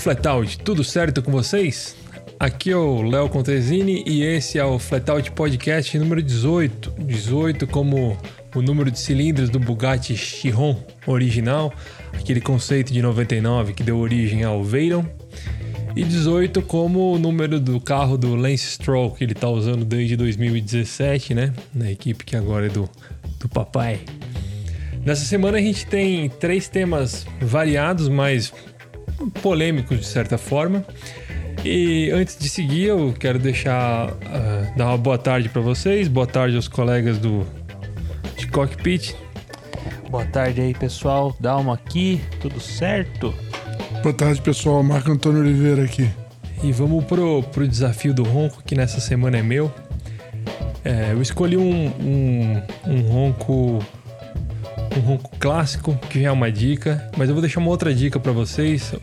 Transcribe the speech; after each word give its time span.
Flatout, 0.00 0.58
tudo 0.60 0.82
certo 0.82 1.20
com 1.20 1.30
vocês? 1.30 1.94
Aqui 2.38 2.70
é 2.70 2.76
o 2.76 3.02
Léo 3.02 3.28
Contesini 3.28 4.02
e 4.06 4.22
esse 4.22 4.58
é 4.58 4.64
o 4.64 4.78
Flatout 4.78 5.30
Podcast 5.32 5.98
número 5.98 6.22
18. 6.22 6.94
18 7.00 7.66
como 7.66 8.16
o 8.54 8.62
número 8.62 8.90
de 8.90 8.98
cilindros 8.98 9.50
do 9.50 9.60
Bugatti 9.60 10.16
Chiron 10.16 10.82
original, 11.06 11.70
aquele 12.14 12.40
conceito 12.40 12.94
de 12.94 13.02
99 13.02 13.74
que 13.74 13.82
deu 13.82 13.98
origem 13.98 14.42
ao 14.42 14.64
Veyron. 14.64 15.04
E 15.94 16.02
18 16.02 16.62
como 16.62 17.12
o 17.12 17.18
número 17.18 17.60
do 17.60 17.78
carro 17.78 18.16
do 18.16 18.34
Lance 18.34 18.70
Stroll, 18.70 19.10
que 19.10 19.22
ele 19.22 19.32
está 19.32 19.50
usando 19.50 19.84
desde 19.84 20.16
2017, 20.16 21.34
né? 21.34 21.52
Na 21.74 21.92
equipe 21.92 22.24
que 22.24 22.36
agora 22.36 22.66
é 22.66 22.70
do, 22.70 22.88
do 23.38 23.50
papai. 23.50 24.00
Nessa 25.04 25.26
semana 25.26 25.58
a 25.58 25.60
gente 25.60 25.86
tem 25.86 26.30
três 26.30 26.68
temas 26.68 27.26
variados, 27.40 28.08
mas 28.08 28.50
polêmicos 29.28 29.98
de 29.98 30.06
certa 30.06 30.38
forma. 30.38 30.84
E 31.64 32.10
antes 32.10 32.38
de 32.38 32.48
seguir, 32.48 32.84
eu 32.84 33.14
quero 33.18 33.38
deixar 33.38 34.10
uh, 34.10 34.76
dar 34.76 34.86
uma 34.86 34.98
boa 34.98 35.18
tarde 35.18 35.48
para 35.48 35.60
vocês, 35.60 36.08
boa 36.08 36.26
tarde 36.26 36.56
aos 36.56 36.68
colegas 36.68 37.18
do 37.18 37.46
de 38.36 38.46
cockpit. 38.46 39.14
Boa 40.10 40.24
tarde 40.24 40.60
aí, 40.60 40.74
pessoal. 40.74 41.36
Dalma 41.38 41.74
aqui, 41.74 42.20
tudo 42.40 42.58
certo? 42.58 43.34
Boa 44.02 44.14
tarde, 44.14 44.40
pessoal. 44.40 44.82
Marco 44.82 45.12
Antônio 45.12 45.40
Oliveira 45.40 45.84
aqui. 45.84 46.08
E 46.62 46.72
vamos 46.72 47.04
pro, 47.04 47.42
pro 47.42 47.68
desafio 47.68 48.14
do 48.14 48.22
ronco, 48.22 48.62
que 48.64 48.74
nessa 48.74 48.98
semana 48.98 49.38
é 49.38 49.42
meu. 49.42 49.72
É, 50.84 51.12
eu 51.12 51.20
escolhi 51.20 51.56
um, 51.56 51.86
um, 51.86 52.62
um 52.86 53.00
ronco 53.02 53.78
um 54.98 55.02
ronco 55.02 55.30
clássico, 55.38 55.96
que 56.08 56.22
já 56.22 56.28
é 56.28 56.32
uma 56.32 56.50
dica, 56.50 57.08
mas 57.16 57.28
eu 57.28 57.34
vou 57.34 57.40
deixar 57.40 57.60
uma 57.60 57.70
outra 57.70 57.94
dica 57.94 58.18
para 58.18 58.32
vocês, 58.32 58.94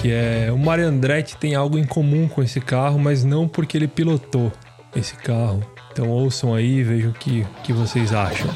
que 0.00 0.10
é 0.10 0.50
o 0.52 0.58
Mario 0.58 0.86
Andretti 0.86 1.36
tem 1.36 1.54
algo 1.54 1.78
em 1.78 1.84
comum 1.84 2.28
com 2.28 2.42
esse 2.42 2.60
carro, 2.60 2.98
mas 2.98 3.24
não 3.24 3.46
porque 3.48 3.76
ele 3.76 3.88
pilotou 3.88 4.52
esse 4.94 5.14
carro. 5.16 5.62
Então 5.92 6.08
ouçam 6.08 6.54
aí 6.54 6.82
vejam 6.82 7.10
o 7.10 7.14
que, 7.14 7.46
que 7.62 7.72
vocês 7.72 8.12
acham. 8.12 8.48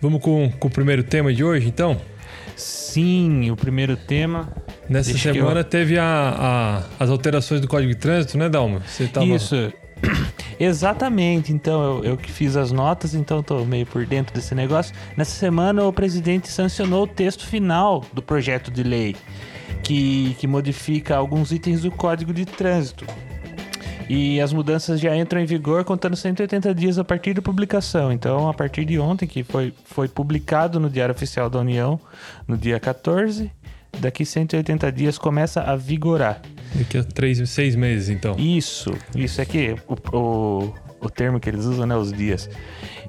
Vamos 0.00 0.22
com, 0.58 0.68
o 0.68 0.70
primeiro 0.70 1.02
tema 1.02 1.32
de 1.32 1.42
hoje, 1.44 1.66
então? 1.68 2.00
Sim, 2.56 3.50
o 3.50 3.56
primeiro 3.56 3.96
tema. 3.96 4.48
Nessa 4.88 5.10
Deixa 5.12 5.32
semana 5.32 5.60
eu- 5.60 5.64
teve 5.64 5.98
a, 5.98 6.04
a- 6.04 6.82
as 7.04 7.10
alterações 7.10 7.60
do 7.60 7.68
Código 7.68 7.92
de 7.92 7.98
Trânsito, 7.98 8.36
né, 8.38 8.48
Dalma? 8.48 8.80
Você 8.86 9.06
tava... 9.06 9.26
Isso. 9.26 9.72
Exatamente, 10.60 11.52
então 11.52 11.98
eu, 11.98 12.04
eu 12.12 12.16
que 12.16 12.30
fiz 12.30 12.56
as 12.56 12.72
notas, 12.72 13.14
então 13.14 13.42
tô 13.42 13.64
meio 13.64 13.86
por 13.86 14.04
dentro 14.06 14.34
desse 14.34 14.54
negócio. 14.54 14.92
Nessa 15.16 15.32
semana 15.36 15.84
o 15.84 15.92
presidente 15.92 16.48
sancionou 16.48 17.04
o 17.04 17.06
texto 17.06 17.46
final 17.46 18.04
do 18.12 18.20
projeto 18.20 18.70
de 18.70 18.82
lei, 18.82 19.14
que, 19.84 20.34
que 20.38 20.46
modifica 20.48 21.16
alguns 21.16 21.52
itens 21.52 21.82
do 21.82 21.90
Código 21.92 22.32
de 22.32 22.44
Trânsito. 22.44 23.04
E 24.08 24.40
as 24.40 24.52
mudanças 24.52 25.00
já 25.00 25.14
entram 25.16 25.40
em 25.40 25.44
vigor 25.44 25.84
contando 25.84 26.16
180 26.16 26.74
dias 26.74 26.98
a 26.98 27.04
partir 27.04 27.34
da 27.34 27.42
publicação. 27.42 28.10
Então, 28.10 28.48
a 28.48 28.54
partir 28.54 28.84
de 28.84 28.98
ontem, 28.98 29.26
que 29.26 29.42
foi, 29.42 29.72
foi 29.84 30.08
publicado 30.08 30.80
no 30.80 30.88
Diário 30.88 31.14
Oficial 31.14 31.50
da 31.50 31.58
União, 31.58 32.00
no 32.46 32.56
dia 32.56 32.80
14, 32.80 33.50
daqui 34.00 34.24
180 34.24 34.90
dias 34.92 35.18
começa 35.18 35.60
a 35.60 35.76
vigorar. 35.76 36.40
Daqui 36.74 36.98
a 36.98 37.04
três, 37.04 37.48
seis 37.50 37.76
meses, 37.76 38.08
então. 38.08 38.34
Isso, 38.38 38.92
isso 39.14 39.42
aqui, 39.42 39.76
o, 39.86 40.16
o, 40.16 40.74
o 41.00 41.10
termo 41.10 41.38
que 41.38 41.48
eles 41.48 41.64
usam, 41.64 41.86
né? 41.86 41.96
Os 41.96 42.12
dias. 42.12 42.48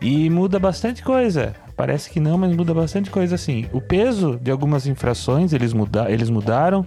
E 0.02 0.30
muda 0.30 0.60
bastante 0.60 1.04
coisa. 1.04 1.56
Parece 1.76 2.10
que 2.10 2.20
não, 2.20 2.38
mas 2.38 2.54
muda 2.54 2.74
bastante 2.74 3.10
coisa 3.10 3.36
assim. 3.36 3.66
O 3.72 3.80
peso 3.80 4.38
de 4.42 4.52
algumas 4.52 4.86
infrações 4.86 5.54
eles, 5.54 5.72
muda, 5.74 6.12
eles 6.12 6.30
mudaram. 6.30 6.86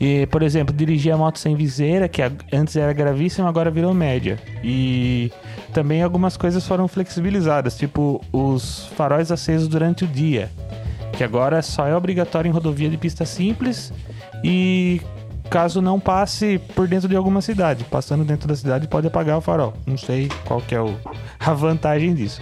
E, 0.00 0.26
por 0.28 0.42
exemplo, 0.42 0.74
dirigir 0.74 1.12
a 1.12 1.16
moto 1.16 1.38
sem 1.38 1.54
viseira, 1.54 2.08
que 2.08 2.22
antes 2.52 2.74
era 2.74 2.90
gravíssimo, 2.92 3.46
agora 3.46 3.70
virou 3.70 3.92
média. 3.92 4.38
E 4.64 5.30
também 5.74 6.02
algumas 6.02 6.36
coisas 6.38 6.66
foram 6.66 6.88
flexibilizadas, 6.88 7.76
tipo 7.76 8.24
os 8.32 8.86
faróis 8.96 9.30
acesos 9.30 9.68
durante 9.68 10.04
o 10.04 10.06
dia, 10.06 10.50
que 11.12 11.22
agora 11.22 11.60
só 11.60 11.86
é 11.86 11.94
obrigatório 11.94 12.48
em 12.48 12.52
rodovia 12.52 12.88
de 12.88 12.96
pista 12.96 13.26
simples 13.26 13.92
e 14.42 15.02
caso 15.50 15.82
não 15.82 16.00
passe 16.00 16.58
por 16.74 16.88
dentro 16.88 17.06
de 17.08 17.14
alguma 17.16 17.42
cidade. 17.42 17.84
Passando 17.84 18.24
dentro 18.24 18.48
da 18.48 18.56
cidade 18.56 18.88
pode 18.88 19.06
apagar 19.06 19.36
o 19.36 19.40
farol. 19.42 19.74
Não 19.86 19.98
sei 19.98 20.30
qual 20.46 20.62
que 20.62 20.74
é 20.74 20.80
o- 20.80 20.94
a 21.38 21.52
vantagem 21.52 22.14
disso. 22.14 22.40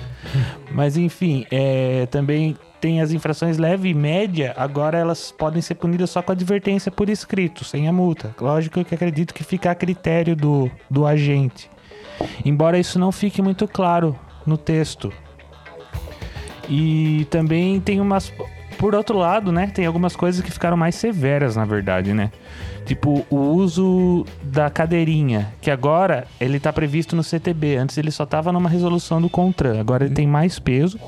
Mas 0.70 0.96
enfim, 0.96 1.44
é, 1.50 2.06
também 2.06 2.54
tem 2.81 3.00
as 3.00 3.12
infrações 3.12 3.59
leve 3.59 3.89
e 3.89 3.94
média, 3.94 4.55
agora 4.56 4.99
elas 4.99 5.33
podem 5.33 5.61
ser 5.61 5.75
punidas 5.75 6.11
só 6.11 6.22
com 6.22 6.33
advertência 6.33 6.91
por 6.91 7.09
escrito, 7.09 7.65
sem 7.65 7.89
a 7.89 7.93
multa. 7.93 8.34
Lógico 8.41 8.84
que 8.84 8.94
acredito 8.94 9.34
que 9.34 9.44
fica 9.44 9.71
a 9.71 9.75
critério 9.75 10.37
do, 10.37 10.71
do 10.88 11.06
agente. 11.06 11.71
Embora 12.44 12.78
isso 12.78 12.99
não 12.99 13.12
fique 13.12 13.43
muito 13.43 13.67
claro 13.67 14.19
no 14.47 14.56
texto. 14.56 15.12
E 16.69 17.27
também 17.31 17.81
tem 17.81 18.00
umas. 18.00 18.33
Por 18.78 18.94
outro 18.94 19.19
lado, 19.19 19.50
né? 19.50 19.67
Tem 19.75 19.87
algumas 19.87 20.15
coisas 20.15 20.41
que 20.41 20.53
ficaram 20.53 20.77
mais 20.77 20.94
severas, 20.94 21.56
na 21.56 21.65
verdade, 21.65 22.15
né? 22.15 22.31
Tipo, 22.84 23.27
o 23.28 23.37
uso 23.37 24.25
da 24.43 24.71
cadeirinha, 24.71 25.53
que 25.61 25.71
agora 25.71 26.27
ele 26.41 26.61
tá 26.61 26.72
previsto 26.72 27.17
no 27.17 27.25
CTB. 27.25 27.77
Antes 27.77 27.99
ele 27.99 28.11
só 28.11 28.25
tava 28.25 28.53
numa 28.53 28.69
resolução 28.69 29.21
do 29.21 29.28
CONTRAN. 29.28 29.81
Agora 29.81 30.05
ele 30.05 30.15
tem 30.15 30.27
mais 30.27 30.59
peso. 30.59 30.99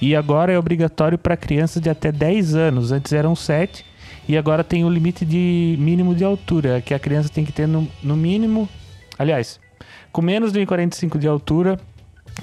E 0.00 0.14
agora 0.14 0.52
é 0.52 0.58
obrigatório 0.58 1.16
para 1.16 1.36
crianças 1.36 1.80
de 1.82 1.88
até 1.88 2.12
10 2.12 2.54
anos. 2.54 2.92
Antes 2.92 3.12
eram 3.12 3.34
7. 3.34 3.84
E 4.28 4.36
agora 4.36 4.64
tem 4.64 4.84
o 4.84 4.90
limite 4.90 5.24
de 5.24 5.76
mínimo 5.78 6.14
de 6.14 6.24
altura, 6.24 6.80
que 6.80 6.92
a 6.92 6.98
criança 6.98 7.28
tem 7.28 7.44
que 7.44 7.52
ter 7.52 7.68
no, 7.68 7.88
no 8.02 8.16
mínimo. 8.16 8.68
Aliás, 9.16 9.60
com 10.10 10.20
menos 10.20 10.52
de 10.52 10.58
1,45 10.60 11.16
de 11.16 11.28
altura, 11.28 11.78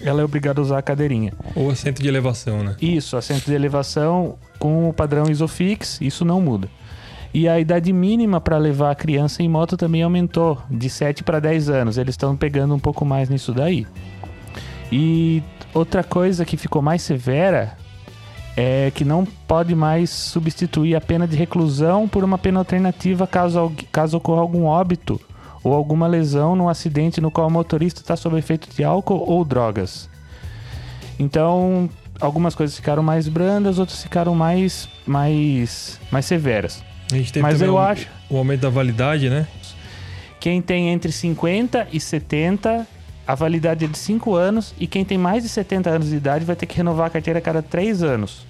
ela 0.01 0.21
é 0.21 0.23
obrigada 0.23 0.61
a 0.61 0.63
usar 0.63 0.77
a 0.77 0.81
cadeirinha. 0.81 1.33
Ou 1.55 1.69
assento 1.69 2.01
de 2.01 2.07
elevação, 2.07 2.63
né? 2.63 2.75
Isso, 2.81 3.17
assento 3.17 3.45
de 3.45 3.53
elevação 3.53 4.37
com 4.57 4.87
o 4.87 4.93
padrão 4.93 5.29
Isofix, 5.29 5.99
isso 6.01 6.23
não 6.23 6.39
muda. 6.39 6.69
E 7.33 7.47
a 7.47 7.59
idade 7.59 7.91
mínima 7.91 8.39
para 8.39 8.57
levar 8.57 8.91
a 8.91 8.95
criança 8.95 9.41
em 9.41 9.49
moto 9.49 9.75
também 9.75 10.03
aumentou, 10.03 10.61
de 10.69 10.89
7 10.89 11.23
para 11.23 11.39
10 11.39 11.69
anos. 11.69 11.97
Eles 11.97 12.13
estão 12.13 12.37
pegando 12.37 12.75
um 12.75 12.79
pouco 12.79 13.03
mais 13.03 13.27
nisso 13.27 13.53
daí. 13.53 13.87
E 14.95 15.41
outra 15.73 16.03
coisa 16.03 16.45
que 16.45 16.55
ficou 16.55 16.79
mais 16.79 17.01
severa 17.01 17.75
é 18.55 18.91
que 18.93 19.03
não 19.03 19.25
pode 19.25 19.73
mais 19.73 20.11
substituir 20.11 20.95
a 20.95 21.01
pena 21.01 21.27
de 21.27 21.35
reclusão 21.35 22.07
por 22.07 22.23
uma 22.23 22.37
pena 22.37 22.59
alternativa 22.59 23.25
caso, 23.25 23.71
caso 23.91 24.17
ocorra 24.17 24.41
algum 24.41 24.65
óbito 24.65 25.19
ou 25.63 25.73
alguma 25.73 26.05
lesão 26.05 26.55
num 26.55 26.69
acidente 26.69 27.19
no 27.19 27.31
qual 27.31 27.47
o 27.47 27.51
motorista 27.51 28.01
está 28.01 28.15
sob 28.15 28.37
efeito 28.37 28.69
de 28.75 28.83
álcool 28.83 29.23
ou 29.27 29.43
drogas. 29.43 30.07
Então, 31.17 31.89
algumas 32.19 32.53
coisas 32.53 32.75
ficaram 32.75 33.01
mais 33.01 33.27
brandas, 33.27 33.79
outras 33.79 34.03
ficaram 34.03 34.35
mais, 34.35 34.87
mais, 35.07 35.99
mais 36.11 36.25
severas. 36.27 36.83
A 37.11 37.15
gente 37.15 37.33
teve 37.33 37.41
Mas 37.41 37.61
eu 37.63 37.73
o, 37.73 37.79
acho- 37.79 38.07
o 38.29 38.37
aumento 38.37 38.61
da 38.61 38.69
validade, 38.69 39.27
né? 39.27 39.47
Quem 40.39 40.61
tem 40.61 40.89
entre 40.89 41.11
50 41.11 41.87
e 41.91 41.99
70, 41.99 42.85
a 43.27 43.35
validade 43.35 43.85
é 43.85 43.87
de 43.87 43.97
5 43.97 44.35
anos. 44.35 44.73
E 44.79 44.87
quem 44.87 45.05
tem 45.05 45.17
mais 45.17 45.43
de 45.43 45.49
70 45.49 45.89
anos 45.89 46.09
de 46.09 46.15
idade 46.15 46.45
vai 46.45 46.55
ter 46.55 46.65
que 46.65 46.75
renovar 46.75 47.07
a 47.07 47.09
carteira 47.09 47.39
a 47.39 47.41
cada 47.41 47.61
3 47.61 48.03
anos. 48.03 48.45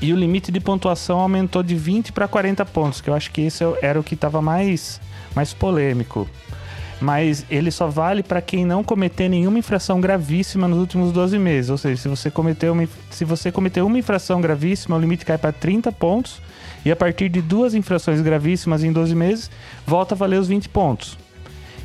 E 0.00 0.12
o 0.12 0.16
limite 0.16 0.50
de 0.50 0.60
pontuação 0.60 1.20
aumentou 1.20 1.62
de 1.62 1.74
20 1.74 2.12
para 2.12 2.26
40 2.26 2.64
pontos, 2.66 3.00
que 3.02 3.10
eu 3.10 3.14
acho 3.14 3.30
que 3.30 3.42
esse 3.42 3.62
era 3.82 4.00
o 4.00 4.02
que 4.02 4.14
estava 4.14 4.40
mais, 4.40 4.98
mais 5.34 5.52
polêmico. 5.52 6.26
Mas 6.98 7.44
ele 7.50 7.70
só 7.70 7.86
vale 7.86 8.22
para 8.22 8.40
quem 8.40 8.64
não 8.64 8.82
cometer 8.82 9.28
nenhuma 9.28 9.58
infração 9.58 10.00
gravíssima 10.00 10.68
nos 10.68 10.78
últimos 10.78 11.12
12 11.12 11.38
meses. 11.38 11.70
Ou 11.70 11.78
seja, 11.78 12.00
se 12.00 12.08
você 12.08 12.30
cometeu 12.30 12.72
uma, 12.72 12.88
se 13.10 13.24
você 13.24 13.52
cometeu 13.52 13.86
uma 13.86 13.98
infração 13.98 14.40
gravíssima, 14.40 14.96
o 14.96 15.00
limite 15.00 15.24
cai 15.24 15.38
para 15.38 15.52
30 15.52 15.92
pontos. 15.92 16.40
E 16.84 16.90
a 16.90 16.96
partir 16.96 17.28
de 17.28 17.42
duas 17.42 17.74
infrações 17.74 18.22
gravíssimas 18.22 18.82
em 18.82 18.92
12 18.92 19.14
meses, 19.14 19.50
volta 19.86 20.14
a 20.14 20.16
valer 20.16 20.40
os 20.40 20.48
20 20.48 20.68
pontos. 20.70 21.18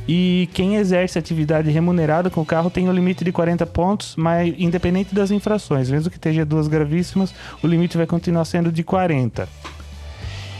E 0.07 0.47
quem 0.53 0.75
exerce 0.75 1.17
atividade 1.17 1.71
remunerada 1.71 2.29
com 2.29 2.41
o 2.41 2.45
carro 2.45 2.69
tem 2.69 2.87
o 2.87 2.91
limite 2.91 3.23
de 3.23 3.31
40 3.31 3.65
pontos, 3.65 4.15
mas 4.15 4.53
independente 4.57 5.15
das 5.15 5.31
infrações, 5.31 5.89
mesmo 5.89 6.11
que 6.11 6.17
esteja 6.17 6.45
duas 6.45 6.67
gravíssimas, 6.67 7.33
o 7.63 7.67
limite 7.67 7.97
vai 7.97 8.05
continuar 8.05 8.45
sendo 8.45 8.71
de 8.71 8.83
40. 8.83 9.49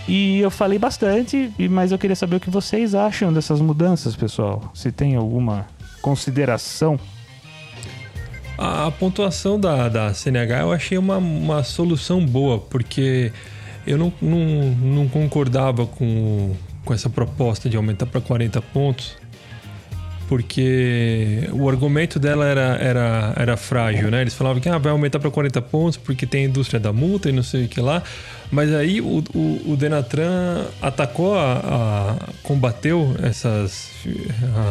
E 0.08 0.40
eu 0.40 0.52
falei 0.52 0.78
bastante, 0.78 1.52
mas 1.70 1.92
eu 1.92 1.98
queria 1.98 2.16
saber 2.16 2.36
o 2.36 2.40
que 2.40 2.50
vocês 2.50 2.94
acham 2.94 3.34
dessas 3.34 3.60
mudanças, 3.60 4.16
pessoal. 4.16 4.72
Se 4.74 4.92
tem 4.92 5.16
alguma 5.16 5.68
consideração. 6.02 7.00
A 8.58 8.90
pontuação 8.92 9.60
da, 9.60 9.90
da 9.90 10.14
CNH 10.14 10.62
eu 10.62 10.72
achei 10.72 10.98
uma, 10.98 11.18
uma 11.18 11.64
solução 11.64 12.24
boa, 12.26 12.60
porque 12.60 13.32
eu 13.86 13.98
não, 13.98 14.14
não, 14.22 14.40
não 14.72 15.10
concordava 15.10 15.86
com, 15.86 16.56
com 16.86 16.94
essa 16.94 17.10
proposta 17.10 17.68
de 17.68 17.76
aumentar 17.76 18.06
para 18.06 18.22
40 18.22 18.62
pontos, 18.62 19.18
porque 20.28 21.48
o 21.52 21.70
argumento 21.70 22.20
dela 22.20 22.46
era, 22.46 22.78
era, 22.82 23.34
era 23.36 23.58
frágil, 23.58 24.10
né? 24.10 24.22
Eles 24.22 24.34
falavam 24.34 24.60
que 24.60 24.68
ah, 24.68 24.78
vai 24.78 24.92
aumentar 24.92 25.20
para 25.20 25.30
40 25.30 25.62
pontos 25.62 25.98
porque 25.98 26.26
tem 26.26 26.46
a 26.46 26.48
indústria 26.48 26.80
da 26.80 26.92
multa 26.92 27.30
e 27.30 27.32
não 27.32 27.44
sei 27.44 27.66
o 27.66 27.68
que 27.68 27.80
lá. 27.80 28.02
Mas 28.52 28.74
aí 28.74 29.02
o, 29.02 29.24
o, 29.34 29.74
o 29.74 29.78
Denatran 29.78 30.66
atacou, 30.82 31.38
a, 31.38 31.54
a, 31.54 32.16
combateu 32.42 33.16
essas. 33.22 33.90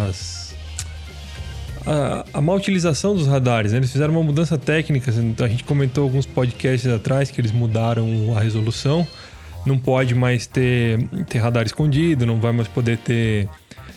As, 0.09 0.55
a, 1.87 2.25
a 2.33 2.53
utilização 2.53 3.15
dos 3.15 3.27
radares. 3.27 3.73
Né? 3.73 3.79
Eles 3.79 3.93
fizeram 3.93 4.15
uma 4.15 4.23
mudança 4.23 4.59
técnica. 4.59 5.11
A 5.11 5.49
gente 5.49 5.65
comentou 5.65 6.05
alguns 6.05 6.27
podcasts 6.27 6.91
atrás 6.91 7.31
que 7.31 7.41
eles 7.41 7.53
mudaram 7.53 8.37
a 8.37 8.41
resolução. 8.41 9.07
Não 9.65 9.79
pode 9.79 10.15
mais 10.15 10.47
ter, 10.47 11.07
ter 11.29 11.39
radar 11.39 11.65
escondido, 11.65 12.27
não 12.27 12.39
vai 12.39 12.53
mais 12.53 12.69
poder 12.69 12.99
ter 12.99 13.49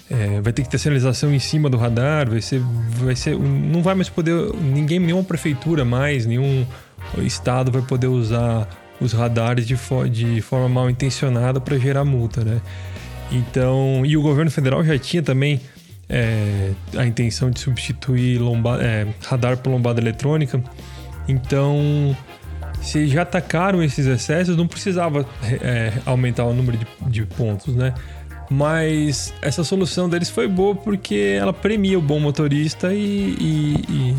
é, 0.10 0.40
vai 0.42 0.54
ter 0.54 0.64
que 0.64 0.70
ter 0.70 0.78
sinalização 0.78 1.34
em 1.34 1.40
cima 1.40 1.70
do 1.70 1.78
radar, 1.78 2.30
vai 2.30 2.42
ser, 2.42 2.62
vai 3.04 3.16
ser, 3.16 3.38
não 3.38 3.82
vai 3.82 3.94
mais 3.96 4.10
poder, 4.10 4.54
ninguém, 4.56 5.00
nenhuma 5.00 5.24
prefeitura 5.24 5.84
mais, 5.84 6.26
nenhum 6.26 6.66
estado 7.20 7.72
vai 7.72 7.82
poder 7.82 8.08
usar 8.08 8.68
os 9.00 9.14
radares 9.14 9.68
de, 9.68 9.76
fo 9.76 10.08
de 10.08 10.42
forma 10.42 10.68
mal 10.68 10.90
intencionada 10.90 11.60
para 11.60 11.78
gerar 11.78 12.04
multa, 12.04 12.44
né? 12.44 12.62
Então, 13.32 14.04
e 14.06 14.16
o 14.16 14.22
governo 14.22 14.50
federal 14.50 14.84
já 14.84 14.98
tinha 14.98 15.22
também 15.22 15.60
é, 16.10 16.72
a 16.96 17.06
intenção 17.06 17.52
de 17.52 17.60
substituir 17.60 18.40
lomba, 18.40 18.82
é, 18.82 19.06
radar 19.26 19.58
por 19.58 19.70
lombada 19.70 20.00
eletrônica. 20.00 20.64
Então, 21.28 22.16
se 22.82 23.08
já 23.08 23.24
atacaram 23.24 23.84
esses 23.84 24.06
excessos, 24.06 24.56
não 24.56 24.68
precisava 24.68 25.26
é, 25.44 25.92
aumentar 26.06 26.46
o 26.46 26.54
número 26.54 26.78
de, 26.78 26.88
de 27.08 27.26
pontos, 27.26 27.76
né? 27.76 27.94
Mas 28.50 29.34
essa 29.42 29.64
solução 29.64 30.08
deles 30.08 30.30
foi 30.30 30.48
boa 30.48 30.74
porque 30.74 31.38
ela 31.38 31.52
premia 31.52 32.00
o 32.00 32.02
bom 32.02 32.20
motorista 32.20 32.94
e, 32.94 33.36
e, 33.40 33.86
e 33.90 34.16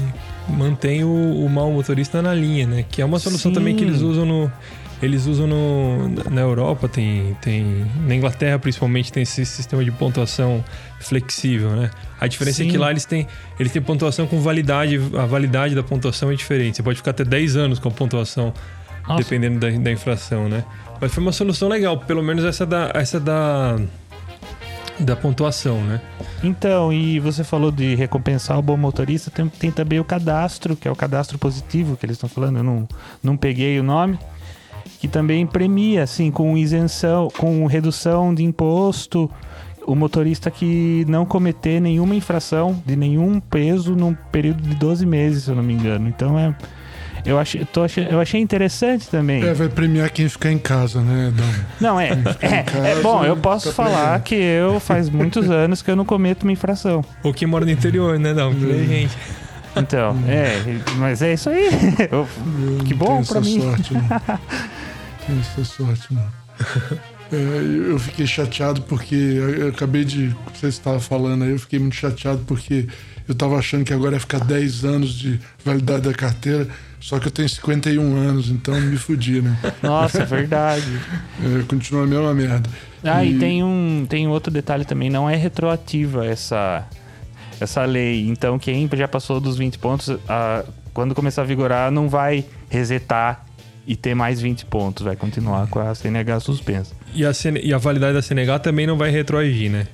mantém 0.52 1.02
o, 1.02 1.44
o 1.44 1.48
mau 1.48 1.72
motorista 1.72 2.20
na 2.20 2.34
linha, 2.34 2.66
né? 2.66 2.84
Que 2.88 3.00
é 3.00 3.04
uma 3.04 3.18
solução 3.18 3.50
Sim. 3.50 3.54
também 3.54 3.74
que 3.74 3.84
eles 3.84 4.00
usam 4.00 4.26
no. 4.26 4.52
Eles 5.00 5.26
usam 5.26 5.46
no, 5.46 6.08
na 6.30 6.40
Europa, 6.40 6.88
tem, 6.88 7.36
tem. 7.40 7.86
Na 8.06 8.14
Inglaterra, 8.14 8.58
principalmente, 8.58 9.12
tem 9.12 9.22
esse 9.22 9.46
sistema 9.46 9.84
de 9.84 9.92
pontuação 9.92 10.62
flexível, 11.00 11.70
né? 11.70 11.90
A 12.20 12.26
diferença 12.26 12.58
Sim. 12.58 12.68
é 12.68 12.70
que 12.72 12.76
lá 12.76 12.90
eles 12.90 13.04
têm, 13.04 13.26
eles 13.58 13.72
têm 13.72 13.80
pontuação 13.80 14.26
com 14.26 14.40
validade. 14.40 15.00
A 15.16 15.24
validade 15.24 15.74
da 15.74 15.82
pontuação 15.82 16.30
é 16.30 16.34
diferente. 16.34 16.76
Você 16.76 16.82
pode 16.82 16.98
ficar 16.98 17.12
até 17.12 17.24
10 17.24 17.56
anos 17.56 17.78
com 17.78 17.88
a 17.88 17.92
pontuação, 17.92 18.52
Nossa. 19.06 19.22
dependendo 19.22 19.60
da, 19.60 19.70
da 19.70 19.92
inflação, 19.92 20.48
né? 20.48 20.64
Mas 21.00 21.14
foi 21.14 21.22
uma 21.22 21.32
solução 21.32 21.68
legal, 21.68 21.96
pelo 21.98 22.22
menos 22.22 22.44
essa 22.44 22.66
da. 22.66 22.90
Essa 22.92 23.20
da 23.20 23.78
da 25.00 25.16
pontuação, 25.16 25.80
né? 25.82 26.00
Então, 26.42 26.92
e 26.92 27.20
você 27.20 27.44
falou 27.44 27.70
de 27.70 27.94
recompensar 27.94 28.58
o 28.58 28.62
bom 28.62 28.76
motorista, 28.76 29.30
tem, 29.30 29.48
tem 29.48 29.70
também 29.70 30.00
o 30.00 30.04
cadastro, 30.04 30.76
que 30.76 30.88
é 30.88 30.90
o 30.90 30.96
cadastro 30.96 31.38
positivo 31.38 31.96
que 31.96 32.04
eles 32.06 32.16
estão 32.16 32.28
falando, 32.28 32.58
eu 32.58 32.64
não, 32.64 32.88
não 33.22 33.36
peguei 33.36 33.78
o 33.78 33.82
nome, 33.82 34.18
que 35.00 35.08
também 35.08 35.46
premia, 35.46 36.02
assim, 36.02 36.30
com 36.30 36.56
isenção, 36.56 37.28
com 37.36 37.64
redução 37.66 38.34
de 38.34 38.42
imposto, 38.42 39.30
o 39.86 39.94
motorista 39.94 40.50
que 40.50 41.04
não 41.08 41.24
cometer 41.24 41.80
nenhuma 41.80 42.14
infração 42.14 42.80
de 42.84 42.94
nenhum 42.94 43.40
peso 43.40 43.96
num 43.96 44.12
período 44.14 44.62
de 44.62 44.74
12 44.74 45.06
meses, 45.06 45.44
se 45.44 45.50
eu 45.50 45.56
não 45.56 45.62
me 45.62 45.72
engano. 45.72 46.08
Então 46.08 46.38
é 46.38 46.54
eu 47.28 47.38
achei, 47.38 47.62
tô 47.66 47.82
eu 48.10 48.20
achei 48.20 48.40
interessante 48.40 49.06
também. 49.08 49.44
É, 49.44 49.52
vai 49.52 49.68
premiar 49.68 50.10
quem 50.10 50.26
ficar 50.28 50.50
em 50.50 50.58
casa, 50.58 51.02
né, 51.02 51.30
Não, 51.78 52.00
é. 52.00 52.10
É, 52.40 52.62
casa, 52.62 52.88
é, 52.88 53.00
bom, 53.02 53.22
eu 53.22 53.36
posso 53.36 53.70
falar 53.70 54.18
que 54.20 54.34
eu 54.34 54.80
faz 54.80 55.10
muitos 55.10 55.50
anos 55.50 55.82
que 55.82 55.90
eu 55.90 55.96
não 55.96 56.06
cometo 56.06 56.44
uma 56.44 56.52
infração. 56.52 57.04
Ou 57.22 57.34
que 57.34 57.44
mora 57.44 57.66
no 57.66 57.70
interior, 57.70 58.18
né, 58.18 58.32
Dom? 58.32 58.50
É. 58.52 58.86
gente. 58.86 59.18
Então, 59.76 60.16
é, 60.26 60.54
mas 60.96 61.20
é 61.20 61.34
isso 61.34 61.50
aí. 61.50 61.68
Eu, 62.10 62.26
que 62.84 62.94
bom 62.94 63.22
pra 63.22 63.40
mim. 63.40 63.60
Sorte, 63.60 63.94
não. 63.94 64.02
Tenho 65.26 65.40
essa 65.40 65.64
sorte, 65.64 66.14
não. 66.14 66.26
É, 67.30 67.90
eu 67.90 67.98
fiquei 67.98 68.26
chateado 68.26 68.80
porque 68.82 69.14
eu 69.14 69.68
acabei 69.68 70.04
de. 70.04 70.34
Você 70.54 70.68
estava 70.68 70.98
falando 70.98 71.44
aí, 71.44 71.50
eu 71.50 71.58
fiquei 71.58 71.78
muito 71.78 71.94
chateado 71.94 72.40
porque 72.46 72.88
eu 73.28 73.34
estava 73.34 73.56
achando 73.56 73.84
que 73.84 73.92
agora 73.92 74.16
ia 74.16 74.20
ficar 74.20 74.40
10 74.40 74.84
anos 74.86 75.12
de 75.12 75.38
validade 75.62 76.02
da 76.02 76.14
carteira. 76.14 76.66
Só 76.98 77.18
que 77.20 77.28
eu 77.28 77.30
tenho 77.30 77.48
51 77.48 78.16
anos, 78.16 78.48
então 78.48 78.80
me 78.80 78.96
fudi, 78.96 79.40
né? 79.40 79.56
Nossa, 79.82 80.22
é 80.22 80.24
verdade. 80.26 81.00
é, 81.40 81.62
continua 81.68 82.04
a 82.04 82.06
mesma 82.06 82.34
merda. 82.34 82.68
Ah, 83.04 83.22
e... 83.22 83.36
e, 83.36 83.38
tem 83.38 83.62
um 83.62 84.04
tem 84.08 84.26
outro 84.26 84.52
detalhe 84.52 84.84
também, 84.84 85.08
não 85.08 85.30
é 85.30 85.36
retroativa 85.36 86.26
essa 86.26 86.88
essa 87.60 87.84
lei. 87.84 88.26
Então 88.26 88.58
quem 88.58 88.88
já 88.94 89.06
passou 89.06 89.40
dos 89.40 89.56
20 89.56 89.78
pontos, 89.78 90.10
a, 90.28 90.64
quando 90.92 91.14
começar 91.14 91.42
a 91.42 91.44
vigorar, 91.44 91.90
não 91.90 92.08
vai 92.08 92.44
resetar 92.68 93.44
e 93.86 93.94
ter 93.94 94.14
mais 94.14 94.40
20 94.40 94.66
pontos, 94.66 95.04
vai 95.04 95.16
continuar 95.16 95.66
com 95.68 95.78
a 95.78 95.94
CNH 95.94 96.40
suspensa. 96.40 96.94
E 97.14 97.24
a, 97.24 97.30
e 97.62 97.72
a 97.72 97.78
validade 97.78 98.14
da 98.14 98.22
CNH 98.22 98.58
também 98.58 98.86
não 98.86 98.96
vai 98.96 99.10
retroagir, 99.10 99.70
né? 99.70 99.86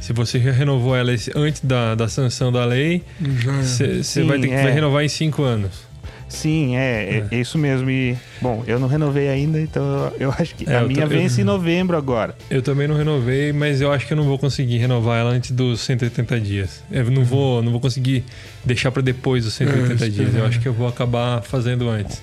Se 0.00 0.12
você 0.12 0.40
já 0.40 0.50
renovou 0.50 0.96
ela 0.96 1.12
antes 1.36 1.60
da, 1.62 1.94
da 1.94 2.08
sanção 2.08 2.50
da 2.50 2.64
lei, 2.64 3.02
você 3.20 4.24
vai 4.24 4.40
ter 4.40 4.48
que 4.48 4.54
é. 4.54 4.62
vai 4.62 4.72
renovar 4.72 5.04
em 5.04 5.08
5 5.08 5.42
anos. 5.42 5.90
Sim, 6.30 6.76
é, 6.76 7.26
é, 7.30 7.36
é, 7.36 7.40
isso 7.40 7.58
mesmo. 7.58 7.90
E, 7.90 8.16
bom, 8.40 8.62
eu 8.66 8.78
não 8.78 8.86
renovei 8.86 9.28
ainda, 9.28 9.60
então 9.60 10.12
eu 10.18 10.30
acho 10.30 10.54
que 10.54 10.64
é, 10.68 10.76
a 10.76 10.82
minha 10.84 11.04
vence 11.04 11.40
eu, 11.40 11.42
em 11.42 11.44
novembro 11.44 11.96
agora. 11.96 12.36
Eu 12.48 12.62
também 12.62 12.86
não 12.86 12.96
renovei, 12.96 13.52
mas 13.52 13.80
eu 13.80 13.92
acho 13.92 14.06
que 14.06 14.12
eu 14.12 14.16
não 14.16 14.24
vou 14.24 14.38
conseguir 14.38 14.78
renovar 14.78 15.18
ela 15.20 15.30
antes 15.30 15.50
dos 15.50 15.80
180 15.80 16.40
dias. 16.40 16.84
Eu 16.90 17.10
não 17.10 17.24
vou, 17.24 17.62
não 17.62 17.72
vou 17.72 17.80
conseguir 17.80 18.24
deixar 18.64 18.92
para 18.92 19.02
depois 19.02 19.44
dos 19.44 19.54
180 19.54 20.04
é, 20.04 20.08
dias. 20.08 20.34
Eu 20.34 20.46
acho 20.46 20.60
que 20.60 20.68
eu 20.68 20.72
vou 20.72 20.86
acabar 20.86 21.42
fazendo 21.42 21.88
antes. 21.88 22.22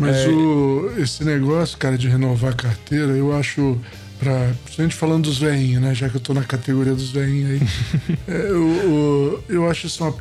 Mas 0.00 0.16
é, 0.16 0.28
o, 0.28 0.94
esse 0.98 1.22
negócio, 1.22 1.76
cara, 1.76 1.98
de 1.98 2.08
renovar 2.08 2.52
a 2.52 2.56
carteira, 2.56 3.12
eu 3.12 3.36
acho. 3.36 3.78
Pra, 4.18 4.52
principalmente 4.64 4.96
falando 4.96 5.24
dos 5.24 5.38
veinhos, 5.38 5.80
né? 5.80 5.94
Já 5.94 6.08
que 6.08 6.16
eu 6.16 6.20
tô 6.20 6.34
na 6.34 6.42
categoria 6.42 6.94
dos 6.94 7.10
veinhos 7.10 7.50
aí. 7.50 7.68
é, 8.26 8.50
eu, 8.50 9.44
eu 9.48 9.70
acho 9.70 9.86
isso 9.86 10.02
uma. 10.04 10.14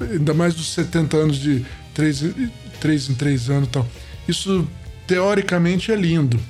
Ainda 0.00 0.34
mais 0.34 0.54
dos 0.54 0.72
70 0.72 1.16
anos 1.16 1.36
de 1.38 1.64
três, 1.94 2.24
três 2.80 3.08
em 3.08 3.14
três 3.14 3.50
anos 3.50 3.68
e 3.68 3.72
tal. 3.72 3.86
Isso 4.26 4.66
teoricamente 5.06 5.92
é 5.92 5.96
lindo. 5.96 6.40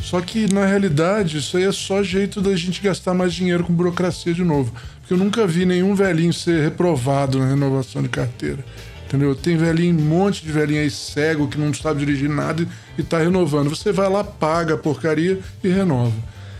Só 0.00 0.20
que 0.20 0.52
na 0.52 0.66
realidade 0.66 1.38
isso 1.38 1.56
aí 1.56 1.64
é 1.64 1.72
só 1.72 2.02
jeito 2.02 2.40
da 2.40 2.56
gente 2.56 2.80
gastar 2.80 3.12
mais 3.12 3.34
dinheiro 3.34 3.64
com 3.64 3.72
burocracia 3.72 4.32
de 4.32 4.42
novo. 4.42 4.72
Porque 5.00 5.12
eu 5.12 5.18
nunca 5.18 5.46
vi 5.46 5.66
nenhum 5.66 5.94
velhinho 5.94 6.32
ser 6.32 6.62
reprovado 6.62 7.38
na 7.38 7.48
renovação 7.48 8.02
de 8.02 8.08
carteira. 8.08 8.64
Entendeu? 9.10 9.34
Tem 9.34 9.56
velhinho, 9.56 9.98
um 9.98 10.04
monte 10.04 10.44
de 10.44 10.52
velhinho 10.52 10.82
aí 10.82 10.88
cego 10.88 11.48
que 11.48 11.58
não 11.58 11.74
sabe 11.74 11.98
dirigir 11.98 12.30
nada 12.30 12.64
e 12.96 13.02
tá 13.02 13.18
renovando. 13.18 13.68
Você 13.68 13.90
vai 13.90 14.08
lá, 14.08 14.22
paga 14.22 14.74
a 14.74 14.78
porcaria 14.78 15.40
e 15.64 15.68
renova. 15.68 16.12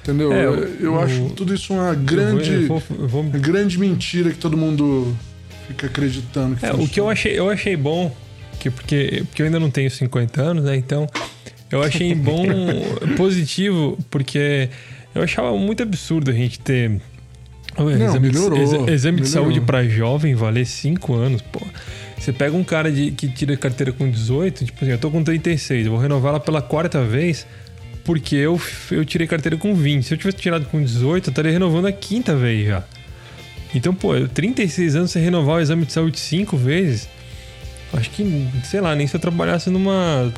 Entendeu? 0.02 0.32
É, 0.32 0.46
eu, 0.46 0.54
eu 0.80 1.00
acho 1.00 1.30
tudo 1.30 1.54
isso 1.54 1.72
uma 1.72 1.94
grande, 1.94 2.62
eu 2.62 2.66
vou, 2.66 2.82
eu 2.98 3.06
vou... 3.06 3.22
grande 3.22 3.78
mentira 3.78 4.30
que 4.30 4.36
todo 4.38 4.56
mundo 4.56 5.16
fica 5.68 5.86
acreditando 5.86 6.56
que 6.56 6.66
é, 6.66 6.72
O 6.72 6.88
que 6.88 6.98
eu 6.98 7.08
achei, 7.08 7.38
eu 7.38 7.48
achei 7.48 7.76
bom, 7.76 8.12
que 8.58 8.68
porque, 8.68 9.22
porque 9.28 9.42
eu 9.42 9.46
ainda 9.46 9.60
não 9.60 9.70
tenho 9.70 9.88
50 9.88 10.42
anos, 10.42 10.64
né? 10.64 10.74
Então, 10.74 11.08
eu 11.70 11.80
achei 11.80 12.12
bom, 12.16 12.44
positivo, 13.16 13.96
porque 14.10 14.68
eu 15.14 15.22
achava 15.22 15.56
muito 15.56 15.84
absurdo 15.84 16.32
a 16.32 16.34
gente 16.34 16.58
ter 16.58 17.00
não, 17.78 17.88
exame, 17.88 18.18
melhorou, 18.18 18.58
exame 18.58 18.88
melhorou. 18.88 19.20
de 19.20 19.28
saúde 19.28 19.60
para 19.60 19.86
jovem 19.86 20.34
valer 20.34 20.66
5 20.66 21.14
anos, 21.14 21.42
pô. 21.42 21.60
Você 22.20 22.34
pega 22.34 22.54
um 22.54 22.62
cara 22.62 22.92
de, 22.92 23.12
que 23.12 23.28
tira 23.28 23.56
carteira 23.56 23.92
com 23.92 24.10
18, 24.10 24.66
tipo 24.66 24.84
assim, 24.84 24.92
eu 24.92 24.98
tô 24.98 25.10
com 25.10 25.24
36, 25.24 25.86
eu 25.86 25.92
vou 25.92 26.00
renovar 26.00 26.32
ela 26.32 26.40
pela 26.40 26.60
quarta 26.60 27.02
vez, 27.02 27.46
porque 28.04 28.36
eu, 28.36 28.60
eu 28.90 29.06
tirei 29.06 29.26
carteira 29.26 29.56
com 29.56 29.74
20. 29.74 30.04
Se 30.04 30.12
eu 30.12 30.18
tivesse 30.18 30.36
tirado 30.36 30.66
com 30.66 30.82
18, 30.82 31.28
eu 31.28 31.30
estaria 31.30 31.50
renovando 31.50 31.86
a 31.86 31.92
quinta 31.92 32.36
vez 32.36 32.66
já. 32.66 32.84
Então, 33.74 33.94
pô, 33.94 34.12
36 34.28 34.96
anos 34.96 35.10
você 35.10 35.18
renovar 35.18 35.56
o 35.56 35.60
exame 35.60 35.86
de 35.86 35.94
saúde 35.94 36.20
cinco 36.20 36.58
vezes. 36.58 37.08
Acho 37.92 38.10
que, 38.10 38.48
sei 38.64 38.82
lá, 38.82 38.94
nem 38.94 39.06
se 39.06 39.16
eu 39.16 39.20
trabalhasse 39.20 39.70
numa, 39.70 40.30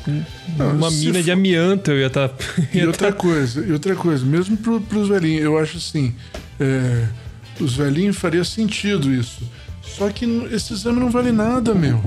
numa 0.57 0.89
mina 0.89 1.15
for... 1.15 1.23
de 1.23 1.31
amianto 1.31 1.91
eu 1.91 1.99
ia 1.99 2.07
estar. 2.07 2.29
Tá, 2.29 2.45
e 2.73 2.81
outra 2.87 3.11
tá... 3.11 3.17
coisa, 3.17 3.63
e 3.63 3.71
outra 3.73 3.93
coisa, 3.93 4.25
mesmo 4.25 4.55
pro, 4.55 4.79
pros 4.79 5.09
velhinhos, 5.09 5.43
eu 5.43 5.57
acho 5.57 5.77
assim, 5.77 6.15
é, 6.59 7.07
os 7.59 7.75
velhinhos 7.75 8.15
faria 8.15 8.43
sentido 8.43 9.13
isso. 9.13 9.43
Só 9.97 10.09
que 10.09 10.25
esse 10.51 10.73
exame 10.73 10.99
não 10.99 11.09
vale 11.09 11.31
nada, 11.31 11.73
meu. 11.73 12.01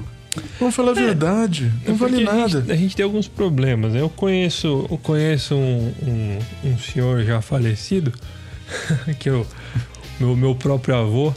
Vamos 0.60 0.74
falar 0.74 0.92
a 0.92 1.00
é, 1.00 1.06
verdade, 1.06 1.72
não 1.86 1.94
é 1.94 1.96
vale 1.96 2.22
nada. 2.22 2.58
A 2.58 2.60
gente, 2.60 2.72
a 2.72 2.76
gente, 2.76 2.96
tem 2.96 3.04
alguns 3.04 3.26
problemas. 3.26 3.94
Né? 3.94 4.00
Eu 4.00 4.10
conheço, 4.10 4.86
eu 4.90 4.98
conheço 4.98 5.54
um, 5.54 5.92
um, 6.02 6.38
um 6.72 6.78
senhor 6.78 7.24
já 7.24 7.40
falecido, 7.40 8.12
que 9.18 9.30
eu 9.30 9.46
meu, 10.20 10.36
meu 10.36 10.54
próprio 10.54 10.94
avô, 10.94 11.34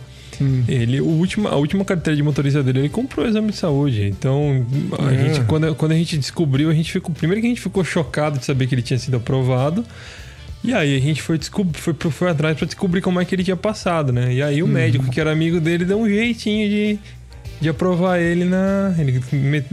Ele, 0.68 1.01
o 1.01 1.06
último, 1.08 1.50
a 1.50 1.56
última 1.56 1.84
carteira 1.84 2.15
de 2.15 2.24
motorista 2.24 2.63
dele, 2.63 2.79
ele 2.79 2.89
comprou 2.89 3.25
o 3.25 3.29
exame 3.29 3.51
de 3.51 3.58
saúde. 3.58 4.06
Então, 4.06 4.65
a 4.98 5.12
É. 5.12 5.18
gente, 5.27 5.46
quando, 5.46 5.75
quando 5.75 5.91
a 5.91 5.96
gente 5.96 6.18
descobriu, 6.18 6.70
a 6.70 6.74
gente 6.74 6.91
ficou. 6.91 7.13
Primeiro 7.13 7.41
que 7.41 7.48
a 7.48 7.50
gente 7.50 7.62
ficou 7.62 7.84
chocado 7.84 8.39
de 8.39 8.46
saber 8.46 8.68
que 8.68 8.74
ele 8.74 8.82
tinha 8.82 8.98
sido 8.98 9.18
aprovado. 9.18 9.86
E 10.63 10.74
aí 10.74 10.98
a 10.98 11.00
gente 11.00 11.22
foi, 11.22 11.39
foi, 11.74 11.94
foi 12.12 12.30
atrás 12.30 12.58
pra 12.58 12.66
descobrir 12.66 13.01
como 13.01 13.20
é 13.20 13.25
que 13.25 13.34
ele 13.34 13.44
tinha 13.44 13.56
passado, 13.56 14.12
né? 14.12 14.34
E 14.34 14.42
aí 14.44 14.62
o 14.62 14.68
médico, 14.68 15.10
que 15.10 15.20
era 15.20 15.32
amigo 15.32 15.60
dele, 15.60 15.86
deu 15.86 16.00
um 16.00 16.08
jeitinho 16.08 16.70
de, 16.70 17.00
de 17.62 17.70
aprovar 17.70 18.20
ele 18.20 18.44
na. 18.44 18.94
Ele 18.98 19.22
met- 19.32 19.68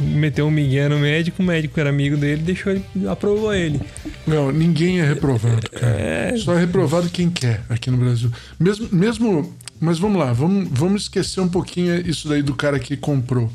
meteu 0.00 0.46
um 0.46 0.50
migué 0.50 0.88
no 0.88 0.98
médico, 0.98 1.42
o 1.42 1.44
médico 1.46 1.78
era 1.78 1.90
amigo 1.90 2.16
dele, 2.16 2.42
deixou 2.42 2.72
ele, 2.72 2.82
aprovou 3.08 3.52
ele. 3.52 3.78
Não, 4.26 4.50
ninguém 4.50 5.00
é 5.00 5.04
reprovado, 5.06 5.68
cara. 5.70 5.86
É. 6.00 6.34
Só 6.38 6.54
é 6.54 6.60
reprovado 6.60 7.10
quem 7.10 7.28
quer 7.28 7.62
aqui 7.68 7.90
no 7.90 7.98
Brasil. 7.98 8.30
Mesmo, 8.58 8.88
mesmo 8.90 9.54
mas 9.78 9.98
vamos 9.98 10.18
lá, 10.18 10.32
vamos, 10.32 10.68
vamos 10.72 11.02
esquecer 11.02 11.40
um 11.40 11.48
pouquinho 11.48 12.00
isso 12.08 12.26
daí 12.26 12.42
do 12.42 12.54
cara 12.54 12.78
que 12.78 12.96
comprou. 12.96 13.52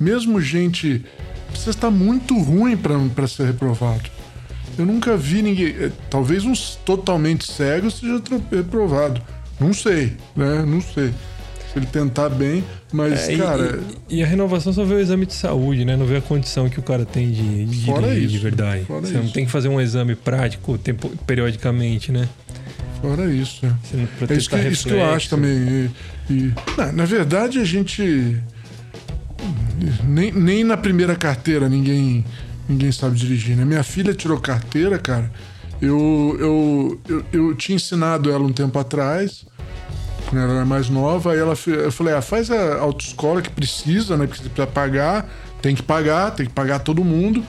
Mesmo 0.00 0.40
gente, 0.40 1.04
você 1.54 1.68
está 1.68 1.90
muito 1.90 2.38
ruim 2.38 2.76
para 2.76 3.28
ser 3.28 3.44
reprovado. 3.44 4.15
Eu 4.78 4.84
nunca 4.86 5.16
vi 5.16 5.42
ninguém, 5.42 5.74
eh, 5.78 5.90
talvez 6.10 6.44
um 6.44 6.52
totalmente 6.84 7.50
cego 7.50 7.90
seja 7.90 8.20
reprovado. 8.50 9.20
Não 9.58 9.72
sei, 9.72 10.12
né? 10.36 10.64
Não 10.66 10.80
sei. 10.80 11.12
Se 11.72 11.78
ele 11.78 11.86
tentar 11.86 12.28
bem, 12.28 12.62
mas 12.92 13.28
É, 13.28 13.36
cara, 13.36 13.80
e, 14.08 14.16
e 14.18 14.22
a 14.22 14.26
renovação 14.26 14.72
só 14.72 14.84
vê 14.84 14.94
o 14.94 14.98
exame 15.00 15.26
de 15.26 15.34
saúde, 15.34 15.84
né? 15.84 15.96
Não 15.96 16.06
vê 16.06 16.16
a 16.16 16.20
condição 16.20 16.68
que 16.68 16.78
o 16.78 16.82
cara 16.82 17.04
tem 17.04 17.30
de, 17.30 17.64
de 17.66 17.84
Fora 17.86 18.06
dirigir 18.08 18.28
de 18.28 18.34
isso, 18.34 18.42
verdade. 18.42 18.84
fora 18.84 19.06
Você 19.06 19.14
não 19.14 19.24
isso. 19.24 19.32
tem 19.32 19.44
que 19.46 19.50
fazer 19.50 19.68
um 19.68 19.80
exame 19.80 20.14
prático 20.14 20.76
tempo, 20.78 21.08
periodicamente, 21.26 22.12
né? 22.12 22.28
fora 23.00 23.30
isso, 23.32 23.64
né? 23.64 23.76
Não- 23.92 24.28
É 24.28 24.34
isso 24.38 24.48
que, 24.48 24.56
isso 24.68 24.88
que 24.88 24.94
eu 24.94 25.04
acho 25.04 25.28
também. 25.28 25.50
E, 25.50 25.90
e- 26.32 26.52
na, 26.76 26.92
na 26.92 27.04
verdade, 27.04 27.58
a 27.58 27.64
gente. 27.64 28.36
Nem, 30.04 30.32
nem 30.32 30.64
na 30.64 30.76
primeira 30.76 31.14
carteira 31.14 31.68
ninguém, 31.68 32.24
ninguém 32.68 32.92
sabe 32.92 33.16
dirigir, 33.16 33.56
né? 33.56 33.64
Minha 33.64 33.82
filha 33.82 34.14
tirou 34.14 34.38
carteira, 34.40 34.98
cara. 34.98 35.30
Eu, 35.80 36.36
eu, 36.40 37.00
eu, 37.08 37.24
eu 37.32 37.54
tinha 37.54 37.76
ensinado 37.76 38.30
ela 38.30 38.42
um 38.42 38.52
tempo 38.52 38.78
atrás, 38.78 39.44
quando 40.28 40.42
ela 40.42 40.54
era 40.54 40.64
mais 40.64 40.88
nova. 40.88 41.32
Aí 41.32 41.38
ela, 41.38 41.54
eu 41.66 41.92
falei: 41.92 42.14
ah, 42.14 42.22
faz 42.22 42.50
a 42.50 42.78
autoescola 42.78 43.42
que 43.42 43.50
precisa, 43.50 44.16
né? 44.16 44.26
Porque 44.26 44.42
precisa 44.42 44.66
pagar, 44.66 45.28
tem 45.60 45.74
que 45.74 45.82
pagar, 45.82 46.30
tem 46.32 46.46
que 46.46 46.52
pagar 46.52 46.80
todo 46.80 47.04
mundo. 47.04 47.44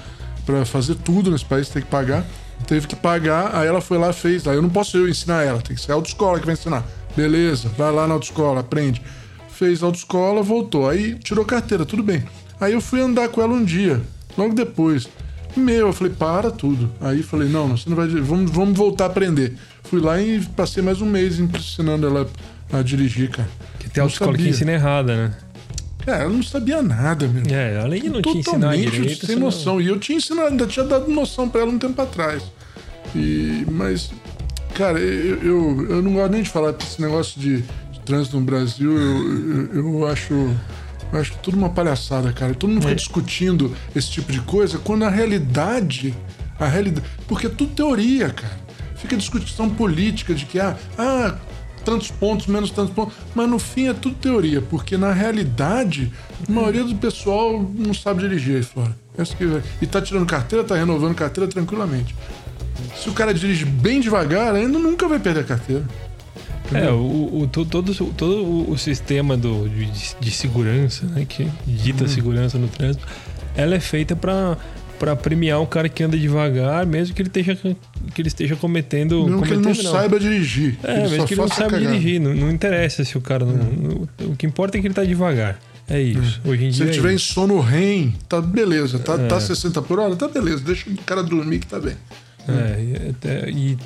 Pra 0.45 0.65
fazer 0.65 0.95
tudo 0.95 1.29
nesse 1.29 1.45
país 1.45 1.69
tem 1.69 1.81
que 1.81 1.89
pagar. 1.89 2.25
Teve 2.65 2.87
que 2.87 2.95
pagar, 2.95 3.55
aí 3.55 3.67
ela 3.67 3.81
foi 3.81 3.97
lá 3.97 4.11
fez. 4.11 4.47
Aí 4.47 4.55
eu 4.55 4.61
não 4.61 4.69
posso 4.69 4.97
eu 4.97 5.07
ensinar 5.07 5.43
ela, 5.43 5.61
tem 5.61 5.75
que 5.75 5.81
ser 5.81 5.91
a 5.91 5.95
autoescola 5.95 6.39
que 6.39 6.45
vai 6.45 6.53
ensinar. 6.53 6.83
Beleza, 7.15 7.69
vai 7.77 7.91
lá 7.91 8.07
na 8.07 8.13
autoescola, 8.13 8.61
aprende. 8.61 9.01
Fez 9.49 9.83
autoescola, 9.83 10.41
voltou. 10.41 10.89
Aí 10.89 11.15
tirou 11.15 11.45
carteira, 11.45 11.85
tudo 11.85 12.03
bem. 12.03 12.23
Aí 12.59 12.73
eu 12.73 12.81
fui 12.81 12.99
andar 12.99 13.29
com 13.29 13.41
ela 13.41 13.53
um 13.53 13.63
dia, 13.63 14.01
logo 14.37 14.53
depois. 14.53 15.07
Meu, 15.55 15.87
eu 15.87 15.93
falei, 15.93 16.13
para 16.13 16.51
tudo. 16.51 16.91
Aí 17.01 17.23
falei, 17.23 17.49
não, 17.49 17.69
você 17.75 17.89
não 17.89 17.95
vai. 17.95 18.07
Vamos, 18.07 18.51
vamos 18.51 18.77
voltar 18.77 19.05
a 19.05 19.07
aprender. 19.07 19.55
Fui 19.83 19.99
lá 19.99 20.21
e 20.21 20.39
passei 20.55 20.83
mais 20.83 21.01
um 21.01 21.05
mês 21.05 21.39
ensinando 21.39 22.05
ela 22.05 22.29
a 22.71 22.81
dirigir, 22.81 23.29
cara. 23.31 23.49
Que 23.79 23.89
tem 23.89 24.01
autoescola 24.03 24.37
que 24.37 24.47
ensina 24.49 24.73
errada, 24.73 25.15
né? 25.15 25.33
Cara, 26.05 26.23
ela 26.23 26.29
não 26.33 26.43
sabia 26.43 26.81
nada, 26.81 27.27
meu. 27.27 27.43
É, 27.53 27.79
além 27.79 28.01
de 28.01 28.09
não 28.09 28.21
te 28.21 28.29
ensinar 28.29 28.43
Totalmente 28.53 28.91
direito. 28.91 29.25
sem 29.25 29.27
você 29.27 29.35
não- 29.35 29.41
noção. 29.41 29.81
E 29.81 29.87
eu 29.87 29.99
tinha 29.99 30.17
ensinado, 30.17 30.49
ainda 30.49 30.67
tinha 30.67 30.85
dado 30.85 31.09
noção 31.11 31.49
pra 31.49 31.61
ela 31.61 31.71
um 31.71 31.79
tempo 31.79 31.99
atrás. 32.01 32.43
E, 33.15 33.65
mas, 33.71 34.11
cara, 34.75 34.99
eu, 34.99 35.37
eu, 35.43 35.87
eu 35.89 36.01
não 36.03 36.13
gosto 36.13 36.31
nem 36.31 36.43
de 36.43 36.49
falar 36.49 36.71
desse 36.71 37.01
negócio 37.01 37.39
de, 37.41 37.61
de 37.91 37.99
trânsito 38.05 38.37
no 38.39 38.45
Brasil. 38.45 38.91
Eu, 38.97 39.73
eu, 39.73 39.75
eu 39.99 40.07
acho. 40.07 40.33
Eu 41.11 41.19
acho 41.19 41.33
tudo 41.41 41.57
uma 41.57 41.69
palhaçada, 41.69 42.31
cara. 42.33 42.53
Todo 42.53 42.69
mundo 42.69 42.81
fica 42.81 42.95
discutindo 42.95 43.73
esse 43.95 44.09
tipo 44.11 44.31
de 44.31 44.41
coisa, 44.41 44.77
quando 44.77 45.03
a 45.05 45.09
realidade. 45.09 46.13
A 46.59 46.65
realidade. 46.67 47.05
Porque 47.27 47.47
é 47.47 47.49
tudo 47.49 47.73
teoria, 47.73 48.29
cara. 48.29 48.57
Fica 48.95 49.15
discussão 49.15 49.69
política 49.69 50.33
de 50.33 50.45
que, 50.45 50.59
ah, 50.59 50.75
ah, 50.97 51.35
tantos 51.85 52.09
pontos, 52.11 52.47
menos 52.47 52.71
tantos 52.71 52.93
pontos. 52.93 53.13
Mas 53.35 53.47
no 53.49 53.59
fim 53.59 53.87
é 53.87 53.93
tudo 53.93 54.15
teoria, 54.15 54.61
porque 54.61 54.97
na 54.97 55.13
realidade, 55.13 56.11
a 56.47 56.51
maioria 56.51 56.83
do 56.83 56.95
pessoal 56.95 57.63
não 57.75 57.93
sabe 57.93 58.21
dirigir 58.21 58.55
aí 58.57 58.63
fora. 58.63 58.97
Essa 59.17 59.35
que- 59.35 59.61
E 59.81 59.85
tá 59.87 60.01
tirando 60.01 60.25
carteira, 60.25 60.63
tá 60.65 60.75
renovando 60.75 61.15
carteira 61.15 61.49
tranquilamente. 61.49 62.15
Se 63.01 63.09
o 63.09 63.13
cara 63.13 63.33
dirige 63.33 63.65
bem 63.65 63.99
devagar, 64.01 64.53
ainda 64.55 64.77
nunca 64.77 65.07
vai 65.07 65.19
perder 65.19 65.41
a 65.41 65.43
carteira. 65.43 65.83
É, 66.73 66.89
o, 66.91 67.39
o- 67.43 67.47
to- 67.47 67.65
todo, 67.65 67.93
todo 68.13 68.43
o- 68.43 68.71
o 68.71 68.77
sistema 68.77 69.37
do, 69.37 69.69
de, 69.69 69.89
de 70.19 70.31
segurança, 70.31 71.05
né, 71.05 71.25
que 71.27 71.47
dita 71.65 72.03
Uhum. 72.03 72.09
segurança 72.09 72.57
no 72.57 72.67
trânsito, 72.67 73.05
ela 73.55 73.75
é 73.75 73.79
feita 73.79 74.15
para 74.15 74.57
para 74.99 75.15
premiar 75.15 75.61
o 75.61 75.67
cara 75.67 75.87
que 75.87 76.01
anda 76.01 76.17
devagar, 76.17 76.83
mesmo 76.87 77.13
que 77.13 77.21
ele 77.21 77.29
esteja 77.29 77.55
que 77.55 78.19
ele 78.21 78.27
esteja 78.29 78.55
cometendo, 78.55 79.25
Mesmo 79.25 79.43
que 79.43 79.49
ele 79.49 79.55
não, 79.57 79.63
cometendo, 79.71 79.91
saiba 79.91 80.19
dirigir. 80.19 80.75
É, 80.81 81.01
mesmo 81.07 81.27
que 81.27 81.35
ele 81.35 81.41
não 81.41 81.47
saiba 81.47 81.69
cagada. 81.73 81.91
dirigir, 81.95 82.19
não, 82.19 82.33
não 82.33 82.49
interessa 82.51 83.05
se 83.05 83.15
o 83.15 83.21
cara 83.21 83.45
não, 83.45 83.53
não- 83.57 84.07
o 84.31 84.35
que 84.35 84.47
importa 84.47 84.75
é 84.75 84.81
que 84.81 84.87
ele 84.87 84.95
tá 84.95 85.03
devagar. 85.03 85.59
É 85.87 86.01
isso. 86.01 86.41
Hoje 86.43 86.65
em 86.65 86.71
Se 86.71 86.77
dia 86.77 86.85
ele 86.85 86.91
é 86.91 86.95
tiver 86.95 87.13
em 87.13 87.17
sono 87.19 87.59
REM, 87.61 88.15
tá 88.27 88.41
beleza. 88.41 88.97
Tá, 88.97 89.13
É. 89.13 89.27
tá 89.27 89.39
60 89.39 89.83
por 89.83 89.99
hora, 89.99 90.15
tá 90.15 90.27
beleza. 90.27 90.63
Deixa 90.65 90.89
o 90.89 90.95
cara 91.05 91.21
dormir 91.21 91.59
que 91.59 91.67
tá 91.67 91.79
bem. 91.79 91.93
É, 92.49 92.81
e, 92.81 93.51
e- 93.73 93.77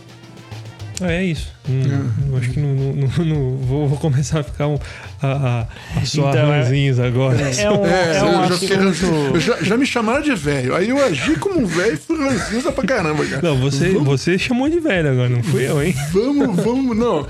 é 1.05 1.23
isso. 1.23 1.47
Hum, 1.69 1.81
É. 1.83 2.29
eu 2.31 2.37
acho 2.37 2.49
que 2.49 2.59
não, 2.59 2.73
não- 2.73 2.93
não- 2.93 3.25
não- 3.25 3.57
vou, 3.57 3.87
vou 3.87 3.97
começar 3.97 4.39
a 4.39 4.43
ficar 4.43 4.67
um, 4.67 4.77
a, 5.21 5.27
a, 5.27 5.61
a 5.99 6.05
suar 6.05 6.33
Então, 6.35 6.53
é- 6.53 7.07
agora. 7.07 7.39
É 7.41 7.69
um, 7.71 7.85
É, 7.85 8.17
é 8.17 8.23
um 8.23 8.43
eu 8.43 8.49
já, 8.49 8.89
assunto. 8.89 9.39
Já, 9.39 9.57
já 9.61 9.77
me 9.77 9.85
chamaram 9.85 10.21
de 10.21 10.33
velho. 10.35 10.75
Aí 10.75 10.89
eu 10.89 11.03
agi 11.03 11.35
como 11.35 11.59
um 11.61 11.65
velho 11.65 11.93
e 11.93 11.97
fui 11.97 12.17
ranzinza 12.17 12.71
pra 12.71 12.83
caramba, 12.85 13.25
cara. 13.25 13.41
Não, 13.41 13.57
você, 13.59 13.89
Vamos- 13.89 14.07
você 14.21 14.37
chamou 14.37 14.69
de 14.69 14.79
velho 14.79 15.11
agora, 15.11 15.29
não 15.29 15.43
fui 15.43 15.67
eu, 15.67 15.81
hein? 15.83 15.95
Vamos, 16.11 16.55
vamos, 16.63 16.97
não. 16.97 17.27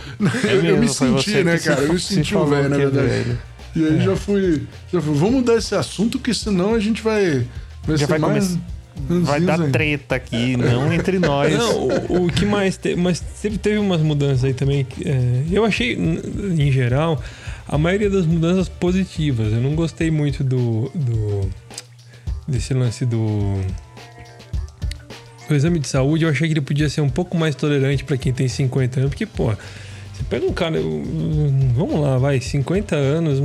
É 0.48 0.54
eu, 0.54 0.63
eu 0.66 0.78
me 0.78 0.88
senti, 0.90 1.44
né, 1.44 1.58
cara? 1.58 1.82
Eu 1.82 1.94
me 1.94 2.00
se 2.00 2.13
senti 2.16 2.36
um 2.36 2.46
velho, 2.46 2.70
na 2.70 2.75
é 2.75 2.80
verdade. 2.80 3.08
velho. 3.08 3.40
E 3.75 3.86
aí 3.86 4.01
já 4.04 4.16
fui, 4.16 4.63
já 4.92 5.01
fui. 5.01 5.13
Vamos 5.16 5.32
mudar 5.36 5.56
esse 5.56 5.74
assunto, 5.75 6.20
que 6.20 6.34
senão 6.34 6.74
a 6.75 6.80
gente 6.80 7.01
vai. 7.01 7.46
Vai 7.86 7.98
Já 7.98 8.06
ser 8.06 8.12
vai 8.12 8.20
mais. 8.20 8.48
começar- 8.48 8.62
Vai 9.08 9.39
ranzinza 9.39 9.58
dar 9.58 9.72
treta 9.72 10.15
aqui, 10.15 10.55
não 10.58 10.91
entre 10.93 11.20
nós. 11.20 11.53
Não, 11.53 11.88
o, 12.10 12.25
o 12.25 12.31
que 12.31 12.46
mais 12.46 12.77
teve, 12.77 12.96
mas 12.96 13.20
teve, 13.20 13.58
teve 13.58 13.77
umas 13.77 14.01
mudanças 14.01 14.43
aí 14.43 14.53
também. 14.53 14.86
é, 15.05 15.43
eu 15.51 15.65
achei, 15.65 15.93
em 15.93 16.72
geral, 16.72 17.22
a 17.67 17.77
maioria 17.77 18.10
das 18.10 18.25
mudanças 18.25 18.67
positivas. 18.67 19.51
Eu 19.53 19.62
não 19.62 19.75
gostei 19.75 20.12
muito 20.12 20.43
do, 20.43 20.91
do 20.93 21.50
desse 22.48 22.74
lance 22.74 23.05
do 23.05 23.55
o 25.50 25.55
exame 25.55 25.79
de 25.79 25.88
saúde. 25.88 26.24
Eu 26.24 26.29
achei 26.29 26.48
que 26.48 26.53
ele 26.53 26.62
podia 26.62 26.89
ser 26.89 27.01
um 27.01 27.10
pouco 27.10 27.38
mais 27.38 27.55
tolerante 27.55 28.03
para 28.03 28.17
quem 28.17 28.34
tem 28.34 28.48
50 28.48 29.00
anos, 29.00 29.10
porque 29.10 29.25
pô, 29.25 29.53
pega 30.30 30.46
um 30.46 30.54
cara, 30.54 30.78
eu- 30.78 31.04
vamos 31.75 32.00
lá, 32.00 32.18
vai, 32.18 32.40
50 32.40 32.96
anos, 32.96 33.40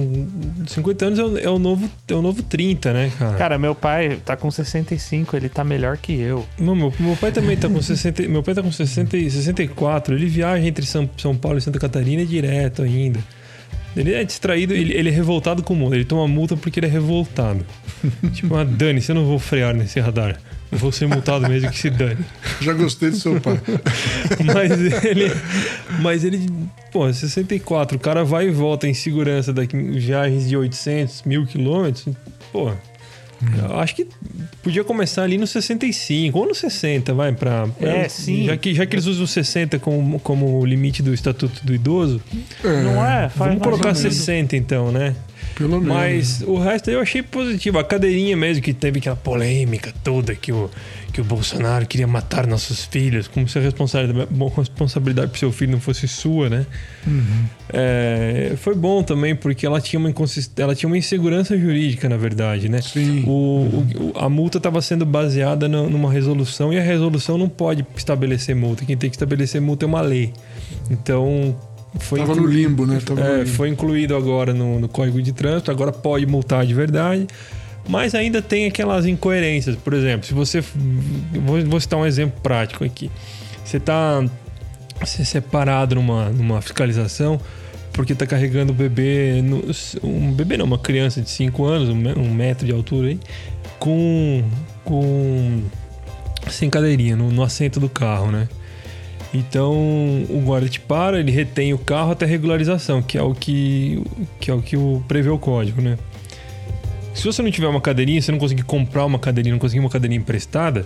50 0.68 1.06
anos 1.06 1.18
é 1.18 1.24
o, 1.24 1.38
é 1.38 1.50
o 1.50 1.58
novo, 1.58 1.88
é 2.08 2.14
o 2.14 2.22
novo 2.22 2.42
30, 2.42 2.92
né, 2.92 3.12
cara? 3.18 3.36
Cara, 3.36 3.58
meu 3.58 3.74
pai 3.74 4.18
tá 4.24 4.36
com 4.36 4.50
65, 4.50 5.36
ele 5.36 5.48
tá 5.48 5.64
melhor 5.64 5.96
que 5.96 6.12
eu. 6.18 6.46
Não, 6.58 6.74
meu, 6.74 6.92
meu 6.98 7.16
pai 7.16 7.32
também 7.32 7.56
tá 7.56 7.68
com 7.68 7.80
60. 7.80 8.22
Meu 8.28 8.42
pai 8.42 8.54
tá 8.54 8.62
com 8.62 8.72
60, 8.72 9.16
e 9.16 9.30
64. 9.30 10.14
Ele 10.14 10.26
viaja 10.26 10.66
entre 10.66 10.84
São, 10.86 11.08
São 11.16 11.34
Paulo 11.36 11.58
e 11.58 11.60
Santa 11.60 11.78
Catarina 11.78 12.24
direto 12.24 12.82
ainda. 12.82 13.20
Ele 13.96 14.12
é 14.12 14.22
distraído, 14.24 14.74
ele, 14.74 14.92
ele 14.92 15.08
é 15.08 15.12
revoltado 15.12 15.62
com 15.62 15.72
o 15.72 15.76
mundo. 15.76 15.94
Ele 15.94 16.04
toma 16.04 16.28
multa 16.28 16.54
porque 16.56 16.78
ele 16.80 16.86
é 16.86 16.90
revoltado. 16.90 17.64
tipo, 18.34 18.54
ah, 18.54 18.64
dane, 18.64 19.02
eu 19.08 19.14
não 19.14 19.24
vou 19.24 19.38
frear 19.38 19.74
nesse 19.74 19.98
radar. 20.00 20.38
Vou 20.72 20.90
ser 20.92 21.06
multado 21.06 21.48
mesmo 21.48 21.70
que 21.70 21.78
se 21.78 21.90
dane. 21.90 22.24
Já 22.60 22.72
gostei 22.72 23.10
do 23.10 23.16
seu 23.16 23.40
pai. 23.40 23.60
Mas 24.54 25.04
ele. 25.04 25.32
Mas 26.00 26.24
ele. 26.24 26.46
Pô, 26.92 27.12
64. 27.12 27.96
O 27.96 28.00
cara 28.00 28.24
vai 28.24 28.48
e 28.48 28.50
volta 28.50 28.86
em 28.88 28.94
segurança 28.94 29.52
daqui 29.52 29.76
em 29.76 29.92
viagens 29.92 30.48
de 30.48 30.56
800, 30.56 31.22
mil 31.24 31.46
quilômetros. 31.46 32.06
Pô. 32.52 32.72
Eu 33.68 33.78
acho 33.78 33.94
que 33.94 34.08
podia 34.62 34.82
começar 34.82 35.22
ali 35.22 35.36
no 35.36 35.46
65 35.46 36.38
ou 36.38 36.46
no 36.48 36.54
60, 36.54 37.12
vai, 37.12 37.32
pra. 37.32 37.66
pra- 37.68 37.88
É, 37.88 38.08
sim. 38.08 38.46
Já 38.46 38.56
que, 38.56 38.74
já 38.74 38.86
que 38.86 38.94
eles 38.94 39.04
usam 39.06 39.24
o 39.24 39.28
60 39.28 39.78
como, 39.78 40.18
como 40.20 40.64
limite 40.64 41.02
do 41.02 41.12
Estatuto 41.12 41.64
do 41.64 41.74
Idoso, 41.74 42.20
Não 42.64 43.04
é? 43.04 43.28
Faz 43.28 43.32
vamos 43.36 43.54
mais 43.56 43.62
colocar 43.62 43.88
ou 43.90 43.94
menos. 43.94 44.14
60 44.16 44.56
então, 44.56 44.90
né? 44.90 45.14
Pelo 45.56 45.80
menos. 45.80 45.88
Mas 45.88 46.42
o 46.42 46.58
resto 46.58 46.90
eu 46.90 47.00
achei 47.00 47.22
positivo. 47.22 47.78
A 47.78 47.84
cadeirinha 47.84 48.36
mesmo, 48.36 48.62
que 48.62 48.72
teve 48.74 48.98
aquela 49.00 49.16
polêmica 49.16 49.92
toda 50.04 50.34
que 50.34 50.52
o, 50.52 50.70
que 51.12 51.20
o 51.20 51.24
Bolsonaro 51.24 51.86
queria 51.86 52.06
matar 52.06 52.46
nossos 52.46 52.84
filhos, 52.84 53.26
como 53.26 53.48
se 53.48 53.58
a 53.58 53.62
responsabilidade, 53.62 54.28
responsabilidade 54.56 55.30
pro 55.30 55.38
seu 55.40 55.50
filho 55.50 55.72
não 55.72 55.80
fosse 55.80 56.06
sua, 56.06 56.50
né? 56.50 56.66
É, 57.72 58.52
foi 58.58 58.74
bom 58.74 59.02
também, 59.02 59.34
porque 59.34 59.66
ela 59.66 59.80
tinha 59.80 59.98
uma, 59.98 60.10
inconsist... 60.10 60.52
ela 60.58 60.74
tinha 60.74 60.86
uma 60.88 60.96
insegurança 60.98 61.58
jurídica, 61.58 62.08
na 62.08 62.16
verdade, 62.16 62.68
né? 62.68 62.80
Sim. 62.80 63.24
O, 63.26 63.30
o- 63.30 64.12
a 64.16 64.28
multa 64.28 64.58
estava 64.58 64.80
sendo 64.80 65.04
baseada 65.04 65.68
no- 65.68 65.88
numa 65.90 66.10
resolução 66.12 66.72
e 66.72 66.78
a 66.78 66.82
resolução 66.82 67.36
não 67.38 67.48
pode 67.48 67.84
estabelecer 67.96 68.54
multa. 68.54 68.84
Quem 68.84 68.96
tem 68.96 69.10
que 69.10 69.16
estabelecer 69.16 69.60
multa 69.60 69.84
é 69.84 69.88
uma 69.88 70.00
lei. 70.00 70.32
Então, 70.90 71.56
foi 72.00 72.18
Tava 72.20 72.34
no 72.34 72.42
incluído- 72.42 72.68
limbo, 72.68 72.86
né? 72.86 73.00
Tava 73.04 73.20
no 73.20 73.26
é, 73.26 73.36
limbo. 73.38 73.50
foi 73.50 73.68
incluído 73.68 74.16
agora 74.16 74.52
no, 74.54 74.78
no 74.80 74.88
Código 74.88 75.20
de 75.22 75.32
Trânsito, 75.32 75.70
agora 75.70 75.92
pode 75.92 76.26
multar 76.26 76.64
de 76.66 76.74
verdade. 76.74 77.26
Mas 77.88 78.14
ainda 78.14 78.42
tem 78.42 78.66
aquelas 78.66 79.06
incoerências. 79.06 79.76
Por 79.76 79.92
exemplo, 79.94 80.26
se 80.26 80.34
você. 80.34 80.60
Vou, 80.60 81.62
vou 81.64 81.80
citar 81.80 81.98
um 81.98 82.04
exemplo 82.06 82.40
prático 82.42 82.84
aqui. 82.84 83.10
Você 83.64 83.78
tá 83.78 84.24
você 85.04 85.38
é 85.38 85.40
parado 85.40 85.94
numa, 85.94 86.30
numa 86.30 86.60
fiscalização 86.62 87.38
porque 87.92 88.14
tá 88.14 88.26
carregando 88.26 88.72
o 88.72 88.74
bebê. 88.74 89.40
no- 89.42 89.62
um 90.02 90.32
bebê 90.32 90.56
não, 90.56 90.64
uma 90.66 90.78
criança 90.78 91.20
de 91.20 91.30
5 91.30 91.64
anos, 91.64 91.88
um, 91.88 92.20
um 92.20 92.34
metro 92.34 92.66
de 92.66 92.72
altura 92.72 93.08
aí, 93.08 93.20
com. 93.78 94.42
com. 94.84 95.62
sem 96.50 96.68
cadeirinha, 96.68 97.14
no, 97.16 97.30
no 97.30 97.42
assento 97.42 97.78
do 97.80 97.88
carro, 97.88 98.30
né? 98.32 98.48
Então 99.36 99.74
o 100.30 100.40
guarda 100.44 100.68
te 100.68 100.80
para, 100.80 101.20
ele 101.20 101.30
retém 101.30 101.74
o 101.74 101.78
carro 101.78 102.12
até 102.12 102.24
regularização, 102.24 103.02
que 103.02 103.18
é 103.18 103.22
o 103.22 103.34
que, 103.34 104.02
que 104.40 104.50
é 104.50 104.54
o 104.54 104.62
que 104.62 104.76
o 104.76 105.04
prevê 105.06 105.28
o 105.28 105.38
código, 105.38 105.82
né? 105.82 105.98
Se 107.14 107.24
você 107.24 107.42
não 107.42 107.50
tiver 107.50 107.66
uma 107.66 107.80
cadeirinha, 107.80 108.20
se 108.20 108.30
não 108.32 108.38
conseguir 108.38 108.62
comprar 108.62 109.04
uma 109.04 109.18
cadeirinha, 109.18 109.52
não 109.54 109.58
conseguir 109.58 109.80
uma 109.80 109.90
cadeirinha 109.90 110.20
emprestada, 110.20 110.84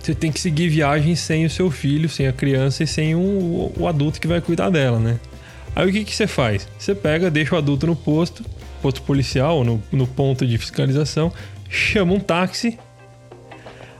você 0.00 0.14
tem 0.14 0.30
que 0.30 0.40
seguir 0.40 0.68
viagem 0.68 1.14
sem 1.14 1.44
o 1.44 1.50
seu 1.50 1.70
filho, 1.70 2.08
sem 2.08 2.26
a 2.26 2.32
criança 2.32 2.82
e 2.82 2.86
sem 2.86 3.14
o, 3.14 3.72
o 3.76 3.88
adulto 3.88 4.20
que 4.20 4.26
vai 4.26 4.40
cuidar 4.40 4.70
dela, 4.70 4.98
né? 4.98 5.18
Aí 5.74 5.88
o 5.88 5.92
que, 5.92 6.04
que 6.04 6.14
você 6.14 6.26
faz? 6.26 6.68
Você 6.78 6.94
pega, 6.94 7.30
deixa 7.30 7.54
o 7.54 7.58
adulto 7.58 7.86
no 7.86 7.96
posto, 7.96 8.44
posto 8.82 9.02
policial, 9.02 9.64
no, 9.64 9.82
no 9.90 10.06
ponto 10.06 10.46
de 10.46 10.58
fiscalização, 10.58 11.32
chama 11.68 12.12
um 12.12 12.20
táxi. 12.20 12.78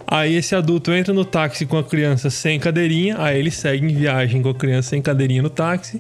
Aí 0.07 0.35
esse 0.37 0.55
adulto 0.55 0.93
entra 0.93 1.13
no 1.15 1.25
táxi 1.25 1.65
com 1.67 1.79
a 1.79 1.85
criança 1.85 2.31
sem 2.31 2.59
cadeirinha, 2.61 3.17
aí 3.19 3.39
ele 3.39 3.51
segue 3.51 3.85
em 3.85 3.95
viagem 3.95 4.43
com 4.43 4.51
a 4.51 4.55
criança 4.55 4.91
sem 4.91 5.01
cadeirinha 5.03 5.43
no 5.43 5.51
táxi, 5.51 5.99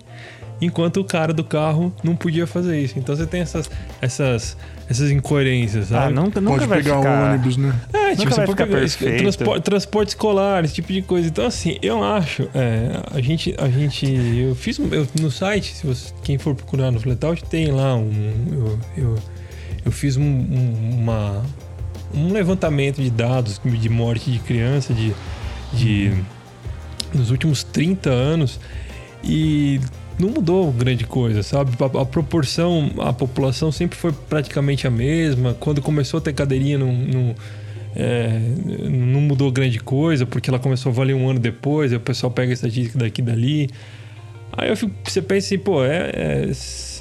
enquanto 0.61 0.99
o 1.00 1.04
cara 1.04 1.32
do 1.32 1.42
carro 1.42 1.92
não 2.04 2.14
podia 2.14 2.46
fazer 2.46 2.78
isso. 2.80 2.99
Então 2.99 3.16
você 3.16 3.26
tem 3.26 3.40
essas, 3.40 3.68
essas, 4.00 4.56
essas 4.88 5.11
incoerências, 5.11 5.90
Ah, 5.92 6.02
sabe? 6.02 6.14
nunca, 6.14 6.40
nunca 6.40 6.56
Pode 6.58 6.68
vai 6.68 6.82
pegar 6.82 6.99
ficar... 6.99 7.30
ônibus, 7.32 7.56
né? 7.56 7.75
É, 7.92 7.99
Nunca 8.11 8.16
tipo, 8.16 8.30
você 8.30 8.37
vai 8.37 8.46
pode 8.46 8.50
ficar 8.52 8.66
pegar 8.66 8.78
perfeito. 8.78 9.18
transporte, 9.23 9.62
transporte 9.64 10.08
escolar, 10.11 10.64
esse 10.64 10.75
tipo 10.75 10.92
de 10.92 11.02
coisa. 11.02 11.26
Então, 11.28 11.46
assim, 11.46 11.78
eu 11.82 12.04
acho, 12.04 12.42
é, 12.54 13.00
a 13.11 13.20
gente, 13.20 13.54
a 13.58 13.68
gente, 13.68 14.06
eu 14.06 14.54
fiz 14.54 14.78
eu, 14.78 15.08
no 15.20 15.30
site, 15.30 15.75
se 15.75 15.87
você, 15.87 16.12
quem 16.23 16.38
for 16.38 16.54
procurar 16.54 16.90
no 16.92 17.00
Flatout, 17.00 17.42
tem 17.44 17.68
lá 17.73 17.96
um, 17.96 18.12
eu, 18.52 18.78
eu, 19.04 19.14
eu 19.87 19.90
fiz 19.92 20.16
um, 20.16 20.23
um- 20.23 20.90
uma, 21.00 21.42
um 22.14 22.33
levantamento 22.33 23.02
de 23.02 23.11
dados 23.11 23.61
de 23.64 23.88
morte 23.88 24.30
de 24.30 24.38
criança 24.38 24.94
de, 24.94 25.14
de 25.73 26.12
nos 27.12 27.30
últimos 27.30 27.62
30 27.62 28.11
anos 28.11 28.61
e 29.23 29.80
não 30.18 30.28
mudou 30.28 30.71
grande 30.73 31.04
coisa, 31.04 31.42
sabe? 31.42 31.73
A, 31.80 32.02
a 32.02 32.04
proporção, 32.04 32.90
a 32.99 33.12
população 33.12 33.73
sempre 33.73 33.99
foi 33.99 34.12
praticamente 34.12 34.87
a 34.87 34.90
mesma. 34.90 35.54
Quando 35.54 35.83
começou 35.83 36.18
a 36.18 36.21
ter 36.21 36.33
cadeirinha, 36.33 36.78
não, 36.78 36.92
não, 36.92 37.35
é, 37.97 38.40
não 38.88 39.21
mudou 39.21 39.50
grande 39.50 39.80
coisa, 39.80 40.25
porque 40.25 40.50
ela 40.50 40.59
começou 40.59 40.90
a 40.90 40.94
valer 40.94 41.14
um 41.14 41.28
ano 41.28 41.40
depois, 41.40 41.92
aí 41.92 41.97
o 41.97 42.00
pessoal 42.00 42.30
pega 42.30 42.52
a 42.52 42.54
estatística 42.54 42.99
daqui 42.99 43.21
e 43.21 43.25
dali. 43.25 43.71
Aí 44.56 44.68
eu 44.68 44.76
fico, 44.76 44.92
você 45.04 45.20
pensa 45.20 45.46
assim, 45.49 45.58
pô, 45.58 45.84
é, 45.84 46.11
é- 46.14 46.50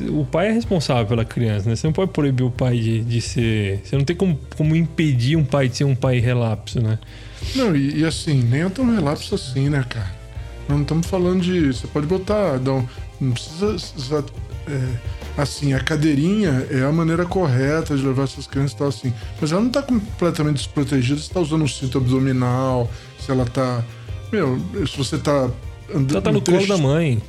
o 0.10 0.26
pai 0.26 0.48
é 0.48 0.52
responsável 0.52 1.06
pela 1.06 1.24
criança, 1.24 1.70
né? 1.70 1.76
Você 1.76 1.86
não 1.86 1.94
pode 1.94 2.12
proibir 2.12 2.44
o 2.44 2.50
pai 2.50 2.78
de, 2.80 3.02
de 3.02 3.22
ser. 3.22 3.82
Você 3.84 3.96
não 3.96 4.04
tem 4.04 4.16
como, 4.16 4.40
como 4.58 4.76
impedir 4.76 5.36
um 5.36 5.46
pai 5.46 5.70
de 5.70 5.78
ser 5.78 5.84
um 5.84 5.96
pai 5.96 6.20
relapso, 6.20 6.82
né? 6.82 6.98
Não, 7.56 7.76
e, 7.76 8.00
e 8.00 8.06
assim, 8.06 8.42
nem 8.42 8.62
é 8.64 8.70
tão 8.70 8.92
relapso 8.94 9.36
assim, 9.36 9.70
né, 9.70 9.86
cara? 9.88 10.12
Não 10.68 10.82
estamos 10.82 11.06
falando 11.08 11.42
de. 11.42 11.68
Você 11.68 11.86
pode 11.88 12.08
botar. 12.08 12.60
Não, 12.60 12.88
não 13.22 13.32
precisa. 13.32 14.26
é, 14.68 15.42
assim, 15.42 15.74
a 15.74 15.80
cadeirinha 15.80 16.66
é 16.72 16.82
a 16.82 16.92
maneira 16.92 17.26
correta 17.26 17.96
de 17.96 18.04
levar 18.04 18.24
essas 18.24 18.48
crianças 18.48 18.72
e 18.72 18.78
tal, 18.78 18.88
assim. 18.88 19.14
Mas 19.40 19.52
ela 19.52 19.62
não 19.62 19.70
tá 19.70 19.84
completamente 19.84 20.56
desprotegida 20.56 21.20
se 21.20 21.30
tá 21.30 21.40
usando 21.40 21.64
um 21.64 21.68
cinto 21.68 21.98
abdominal, 22.00 22.90
se 23.20 23.30
ela 23.30 23.46
tá. 23.46 23.84
Meu, 24.32 24.60
se 24.88 24.98
você 24.98 25.18
tá 25.18 25.50
andando. 25.94 26.12
Ela 26.12 26.22
tá 26.22 26.32
no 26.32 26.40
em 26.40 26.42
colo 26.42 26.66
da 26.66 26.78
mãe. 26.78 27.22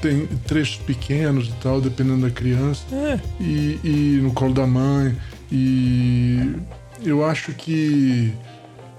Tem 0.00 0.26
trechos 0.46 0.76
pequenos 0.76 1.48
e 1.48 1.52
tal, 1.60 1.80
dependendo 1.80 2.22
da 2.22 2.30
criança. 2.30 2.84
É. 2.92 3.20
e, 3.40 3.80
e 3.82 4.20
no 4.22 4.32
colo 4.32 4.54
da 4.54 4.66
mãe. 4.66 5.16
E 5.50 6.54
eu 7.04 7.24
acho 7.24 7.52
que 7.52 8.32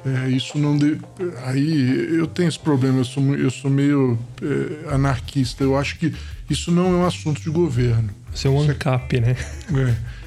é, 0.06 0.30
isso 0.30 0.58
não. 0.58 0.78
De... 0.78 0.98
Aí 1.46 2.18
eu 2.18 2.28
tenho 2.28 2.48
esse 2.48 2.60
problema, 2.60 3.00
eu 3.00 3.06
sou, 3.06 3.24
eu 3.36 3.52
sou 3.52 3.70
meio 3.70 4.18
é, 4.42 4.94
anarquista. 4.94 5.64
Eu 5.64 5.78
acho 5.78 5.98
que 5.98 6.14
isso 6.50 6.72
não 6.72 6.88
é 6.88 6.98
um 6.98 7.06
assunto 7.06 7.42
de 7.42 7.50
governo. 7.50 8.10
Você 8.34 8.48
é 8.48 8.52
um 8.52 8.62
ANCAP, 8.62 9.20
né? 9.20 9.36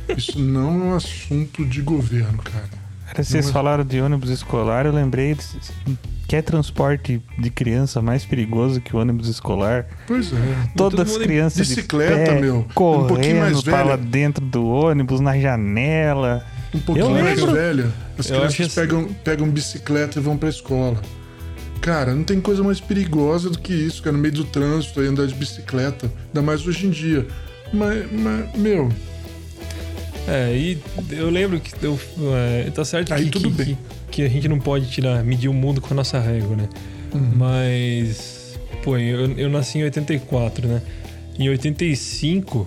É, 0.09 0.15
isso 0.17 0.39
não 0.39 0.69
é 0.69 0.85
um 0.85 0.95
assunto 0.95 1.65
de 1.65 1.81
governo, 1.81 2.39
cara. 2.43 2.82
Cara, 3.13 3.25
vocês 3.25 3.45
Não 3.45 3.51
é- 3.51 3.53
falaram 3.53 3.85
de 3.85 4.01
ônibus 4.01 4.31
escolar, 4.31 4.87
eu 4.87 4.93
lembrei 4.93 5.35
de, 5.35 5.99
que 6.27 6.35
é 6.35 6.41
transporte 6.41 7.21
de 7.39 7.51
criança 7.51 8.01
mais 8.01 8.25
perigoso 8.25 8.81
que 8.81 8.97
o 8.97 8.99
ônibus 8.99 9.29
escolar. 9.29 9.87
Pois 10.07 10.33
é. 10.33 10.37
Todas 10.77 11.11
as 11.13 11.19
crianças 11.19 11.69
bicicleta, 11.69 12.17
de 12.19 12.25
pé, 12.31 12.41
meu, 12.41 12.57
um 12.61 12.63
correndo 12.75 13.07
pouquinho 13.09 13.41
mais 13.41 13.63
pra 13.63 13.83
velha. 13.85 13.97
dentro 13.99 14.43
do 14.45 14.67
ônibus, 14.67 15.21
na 15.21 15.39
janela. 15.39 16.45
Um 16.75 16.79
pouquinho 16.81 17.07
Eu 17.07 17.11
mais 17.11 17.39
lembro. 17.39 17.55
velha. 17.55 17.93
As 18.19 18.31
Eu 18.31 18.37
crianças 18.39 18.61
assim- 18.67 18.75
pegam, 18.81 19.05
pegam 19.25 19.51
bicicleta 19.51 20.19
e 20.19 20.23
vão 20.23 20.39
pra 20.39 20.49
escola. 20.49 20.99
Cara, 21.83 22.15
não 22.15 22.23
tem 22.25 22.41
coisa 22.41 22.63
mais 22.63 22.81
perigosa 22.81 23.51
do 23.51 23.59
que 23.59 23.75
isso, 23.75 24.03
cara, 24.03 24.17
no 24.17 24.23
meio 24.23 24.33
do 24.33 24.45
trânsito 24.45 25.01
aí 25.01 25.09
andar 25.09 25.27
de 25.27 25.35
bicicleta. 25.35 26.11
Ainda 26.29 26.41
mais 26.41 26.67
hoje 26.67 26.87
em 26.87 26.91
dia. 26.91 27.27
Mas, 27.75 28.11
mas 28.11 28.55
meu, 28.57 28.89
É, 30.29 30.55
e 30.57 30.79
eu 31.11 31.29
lembro 31.31 31.59
que 31.59 31.73
eu, 31.85 31.99
é, 32.35 32.71
tá 32.71 32.85
certo 32.85 33.13
Aí 33.13 33.25
que, 33.25 33.31
tudo 33.31 33.51
que, 33.51 33.57
bem. 33.65 33.67
que- 33.67 34.03
que 34.13 34.23
a 34.23 34.29
gente 34.29 34.47
não 34.47 34.59
pode 34.59 34.91
tirar, 34.91 35.25
medir 35.25 35.49
o 35.49 35.55
mundo 35.55 35.81
com 35.81 35.93
a 35.93 35.97
nossa 35.97 36.21
régua, 36.21 36.55
né? 36.55 36.69
Uhum. 37.15 37.31
Mas, 37.35 38.59
pô, 38.85 38.97
eu, 38.99 39.33
eu 39.39 39.49
nasci 39.49 39.79
em 39.79 39.85
84, 39.85 40.69
né? 40.69 40.83
Em 41.39 41.49
85, 41.49 42.67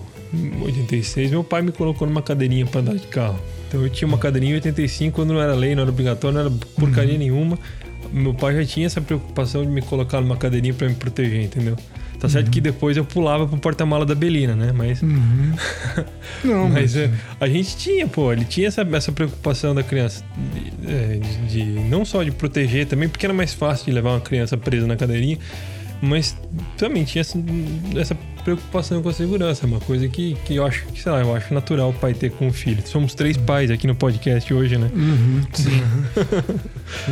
86, 0.64 1.30
meu 1.30 1.44
pai 1.44 1.62
me 1.62 1.70
colocou 1.72 2.06
numa 2.06 2.20
cadeirinha 2.20 2.66
pra 2.66 2.80
andar 2.80 2.94
de 2.96 3.06
carro. 3.06 3.38
Então 3.68 3.80
eu 3.82 3.88
tinha 3.88 4.06
uma 4.08 4.18
cadeirinha 4.18 4.52
em 4.52 4.54
85, 4.56 5.14
quando 5.14 5.32
não 5.32 5.40
era 5.40 5.54
lei, 5.54 5.74
não 5.74 5.82
era 5.82 5.90
obrigatório, 5.90 6.34
não 6.34 6.46
era 6.46 6.50
porcaria 6.78 7.12
Uhum. 7.12 7.18
nenhuma. 7.18 7.58
Meu 8.12 8.34
pai 8.34 8.54
já 8.56 8.64
tinha 8.64 8.86
essa 8.86 9.00
preocupação 9.00 9.62
de 9.64 9.68
me 9.70 9.82
colocar 9.82 10.20
numa 10.20 10.36
cadeirinha 10.36 10.74
pra 10.74 10.88
me 10.88 10.94
proteger, 10.94 11.42
entendeu? 11.42 11.76
Tá 12.26 12.32
certo 12.32 12.50
que 12.50 12.60
depois 12.60 12.96
eu 12.96 13.04
pulava 13.04 13.46
pro 13.46 13.56
porta-mala 13.58 14.04
da 14.04 14.14
Belina, 14.14 14.54
né? 14.54 14.72
Mas 14.72 15.02
Uhum. 15.02 15.52
Não, 16.44 16.68
mas 16.68 16.76
mas, 16.86 16.96
é, 16.96 17.10
a 17.40 17.48
gente 17.48 17.76
tinha, 17.76 18.06
pô, 18.06 18.32
ele 18.32 18.44
tinha 18.44 18.68
essa, 18.68 18.82
essa 18.92 19.10
preocupação 19.12 19.74
da 19.74 19.82
criança. 19.82 20.24
De, 20.52 20.92
é, 20.92 21.18
de- 21.18 21.46
de- 21.64 21.80
não 21.88 22.04
só 22.04 22.22
de 22.22 22.30
proteger 22.30 22.86
também, 22.86 23.08
porque 23.08 23.26
era 23.26 23.32
mais 23.34 23.52
fácil 23.54 23.86
de 23.86 23.92
levar 23.92 24.10
uma 24.10 24.20
criança 24.20 24.56
presa 24.56 24.86
na 24.86 24.96
cadeirinha, 24.96 25.38
mas 26.02 26.36
também 26.76 27.04
tinha 27.04 27.20
essa, 27.20 27.38
essa 27.96 28.14
preocupação 28.44 29.02
com 29.02 29.08
a 29.08 29.12
segurança. 29.12 29.66
Uma 29.66 29.80
coisa 29.80 30.06
que, 30.08 30.36
que 30.44 30.54
eu 30.56 30.64
acho, 30.64 30.86
que, 30.86 31.00
sei 31.02 31.10
lá, 31.10 31.20
eu 31.20 31.34
acho 31.34 31.52
natural 31.52 31.90
o 31.90 31.92
pai 31.94 32.14
ter 32.14 32.30
com 32.30 32.48
o 32.48 32.52
filho. 32.52 32.80
Somos 32.86 33.14
três 33.14 33.36
pais 33.36 33.70
aqui 33.70 33.86
no 33.86 33.94
podcast 33.94 34.52
hoje, 34.54 34.76
né? 34.78 34.88
Uhum. 34.94 35.40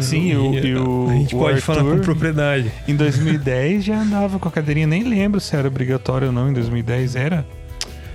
Sim, 0.00 0.30
e 0.32 0.36
o, 0.36 0.54
e 0.54 0.74
o, 0.76 1.10
a 1.10 1.14
gente 1.14 1.34
o 1.34 1.38
pode 1.38 1.60
falar 1.60 1.82
com 1.82 1.90
Arthur, 1.90 2.04
propriedade. 2.04 2.70
Em 2.86 2.94
2010 2.94 3.84
já 3.84 4.00
andava 4.00 4.38
com 4.38 4.48
a 4.48 4.50
cadeirinha, 4.52 4.86
nem 4.86 5.02
lembro 5.04 5.40
se 5.40 5.54
era 5.56 5.66
obrigatório 5.68 6.28
ou 6.28 6.32
não. 6.32 6.50
Em 6.50 6.52
2010 6.52 7.16
era. 7.16 7.44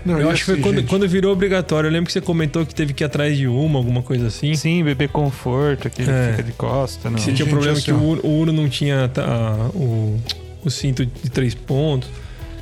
Não, 0.06 0.18
Eu 0.20 0.30
acho 0.30 0.40
que 0.40 0.46
foi 0.46 0.54
assim, 0.54 0.64
quando, 0.64 0.84
quando 0.88 1.08
virou 1.10 1.34
obrigatório. 1.34 1.88
Eu 1.90 1.92
lembro 1.92 2.08
que 2.08 2.14
você 2.14 2.22
comentou 2.22 2.66
que 2.66 2.74
teve 2.74 2.94
que 2.94 3.04
ir 3.04 3.06
atrás 3.06 3.38
de 3.38 3.48
uma, 3.48 3.78
alguma 3.80 4.02
coisa 4.02 4.28
assim. 4.28 4.56
Sim, 4.56 4.82
bebê 4.82 5.10
conforto, 5.10 5.88
aquele 5.88 6.10
É. 6.10 6.26
que 6.28 6.32
fica 6.32 6.44
de 6.44 6.52
costa. 6.54 7.10
Não. 7.10 7.18
Você 7.18 7.26
tinha 7.34 7.36
Gente, 7.38 7.50
problema 7.50 7.74
assim, 7.78 7.84
que 7.86 7.92
o, 7.92 8.02
Uno- 8.02 8.22
o 8.24 8.40
Uno 8.42 8.54
não 8.54 8.70
tinha 8.70 9.10
tá, 9.10 9.70
o, 9.76 10.18
o 10.64 10.70
cinto 10.70 11.06
de 11.06 11.30
três 11.30 11.54
pontos. 11.56 12.10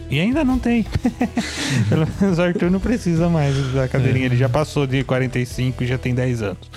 E 0.10 0.20
ainda 0.22 0.44
não 0.44 0.58
tem. 0.58 0.86
Pelo 1.90 2.08
menos 2.22 2.38
o 2.38 2.42
Arthur 2.42 2.72
não 2.72 2.80
precisa 2.80 3.28
mais 3.30 3.56
da 3.74 3.88
cadeirinha. 3.90 4.26
É. 4.26 4.28
Ele 4.30 4.38
já 4.38 4.48
passou 4.48 4.88
de 4.88 5.04
45 5.04 5.84
e 5.84 5.88
já 5.88 5.98
tem 5.98 6.16
10 6.16 6.42
anos. 6.44 6.70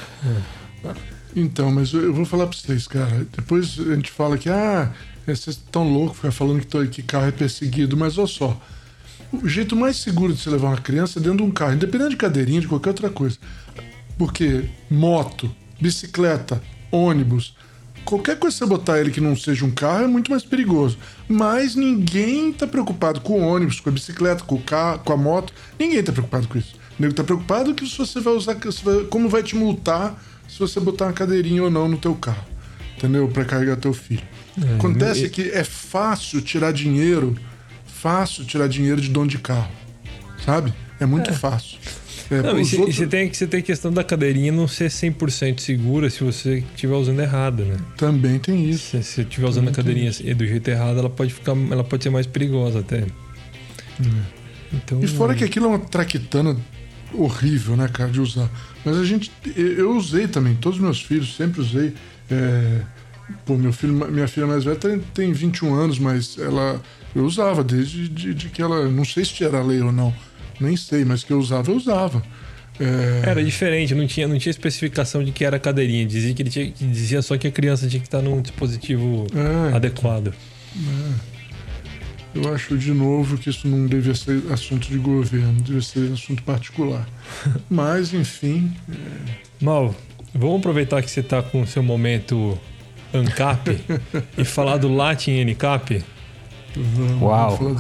Então, 1.35 1.70
mas 1.70 1.92
eu 1.92 2.12
vou 2.12 2.24
falar 2.24 2.46
pra 2.48 2.56
vocês, 2.59 2.88
cara. 2.88 3.24
Depois 3.37 3.78
a 3.78 3.94
gente 3.94 4.11
fala 4.11 4.37
que, 4.37 4.48
ah, 4.48 4.92
vocês 5.24 5.48
estão 5.56 5.85
loucos 5.88 6.16
ficar 6.16 6.33
falando 6.33 6.59
que, 6.61 6.66
tô- 6.66 6.85
que 6.87 7.02
carro 7.02 7.26
é 7.28 7.30
perseguido, 7.30 7.96
mas 7.96 8.18
olha 8.18 8.26
só. 8.26 8.61
O 9.33 9.48
jeito 9.48 9.76
mais 9.76 9.96
seguro 9.96 10.33
de 10.35 10.40
você 10.40 10.50
levar 10.50 10.68
uma 10.68 10.76
criança 10.78 11.20
é 11.20 11.22
dentro 11.22 11.37
de 11.38 11.44
um 11.44 11.52
carro, 11.52 11.74
independente 11.74 12.11
de 12.11 12.16
cadeirinha, 12.16 12.61
de 12.61 12.66
qualquer 12.66 12.88
outra 12.90 13.09
coisa. 13.11 13.38
Porque 14.18 14.64
moto, 14.90 15.48
bicicleta, 15.80 16.61
ônibus, 16.90 17.54
qualquer 18.05 18.39
coisa 18.39 18.57
que 18.57 18.65
você 18.65 18.69
botar 18.69 18.99
ele 19.01 19.11
que 19.11 19.21
não 19.21 19.37
seja 19.37 19.65
um 19.65 19.71
carro 19.71 20.05
é 20.05 20.07
muito 20.07 20.31
mais 20.31 20.43
perigoso. 20.45 20.99
Mas 21.29 21.75
ninguém 21.75 22.53
tá 22.53 22.67
preocupado 22.67 23.21
com 23.21 23.41
o 23.41 23.47
ônibus, 23.47 23.81
com 23.81 23.89
a 23.89 23.93
bicicleta, 23.93 24.45
com 24.45 24.57
o 24.57 24.63
carro, 24.63 25.01
com 25.01 25.13
a 25.13 25.17
moto. 25.17 25.53
Ninguém 25.79 26.03
tá 26.03 26.13
preocupado 26.13 26.49
com 26.49 26.59
isso. 26.59 26.75
O 26.99 27.03
nego 27.03 27.15
tá 27.15 27.25
preocupado 27.25 27.75
que 27.75 27.87
se 27.87 27.97
você 27.97 28.21
vai 28.21 28.35
usar, 28.35 28.57
como 29.09 29.29
vai 29.29 29.43
te 29.43 29.57
multar 29.57 30.21
se 30.49 30.59
você 30.59 30.81
botar 30.81 31.07
uma 31.07 31.13
cadeirinha 31.13 31.63
ou 31.63 31.71
não 31.71 31.89
no 31.89 31.97
teu 31.97 32.15
carro. 32.15 32.45
Entendeu? 32.97 33.29
Pra 33.29 33.45
carregar 33.45 33.77
teu 33.77 33.93
filho. 33.95 34.23
Acontece 34.75 35.27
e- 35.27 35.31
que 35.31 35.51
é 35.51 35.65
fácil 35.65 36.43
tirar 36.43 36.73
dinheiro 36.73 37.37
fácil 37.87 38.47
tirar 38.47 38.67
dinheiro 38.67 38.99
de 38.99 39.11
dono 39.11 39.29
de 39.29 39.37
carro, 39.39 39.71
sabe? 40.45 40.73
É 40.99 41.05
muito 41.05 41.33
fácil. 41.35 41.79
É, 42.31 42.43
Não, 42.43 42.59
e 42.59 42.62
os 42.62 42.71
você 42.71 42.77
outros 42.79 43.09
tem, 43.09 43.33
você 43.33 43.47
tem 43.47 43.61
a 43.61 43.62
questão 43.62 43.93
da 43.93 44.05
cadeirinha 44.05 44.53
não 44.53 44.69
ser 44.69 44.88
100% 44.88 45.59
segura 45.59 46.09
se 46.09 46.23
você 46.23 46.62
estiver 46.75 46.95
usando 46.95 47.21
errado, 47.21 47.64
né? 47.64 47.77
também 47.97 48.38
tem 48.38 48.71
isso. 48.71 48.97
Se 48.97 49.03
você 49.03 49.23
estiver 49.23 49.49
usando 49.49 49.69
a 49.69 49.73
cadeirinha 49.73 50.11
assim, 50.11 50.33
do 50.35 50.47
jeito 50.47 50.69
errado, 50.69 50.99
ela 50.99 51.11
pode 51.11 51.35
ficar, 51.35 51.57
ela 51.71 51.83
pode 51.83 52.05
ser 52.05 52.11
mais 52.11 52.27
perigosa 52.27 52.81
até. 52.81 53.05
Então, 54.73 55.03
E 55.03 55.07
fora 55.09 55.35
que 55.35 55.45
aquilo 55.45 55.66
é 55.66 55.69
uma 55.71 55.79
traquitana 55.79 56.57
horrível, 57.12 57.77
né, 57.77 57.88
cara, 57.88 58.11
de 58.11 58.21
usar. 58.21 58.49
Mas 58.85 58.97
a 58.97 59.05
gente. 59.05 59.31
Eu 59.57 59.79
eu 59.79 59.97
usei 59.97 60.29
também, 60.29 60.55
todos 60.55 60.79
os 60.79 60.85
meus 60.85 61.03
filhos, 61.03 61.37
sempre 61.37 61.61
usei. 61.61 61.93
É, 62.31 62.81
pô, 63.45 63.57
meu 63.57 63.73
filho, 63.73 63.93
minha 63.93 64.29
filha 64.29 64.47
mais 64.47 64.64
velha 64.64 64.77
tem, 64.77 64.99
tem 64.99 65.33
21 65.33 65.75
anos, 65.75 65.99
mas 65.99 66.38
ela. 66.38 66.81
Eu 67.14 67.25
usava 67.25 67.64
desde 67.64 68.09
de, 68.09 68.33
de 68.33 68.49
que 68.49 68.62
ela. 68.62 68.88
Não 68.88 69.05
sei 69.05 69.25
se 69.25 69.43
era 69.43 69.61
lei 69.62 69.81
ou 69.81 69.90
não. 69.90 70.14
Nem 70.61 70.77
sei, 70.77 71.05
mas 71.05 71.25
que 71.25 71.33
eu 71.33 71.38
usava, 71.38 71.70
eu 71.70 71.77
usava. 71.77 72.23
É, 72.79 73.29
Era 73.29 73.44
diferente, 73.44 73.94
não 73.94 74.07
tinha, 74.07 74.27
não 74.27 74.38
tinha 74.38 74.51
especificação 74.51 75.23
de 75.23 75.33
que 75.33 75.44
era 75.44 75.59
cadeirinha. 75.59 76.07
Dizia 76.07 76.33
que 76.35 76.42
ele 76.42 76.51
tinha, 76.51 76.70
dizia 76.70 77.20
só 77.23 77.37
que 77.37 77.46
a 77.46 77.51
criança 77.51 77.87
tinha 77.88 78.01
que 78.01 78.07
estar 78.07 78.23
num 78.23 78.40
dispositivo 78.40 79.27
É. 79.35 79.75
adequado. 79.77 80.33
Eu 82.35 82.55
acho, 82.55 82.79
de 82.79 82.92
novo, 82.92 83.37
que 83.37 83.51
isso 83.51 83.66
não 83.66 83.87
devia 83.87 84.14
ser 84.14 84.40
assunto 84.53 84.88
de 84.88 84.99
governo, 84.99 85.61
devia 85.61 85.83
ser 85.83 86.12
assunto 86.12 86.42
particular. 86.44 87.07
Mas, 87.68 88.14
enfim, 88.14 88.73
Mal, 89.61 89.94
vamos 90.35 90.59
aproveitar 90.61 91.03
que 91.03 91.11
você 91.11 91.20
está 91.20 91.42
com 91.42 91.62
o 91.62 91.66
seu 91.66 91.83
momento 91.83 92.57
ANCAP 93.12 93.79
e 94.38 94.44
falar 94.44 94.77
do 94.79 94.88
Latin 94.94 95.44
NCAP. 95.44 96.03
Vamos, 96.76 97.22
Uau. 97.22 97.59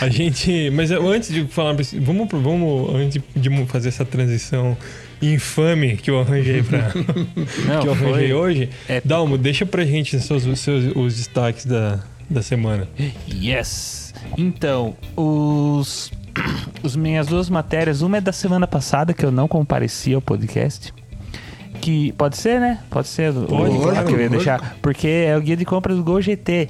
A 0.00 0.08
gente. 0.08 0.70
Mas 0.70 0.90
antes 0.90 1.32
de 1.32 1.44
falar. 1.46 1.74
Vamos, 2.00 2.28
vamos 2.30 2.94
antes 2.94 3.22
de 3.34 3.66
fazer 3.66 3.88
essa 3.88 4.04
transição 4.04 4.76
infame 5.22 5.96
que 5.96 6.10
eu 6.10 6.20
arranjei 6.20 6.62
pra. 6.62 6.92
Não, 7.66 7.80
que 7.82 7.88
eu 7.88 7.92
arranjei 7.92 8.32
hoje. 8.32 8.70
épico. 8.88 9.08
Dalmo, 9.08 9.38
deixa 9.38 9.66
pra 9.66 9.84
gente 9.84 10.16
os 10.16 10.24
seus, 10.24 10.46
os 10.46 10.60
seus- 10.60 10.94
os 10.96 11.16
destaques 11.16 11.66
da, 11.66 12.00
da 12.28 12.42
semana. 12.42 12.88
Yes! 13.28 14.14
Então, 14.38 14.96
os, 15.16 16.10
os 16.82 16.96
minhas 16.96 17.26
duas 17.26 17.50
matérias, 17.50 18.00
uma 18.02 18.18
é 18.18 18.20
da 18.20 18.32
semana 18.32 18.66
passada, 18.66 19.12
que 19.12 19.24
eu 19.24 19.30
não 19.30 19.46
compareci 19.48 20.14
ao 20.14 20.22
podcast. 20.22 20.92
Que 21.80 22.12
pode 22.12 22.36
ser, 22.36 22.60
né? 22.60 22.78
Pode 22.90 23.08
ser 23.08 23.32
Pode, 23.32 23.76
o 23.76 23.80
claro, 23.80 24.06
que 24.06 24.12
eu 24.14 24.20
ia 24.20 24.28
deixar. 24.28 24.76
Porque 24.82 25.06
é 25.08 25.36
o 25.36 25.40
guia 25.40 25.56
de 25.56 25.64
compras 25.64 25.96
do 25.96 26.04
Gol 26.04 26.20
GT. 26.20 26.68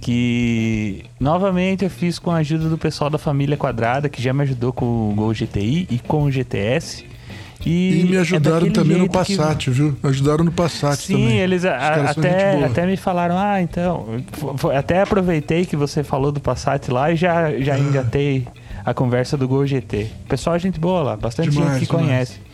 Que 0.00 1.04
novamente 1.18 1.84
eu 1.84 1.90
fiz 1.90 2.18
com 2.18 2.30
a 2.30 2.36
ajuda 2.36 2.68
do 2.68 2.78
pessoal 2.78 3.10
da 3.10 3.18
família 3.18 3.56
Quadrada, 3.56 4.08
que 4.08 4.22
já 4.22 4.32
me 4.32 4.42
ajudou 4.42 4.72
com 4.72 5.10
o 5.10 5.14
Gol 5.14 5.32
GTI 5.34 5.88
e 5.90 5.98
com 5.98 6.22
o 6.22 6.30
GTS. 6.30 7.04
E 7.66 8.06
me 8.08 8.16
é 8.16 8.20
ajudaram 8.20 8.58
daquele 8.58 8.72
também 8.72 8.92
no 8.92 8.98
jeito 9.00 9.24
que- 9.24 9.36
Passat, 9.36 9.68
viu? 9.70 9.96
Ajudaram 10.02 10.44
no 10.44 10.52
Passat 10.52 10.96
Sim, 11.00 11.14
também. 11.14 11.38
eles 11.40 11.64
a- 11.64 12.10
até, 12.10 12.64
até 12.64 12.86
me 12.86 12.96
falaram, 12.96 13.36
ah, 13.36 13.60
então. 13.60 14.06
Até 14.74 15.02
aproveitei 15.02 15.66
que 15.66 15.76
você 15.76 16.04
falou 16.04 16.30
do 16.30 16.38
Passat 16.40 16.88
lá 16.88 17.10
e 17.10 17.16
já, 17.16 17.50
já 17.58 17.74
Ah. 17.74 17.78
engatei 17.78 18.46
a 18.84 18.94
conversa 18.94 19.36
do 19.36 19.48
Gol 19.48 19.66
GT. 19.66 20.06
Pessoal, 20.28 20.54
é 20.54 20.58
gente 20.60 20.78
boa 20.78 21.02
lá, 21.02 21.16
bastante 21.16 21.50
Demais, 21.50 21.72
gente 21.80 21.80
que 21.80 21.86
demais. 21.96 22.06
conhece. 22.08 22.47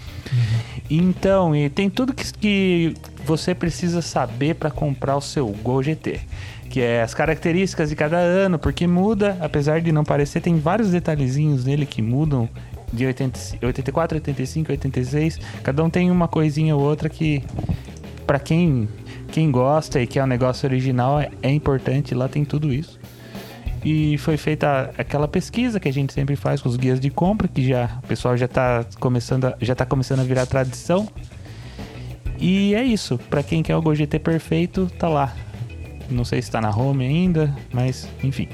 Então, 0.91 1.55
e 1.55 1.69
tem 1.69 1.89
tudo 1.89 2.13
que, 2.13 2.33
que 2.33 2.95
você 3.25 3.55
precisa 3.55 4.03
saber 4.03 4.55
para 4.55 4.71
comprar 4.71 5.17
o 5.17 5.21
seu 5.21 5.49
Gol 5.49 5.83
GT. 5.83 6.21
Que 6.69 6.81
é 6.81 7.03
as 7.03 7.15
características 7.15 7.91
de 7.91 7.97
cada 7.97 8.17
ano, 8.17 8.59
porque 8.59 8.87
muda, 8.87 9.37
apesar 9.41 9.81
de 9.81 9.93
não 9.93 10.05
parecer, 10.05 10.41
tem 10.41 10.59
vários 10.59 10.91
detalhezinhos 10.91 11.65
nele 11.65 11.87
que 11.87 12.03
mudam 12.03 12.49
de 12.93 13.07
80, 13.07 13.41
84, 13.63 14.19
85, 14.19 14.73
86. 14.73 15.41
Cada 15.63 15.85
um 15.85 15.91
tem 15.91 16.11
uma 16.11 16.29
coisinha 16.29 16.75
ou 16.75 16.83
outra 16.83 17.09
que, 17.09 17.43
para 18.27 18.39
quem, 18.39 18.89
quem 19.31 19.51
gosta 19.51 20.01
e 20.01 20.07
quer 20.07 20.23
o 20.23 20.27
negócio 20.27 20.69
original, 20.69 21.21
é, 21.21 21.31
é 21.43 21.51
importante. 21.51 22.15
Lá 22.15 22.29
tem 22.29 22.45
tudo 22.45 22.73
isso. 22.73 22.99
E 23.85 24.17
foi 24.19 24.37
feita 24.37 24.91
aquela 24.97 25.29
pesquisa 25.29 25.79
que 25.79 25.89
a 25.89 25.93
gente 25.93 26.13
sempre 26.13 26.37
faz 26.37 26.63
com 26.63 26.69
os 26.69 26.77
guias 26.77 26.99
de 26.99 27.11
compra, 27.11 27.47
que 27.47 27.69
já 27.69 27.99
o 28.03 28.07
pessoal 28.07 28.37
já 28.37 28.47
está 28.47 28.85
começando 28.99 29.45
a, 29.45 29.57
já 29.61 29.75
tá 29.75 29.85
começando 29.85 30.21
a 30.21 30.25
virar 30.25 30.47
tradição. 30.47 31.07
E 32.39 32.75
é 32.75 32.83
isso. 32.83 33.19
Para 33.31 33.43
quem 33.43 33.63
quer 33.63 33.77
o 33.77 33.83
Gol 33.83 33.95
GT 33.95 34.19
perfeito, 34.19 34.91
tá 34.99 35.09
lá. 35.09 35.35
Não 36.11 36.25
sei 36.25 36.41
se 36.41 36.51
tá 36.51 36.61
na 36.61 36.71
home 36.71 37.05
ainda, 37.05 37.55
mas 37.73 38.09
enfim. 38.23 38.49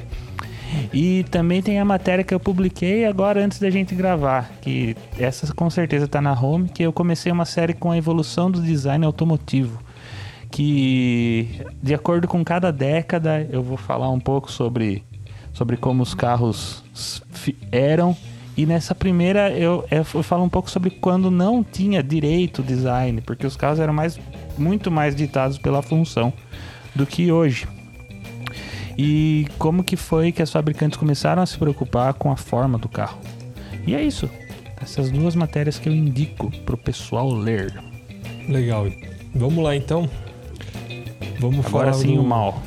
E 0.92 1.24
também 1.30 1.62
tem 1.62 1.78
a 1.78 1.84
matéria 1.84 2.24
que 2.24 2.32
eu 2.32 2.40
publiquei 2.40 3.04
agora 3.04 3.44
antes 3.44 3.58
da 3.58 3.70
gente 3.70 3.94
gravar, 3.94 4.50
que 4.60 4.96
essa 5.18 5.52
com 5.52 5.68
certeza 5.68 6.06
tá 6.06 6.20
na 6.20 6.32
home, 6.32 6.68
que 6.68 6.82
eu 6.82 6.92
comecei 6.92 7.30
uma 7.30 7.44
série 7.44 7.74
com 7.74 7.90
a 7.90 7.98
evolução 7.98 8.50
do 8.50 8.62
design 8.62 9.04
automotivo. 9.04 9.80
Que 10.50 11.48
de 11.82 11.94
acordo 11.94 12.26
com 12.26 12.44
cada 12.44 12.72
década 12.72 13.46
eu 13.50 13.62
vou 13.62 13.76
falar 13.76 14.10
um 14.10 14.18
pouco 14.18 14.50
sobre, 14.50 15.04
sobre 15.52 15.76
como 15.76 16.02
os 16.02 16.14
carros 16.14 16.82
eram. 17.70 18.16
E 18.56 18.66
nessa 18.66 18.94
primeira 18.94 19.50
eu, 19.50 19.84
eu 19.90 20.04
falo 20.04 20.44
um 20.44 20.48
pouco 20.48 20.70
sobre 20.70 20.90
quando 20.90 21.30
não 21.30 21.62
tinha 21.64 22.02
direito 22.02 22.62
design, 22.62 23.20
porque 23.22 23.46
os 23.46 23.56
carros 23.56 23.78
eram 23.78 23.92
mais, 23.92 24.18
muito 24.58 24.90
mais 24.90 25.14
ditados 25.14 25.56
pela 25.56 25.80
função 25.82 26.32
do 26.94 27.06
que 27.06 27.30
hoje. 27.32 27.66
E 28.98 29.46
como 29.58 29.82
que 29.82 29.96
foi 29.96 30.30
que 30.32 30.42
as 30.42 30.50
fabricantes 30.50 30.98
começaram 30.98 31.40
a 31.42 31.46
se 31.46 31.56
preocupar 31.56 32.12
com 32.14 32.30
a 32.30 32.36
forma 32.36 32.76
do 32.76 32.88
carro. 32.88 33.18
E 33.86 33.94
é 33.94 34.02
isso. 34.02 34.28
Essas 34.82 35.10
duas 35.10 35.34
matérias 35.34 35.78
que 35.78 35.88
eu 35.88 35.94
indico 35.94 36.50
pro 36.66 36.76
pessoal 36.76 37.30
ler. 37.32 37.72
Legal. 38.48 38.86
Vamos 39.34 39.62
lá 39.64 39.74
então. 39.76 40.08
Vamos 41.38 41.64
Agora 41.64 41.92
falar 41.92 41.92
sim 41.94 42.14
do- 42.16 42.20
o 42.22 42.26
mal. 42.26 42.60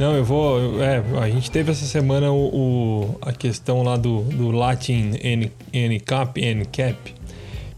Não, 0.00 0.16
eu 0.16 0.24
vou. 0.24 0.82
É, 0.82 1.02
a 1.20 1.28
gente 1.28 1.50
teve 1.50 1.70
essa 1.70 1.84
semana 1.84 2.32
o, 2.32 2.46
o- 2.46 3.18
a 3.20 3.34
questão 3.34 3.82
lá 3.82 3.98
do, 3.98 4.22
do 4.22 4.50
Latin 4.50 5.12
N, 5.22 5.52
NCAP, 5.74 6.40
NCAP, 6.40 7.14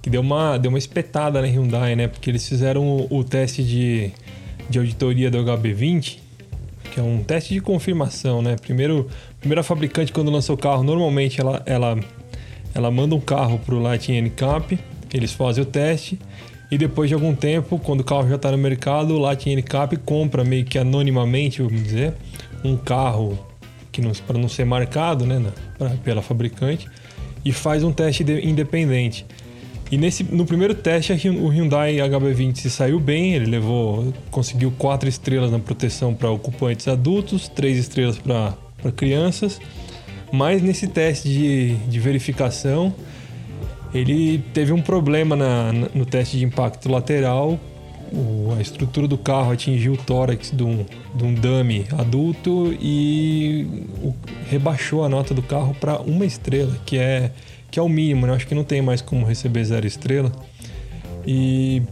que 0.01 0.09
deu 0.09 0.21
uma, 0.21 0.57
deu 0.57 0.69
uma 0.69 0.79
espetada 0.79 1.41
na 1.43 1.49
Hyundai, 1.49 1.97
né? 1.97 2.07
Porque 2.07 2.31
eles 2.31 2.49
fizeram 2.49 2.87
o, 2.87 3.19
o 3.19 3.25
teste 3.25 3.65
de, 3.65 4.13
de 4.71 4.79
auditoria 4.79 5.33
do 5.33 5.39
HB20, 5.39 6.19
que 6.93 7.01
é 7.01 7.03
um 7.03 7.25
teste 7.25 7.55
de 7.55 7.61
confirmação, 7.61 8.41
né? 8.41 8.55
Primeiro, 8.55 9.09
primeira 9.41 9.65
fabricante, 9.65 10.13
quando 10.13 10.31
lança 10.31 10.53
o 10.53 10.57
carro, 10.57 10.85
normalmente 10.85 11.41
ela, 11.41 11.61
ela, 11.67 11.99
ela 12.73 12.89
manda 12.93 13.17
um 13.17 13.21
carro 13.21 13.59
para 13.59 13.75
o 13.75 13.81
Latin 13.83 14.13
NCAP, 14.21 14.79
eles 15.13 15.33
fazem 15.33 15.65
o 15.65 15.67
teste. 15.67 16.21
E 16.73 16.79
depois 16.79 17.07
de 17.07 17.13
algum 17.13 17.35
tempo, 17.35 17.79
quando 17.79 18.01
o 18.01 18.05
carro 18.05 18.27
já 18.31 18.37
está 18.37 18.51
no 18.51 18.57
mercado, 18.57 19.15
o 19.15 19.19
Latin 19.19 19.57
NCAP 19.57 19.99
compra 19.99 20.43
meio 20.43 20.65
que 20.65 20.79
anonimamente, 20.79 21.61
vamos 21.61 21.83
dizer, 21.83 22.15
um 22.65 22.79
carro 22.79 23.39
que 23.93 24.01
para 24.27 24.39
não 24.39 24.49
ser 24.49 24.65
marcado, 24.65 25.27
né, 25.27 25.53
pra- 25.77 25.91
pela 26.03 26.23
fabricante, 26.23 26.89
e 27.45 27.53
faz 27.53 27.85
um 27.85 27.93
teste 27.93 28.25
de- 28.25 28.49
independente. 28.49 29.27
E 29.91 29.99
nesse, 29.99 30.25
no 30.25 30.47
primeiro 30.47 30.75
teste, 30.75 31.13
o 31.29 31.49
Hyundai 31.49 31.97
HB20 31.99 32.57
se 32.57 32.71
saiu 32.71 32.99
bem, 32.99 33.35
ele 33.35 33.45
levou, 33.45 34.11
conseguiu 34.31 34.73
quatro 34.79 35.07
estrelas 35.11 35.51
na 35.53 35.59
proteção 35.59 36.15
para 36.15 36.31
ocupantes 36.31 36.89
adultos, 36.89 37.49
três 37.51 37.77
estrelas 37.77 38.19
para 38.19 38.57
crianças. 38.97 39.61
Mas 40.33 40.63
nesse 40.63 40.87
teste 40.89 41.29
de, 41.29 41.75
de 41.75 42.01
verificação, 42.01 42.95
ele 43.95 44.39
teve 44.55 44.73
um 44.73 44.81
problema 44.81 45.37
na- 45.37 45.73
no 45.95 46.05
teste 46.07 46.39
de 46.39 46.45
impacto 46.45 46.89
lateral. 46.91 47.59
O- 48.13 48.53
a 48.57 48.61
estrutura 48.61 49.09
do 49.09 49.17
carro 49.17 49.53
atingiu 49.53 49.95
o 49.95 49.97
tórax 49.97 50.51
de 50.51 50.63
um, 50.63 50.85
de 51.15 51.25
um 51.25 51.33
dummy 51.35 51.87
adulto 51.97 52.77
e 52.81 53.67
o- 54.03 54.15
rebaixou 54.51 55.05
a 55.05 55.09
nota 55.09 55.33
do 55.33 55.43
carro 55.43 55.75
para 55.81 55.99
uma 56.01 56.25
estrela, 56.27 56.77
que 56.85 56.99
é, 56.99 57.33
que 57.71 57.79
é 57.79 57.83
o 57.83 57.89
mínimo, 57.89 58.27
né? 58.27 58.35
Acho 58.35 58.47
que 58.47 58.55
não 58.55 58.65
tem 58.65 58.83
mais 58.83 59.01
como 59.01 59.25
receber 59.27 59.65
zero 59.65 59.87
estrela. 59.87 60.31
E 61.27 61.83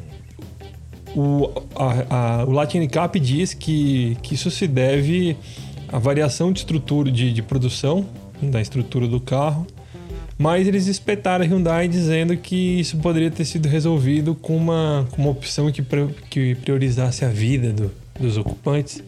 o, 1.14 1.50
a, 1.74 2.40
a, 2.40 2.44
o 2.44 2.50
Latin 2.52 2.86
Cap 2.86 3.18
diz 3.18 3.54
que, 3.54 4.16
que 4.22 4.34
isso 4.34 4.50
se 4.50 4.66
deve 4.66 5.36
à 5.88 5.98
variação 5.98 6.52
de 6.52 6.60
estrutura 6.60 7.10
de, 7.10 7.32
de 7.32 7.42
produção 7.42 8.04
da 8.42 8.60
estrutura 8.60 9.06
do 9.08 9.20
carro, 9.20 9.66
mas 10.40 10.66
eles 10.66 10.86
espetaram 10.86 11.44
a 11.44 11.46
Hyundai 11.48 11.86
dizendo 11.86 12.34
que 12.34 12.80
isso 12.80 12.96
poderia 12.96 13.30
ter 13.30 13.44
sido 13.44 13.68
resolvido 13.68 14.34
com 14.34 14.56
uma, 14.56 15.06
com 15.10 15.20
uma 15.20 15.30
opção 15.30 15.70
que, 15.70 15.84
que 16.30 16.54
priorizasse 16.54 17.26
a 17.26 17.28
vida 17.28 17.74
do- 17.74 17.90
dos 18.18 18.38
ocupantes, 18.38 19.02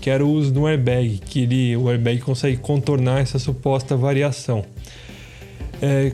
que 0.00 0.08
era 0.08 0.24
o 0.24 0.30
uso 0.30 0.50
do 0.50 0.66
airbag, 0.66 1.18
que 1.26 1.40
ele, 1.40 1.76
o 1.76 1.90
airbag 1.90 2.20
consegue 2.22 2.56
contornar 2.56 3.20
essa 3.20 3.38
suposta 3.38 3.96
variação. 3.98 4.64
É, 5.82 6.12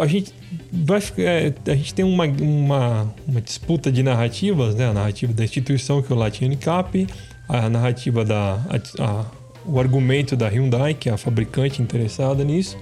a 0.00 0.06
gente 0.08 0.32
vai 0.72 1.00
é, 1.18 1.52
a 1.70 1.74
gente 1.76 1.94
tem 1.94 2.04
uma, 2.04 2.24
uma, 2.26 3.14
uma 3.28 3.40
disputa 3.40 3.92
de 3.92 4.02
narrativas, 4.02 4.74
né? 4.74 4.86
A 4.88 4.92
narrativa 4.92 5.32
da 5.32 5.44
instituição 5.44 6.02
que 6.02 6.12
é 6.12 6.16
o 6.16 6.18
Latin 6.18 6.50
Cap, 6.56 7.06
a 7.48 7.68
narrativa 7.70 8.24
da 8.24 8.54
a- 8.68 9.02
a- 9.04 9.24
o 9.64 9.78
argumento 9.78 10.34
da 10.36 10.48
Hyundai, 10.48 10.94
que 10.94 11.08
é 11.08 11.12
a 11.12 11.16
fabricante 11.16 11.80
interessada 11.80 12.42
nisso. 12.42 12.76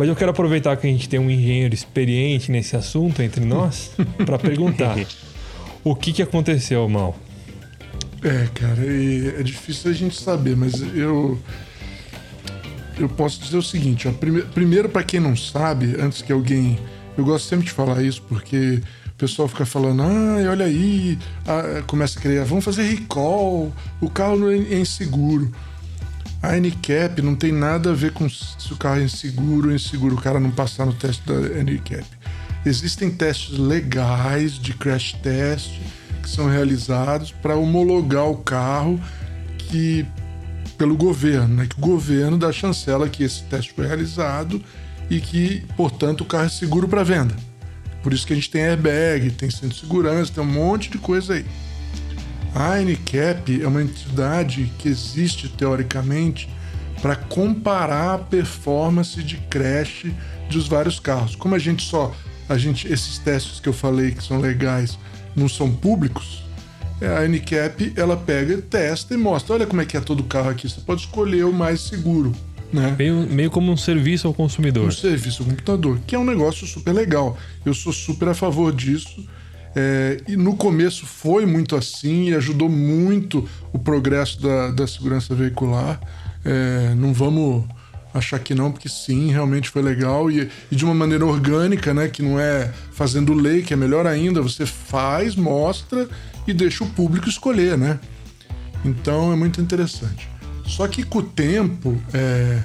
Mas 0.00 0.08
eu 0.08 0.16
quero 0.16 0.30
aproveitar 0.30 0.74
que 0.78 0.86
a 0.86 0.90
gente 0.90 1.06
tem 1.10 1.20
um 1.20 1.30
engenheiro 1.30 1.74
experiente 1.74 2.50
nesse 2.50 2.74
assunto 2.74 3.20
entre 3.20 3.44
nós 3.44 3.90
para 4.24 4.38
perguntar 4.38 4.96
o 5.84 5.94
que, 5.94 6.10
que 6.14 6.22
aconteceu, 6.22 6.88
Mal. 6.88 7.14
É, 8.24 8.48
cara, 8.54 8.80
é 8.82 9.42
difícil 9.42 9.90
a 9.90 9.94
gente 9.94 10.18
saber, 10.18 10.56
mas 10.56 10.80
eu 10.96 11.38
eu 12.98 13.10
posso 13.10 13.42
dizer 13.42 13.58
o 13.58 13.62
seguinte, 13.62 14.08
ó, 14.08 14.12
prime, 14.12 14.40
primeiro 14.40 14.88
para 14.88 15.02
quem 15.02 15.20
não 15.20 15.36
sabe, 15.36 15.94
antes 16.00 16.22
que 16.22 16.32
alguém, 16.32 16.78
eu 17.14 17.22
gosto 17.22 17.46
sempre 17.46 17.66
de 17.66 17.72
falar 17.72 18.02
isso 18.02 18.22
porque 18.22 18.80
o 19.06 19.14
pessoal 19.18 19.48
fica 19.48 19.66
falando, 19.66 20.02
ah, 20.02 20.50
olha 20.50 20.64
aí, 20.64 21.18
ah, 21.46 21.82
começa 21.86 22.18
a 22.18 22.22
querer, 22.22 22.42
vamos 22.46 22.64
fazer 22.64 22.84
recall, 22.84 23.70
o 24.00 24.08
carro 24.08 24.38
não 24.38 24.48
é, 24.48 24.56
é 24.56 24.80
inseguro. 24.80 25.52
A 26.42 26.56
NCAP 26.56 27.20
não 27.22 27.34
tem 27.34 27.52
nada 27.52 27.90
a 27.90 27.94
ver 27.94 28.12
com 28.12 28.28
se 28.28 28.72
o 28.72 28.76
carro 28.76 29.00
é 29.00 29.04
inseguro 29.04 29.68
ou 29.68 29.74
inseguro, 29.74 30.14
o 30.14 30.20
cara 30.20 30.40
não 30.40 30.50
passar 30.50 30.86
no 30.86 30.94
teste 30.94 31.22
da 31.26 31.34
NCAP. 31.34 32.06
Existem 32.64 33.10
testes 33.10 33.58
legais 33.58 34.52
de 34.52 34.72
crash 34.72 35.14
test 35.22 35.70
que 36.22 36.28
são 36.28 36.48
realizados 36.48 37.30
para 37.30 37.56
homologar 37.56 38.26
o 38.26 38.36
carro 38.38 39.00
que 39.58 40.06
pelo 40.78 40.96
governo, 40.96 41.56
né? 41.56 41.66
que 41.66 41.76
o 41.76 41.80
governo 41.80 42.38
dá 42.38 42.50
chancela 42.50 43.06
que 43.06 43.22
esse 43.22 43.42
teste 43.44 43.72
foi 43.74 43.86
realizado 43.86 44.62
e 45.10 45.20
que, 45.20 45.62
portanto, 45.76 46.22
o 46.22 46.24
carro 46.24 46.46
é 46.46 46.48
seguro 46.48 46.88
para 46.88 47.02
venda. 47.02 47.36
Por 48.02 48.14
isso 48.14 48.26
que 48.26 48.32
a 48.32 48.36
gente 48.36 48.48
tem 48.48 48.62
airbag, 48.62 49.30
tem 49.32 49.50
centro 49.50 49.68
de 49.68 49.80
segurança, 49.80 50.32
tem 50.32 50.42
um 50.42 50.46
monte 50.46 50.88
de 50.88 50.96
coisa 50.96 51.34
aí. 51.34 51.44
A 52.54 52.74
ANCAP 52.74 53.62
é 53.62 53.66
uma 53.66 53.82
entidade 53.82 54.70
que 54.78 54.88
existe 54.88 55.48
teoricamente 55.48 56.48
para 57.00 57.16
comparar 57.16 58.14
a 58.14 58.18
performance 58.18 59.22
de 59.22 59.36
crash 59.36 60.06
dos 60.50 60.66
vários 60.66 60.98
carros. 60.98 61.36
Como 61.36 61.54
a 61.54 61.58
gente 61.58 61.82
só, 61.82 62.14
a 62.48 62.58
gente 62.58 62.92
esses 62.92 63.18
testes 63.18 63.60
que 63.60 63.68
eu 63.68 63.72
falei 63.72 64.10
que 64.10 64.22
são 64.22 64.40
legais 64.40 64.98
não 65.34 65.48
são 65.48 65.70
públicos, 65.70 66.42
a 67.00 67.20
ANCAP 67.20 67.94
ela 67.96 68.16
pega, 68.16 68.58
testa 68.58 69.14
e 69.14 69.16
mostra, 69.16 69.54
olha 69.54 69.66
como 69.66 69.80
é 69.80 69.86
que 69.86 69.96
é 69.96 70.00
todo 70.00 70.22
carro 70.24 70.50
aqui, 70.50 70.68
você 70.68 70.80
pode 70.80 71.02
escolher 71.02 71.44
o 71.44 71.52
mais 71.52 71.80
seguro. 71.80 72.32
Né? 72.72 72.94
Meio, 72.96 73.26
meio 73.28 73.50
como 73.50 73.72
um 73.72 73.76
serviço 73.76 74.26
ao 74.28 74.34
consumidor. 74.34 74.86
Um 74.86 74.90
serviço 74.90 75.42
ao 75.42 75.48
computador, 75.48 75.98
que 76.06 76.14
é 76.14 76.18
um 76.18 76.24
negócio 76.24 76.66
super 76.66 76.92
legal. 76.92 77.36
Eu 77.64 77.74
sou 77.74 77.92
super 77.92 78.28
a 78.28 78.34
favor 78.34 78.72
disso. 78.72 79.26
É, 79.74 80.20
e 80.26 80.36
no 80.36 80.56
começo 80.56 81.06
foi 81.06 81.46
muito 81.46 81.76
assim 81.76 82.30
e 82.30 82.34
ajudou 82.34 82.68
muito 82.68 83.48
o 83.72 83.78
progresso 83.78 84.40
da, 84.40 84.70
da 84.70 84.86
segurança 84.86 85.34
veicular. 85.34 86.00
É, 86.44 86.94
não 86.96 87.12
vamos 87.12 87.64
achar 88.12 88.38
que 88.40 88.54
não, 88.54 88.72
porque 88.72 88.88
sim, 88.88 89.30
realmente 89.30 89.70
foi 89.70 89.82
legal 89.82 90.30
e, 90.30 90.50
e, 90.70 90.76
de 90.76 90.84
uma 90.84 90.94
maneira 90.94 91.24
orgânica, 91.24 91.94
né? 91.94 92.08
Que 92.08 92.22
não 92.22 92.38
é 92.38 92.72
fazendo 92.92 93.32
lei, 93.32 93.62
que 93.62 93.72
é 93.72 93.76
melhor 93.76 94.06
ainda. 94.06 94.42
Você 94.42 94.66
faz, 94.66 95.36
mostra 95.36 96.08
e 96.46 96.52
deixa 96.52 96.82
o 96.82 96.88
público 96.88 97.28
escolher, 97.28 97.78
né? 97.78 98.00
Então 98.84 99.32
é 99.32 99.36
muito 99.36 99.60
interessante. 99.60 100.28
Só 100.66 100.86
que 100.88 101.02
com 101.02 101.18
o 101.18 101.22
tempo, 101.22 102.00
é, 102.12 102.62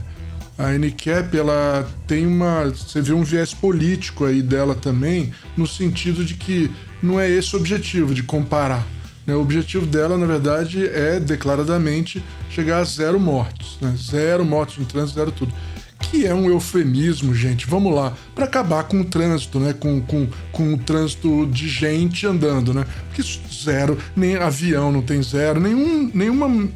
a 0.58 0.72
NCAP 0.72 1.38
ela 1.38 1.88
tem 2.08 2.26
uma. 2.26 2.66
Você 2.66 3.02
vê 3.02 3.14
um 3.14 3.24
viés 3.24 3.54
político 3.54 4.26
aí 4.26 4.42
dela 4.42 4.74
também, 4.74 5.32
no 5.58 5.68
sentido 5.68 6.24
de 6.24 6.36
que 6.36 6.72
não 7.02 7.20
é 7.20 7.30
esse 7.30 7.56
o 7.56 7.60
objetivo, 7.60 8.14
de 8.14 8.24
comparar. 8.24 8.86
Né? 9.26 9.36
O 9.36 9.42
objetivo 9.42 9.86
dela, 9.86 10.18
na 10.18 10.26
verdade, 10.26 10.86
é 10.88 11.20
declaradamente 11.20 12.24
chegar 12.50 12.80
a 12.80 12.84
zero 12.84 13.20
mortos. 13.20 13.78
Né? 13.82 13.96
Zero 13.98 14.46
mortos 14.46 14.78
no 14.78 14.86
trânsito, 14.86 15.20
zero 15.20 15.32
tudo. 15.32 15.54
Que 16.00 16.26
é 16.26 16.34
um 16.34 16.50
eufemismo, 16.50 17.34
gente. 17.34 17.66
Vamos 17.66 17.94
lá. 17.94 18.14
Para 18.36 18.46
acabar 18.46 18.84
com 18.84 19.02
o 19.02 19.06
trânsito, 19.06 19.60
né? 19.60 19.74
Com, 19.74 20.02
com, 20.02 20.28
com 20.52 20.74
o 20.74 20.78
trânsito 20.78 21.48
de 21.48 21.68
gente 21.68 22.28
andando, 22.28 22.74
né? 22.74 22.86
Porque 23.08 23.24
zero, 23.52 23.98
nem 24.16 24.36
avião 24.36 24.92
não 24.92 25.02
tem 25.02 25.24
zero, 25.24 25.60
nenhum, 25.60 26.12
nenhuma. 26.14 26.70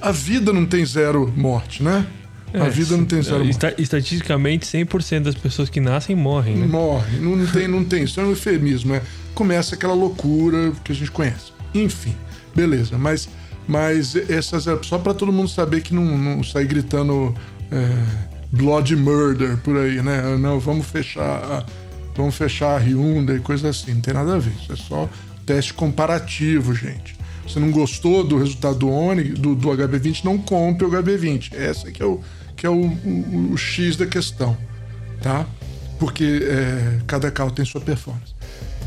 A 0.00 0.12
vida 0.12 0.52
não 0.52 0.66
tem 0.66 0.84
zero 0.84 1.32
morte, 1.36 1.82
né? 1.82 2.06
É, 2.52 2.60
a 2.60 2.68
vida 2.68 2.96
não 2.96 3.04
tem 3.04 3.22
zero 3.22 3.44
morte. 3.44 3.74
Estatisticamente, 3.78 4.66
100% 4.66 5.20
das 5.20 5.34
pessoas 5.34 5.68
que 5.68 5.80
nascem 5.80 6.16
morrem, 6.16 6.56
né? 6.56 6.66
Morrem. 6.66 7.20
Não, 7.20 7.36
não, 7.36 7.46
tem, 7.46 7.68
não 7.68 7.84
tem. 7.84 8.04
Isso 8.04 8.20
é 8.20 8.24
um 8.24 8.30
eufemismo. 8.30 8.94
É, 8.94 9.02
começa 9.34 9.74
aquela 9.74 9.94
loucura 9.94 10.72
que 10.84 10.92
a 10.92 10.94
gente 10.94 11.10
conhece. 11.10 11.52
Enfim, 11.74 12.14
beleza. 12.54 12.98
Mas, 12.98 13.28
mas 13.66 14.16
essas 14.16 14.66
é 14.66 14.76
só 14.82 14.98
para 14.98 15.14
todo 15.14 15.32
mundo 15.32 15.48
saber 15.48 15.80
que 15.80 15.94
não, 15.94 16.18
não 16.18 16.42
sair 16.42 16.66
gritando 16.66 17.34
é, 17.70 17.88
blood 18.50 18.96
murder 18.96 19.56
por 19.58 19.76
aí, 19.76 20.02
né? 20.02 20.36
Não, 20.36 20.58
vamos 20.58 20.86
fechar, 20.86 21.64
vamos 22.16 22.34
fechar 22.34 22.76
a 22.76 22.78
Hyundai, 22.78 23.38
coisa 23.38 23.68
assim. 23.68 23.94
Não 23.94 24.00
tem 24.00 24.14
nada 24.14 24.34
a 24.34 24.38
ver. 24.38 24.52
Isso 24.60 24.72
é 24.72 24.76
só 24.76 25.08
teste 25.46 25.72
comparativo, 25.74 26.74
gente. 26.74 27.18
Você 27.46 27.58
não 27.58 27.70
gostou 27.70 28.22
do 28.22 28.38
resultado 28.38 28.78
do 28.78 28.88
Oni, 28.88 29.24
do, 29.24 29.56
do 29.56 29.68
HB20, 29.70 30.24
não 30.24 30.38
compre 30.38 30.86
o 30.86 30.90
HB20. 30.90 31.52
Essa 31.54 31.90
que 31.90 32.00
é 32.00 32.06
o, 32.06 32.20
que 32.60 32.66
é 32.66 32.70
o, 32.70 32.74
o, 32.74 33.52
o 33.54 33.56
X 33.56 33.96
da 33.96 34.04
questão, 34.04 34.54
tá? 35.22 35.46
Porque 35.98 36.42
é, 36.42 37.00
cada 37.06 37.30
carro 37.30 37.50
tem 37.50 37.64
sua 37.64 37.80
performance. 37.80 38.34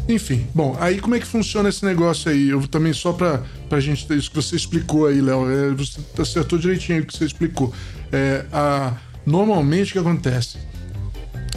Enfim, 0.07 0.45
bom, 0.53 0.77
aí 0.79 1.01
como 1.01 1.15
é 1.15 1.19
que 1.19 1.25
funciona 1.25 1.69
esse 1.69 1.83
negócio 1.83 2.29
aí? 2.29 2.49
Eu 2.49 2.67
também, 2.67 2.93
só 2.93 3.13
pra, 3.13 3.41
pra 3.67 3.79
gente 3.79 4.05
ter 4.05 4.15
isso 4.15 4.29
que 4.29 4.35
você 4.35 4.55
explicou 4.55 5.07
aí, 5.07 5.19
Léo, 5.19 5.49
é, 5.49 5.71
você 5.71 5.99
acertou 6.19 6.59
direitinho 6.59 7.01
o 7.01 7.05
que 7.07 7.17
você 7.17 7.25
explicou. 7.25 7.73
É, 8.11 8.45
a, 8.53 8.93
normalmente 9.25 9.89
o 9.89 9.93
que 9.93 9.99
acontece? 9.99 10.59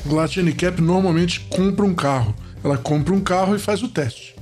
Latin 0.06 0.50
Cap 0.52 0.80
normalmente 0.80 1.40
compra 1.50 1.84
um 1.84 1.94
carro. 1.94 2.34
Ela 2.64 2.78
compra 2.78 3.12
um 3.12 3.20
carro 3.20 3.54
e 3.54 3.58
faz 3.58 3.82
o 3.82 3.88
teste. 3.88 4.34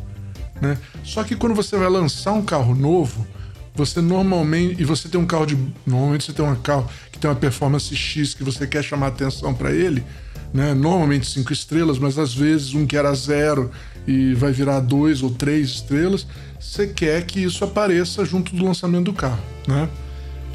Né? 0.61 0.79
Só 1.03 1.25
que 1.25 1.35
quando 1.35 1.57
você 1.57 1.77
vai 1.77 1.89
lançar 1.89 2.35
um 2.35 2.43
carro 2.43 2.73
novo, 2.73 3.27
você 3.75 4.01
normalmente. 4.01 4.81
E 4.81 4.85
você 4.85 5.09
tem 5.09 5.21
um 5.21 5.27
carro 5.27 5.47
de. 5.47 5.59
Normalmente 5.87 6.25
você 6.25 6.33
tem 6.33 6.45
um 6.45 6.55
carro 6.57 6.89
que 7.11 7.19
tem 7.19 7.29
uma 7.29 7.37
performance 7.37 7.95
X 7.95 8.35
que 8.35 8.45
você 8.45 8.67
quer 8.67 8.83
chamar 8.83 9.09
atenção 9.09 9.53
para 9.53 9.73
ele, 9.73 10.05
né? 10.53 10.73
Normalmente 10.73 11.27
cinco 11.27 11.53
estrelas, 11.53 11.99
mas 11.99 12.19
às 12.19 12.33
vezes 12.33 12.75
um 12.75 12.87
que 12.87 12.97
era 12.97 13.13
zero 13.15 13.71
e 14.07 14.35
vai 14.35 14.53
virar 14.53 14.81
dois 14.81 15.23
ou 15.23 15.31
três 15.31 15.71
estrelas, 15.71 16.27
você 16.61 16.87
quer 16.87 17.25
que 17.25 17.43
isso 17.43 17.65
apareça 17.65 18.25
junto 18.25 18.55
do 18.55 18.65
lançamento 18.65 19.07
do 19.07 19.13
carro, 19.13 19.43
né? 19.67 19.89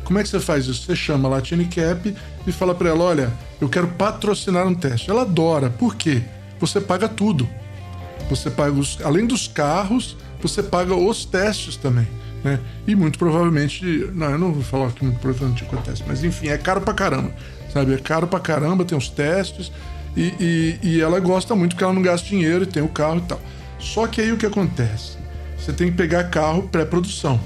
Como 0.04 0.18
é 0.18 0.24
que 0.24 0.30
você 0.30 0.40
faz 0.40 0.66
isso? 0.66 0.86
Você 0.86 0.96
chama 0.96 1.28
a 1.28 1.32
Latine 1.34 1.66
Cap 1.66 2.16
e 2.48 2.52
fala 2.52 2.74
para 2.74 2.90
ela: 2.90 3.04
olha, 3.04 3.34
eu 3.60 3.70
quero 3.70 3.88
patrocinar 3.90 4.66
um 4.68 4.74
teste. 4.74 5.10
Ela 5.10 5.22
adora. 5.22 5.70
Por 5.70 5.96
quê? 5.96 6.24
Você 6.60 6.82
paga 6.82 7.08
tudo. 7.08 7.48
Você 8.30 8.50
paga 8.50 8.74
os, 8.74 9.00
além 9.04 9.26
dos 9.26 9.48
carros, 9.48 10.18
você 10.42 10.64
paga 10.64 10.96
os 10.96 11.26
testes 11.26 11.76
também. 11.76 12.08
Né? 12.44 12.60
E 12.88 12.96
muito 12.96 13.20
provavelmente, 13.20 13.84
não, 14.14 14.32
eu 14.32 14.38
não 14.38 14.54
vou 14.54 14.64
falar 14.64 14.92
que 14.92 15.04
muito 15.04 15.20
provavelmente 15.20 15.64
acontece, 15.64 16.04
mas 16.08 16.24
enfim, 16.24 16.48
é 16.48 16.58
caro 16.58 16.82
pra 16.82 16.94
caramba, 16.94 17.32
sabe? 17.74 17.94
É 17.94 17.98
caro 17.98 18.28
pra 18.28 18.40
caramba, 18.40 18.86
tem 18.86 18.98
os 18.98 19.10
testes, 19.10 19.72
e, 20.16 20.34
e, 20.40 20.80
e, 20.82 21.02
ela 21.02 21.20
gosta 21.20 21.56
muito 21.56 21.74
porque 21.74 21.84
ela 21.84 21.94
não 21.94 22.02
gasta 22.02 22.28
dinheiro 22.28 22.64
e 22.64 22.68
tem 22.68 22.82
o 22.82 22.88
carro 22.88 23.20
e 23.20 23.22
tal. 23.22 23.40
Só 23.78 24.08
que 24.08 24.20
aí 24.20 24.32
o 24.32 24.38
que 24.38 24.46
acontece? 24.46 25.18
Você 25.58 25.72
tem 25.72 25.92
que 25.92 25.98
pegar 25.98 26.26
carro 26.26 26.64
pré-produção. 26.64 27.40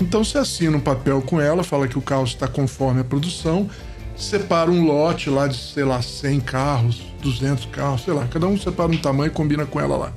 Então 0.00 0.22
você 0.22 0.38
assina 0.38 0.76
um 0.76 0.80
papel 0.80 1.20
com 1.22 1.40
ela, 1.40 1.64
fala 1.64 1.88
que 1.88 1.98
o 1.98 2.02
carro 2.02 2.24
está 2.24 2.46
conforme 2.46 3.00
a 3.00 3.04
produção, 3.04 3.68
separa 4.16 4.70
um 4.70 4.84
lote 4.84 5.30
lá 5.30 5.46
de, 5.48 5.56
sei 5.56 5.84
lá, 5.84 6.00
100 6.02 6.40
carros, 6.40 7.02
200 7.22 7.66
carros, 7.66 8.04
sei 8.04 8.12
lá, 8.12 8.26
cada 8.26 8.46
um 8.46 8.56
separa 8.56 8.90
um 8.90 8.96
tamanho 8.96 9.28
e 9.28 9.32
combina 9.32 9.64
com 9.64 9.80
ela 9.80 9.96
lá. 9.96 10.12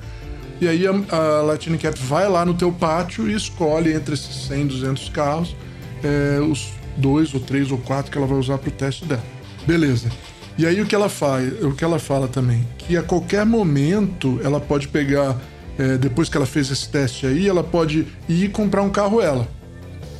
E 0.61 0.67
aí 0.67 0.85
a, 0.87 0.91
a 1.15 1.41
Latin 1.41 1.75
Cap 1.75 1.99
vai 1.99 2.29
lá 2.29 2.45
no 2.45 2.53
teu 2.53 2.71
pátio 2.71 3.27
e 3.27 3.33
escolhe 3.33 3.91
entre 3.93 4.13
esses 4.13 4.47
100, 4.47 4.67
200 4.67 5.09
carros 5.09 5.55
é, 6.03 6.39
os 6.39 6.73
dois 6.97 7.33
ou 7.33 7.39
três 7.39 7.71
ou 7.71 7.77
quatro 7.77 8.11
que 8.11 8.17
ela 8.17 8.27
vai 8.27 8.37
usar 8.37 8.57
para 8.57 8.69
o 8.69 8.71
teste 8.71 9.05
dela. 9.05 9.23
Beleza. 9.65 10.09
E 10.57 10.65
aí 10.65 10.81
o 10.81 10.85
que 10.85 10.93
ela 10.93 11.09
faz, 11.09 11.63
o 11.63 11.71
que 11.71 11.83
ela 11.83 11.97
fala 11.97 12.27
também, 12.27 12.67
que 12.77 12.97
a 12.97 13.03
qualquer 13.03 13.45
momento 13.45 14.39
ela 14.43 14.59
pode 14.59 14.87
pegar, 14.87 15.39
é, 15.77 15.97
depois 15.97 16.29
que 16.29 16.37
ela 16.37 16.45
fez 16.45 16.69
esse 16.69 16.89
teste 16.89 17.25
aí, 17.25 17.47
ela 17.47 17.63
pode 17.63 18.05
ir 18.27 18.49
comprar 18.49 18.81
um 18.81 18.89
carro 18.89 19.21
ela, 19.21 19.47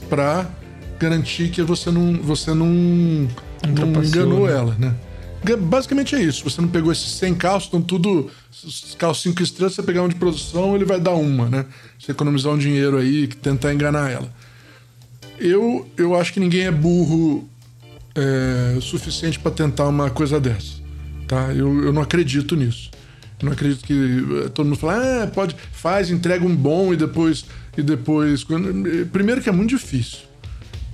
para 0.10 0.49
garantir 0.97 1.49
que 1.49 1.62
você 1.62 1.91
não, 1.91 2.13
você 2.21 2.54
não, 2.54 2.67
não 2.67 4.04
enganou 4.04 4.47
né? 4.47 4.54
ela, 4.54 4.75
né? 4.80 4.95
Basicamente 5.60 6.15
é 6.15 6.21
isso. 6.21 6.43
Você 6.43 6.62
não 6.62 6.67
pegou 6.67 6.91
esses 6.91 7.13
100 7.13 7.36
carros, 7.36 7.63
estão 7.63 7.82
tudo. 7.82 8.30
Os 8.51 9.21
5 9.21 9.41
estrelas, 9.41 9.73
você 9.73 9.81
pegar 9.81 10.03
um 10.03 10.09
de 10.09 10.15
produção, 10.15 10.75
ele 10.75 10.83
vai 10.83 10.99
dar 10.99 11.13
uma, 11.13 11.49
né? 11.49 11.65
Você 11.97 12.11
economizar 12.11 12.51
um 12.51 12.57
dinheiro 12.57 12.97
aí, 12.97 13.27
tentar 13.27 13.73
enganar 13.73 14.11
ela. 14.11 14.31
Eu, 15.39 15.89
eu 15.97 16.15
acho 16.15 16.33
que 16.33 16.39
ninguém 16.39 16.65
é 16.65 16.71
burro 16.71 17.49
é, 18.13 18.77
suficiente 18.81 19.39
para 19.39 19.51
tentar 19.51 19.87
uma 19.87 20.09
coisa 20.09 20.39
dessa. 20.39 20.81
Tá? 21.27 21.53
Eu, 21.53 21.85
eu 21.85 21.93
não 21.93 22.01
acredito 22.01 22.55
nisso. 22.55 22.91
Eu 23.41 23.45
não 23.45 23.53
acredito 23.53 23.83
que 23.83 23.93
eh, 24.45 24.49
todo 24.49 24.67
mundo 24.67 24.77
fala, 24.77 25.23
ah, 25.23 25.27
pode, 25.27 25.55
faz, 25.71 26.11
entrega 26.11 26.45
um 26.45 26.55
bom 26.55 26.93
e 26.93 26.97
depois. 26.97 27.45
E 27.75 27.81
depois. 27.81 28.45
Primeiro 29.11 29.41
que 29.41 29.49
é 29.49 29.51
muito 29.51 29.69
difícil. 29.69 30.19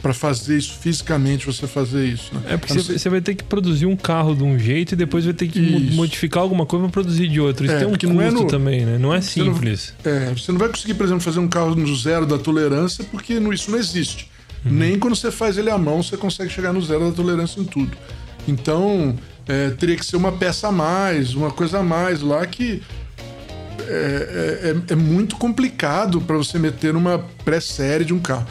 Para 0.02 0.14
fazer 0.14 0.58
isso 0.58 0.78
fisicamente, 0.80 1.46
você 1.46 1.66
fazer 1.66 2.06
isso. 2.06 2.34
Né? 2.34 2.42
É 2.50 2.58
porque 2.58 2.74
você, 2.74 2.98
você 2.98 3.10
vai 3.10 3.20
ter 3.20 3.36
que 3.36 3.44
produzir 3.44 3.86
um 3.86 3.96
carro 3.96 4.36
de 4.36 4.44
um 4.44 4.58
jeito 4.58 4.94
e 4.94 4.96
depois 4.96 5.26
vai 5.26 5.34
ter 5.34 5.48
que 5.48 5.60
isso. 5.60 5.96
modificar 5.96 6.44
alguma 6.44 6.66
coisa 6.66 6.86
para 6.86 6.94
produzir 6.94 7.28
de 7.28 7.40
outro. 7.40 7.66
Isso 7.66 7.74
é, 7.74 7.80
tem 7.80 7.88
um 7.88 7.92
custo 7.92 8.08
não 8.08 8.22
é 8.22 8.32
no, 8.32 8.46
também, 8.46 8.86
né? 8.86 8.98
Não 8.98 9.14
é 9.14 9.22
simples. 9.22 9.94
Não, 10.04 10.12
é, 10.12 10.34
você 10.34 10.52
não 10.52 10.60
vai 10.60 10.70
conseguir, 10.70 10.94
por 10.94 11.06
exemplo, 11.06 11.22
fazer 11.22 11.40
um 11.40 11.48
carro 11.48 11.76
no 11.76 11.96
zero 11.96 12.26
da 12.26 12.38
tolerância 12.38 13.04
porque 13.06 13.34
isso 13.34 13.72
não 13.72 13.80
existe. 13.80 14.30
Uhum. 14.64 14.72
Nem 14.72 15.00
quando 15.00 15.16
você 15.16 15.32
faz 15.32 15.58
ele 15.58 15.70
à 15.70 15.78
mão 15.78 16.04
você 16.04 16.16
consegue 16.16 16.52
chegar 16.52 16.72
no 16.72 16.82
zero 16.82 17.10
da 17.10 17.12
tolerância 17.12 17.60
em 17.60 17.66
tudo. 17.66 17.98
Então, 18.48 19.16
é, 19.48 19.72
teria 19.72 19.96
que 19.96 20.06
ser 20.06 20.16
uma 20.16 20.32
peça 20.32 20.68
a 20.68 20.72
mais, 20.72 21.34
uma 21.34 21.52
coisa 21.52 21.80
a 21.80 21.84
mais 21.84 22.22
lá 22.22 22.46
que 22.46 22.84
é, 23.80 23.84
é, 23.90 24.70
é, 24.70 24.94
é 24.94 24.96
muito 24.96 25.38
complicado 25.38 26.22
para 26.22 26.38
você 26.38 26.60
meter 26.60 26.94
numa 26.94 27.20
pré-série 27.44 28.06
de 28.06 28.14
um 28.14 28.20
carro. 28.20 28.46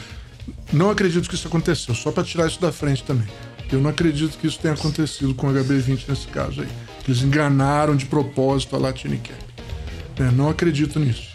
Não 0.71 0.89
acredito 0.89 1.27
que 1.29 1.35
isso 1.35 1.47
aconteceu, 1.47 1.95
só 1.95 2.11
para 2.11 2.23
tirar 2.23 2.47
isso 2.47 2.59
da 2.59 2.71
frente 2.71 3.03
também. 3.03 3.27
Eu 3.71 3.79
não 3.81 3.89
acredito 3.89 4.37
que 4.37 4.47
isso 4.47 4.59
tenha 4.59 4.73
acontecido 4.73 5.33
com 5.33 5.47
o 5.47 5.53
HB20 5.53 6.05
nesse 6.07 6.27
caso 6.27 6.61
aí. 6.61 6.67
Eles 7.07 7.21
enganaram 7.21 7.95
de 7.95 8.05
propósito 8.05 8.75
a 8.75 8.79
Latin 8.79 9.17
Cap. 9.17 9.47
É, 10.19 10.31
não 10.31 10.49
acredito 10.49 10.99
nisso. 10.99 11.27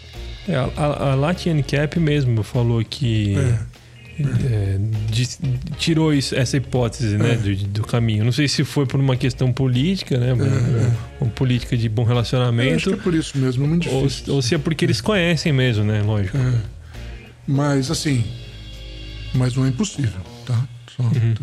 É, 0.47 0.55
a, 0.55 1.11
a, 1.11 1.15
Latin 1.15 1.61
Cap 1.61 1.99
mesmo 1.99 2.43
falou 2.43 2.83
que 2.83 3.35
é. 3.37 3.59
É, 4.19 4.77
de, 5.09 5.27
tirou 5.77 6.13
isso, 6.13 6.35
essa 6.35 6.57
hipótese 6.57 7.17
né, 7.17 7.33
é. 7.33 7.35
do, 7.35 7.55
do, 7.67 7.81
caminho. 7.83 8.23
Não 8.23 8.31
sei 8.31 8.47
se 8.47 8.63
foi 8.63 8.85
por 8.85 8.99
uma 8.99 9.15
questão 9.15 9.51
política, 9.51 10.17
né? 10.19 10.33
Uma, 10.33 10.45
é, 10.45 10.91
uma 11.21 11.31
política 11.31 11.75
de 11.75 11.89
bom 11.89 12.03
relacionamento. 12.03 12.69
Eu 12.69 12.75
acho 12.75 12.89
que 12.89 12.93
é 12.93 12.97
por 12.97 13.13
isso 13.13 13.37
mesmo, 13.37 13.65
é 13.65 13.67
muito 13.67 13.83
difícil. 13.83 14.25
Ou, 14.27 14.35
ou 14.35 14.41
se 14.41 14.53
é 14.53 14.57
porque 14.57 14.85
eles 14.85 15.01
conhecem 15.01 15.51
mesmo, 15.51 15.83
né? 15.83 16.01
Lógico. 16.03 16.37
Mas 17.47 17.89
assim, 17.89 18.23
mas 19.33 19.55
não 19.55 19.65
é 19.65 19.69
impossível, 19.69 20.21
tá? 20.45 20.67
Só, 20.95 21.03
uhum. 21.03 21.33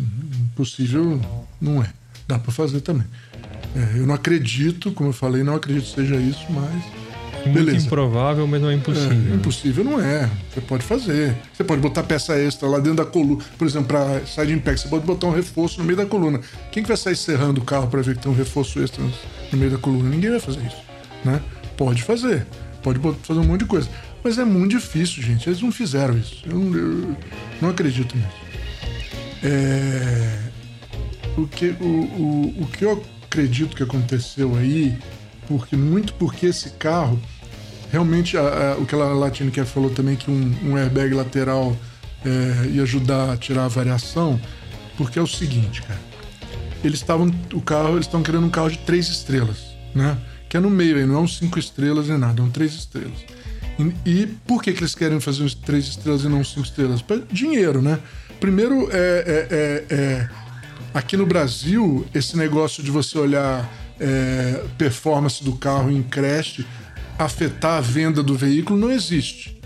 Impossível 0.51 1.21
não 1.59 1.81
é. 1.81 1.89
Dá 2.27 2.39
para 2.39 2.51
fazer 2.51 2.81
também. 2.81 3.05
É, 3.75 3.99
eu 3.99 4.07
não 4.07 4.15
acredito, 4.15 4.91
como 4.91 5.09
eu 5.09 5.13
falei, 5.13 5.43
não 5.43 5.55
acredito 5.55 5.85
que 5.85 5.95
seja 5.95 6.15
isso, 6.15 6.45
mas. 6.49 7.01
Muito 7.45 7.53
beleza. 7.53 7.87
improvável, 7.87 8.45
mas 8.45 8.61
não 8.61 8.69
é 8.69 8.75
impossível. 8.75 9.31
É, 9.31 9.35
impossível 9.35 9.83
não 9.83 9.99
é. 9.99 10.29
Você 10.53 10.61
pode 10.61 10.83
fazer. 10.83 11.35
Você 11.51 11.63
pode 11.63 11.81
botar 11.81 12.03
peça 12.03 12.37
extra 12.37 12.67
lá 12.67 12.77
dentro 12.77 12.97
da 12.97 13.05
coluna. 13.05 13.43
Por 13.57 13.67
exemplo, 13.67 13.87
para 13.87 14.23
side 14.27 14.53
impact, 14.53 14.81
você 14.81 14.87
pode 14.87 15.05
botar 15.05 15.27
um 15.27 15.31
reforço 15.31 15.79
no 15.79 15.83
meio 15.83 15.97
da 15.97 16.05
coluna. 16.05 16.39
Quem 16.71 16.83
que 16.83 16.87
vai 16.87 16.97
sair 16.97 17.15
serrando 17.15 17.59
o 17.59 17.63
carro 17.63 17.87
para 17.87 18.01
ver 18.01 18.15
que 18.15 18.21
tem 18.21 18.31
um 18.31 18.35
reforço 18.35 18.79
extra 18.79 19.03
no 19.51 19.57
meio 19.57 19.71
da 19.71 19.77
coluna? 19.79 20.07
Ninguém 20.07 20.29
vai 20.29 20.39
fazer 20.39 20.59
isso. 20.59 20.77
Né? 21.25 21.41
Pode 21.75 22.03
fazer. 22.03 22.45
Pode 22.83 22.99
fazer 23.23 23.39
um 23.39 23.43
monte 23.43 23.61
de 23.61 23.65
coisa. 23.65 23.89
Mas 24.23 24.37
é 24.37 24.45
muito 24.45 24.71
difícil, 24.71 25.23
gente. 25.23 25.49
Eles 25.49 25.61
não 25.61 25.71
fizeram 25.71 26.17
isso. 26.17 26.43
Eu 26.45 26.57
não, 26.57 26.77
eu 26.77 27.17
não 27.61 27.69
acredito 27.69 28.15
nisso. 28.15 28.29
É... 29.43 30.39
O, 31.37 31.47
que, 31.47 31.75
o, 31.79 31.85
o, 31.85 32.63
o 32.63 32.67
que 32.67 32.85
eu 32.85 33.03
acredito 33.25 33.75
que 33.75 33.83
aconteceu 33.83 34.55
aí, 34.57 34.97
porque 35.47 35.75
muito 35.75 36.13
porque 36.15 36.47
esse 36.47 36.71
carro, 36.71 37.19
realmente, 37.91 38.37
a, 38.37 38.73
a, 38.73 38.77
o 38.77 38.85
que 38.85 38.93
a 38.93 38.97
Latino 38.97 39.51
Care 39.51 39.67
falou 39.67 39.89
também, 39.89 40.15
que 40.15 40.29
um, 40.29 40.53
um 40.63 40.77
airbag 40.77 41.13
lateral 41.13 41.75
é, 42.25 42.67
ia 42.67 42.83
ajudar 42.83 43.31
a 43.31 43.37
tirar 43.37 43.65
a 43.65 43.67
variação, 43.69 44.39
porque 44.97 45.17
é 45.17 45.21
o 45.21 45.27
seguinte, 45.27 45.81
cara. 45.81 45.99
Eles 46.83 46.99
estavam, 46.99 47.31
o 47.53 47.61
carro, 47.61 47.93
eles 47.93 48.07
estão 48.07 48.21
querendo 48.21 48.45
um 48.45 48.49
carro 48.49 48.69
de 48.69 48.79
três 48.79 49.07
estrelas, 49.07 49.59
né? 49.95 50.17
Que 50.49 50.57
é 50.57 50.59
no 50.59 50.69
meio 50.69 50.97
aí, 50.97 51.05
não 51.05 51.15
é 51.15 51.19
um 51.19 51.27
cinco 51.27 51.57
estrelas 51.57 52.09
nem 52.09 52.17
nada, 52.17 52.41
é 52.41 52.43
um 52.43 52.49
três 52.49 52.73
estrelas. 52.73 53.19
E, 54.05 54.09
e 54.09 54.27
por 54.47 54.61
que, 54.61 54.73
que 54.73 54.79
eles 54.79 54.95
querem 54.95 55.19
fazer 55.19 55.43
uns 55.43 55.55
três 55.55 55.85
estrelas 55.85 56.23
e 56.23 56.29
não 56.29 56.43
cinco 56.43 56.61
estrelas? 56.61 57.01
Pra 57.01 57.17
dinheiro, 57.31 57.81
né? 57.81 57.99
Primeiro, 58.39 58.89
é, 58.91 58.97
é, 58.97 59.47
é, 59.49 59.95
é 59.95 60.29
aqui 60.93 61.15
no 61.15 61.25
Brasil, 61.25 62.05
esse 62.13 62.37
negócio 62.37 62.83
de 62.83 62.91
você 62.91 63.17
olhar 63.17 63.69
é, 63.99 64.63
performance 64.77 65.43
do 65.43 65.53
carro 65.53 65.91
em 65.91 66.01
crash 66.01 66.65
afetar 67.17 67.77
a 67.77 67.81
venda 67.81 68.23
do 68.23 68.35
veículo 68.35 68.79
não 68.79 68.91
existe. 68.91 69.59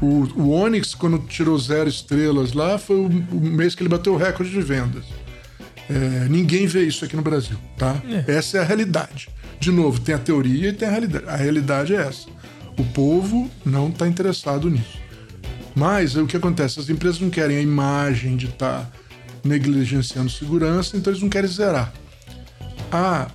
O, 0.00 0.24
o 0.36 0.50
Onix, 0.50 0.94
quando 0.94 1.18
tirou 1.18 1.56
zero 1.58 1.88
estrelas 1.88 2.52
lá, 2.52 2.78
foi 2.78 2.96
o, 2.96 3.06
o 3.06 3.40
mês 3.40 3.74
que 3.74 3.82
ele 3.82 3.88
bateu 3.88 4.14
o 4.14 4.16
recorde 4.16 4.50
de 4.50 4.60
vendas. 4.60 5.04
É, 5.88 6.28
ninguém 6.28 6.66
vê 6.66 6.82
isso 6.82 7.04
aqui 7.04 7.16
no 7.16 7.22
Brasil, 7.22 7.56
tá? 7.76 8.00
É. 8.26 8.32
Essa 8.36 8.58
é 8.58 8.60
a 8.60 8.64
realidade. 8.64 9.28
De 9.60 9.70
novo, 9.70 10.00
tem 10.00 10.14
a 10.14 10.18
teoria 10.18 10.70
e 10.70 10.72
tem 10.72 10.88
a 10.88 10.90
realidade. 10.90 11.24
A 11.28 11.36
realidade 11.36 11.94
é 11.94 12.00
essa. 12.00 12.28
O 12.78 12.84
povo 12.84 13.50
não 13.64 13.88
está 13.88 14.08
interessado 14.08 14.70
nisso. 14.70 14.98
Mas 15.74 16.16
o 16.16 16.26
que 16.26 16.36
acontece? 16.36 16.80
As 16.80 16.88
empresas 16.88 17.20
não 17.20 17.30
querem 17.30 17.56
a 17.56 17.60
imagem 17.60 18.36
de 18.36 18.46
estar 18.46 18.80
tá 18.80 18.92
negligenciando 19.44 20.30
segurança, 20.30 20.96
então 20.96 21.12
eles 21.12 21.22
não 21.22 21.28
querem 21.28 21.48
zerar. 21.48 21.92
A 22.90 23.28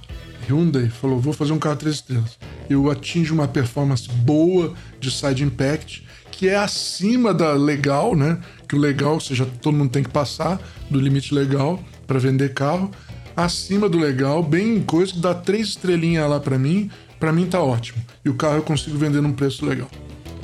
Hyundai 0.48 0.90
falou: 0.90 1.20
vou 1.20 1.34
fazer 1.34 1.54
um 1.54 1.60
carro 1.60 1.76
três 1.76 1.96
estrelas. 1.96 2.38
Eu 2.70 2.90
atinjo 2.92 3.34
uma 3.34 3.48
performance 3.48 4.10
boa 4.10 4.74
de 5.00 5.10
side 5.10 5.44
impact, 5.44 6.06
que 6.32 6.48
é 6.48 6.56
acima 6.56 7.34
da 7.34 7.54
legal, 7.54 8.16
né? 8.16 8.40
Que 8.68 8.76
o 8.76 8.80
legal, 8.80 9.14
ou 9.16 9.20
seja, 9.20 9.48
todo 9.62 9.76
mundo 9.76 9.90
tem 9.90 10.04
que 10.04 10.10
passar 10.10 10.62
do 10.90 11.00
limite 11.00 11.34
legal 11.34 11.84
para 12.06 12.20
vender 12.20 12.54
carro. 12.54 12.92
Acima 13.36 13.88
do 13.88 14.00
legal, 14.00 14.42
bem 14.42 14.82
coisa 14.82 15.20
dá 15.20 15.34
três 15.34 15.70
estrelinhas 15.70 16.28
lá 16.28 16.40
para 16.40 16.58
mim, 16.58 16.90
para 17.20 17.32
mim 17.32 17.48
tá 17.48 17.62
ótimo. 17.62 18.04
E 18.24 18.30
o 18.30 18.36
carro 18.36 18.56
eu 18.56 18.64
consigo 18.64 18.98
vender 18.98 19.22
num 19.22 19.34
preço 19.34 19.66
legal. 19.66 19.90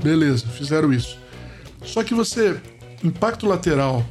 Beleza, 0.02 0.46
fizeram 0.48 0.92
isso. 0.94 1.18
Só 1.84 2.04
que 2.04 2.14
você, 2.14 2.58
impacto 3.04 3.46
lateral 3.46 4.06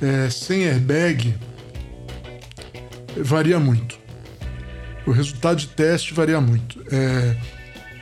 é, 0.00 0.28
sem 0.30 0.66
airbag, 0.66 1.34
varia 3.16 3.58
muito. 3.58 3.98
O 5.06 5.10
resultado 5.10 5.56
de 5.58 5.68
teste 5.68 6.12
varia 6.12 6.40
muito. 6.40 6.82
É, 6.90 7.36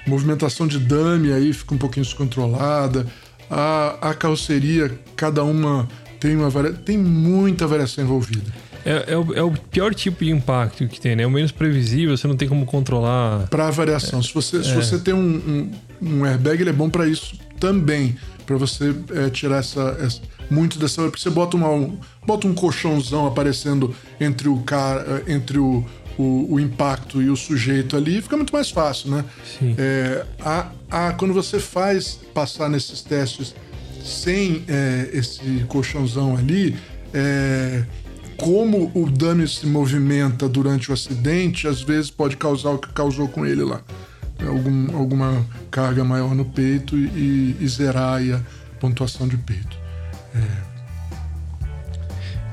movimentação 0.07 0.67
de 0.67 0.79
dummy 0.79 1.33
aí 1.33 1.53
fica 1.53 1.75
um 1.75 1.79
pouquinho 1.79 2.05
descontrolada. 2.05 3.07
A, 3.51 4.11
a 4.11 4.15
carroceria, 4.15 4.99
cada 5.17 5.45
uma 5.45 5.89
tem 6.19 6.37
uma 6.37 6.51
tem 6.73 6.97
muita 6.97 7.67
variação 7.67 8.03
envolvida. 8.03 8.51
É, 8.85 9.13
é, 9.13 9.17
o, 9.17 9.35
é, 9.35 9.43
o, 9.43 9.53
pior 9.53 9.95
tipo 9.95 10.25
de 10.25 10.31
impacto 10.31 10.87
que 10.87 11.01
tem, 11.01 11.17
né? 11.17 11.23
É 11.23 11.27
o 11.27 11.31
menos 11.31 11.51
previsível, 11.51 12.17
você 12.17 12.29
não 12.29 12.37
tem 12.37 12.49
como 12.49 12.67
controlar. 12.67 13.49
Para 13.49 13.71
variação. 13.71 14.21
É, 14.21 14.23
se, 14.23 14.35
você, 14.35 14.63
se 14.63 14.71
é. 14.71 14.75
você 14.75 14.99
tem 14.99 15.15
um, 15.15 15.71
um, 16.03 16.19
um, 16.19 16.25
airbag, 16.25 16.61
ele 16.61 16.71
é 16.71 16.73
bom 16.73 16.91
para 16.91 17.07
isso 17.07 17.39
também. 17.59 18.17
Para 18.45 18.57
você 18.57 18.95
é, 19.15 19.31
tirar 19.31 19.59
essa, 19.59 19.97
essa, 20.01 20.21
muito 20.51 20.79
dessa. 20.79 21.03
Porque 21.03 21.19
você 21.19 21.31
bota, 21.31 21.57
uma, 21.57 21.71
um, 21.71 21.99
bota 22.27 22.47
um 22.47 22.55
colchãozão 22.55 23.27
aparecendo 23.27 23.95
entre 24.21 24.49
o 24.49 24.59
cara, 24.59 25.23
entre 25.27 25.59
o, 25.59 25.83
o, 26.19 26.55
o, 26.55 26.61
impacto 26.61 27.23
e 27.23 27.31
o 27.31 27.37
sujeito 27.37 27.97
ali, 27.97 28.21
fica 28.21 28.37
muito 28.37 28.53
mais 28.53 28.71
fácil, 28.71 29.11
né? 29.11 29.25
Sim. 29.59 29.75
É, 29.79 30.27
a, 30.41 30.69
a, 30.91 31.13
quando 31.13 31.33
você 31.33 31.59
faz 31.59 32.21
passar 32.35 32.69
nesses 32.69 33.01
testes 33.01 33.55
sem 34.05 34.63
é, 34.69 35.09
esse 35.15 35.65
colchãozão 35.67 36.37
ali, 36.37 36.77
é, 37.15 37.85
como 38.45 38.93
o 38.95 39.11
dummy 39.11 39.49
se 39.49 39.67
movimenta 39.67 40.47
durante 40.47 40.91
o 40.91 40.93
acidente, 40.93 41.67
às 41.67 41.81
vezes 41.81 42.11
pode 42.11 42.37
causar 42.37 42.73
o 42.73 42.79
que 42.79 42.93
causou 42.93 43.27
com 43.27 43.47
ele 43.47 43.65
lá. 43.65 43.81
Algum, 44.47 44.95
alguma 44.95 45.47
carga 45.71 46.05
maior 46.05 46.35
no 46.35 46.45
peito 46.45 46.95
e, 46.95 47.57
e 47.59 47.67
zerar 47.67 48.21
a 48.21 48.41
pontuação 48.79 49.27
de 49.27 49.39
peito. 49.39 49.75
É. 50.35 50.74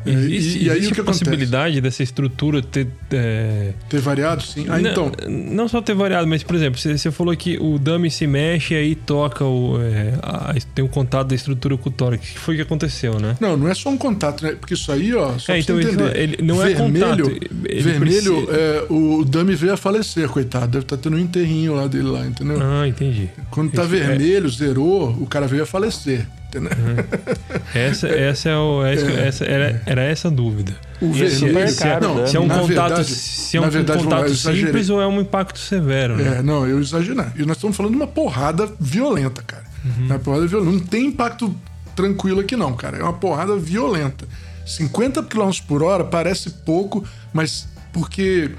Existe, 0.05 0.59
e, 0.59 0.63
e 0.63 0.69
aí 0.69 0.77
existe 0.77 0.91
o 0.91 0.95
que 0.95 1.01
a 1.01 1.03
possibilidade 1.03 1.77
acontece? 1.77 1.81
dessa 1.81 2.03
estrutura 2.03 2.61
ter. 2.61 2.87
É... 3.11 3.73
Ter 3.89 3.99
variado, 3.99 4.43
sim. 4.43 4.65
Ah, 4.67 4.79
não, 4.79 4.91
então. 4.91 5.11
Não 5.29 5.67
só 5.67 5.81
ter 5.81 5.93
variado, 5.93 6.27
mas, 6.27 6.43
por 6.43 6.55
exemplo, 6.55 6.79
você, 6.79 6.97
você 6.97 7.11
falou 7.11 7.35
que 7.35 7.57
o 7.59 7.77
dummy 7.77 8.09
se 8.09 8.25
mexe 8.25 8.73
e 8.73 8.77
aí 8.77 8.95
toca 8.95 9.45
o. 9.45 9.79
É, 9.81 10.13
a, 10.21 10.55
tem 10.73 10.83
um 10.83 10.87
contato 10.87 11.27
da 11.27 11.35
estrutura 11.35 11.77
com 11.77 11.89
o 11.89 11.91
tórax. 11.91 12.29
O 12.29 12.33
que 12.33 12.39
foi 12.39 12.55
que 12.55 12.61
aconteceu, 12.61 13.19
né? 13.19 13.37
Não, 13.39 13.55
não 13.55 13.67
é 13.67 13.73
só 13.73 13.89
um 13.89 13.97
contato, 13.97 14.43
né? 14.43 14.55
Porque 14.59 14.73
isso 14.73 14.91
aí, 14.91 15.13
ó. 15.13 15.33
É, 15.47 15.59
então 15.59 15.79
ele, 15.79 15.89
ele, 16.15 16.37
não 16.41 16.61
é 16.63 16.73
vermelho, 16.73 17.25
contato. 17.25 17.49
Ele 17.65 17.81
vermelho, 17.81 18.45
precisa... 18.45 18.57
é, 18.57 18.85
o 18.89 19.23
dummy 19.23 19.55
veio 19.55 19.73
a 19.73 19.77
falecer, 19.77 20.27
coitado. 20.29 20.67
Deve 20.67 20.85
estar 20.85 20.97
tá 20.97 21.03
tendo 21.03 21.17
um 21.17 21.19
enterrinho 21.19 21.75
lá 21.75 21.87
dele 21.87 22.09
lá, 22.09 22.25
entendeu? 22.25 22.57
Ah, 22.61 22.87
entendi. 22.87 23.29
Quando 23.49 23.71
tá 23.71 23.83
é 23.83 23.87
vermelho, 23.87 24.49
zerou, 24.49 25.09
o 25.19 25.27
cara 25.27 25.47
veio 25.47 25.63
a 25.63 25.65
falecer. 25.65 26.25
Uhum. 26.59 26.95
Essa, 27.73 28.07
essa, 28.13 28.49
é 28.49 28.57
o, 28.57 28.85
essa, 28.85 29.11
é, 29.11 29.27
essa 29.27 29.45
era, 29.45 29.81
era 29.85 30.01
essa 30.01 30.27
a 30.27 30.31
dúvida. 30.31 30.75
O 31.01 31.11
vermelho, 31.11 31.69
se, 31.69 31.87
é, 31.87 31.99
não, 31.99 32.27
se 32.27 32.37
é 32.37 32.39
um 32.39 32.47
contato, 32.47 32.67
verdade, 32.67 33.05
se 33.05 33.57
é 33.57 33.61
um 33.61 33.69
verdade, 33.69 34.03
contato 34.03 34.35
simples 34.35 34.89
ou 34.89 35.01
é 35.01 35.07
um 35.07 35.19
impacto 35.21 35.57
severo, 35.57 36.15
né? 36.15 36.37
É, 36.37 36.41
não, 36.43 36.67
eu 36.67 36.79
exagerei. 36.79 37.25
E 37.35 37.45
nós 37.45 37.57
estamos 37.57 37.75
falando 37.75 37.93
de 37.93 37.97
uma 37.97 38.07
porrada 38.07 38.71
violenta, 38.79 39.41
cara. 39.41 39.63
Uhum. 39.83 40.05
Uma 40.05 40.19
porrada 40.19 40.45
violenta. 40.45 40.71
Não 40.71 40.79
tem 40.79 41.07
impacto 41.07 41.55
tranquilo 41.95 42.39
aqui, 42.39 42.55
não, 42.55 42.73
cara. 42.73 42.97
É 42.97 43.03
uma 43.03 43.13
porrada 43.13 43.55
violenta. 43.57 44.27
50 44.65 45.23
km 45.23 45.51
por 45.67 45.83
hora 45.83 46.03
parece 46.03 46.49
pouco, 46.49 47.03
mas 47.33 47.67
porque. 47.91 48.51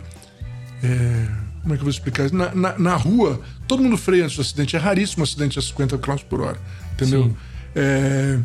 É, 0.82 1.26
como 1.62 1.74
é 1.74 1.76
que 1.76 1.82
eu 1.82 1.84
vou 1.84 1.90
explicar 1.90 2.26
isso? 2.26 2.34
Na, 2.34 2.52
na, 2.54 2.78
na, 2.78 2.96
rua, 2.96 3.40
todo 3.68 3.82
mundo 3.82 3.96
freia 3.96 4.24
antes 4.24 4.34
do 4.34 4.42
acidente. 4.42 4.74
É 4.74 4.78
raríssimo 4.78 5.22
um 5.22 5.24
acidente 5.24 5.58
a 5.58 5.62
50 5.62 5.96
km 5.98 6.16
por 6.28 6.40
hora. 6.40 6.58
Entendeu? 6.94 7.24
Sim. 7.24 7.36
É, 7.74 8.38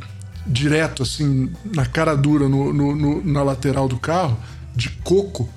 direto, 0.45 1.03
assim, 1.03 1.51
na 1.75 1.85
cara 1.85 2.15
dura, 2.15 2.47
no, 2.47 2.71
no- 2.73 2.95
no- 2.95 3.23
na 3.25 3.43
lateral 3.43 3.87
do 3.87 3.97
carro, 3.97 4.37
de 4.75 4.89
coco, 5.03 5.49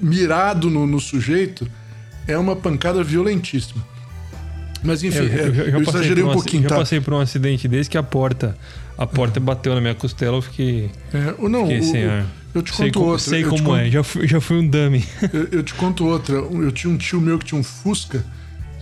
mirado 0.00 0.70
no, 0.70 0.86
sujeito, 1.00 1.68
é 2.26 2.38
uma 2.38 2.56
pancada 2.56 3.02
violentíssima. 3.04 3.84
Mas 4.82 5.02
enfim, 5.02 5.18
Eu, 5.18 5.24
é, 5.24 5.40
eu- 5.40 5.46
eu 5.46 5.54
já 5.54 5.62
eu 5.78 5.84
passei 5.84 6.00
exagerei 6.00 6.22
por 6.22 6.28
um 6.28 6.30
ac- 6.32 6.40
pouquinho, 6.42 6.62
Já 6.62 6.68
tá? 6.70 6.76
passei 6.76 7.00
por 7.00 7.12
um 7.14 7.20
acidente 7.20 7.68
desse 7.68 7.90
que 7.90 7.98
a 7.98 8.02
porta, 8.02 8.56
a 8.96 9.06
porta 9.06 9.38
bateu 9.38 9.74
na 9.74 9.80
minha 9.80 9.94
costela, 9.94 10.38
eu 10.38 10.42
fiquei, 10.42 10.90
É, 11.12 11.34
ou 11.38 11.48
não, 11.50 11.62
fiquei 11.66 11.80
o- 11.80 11.82
sem 11.84 12.04
ar. 12.06 12.26
eu 12.54 12.62
te 12.62 12.74
Sei, 12.74 12.86
conto 12.86 12.98
como- 12.98 13.10
outra. 13.12 13.24
sei 13.30 13.44
eu 13.44 13.48
como 13.50 13.62
conto- 13.64 13.76
é, 13.76 13.90
já 13.90 14.02
fui, 14.02 14.26
já 14.26 14.40
fui 14.40 14.56
um 14.56 14.66
dummy. 14.66 15.04
Eu, 15.34 15.48
eu 15.52 15.62
te 15.62 15.74
conto 15.74 16.06
outra. 16.06 16.36
Eu 16.36 16.72
tinha 16.72 16.90
um 16.90 16.96
tio 16.96 17.20
meu 17.20 17.38
que 17.38 17.44
tinha 17.44 17.60
um 17.60 17.64
Fusca, 17.64 18.24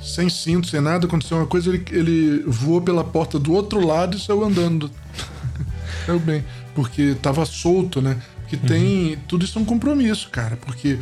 sem 0.08 0.28
cinto, 0.28 0.66
sem 0.66 0.80
nada, 0.80 1.06
aconteceu 1.06 1.36
uma 1.36 1.46
coisa, 1.46 1.70
ele, 1.70 1.84
ele 1.90 2.42
voou 2.46 2.80
pela 2.80 3.04
porta 3.04 3.38
do 3.38 3.52
outro 3.52 3.84
lado 3.86 4.16
e 4.16 4.20
saiu 4.20 4.44
andando. 4.44 4.90
Saiu 6.06 6.20
bem. 6.20 6.44
Porque 6.74 7.16
tava 7.20 7.44
solto, 7.44 8.00
né? 8.00 8.16
Porque 8.40 8.56
tem. 8.56 9.18
Tudo 9.28 9.44
isso 9.44 9.58
é 9.58 9.62
um 9.62 9.64
compromisso, 9.64 10.30
cara. 10.30 10.56
Porque 10.56 10.98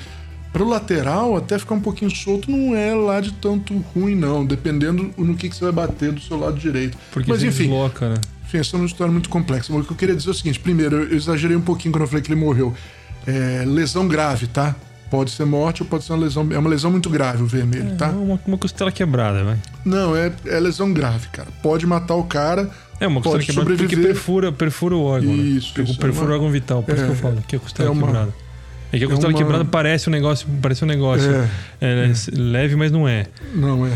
pro 0.53 0.67
lateral, 0.67 1.37
até 1.37 1.59
ficar 1.59 1.75
um 1.75 1.81
pouquinho 1.81 2.11
solto, 2.11 2.51
não 2.51 2.75
é 2.75 2.95
lá 2.95 3.21
de 3.21 3.33
tanto 3.33 3.77
ruim, 3.95 4.15
não. 4.15 4.45
Dependendo 4.45 5.13
no 5.17 5.37
que, 5.37 5.49
que 5.49 5.55
você 5.55 5.65
vai 5.65 5.73
bater 5.73 6.13
do 6.13 6.21
seu 6.21 6.39
lado 6.39 6.59
direito. 6.59 6.99
Porque 7.13 7.31
Mas 7.31 7.43
enfim, 7.43 7.65
desloca, 7.65 8.09
né? 8.09 8.17
enfim, 8.47 8.59
essa 8.59 8.77
é 8.77 8.79
uma 8.79 8.87
história 8.87 9.13
muito 9.13 9.29
complexa. 9.29 9.73
O 9.73 9.85
que 9.85 9.93
eu 9.93 9.97
queria 9.97 10.17
dizer 10.17 10.29
é 10.29 10.33
o 10.33 10.35
seguinte: 10.35 10.59
primeiro, 10.59 11.05
eu 11.05 11.17
exagerei 11.17 11.57
um 11.57 11.61
pouquinho 11.61 11.93
quando 11.93 12.03
eu 12.03 12.09
falei 12.09 12.23
que 12.23 12.33
ele 12.33 12.41
morreu. 12.41 12.75
É, 13.27 13.65
lesão 13.67 14.09
grave, 14.09 14.47
tá? 14.47 14.75
Pode 15.11 15.31
ser 15.31 15.45
morte 15.45 15.83
ou 15.83 15.89
pode 15.89 16.05
ser 16.05 16.13
uma 16.13 16.19
lesão. 16.21 16.47
É 16.51 16.59
uma 16.59 16.69
lesão 16.69 16.91
muito 16.91 17.09
grave 17.09 17.43
o 17.43 17.47
vermelho, 17.47 17.95
tá? 17.97 18.09
Uma, 18.11 18.41
uma 18.47 18.59
costela 18.59 18.91
quebrada, 18.91 19.45
vai. 19.45 19.57
Não, 19.85 20.17
é, 20.17 20.33
é 20.47 20.59
lesão 20.59 20.93
grave, 20.93 21.29
cara. 21.29 21.49
Pode 21.63 21.87
matar 21.87 22.15
o 22.17 22.25
cara. 22.25 22.69
É 22.99 23.07
uma 23.07 23.21
costela 23.21 23.35
Pode 23.37 23.47
quebrada 23.47 23.71
porque 23.71 23.83
sobreviver. 23.85 24.13
perfura, 24.15 24.51
perfura 24.53 24.97
o 24.97 25.03
órgão. 25.03 25.33
Isso, 25.35 25.73
né? 25.79 25.85
isso, 25.85 25.93
é 25.93 26.01
Perfura 26.01 26.25
uma- 26.27 26.31
o 26.31 26.35
órgão 26.35 26.51
vital, 26.51 26.83
por 26.83 26.95
isso 26.95 27.05
que 27.05 27.11
eu 27.11 27.15
é- 27.15 27.19
falo, 27.19 27.45
que 27.47 27.57
é 27.57 27.59
costela 27.59 27.89
é 27.89 27.93
uma- 27.93 28.07
quebrada. 28.07 28.35
É 28.93 28.99
que 28.99 29.05
a 29.05 29.07
é 29.07 29.11
costela 29.11 29.33
uma- 29.33 29.39
quebrada 29.39 29.65
parece 29.65 30.09
um 30.09 30.13
negócio, 30.13 30.49
parece 30.61 30.83
um 30.85 30.89
negócio. 30.89 31.31
É, 31.31 31.49
É, 31.81 32.13
leve, 32.33 32.75
mas 32.75 32.91
não 32.91 33.07
é. 33.07 33.27
não 33.55 33.87
é. 33.87 33.93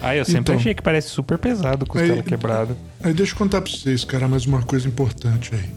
Ah, 0.00 0.14
eu 0.16 0.24
sempre 0.24 0.40
Então. 0.40 0.54
achei 0.56 0.74
que 0.74 0.82
parece 0.82 1.08
super 1.08 1.36
pesado 1.38 1.84
costela 1.86 2.14
Aí- 2.14 2.22
quebrada. 2.22 2.76
Aí 3.02 3.12
deixa 3.12 3.32
eu 3.32 3.36
contar 3.38 3.60
pra 3.60 3.70
vocês, 3.72 4.04
cara, 4.04 4.28
mais 4.28 4.46
uma 4.46 4.62
coisa 4.62 4.86
importante 4.88 5.50
aí. 5.54 5.70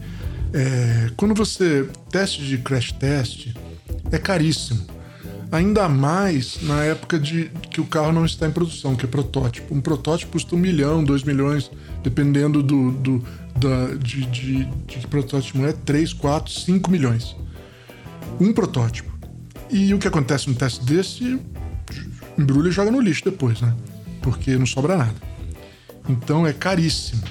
É, 0.54 1.10
quando 1.18 1.34
você. 1.34 1.88
Teste 2.10 2.44
de 2.46 2.58
crash 2.58 2.92
test 2.94 3.50
é 4.12 4.18
caríssimo. 4.18 4.86
Ainda 5.52 5.88
mais 5.88 6.60
na 6.64 6.84
época 6.84 7.18
de 7.18 7.50
que 7.72 7.80
o 7.80 7.86
carro 7.86 8.12
não 8.12 8.26
está 8.26 8.46
em 8.48 8.52
produção, 8.52 8.96
que 8.96 9.06
é 9.06 9.08
protótipo. 9.08 9.74
Um 9.74 9.80
protótipo 9.80 10.34
custa 10.34 10.56
um 10.56 10.60
milhão, 10.60 11.04
dois 11.04 11.24
milhões, 11.24 11.72
dependendo 12.04 12.62
do, 12.62 12.92
do- 12.92 13.24
da, 13.56 13.96
de, 13.96 14.26
de, 14.26 14.66
de 14.66 14.98
que 15.00 15.08
protótipo 15.08 15.66
é, 15.66 15.72
três, 15.72 16.12
quatro, 16.14 16.52
cinco 16.52 16.92
milhões. 16.92 17.36
Um 18.40 18.52
protótipo. 18.54 19.12
E 19.72 19.94
o 19.94 20.00
que 20.00 20.08
acontece 20.08 20.48
num 20.48 20.54
teste 20.54 20.84
desse, 20.86 21.40
embrulha 22.38 22.70
e 22.70 22.72
joga 22.72 22.92
no 22.92 23.00
lixo 23.02 23.24
depois, 23.26 23.62
né? 23.62 23.74
Porque 24.22 24.58
não 24.58 24.66
sobra 24.66 24.98
nada. 24.98 25.16
Então 26.10 26.46
é 26.46 26.54
caríssimo. 26.54 27.24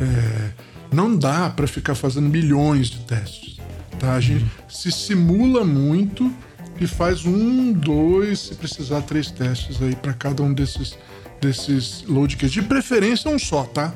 É, 0.00 0.50
não 0.92 1.14
dá 1.16 1.50
para 1.50 1.66
ficar 1.66 1.94
fazendo 1.94 2.28
milhões 2.28 2.88
de 2.88 3.00
testes. 3.00 3.58
Tá? 4.00 4.14
A 4.14 4.20
gente 4.20 4.50
se 4.66 4.90
simula 4.90 5.62
muito 5.62 6.32
e 6.80 6.86
faz 6.86 7.26
um, 7.26 7.70
dois, 7.70 8.38
se 8.38 8.54
precisar, 8.54 9.02
três 9.02 9.30
testes 9.30 9.80
aí 9.82 9.94
para 9.94 10.14
cada 10.14 10.42
um 10.42 10.54
desses, 10.54 10.96
desses 11.38 12.02
load 12.08 12.34
cases. 12.36 12.52
De 12.54 12.62
preferência 12.62 13.30
um 13.30 13.38
só, 13.38 13.64
tá? 13.64 13.92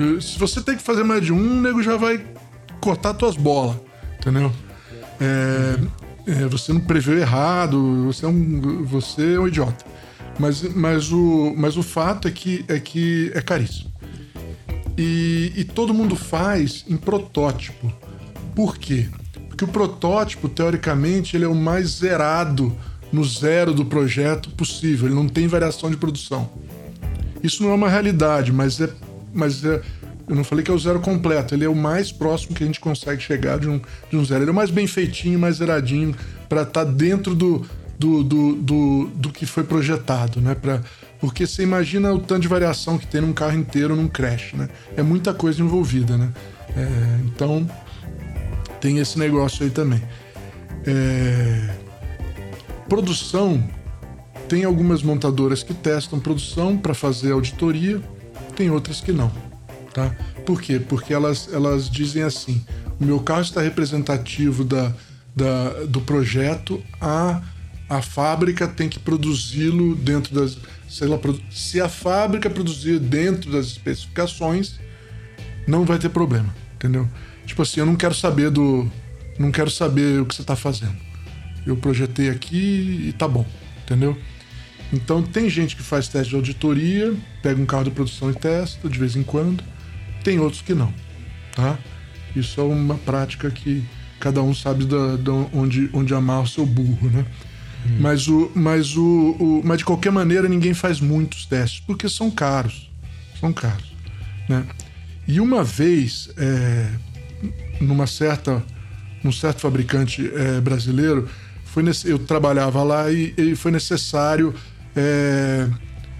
Eh, 0.00 0.18
Se 0.18 0.38
você 0.38 0.62
tem 0.62 0.74
que 0.74 0.82
fazer 0.82 1.04
mais 1.04 1.22
de 1.22 1.30
um, 1.30 1.58
o 1.58 1.60
nego 1.60 1.82
já 1.82 1.98
vai 1.98 2.24
cortar 2.80 3.12
tuas 3.12 3.36
bolas, 3.36 3.76
entendeu? 4.18 4.50
É, 5.20 5.78
é, 6.26 6.46
você 6.46 6.72
não 6.72 6.80
preveu 6.80 7.18
errado, 7.18 8.06
você 8.06 8.24
é 8.24 8.28
um, 8.28 8.82
você 8.84 9.34
é 9.34 9.38
um 9.40 9.46
idiota. 9.46 9.84
Mas, 10.38 10.62
mas, 10.62 11.12
o, 11.12 11.54
mas 11.54 11.76
o 11.76 11.82
fato 11.82 12.26
é 12.26 12.30
que 12.30 12.64
é, 12.66 12.80
que 12.80 13.30
é 13.34 13.42
caríssimo. 13.42 13.92
E, 14.96 15.52
e 15.54 15.64
todo 15.64 15.92
mundo 15.92 16.16
faz 16.16 16.84
em 16.88 16.96
protótipo. 16.96 17.92
Por 18.54 18.78
quê? 18.78 19.08
Porque 19.54 19.64
o 19.64 19.68
protótipo, 19.68 20.48
teoricamente, 20.48 21.36
ele 21.36 21.44
é 21.44 21.48
o 21.48 21.54
mais 21.54 21.88
zerado 21.90 22.74
no 23.12 23.24
zero 23.24 23.72
do 23.72 23.84
projeto 23.84 24.50
possível. 24.50 25.06
Ele 25.06 25.14
não 25.14 25.28
tem 25.28 25.46
variação 25.46 25.88
de 25.88 25.96
produção. 25.96 26.50
Isso 27.40 27.62
não 27.62 27.70
é 27.70 27.74
uma 27.74 27.88
realidade, 27.88 28.52
mas 28.52 28.80
é. 28.80 28.90
Mas 29.32 29.64
é 29.64 29.80
eu 30.26 30.34
não 30.34 30.42
falei 30.42 30.64
que 30.64 30.70
é 30.70 30.74
o 30.74 30.78
zero 30.78 31.00
completo, 31.00 31.54
ele 31.54 31.66
é 31.66 31.68
o 31.68 31.74
mais 31.74 32.10
próximo 32.10 32.56
que 32.56 32.64
a 32.64 32.66
gente 32.66 32.80
consegue 32.80 33.22
chegar 33.22 33.58
de 33.58 33.68
um, 33.68 33.78
de 34.10 34.16
um 34.16 34.24
zero. 34.24 34.42
Ele 34.42 34.50
é 34.50 34.52
o 34.52 34.54
mais 34.54 34.70
bem 34.70 34.86
feitinho, 34.86 35.38
mais 35.38 35.56
zeradinho, 35.56 36.16
para 36.48 36.62
estar 36.62 36.84
dentro 36.84 37.34
do, 37.34 37.62
do, 37.98 38.24
do, 38.24 38.54
do, 38.54 39.10
do 39.14 39.28
que 39.28 39.44
foi 39.44 39.64
projetado, 39.64 40.40
né? 40.40 40.54
Pra, 40.54 40.80
porque 41.20 41.46
você 41.46 41.62
imagina 41.62 42.10
o 42.12 42.18
tanto 42.18 42.40
de 42.40 42.48
variação 42.48 42.96
que 42.96 43.06
tem 43.06 43.20
num 43.20 43.34
carro 43.34 43.56
inteiro 43.56 43.94
num 43.94 44.08
crash, 44.08 44.54
né? 44.54 44.70
É 44.96 45.02
muita 45.02 45.34
coisa 45.34 45.60
envolvida, 45.62 46.16
né? 46.16 46.32
É, 46.74 47.20
então, 47.26 47.68
tem 48.84 48.98
esse 48.98 49.18
negócio 49.18 49.64
aí 49.64 49.70
também. 49.70 50.02
É, 50.86 51.74
produção, 52.86 53.66
tem 54.46 54.62
algumas 54.62 55.02
montadoras 55.02 55.62
que 55.62 55.72
testam 55.72 56.20
produção 56.20 56.76
para 56.76 56.92
fazer 56.92 57.32
auditoria, 57.32 57.98
tem 58.54 58.70
outras 58.70 59.00
que 59.00 59.10
não, 59.10 59.32
tá? 59.94 60.14
Por 60.44 60.60
quê? 60.60 60.78
Porque 60.78 61.14
elas, 61.14 61.48
elas 61.50 61.88
dizem 61.88 62.24
assim: 62.24 62.62
o 63.00 63.04
meu 63.06 63.20
carro 63.20 63.40
está 63.40 63.62
representativo 63.62 64.62
da, 64.62 64.92
da, 65.34 65.84
do 65.88 66.02
projeto, 66.02 66.82
a, 67.00 67.40
a 67.88 68.02
fábrica 68.02 68.68
tem 68.68 68.90
que 68.90 68.98
produzi-lo 68.98 69.94
dentro 69.94 70.34
das. 70.34 70.58
Lá, 71.00 71.16
produ- 71.16 71.42
se 71.50 71.80
a 71.80 71.88
fábrica 71.88 72.50
produzir 72.50 72.98
dentro 72.98 73.50
das 73.50 73.64
especificações, 73.64 74.78
não 75.66 75.86
vai 75.86 75.98
ter 75.98 76.10
problema, 76.10 76.54
entendeu? 76.74 77.08
Tipo 77.46 77.62
assim, 77.62 77.80
eu 77.80 77.86
não 77.86 77.96
quero 77.96 78.14
saber 78.14 78.50
do. 78.50 78.90
Não 79.38 79.50
quero 79.50 79.70
saber 79.70 80.20
o 80.20 80.26
que 80.26 80.34
você 80.34 80.42
está 80.42 80.54
fazendo. 80.56 80.96
Eu 81.66 81.76
projetei 81.76 82.28
aqui 82.30 83.06
e 83.08 83.12
tá 83.12 83.26
bom, 83.26 83.46
entendeu? 83.82 84.16
Então 84.92 85.22
tem 85.22 85.48
gente 85.48 85.74
que 85.74 85.82
faz 85.82 86.08
teste 86.08 86.30
de 86.30 86.36
auditoria, 86.36 87.14
pega 87.42 87.60
um 87.60 87.66
carro 87.66 87.84
de 87.84 87.90
produção 87.90 88.30
e 88.30 88.34
testa 88.34 88.88
de 88.88 88.98
vez 88.98 89.16
em 89.16 89.22
quando. 89.22 89.64
Tem 90.22 90.38
outros 90.38 90.62
que 90.62 90.74
não, 90.74 90.92
tá? 91.54 91.78
Isso 92.36 92.60
é 92.60 92.64
uma 92.64 92.94
prática 92.96 93.50
que 93.50 93.82
cada 94.20 94.42
um 94.42 94.54
sabe 94.54 94.84
da, 94.84 95.16
da 95.16 95.32
onde, 95.52 95.90
onde 95.92 96.14
amarra 96.14 96.42
o 96.42 96.46
seu 96.46 96.64
burro, 96.64 97.10
né? 97.10 97.24
Mas, 98.00 98.28
o, 98.28 98.50
mas, 98.54 98.96
o, 98.96 99.36
o- 99.38 99.62
mas 99.62 99.78
de 99.78 99.84
qualquer 99.84 100.10
maneira 100.10 100.48
ninguém 100.48 100.72
faz 100.72 101.00
muitos 101.00 101.44
testes, 101.44 101.80
porque 101.80 102.08
são 102.08 102.30
caros. 102.30 102.90
São 103.38 103.52
caros. 103.52 103.92
Né? 104.48 104.64
E 105.28 105.38
uma 105.40 105.62
vez, 105.62 106.30
é, 106.38 106.88
numa 107.80 108.06
certa, 108.06 108.62
num 109.22 109.32
certo 109.32 109.60
fabricante 109.60 110.30
é, 110.34 110.60
brasileiro, 110.60 111.28
foi 111.64 111.82
nesse- 111.82 112.08
eu 112.08 112.18
trabalhava 112.18 112.82
lá 112.82 113.10
e, 113.10 113.34
e 113.36 113.54
foi 113.56 113.70
necessário 113.72 114.54
é, 114.96 115.68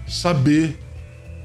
saber 0.07 0.77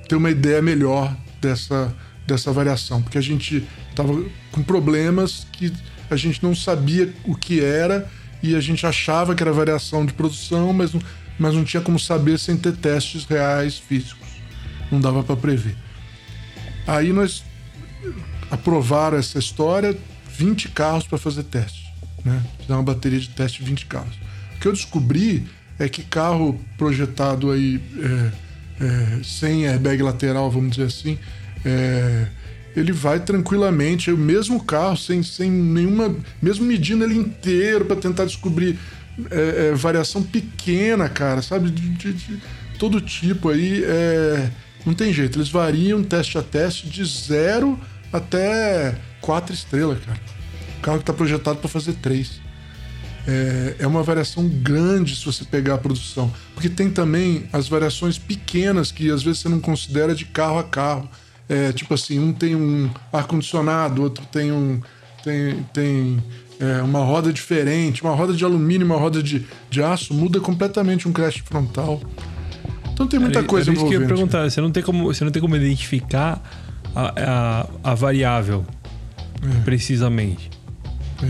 ter 0.09 0.16
uma 0.16 0.31
ideia 0.31 0.61
melhor 0.61 1.14
dessa, 1.41 1.95
dessa 2.26 2.53
variação, 2.53 3.01
porque 3.03 3.18
a 3.18 3.20
gente 3.22 3.66
estava 3.91 4.12
com 4.51 4.62
problemas 4.62 5.47
que 5.53 5.72
a 6.11 6.16
gente 6.16 6.43
não 6.43 6.55
sabia 6.55 7.12
o 7.24 7.37
que 7.37 7.61
era 7.61 8.11
e 8.43 8.57
a 8.57 8.61
gente 8.61 8.85
achava 8.85 9.35
que 9.35 9.43
era 9.43 9.53
variação 9.53 10.05
de 10.05 10.12
produção, 10.12 10.72
mas 10.72 10.91
mas 11.39 11.55
não 11.55 11.64
tinha 11.64 11.81
como 11.81 11.99
saber 11.99 12.39
sem 12.39 12.55
ter 12.55 12.72
testes 12.76 13.24
reais 13.24 13.78
físicos. 13.78 14.28
Não 14.93 15.01
dava 15.01 15.22
para 15.22 15.35
prever. 15.37 15.74
Aí 16.87 17.14
nós 17.14 17.43
aprovaram 18.51 19.16
essa 19.18 19.38
história, 19.38 19.96
20 20.36 20.68
carros 20.70 21.07
para 21.07 21.18
fazer 21.18 21.44
teste. 21.44 21.84
Né? 22.24 22.42
Fizeram 22.61 22.80
uma 22.80 22.84
bateria 22.84 23.18
de 23.20 23.28
teste 23.28 23.62
de 23.62 23.68
20 23.70 23.86
carros. 23.86 24.14
O 24.57 24.61
que 24.61 24.68
eu 24.68 24.72
descobri 24.72 25.46
é 25.78 25.88
que 25.88 26.03
carro 26.03 26.59
projetado 26.76 27.51
aí 27.51 27.80
é, 27.98 28.84
é, 28.84 29.20
sem 29.22 29.66
airbag 29.66 30.03
lateral, 30.03 30.51
vamos 30.51 30.72
dizer 30.76 30.86
assim, 30.88 31.18
é, 31.64 32.26
ele 32.76 32.92
vai 32.92 33.20
tranquilamente, 33.20 34.11
o 34.11 34.16
mesmo 34.16 34.62
carro, 34.62 34.96
sem, 34.96 35.22
sem 35.22 35.51
nenhuma. 35.51 36.14
Mesmo 36.40 36.64
medindo 36.64 37.03
ele 37.05 37.16
inteiro 37.16 37.84
para 37.84 37.96
tentar 37.96 38.24
descobrir 38.26 38.78
é, 39.30 39.68
é, 39.70 39.74
variação 39.74 40.22
pequena, 40.22 41.09
cara, 41.09 41.42
sabe? 41.42 41.70
De, 41.70 41.88
de- 41.90 42.12
de 42.12 42.40
todo 42.78 43.01
tipo 43.01 43.48
aí. 43.48 43.82
é, 43.84 44.51
não 44.86 44.94
tem 44.94 45.12
jeito, 45.12 45.36
eles 45.38 45.51
variam 45.51 46.03
teste 46.03 46.38
a 46.38 46.42
teste 46.42 46.88
de 46.88 47.05
zero 47.05 47.78
até 48.13 48.95
quatro 49.21 49.55
estrelas, 49.55 49.99
cara. 50.05 50.19
O 50.79 50.81
carro 50.81 50.97
que 50.99 51.03
está 51.03 51.13
projetado 51.13 51.59
para 51.59 51.69
fazer 51.69 51.95
três. 51.95 52.41
É, 53.27 53.77
é 53.81 53.87
uma 53.87 54.03
variação 54.03 54.49
grande 54.49 55.15
se 55.15 55.25
você 55.27 55.45
pegar 55.45 55.75
a 55.75 55.79
produção. 55.79 56.33
Porque 56.55 56.69
tem 56.69 56.91
também 56.91 57.45
as 57.53 57.69
variações 57.69 58.19
pequenas 58.19 58.91
que 58.91 59.11
às 59.11 59.23
vezes 59.23 59.41
você 59.41 59.49
não 59.49 59.61
considera 59.61 60.15
de 60.15 60.25
carro 60.25 60.59
a 60.59 60.65
carro. 60.65 61.09
É, 61.49 61.73
tipo 61.73 61.93
assim, 61.93 62.19
um 62.19 62.33
tem 62.33 62.57
um 62.57 62.89
ar-condicionado, 63.13 64.03
outro 64.03 64.25
tem 64.27 64.51
um. 64.53 64.81
tem, 65.23 65.63
tem 65.73 66.23
é, 66.59 66.83
uma 66.83 67.01
roda 67.01 67.33
diferente, 67.33 68.03
uma 68.03 68.15
roda 68.15 68.33
de 68.33 68.45
alumínio, 68.45 68.87
uma 68.87 68.97
roda 68.97 69.23
de, 69.23 69.47
de 69.69 69.83
aço, 69.83 70.15
muda 70.15 70.41
completamente 70.41 71.09
um 71.09 71.13
crash 71.13 71.43
frontal. 71.45 72.01
Então 72.93 73.07
tem 73.07 73.19
muita 73.19 73.39
Era- 73.39 73.49
coisa 73.49 73.71
era 73.71 73.77
isso 73.79 73.89
que 73.89 73.95
eu 73.95 74.01
ia 74.03 74.07
perguntar. 74.07 74.49
Você 74.49 74.61
não 74.61 74.71
tem 74.71 74.83
como, 74.83 75.05
você 75.07 75.25
não 75.25 75.31
tem 75.31 75.41
como 75.41 75.57
identificar 75.57 76.41
a, 76.95 77.66
a, 77.84 77.91
a 77.93 77.95
variável 77.95 78.64
É. 79.43 79.61
precisamente. 79.64 80.51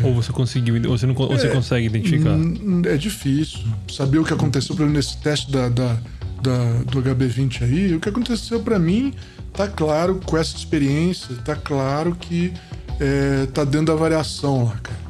Ou 0.04 0.14
você 0.14 0.30
conseguiu, 0.30 0.76
ou 0.88 0.96
você 0.96 1.04
não 1.04 1.14
ou 1.16 1.28
você 1.36 1.48
É. 1.48 1.50
consegue 1.50 1.86
identificar. 1.86 2.36
É 2.86 2.96
difícil 2.96 3.60
saber 3.90 4.18
o 4.18 4.24
que 4.24 4.32
aconteceu 4.32 4.76
pra 4.76 4.86
mim 4.86 4.92
nesse 4.92 5.18
teste 5.18 5.50
da, 5.50 5.68
da, 5.68 5.94
da- 6.40 6.82
do 6.88 7.02
HB20 7.02 7.62
aí. 7.62 7.94
O 7.96 8.00
que 8.00 8.08
aconteceu 8.08 8.60
pra 8.60 8.78
mim 8.78 9.12
tá 9.52 9.66
claro 9.66 10.20
com 10.24 10.36
essa 10.38 10.56
experiência, 10.56 11.34
tá 11.44 11.56
claro 11.56 12.14
que 12.18 12.52
é, 13.00 13.46
tá 13.52 13.64
dentro 13.64 13.86
da 13.86 13.94
variação 13.96 14.64
lá, 14.66 14.76
cara. 14.80 15.00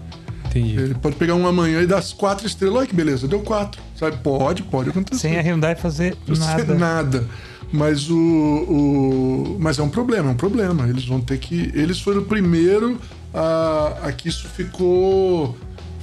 Entendi. 0.46 0.76
Ele 0.80 0.94
pode 0.94 1.14
pegar 1.16 1.34
um 1.34 1.46
amanhã 1.46 1.82
e 1.82 1.86
dar 1.86 1.98
as 1.98 2.12
quatro 2.14 2.46
estrelas. 2.46 2.76
Olha 2.78 2.86
que 2.86 2.94
beleza, 2.94 3.28
deu 3.28 3.40
quatro. 3.40 3.80
Sabe? 3.94 4.16
Pode, 4.16 4.62
pode 4.62 4.88
acontecer. 4.88 5.20
Sem 5.20 5.36
a 5.38 5.42
Hyundai 5.42 5.74
fazer 5.76 6.16
nada. 6.26 6.74
Nada. 6.74 7.24
Mas 7.72 8.10
o, 8.10 8.16
o- 8.16 9.56
Mas 9.60 9.78
é 9.78 9.82
um 9.82 9.88
problema, 9.88 10.30
é 10.30 10.32
um 10.32 10.36
problema. 10.36 10.88
Eles 10.88 11.04
vão 11.04 11.20
ter 11.20 11.38
que. 11.38 11.70
Eles 11.74 12.00
foram 12.00 12.20
o 12.22 12.24
primeiro 12.24 12.98
a, 13.32 13.98
a 14.08 14.12
que 14.12 14.28
isso 14.28 14.48
ficou. 14.48 15.56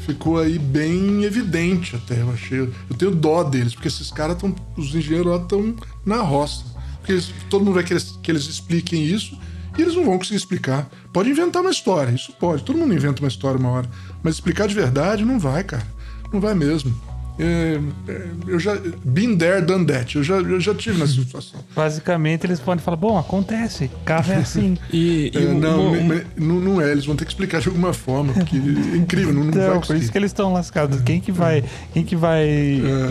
Ficou 0.05 0.39
aí 0.39 0.57
bem 0.57 1.25
evidente 1.25 1.93
até, 1.97 2.21
eu 2.21 2.31
achei. 2.31 2.59
Eu 2.61 2.95
tenho 2.97 3.11
dó 3.11 3.43
deles, 3.43 3.73
porque 3.73 3.89
esses 3.89 4.09
caras 4.09 4.35
estão. 4.37 4.55
Os 4.77 4.95
engenheiros 4.95 5.29
lá 5.29 5.37
estão 5.37 5.75
na 6.05 6.21
roça. 6.21 6.63
Porque 6.99 7.11
eles- 7.11 7.33
todo 7.49 7.65
mundo 7.65 7.73
vai 7.75 7.83
querer 7.83 8.01
que 8.23 8.31
eles 8.31 8.45
expliquem 8.45 9.03
isso 9.03 9.37
e 9.77 9.81
eles 9.81 9.93
não 9.95 10.05
vão 10.05 10.17
conseguir 10.17 10.37
explicar. 10.37 10.89
Pode 11.11 11.29
inventar 11.29 11.61
uma 11.61 11.71
história, 11.71 12.11
isso 12.11 12.31
pode. 12.39 12.63
Todo 12.63 12.77
mundo 12.79 12.93
inventa 12.93 13.21
uma 13.21 13.27
história 13.27 13.59
uma 13.59 13.69
hora. 13.69 13.89
Mas 14.23 14.35
explicar 14.35 14.67
de 14.69 14.73
verdade 14.75 15.25
não 15.25 15.37
vai, 15.37 15.63
cara. 15.65 15.85
Não 16.31 16.39
vai 16.39 16.53
mesmo. 16.55 16.95
É, 17.39 17.79
é, 18.07 18.27
eu 18.47 18.59
já. 18.59 18.75
Been 19.05 19.37
there, 19.37 19.61
done 19.63 19.85
that. 19.85 20.15
Eu 20.15 20.23
já, 20.23 20.35
eu 20.37 20.59
já 20.59 20.73
tive 20.73 20.97
nessa 20.99 21.13
situação. 21.13 21.59
Basicamente, 21.75 22.45
eles 22.47 22.59
podem 22.59 22.83
falar: 22.83 22.97
bom, 22.97 23.15
acontece, 23.17 23.91
carro 24.03 24.31
é 24.33 24.37
assim. 24.41 24.75
E, 24.91 25.31
e 25.33 25.37
É, 25.37 25.41
o- 25.41 25.53
não, 25.59 25.91
o- 25.91 26.21
não, 26.35 26.55
não 26.59 26.81
é, 26.81 26.91
eles 26.91 27.05
vão 27.05 27.15
ter 27.15 27.25
que 27.25 27.31
explicar 27.31 27.61
de 27.61 27.67
alguma 27.67 27.93
forma, 27.93 28.33
porque 28.33 28.55
é 28.57 28.97
incrível, 28.97 29.33
não, 29.33 29.43
não 29.45 29.51
vai 29.51 29.67
Então, 29.67 29.81
por 29.81 29.95
isso 29.95 30.11
que 30.11 30.17
eles 30.17 30.31
estão 30.31 30.51
lascados. 30.51 30.99
Quem 31.01 31.21
que 31.21 31.31
vai, 31.31 31.63
quem 31.93 32.03
que 32.03 32.15
vai 32.15 32.47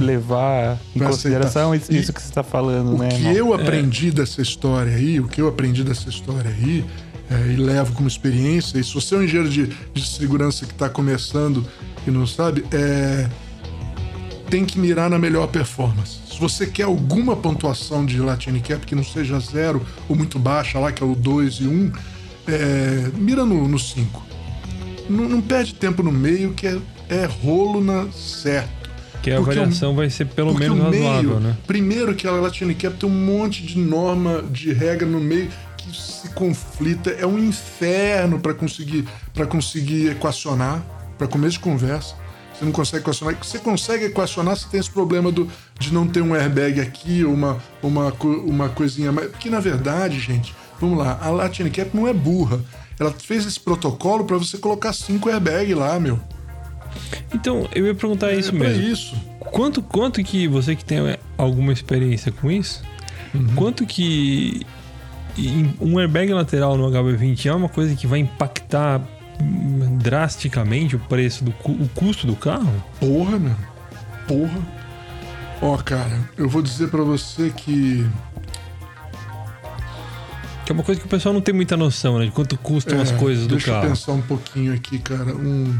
levar 0.00 0.78
em 0.94 0.98
Vai 0.98 1.08
consideração 1.08 1.72
aceitar. 1.72 1.94
isso, 2.00 2.10
E 2.10 2.12
que 2.14 2.20
você 2.22 2.28
está 2.28 2.42
falando, 2.42 2.94
O 2.94 2.98
né? 2.98 3.08
que 3.08 3.16
irmão? 3.16 3.32
eu 3.32 3.54
aprendi 3.54 4.10
dessa 4.10 4.42
história 4.42 4.94
aí, 4.94 5.20
o 5.20 5.28
que 5.28 5.40
eu 5.40 5.48
aprendi 5.48 5.84
dessa 5.84 6.08
história 6.08 6.50
aí, 6.50 6.84
é, 7.30 7.52
e 7.52 7.56
levo 7.56 7.92
como 7.92 8.06
experiência, 8.08 8.78
e 8.78 8.84
se 8.84 8.92
você 8.94 9.14
é 9.14 9.18
um 9.18 9.22
engenheiro 9.22 9.48
de, 9.48 9.66
de 9.94 10.06
segurança 10.06 10.64
que 10.66 10.72
está 10.72 10.88
começando 10.88 11.64
e 12.06 12.10
não 12.10 12.26
sabe, 12.26 12.64
é, 12.72 13.28
tem 14.50 14.64
que 14.64 14.78
mirar 14.78 15.10
na 15.10 15.18
melhor 15.18 15.48
performance. 15.48 16.18
Se 16.30 16.38
você 16.38 16.66
quer 16.66 16.84
alguma 16.84 17.34
pontuação 17.36 18.04
de 18.04 18.18
Latine 18.18 18.60
Cap 18.60 18.84
que 18.86 18.94
não 18.94 19.04
seja 19.04 19.38
zero 19.40 19.84
ou 20.08 20.14
muito 20.16 20.38
baixa, 20.38 20.78
lá 20.78 20.92
que 20.92 21.02
é 21.02 21.06
o 21.06 21.14
2 21.14 21.54
e 21.60 21.64
1, 21.66 21.70
um, 21.70 21.92
é, 22.46 23.10
mira 23.16 23.44
no 23.44 23.78
5. 23.78 24.26
Não, 25.08 25.28
não 25.28 25.40
perde 25.40 25.74
tempo 25.74 26.02
no 26.02 26.12
meio, 26.12 26.52
que 26.52 26.66
é, 26.66 26.78
é 27.08 27.24
rolo 27.24 27.82
na 27.82 28.08
certo. 28.12 28.90
que 29.22 29.30
a 29.30 29.36
porque 29.36 29.52
o- 29.52 29.62
variação 29.62 29.94
vai 29.94 30.10
ser 30.10 30.26
pelo 30.26 30.52
menos 30.54 30.78
o 30.78 30.90
meio, 30.90 31.04
razoável, 31.04 31.40
né? 31.40 31.56
Primeiro 31.66 32.14
que 32.14 32.26
a 32.26 32.32
Latine 32.32 32.74
Cap 32.74 32.96
tem 32.96 33.08
um 33.08 33.12
monte 33.12 33.62
de 33.64 33.78
norma, 33.78 34.42
de 34.50 34.72
regra 34.72 35.06
no 35.06 35.20
meio 35.20 35.48
que 35.76 35.96
se 35.96 36.28
conflita. 36.30 37.10
É 37.10 37.26
um 37.26 37.38
inferno 37.38 38.38
para 38.40 38.52
conseguir 38.54 39.04
para 39.32 39.46
conseguir 39.46 40.10
equacionar, 40.10 40.82
para 41.16 41.26
começo 41.26 41.52
de 41.54 41.60
conversa. 41.60 42.14
Você 42.58 42.64
não 42.64 42.72
consegue 42.72 43.02
equacionar. 43.02 43.36
Você 43.42 43.58
consegue 43.58 44.04
equacionar, 44.06 44.56
você 44.56 44.66
tem 44.68 44.80
esse 44.80 44.90
problema 44.90 45.30
do, 45.30 45.48
de 45.78 45.92
não 45.92 46.06
ter 46.06 46.22
um 46.22 46.34
airbag 46.34 46.80
aqui, 46.80 47.24
ou 47.24 47.34
uma, 47.34 47.58
uma, 47.82 48.12
uma 48.44 48.68
coisinha 48.70 49.12
mais. 49.12 49.30
Porque, 49.30 49.50
na 49.50 49.60
verdade, 49.60 50.18
gente, 50.18 50.54
vamos 50.80 50.98
lá, 50.98 51.18
a 51.20 51.28
Latine 51.28 51.70
Cap 51.70 51.94
não 51.94 52.08
é 52.08 52.12
burra. 52.12 52.60
Ela 52.98 53.12
fez 53.12 53.46
esse 53.46 53.60
protocolo 53.60 54.24
para 54.24 54.38
você 54.38 54.56
colocar 54.56 54.92
cinco 54.94 55.28
airbags 55.28 55.76
lá, 55.76 56.00
meu. 56.00 56.18
Então, 57.34 57.68
eu 57.74 57.86
ia 57.86 57.94
perguntar 57.94 58.32
isso 58.32 58.50
é 58.50 58.58
mesmo. 58.58 58.82
isso. 58.82 59.14
Quanto, 59.38 59.82
quanto 59.82 60.22
que 60.24 60.48
você 60.48 60.74
que 60.74 60.84
tem 60.84 61.06
é, 61.06 61.18
alguma 61.36 61.72
experiência 61.72 62.32
com 62.32 62.50
isso, 62.50 62.82
Uhum. 63.34 63.54
quanto 63.54 63.84
que 63.84 64.64
um 65.80 65.98
airbag 65.98 66.32
lateral 66.32 66.76
no 66.76 66.88
HB20 66.90 67.46
é 67.46 67.52
uma 67.52 67.68
coisa 67.68 67.94
que 67.94 68.06
vai 68.06 68.20
impactar 68.20 69.02
drasticamente 69.98 70.96
o 70.96 70.98
preço 70.98 71.44
do 71.44 71.52
cu- 71.52 71.72
o 71.72 71.88
custo 71.94 72.26
do 72.26 72.36
carro? 72.36 72.72
Porra, 73.00 73.38
meu. 73.38 73.54
Porra. 74.26 74.58
Ó, 75.62 75.76
cara, 75.78 76.20
eu 76.36 76.48
vou 76.48 76.62
dizer 76.62 76.88
pra 76.88 77.02
você 77.02 77.50
que. 77.50 78.06
Que 80.64 80.72
é 80.72 80.74
uma 80.74 80.82
coisa 80.82 81.00
que 81.00 81.06
o 81.06 81.10
pessoal 81.10 81.32
não 81.32 81.40
tem 81.40 81.54
muita 81.54 81.76
noção, 81.76 82.18
né? 82.18 82.24
De 82.26 82.32
quanto 82.32 82.56
custam 82.58 83.00
as 83.00 83.12
é, 83.12 83.16
coisas 83.16 83.46
do 83.46 83.54
deixa 83.54 83.70
eu 83.70 83.74
carro. 83.74 83.88
pensar 83.88 84.12
um 84.12 84.22
pouquinho 84.22 84.74
aqui, 84.74 84.98
cara. 84.98 85.34
Um. 85.34 85.78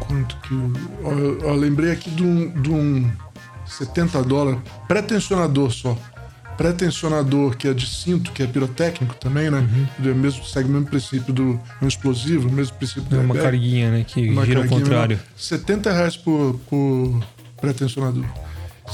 Quanto 0.00 0.36
que. 0.38 0.54
eu- 0.54 1.38
eu, 1.40 1.54
lembrei 1.54 1.92
aqui 1.92 2.10
de 2.10 2.22
um, 2.22 2.50
de 2.60 2.70
um 2.70 3.10
70 3.66 4.22
dólares. 4.22 4.60
Pré-tensionador 4.88 5.70
só. 5.70 5.96
Pré-tensionador 6.56 7.56
que 7.56 7.68
é 7.68 7.74
de 7.74 7.86
cinto, 7.86 8.32
que 8.32 8.42
é 8.42 8.46
pirotécnico 8.46 9.14
também, 9.16 9.50
né? 9.50 9.58
Uhum. 9.58 10.10
É 10.10 10.14
mesmo, 10.14 10.44
segue 10.44 10.68
o 10.68 10.72
mesmo 10.72 10.86
princípio 10.86 11.32
do. 11.32 11.60
É 11.80 11.84
um 11.84 11.88
explosivo, 11.88 12.48
o 12.48 12.52
mesmo 12.52 12.74
princípio 12.76 13.02
do 13.02 13.16
É 13.16 13.20
uma 13.20 13.34
carguinha, 13.34 13.90
né? 13.90 14.04
Que 14.06 14.28
Uma 14.30 14.44
gira 14.46 14.60
ao 14.62 14.68
contrário. 14.68 15.16
menor. 15.16 15.28
70 15.36 15.92
reais 15.92 16.16
por, 16.16 16.58
por 16.68 17.20
pré-tensionador. 17.60 18.24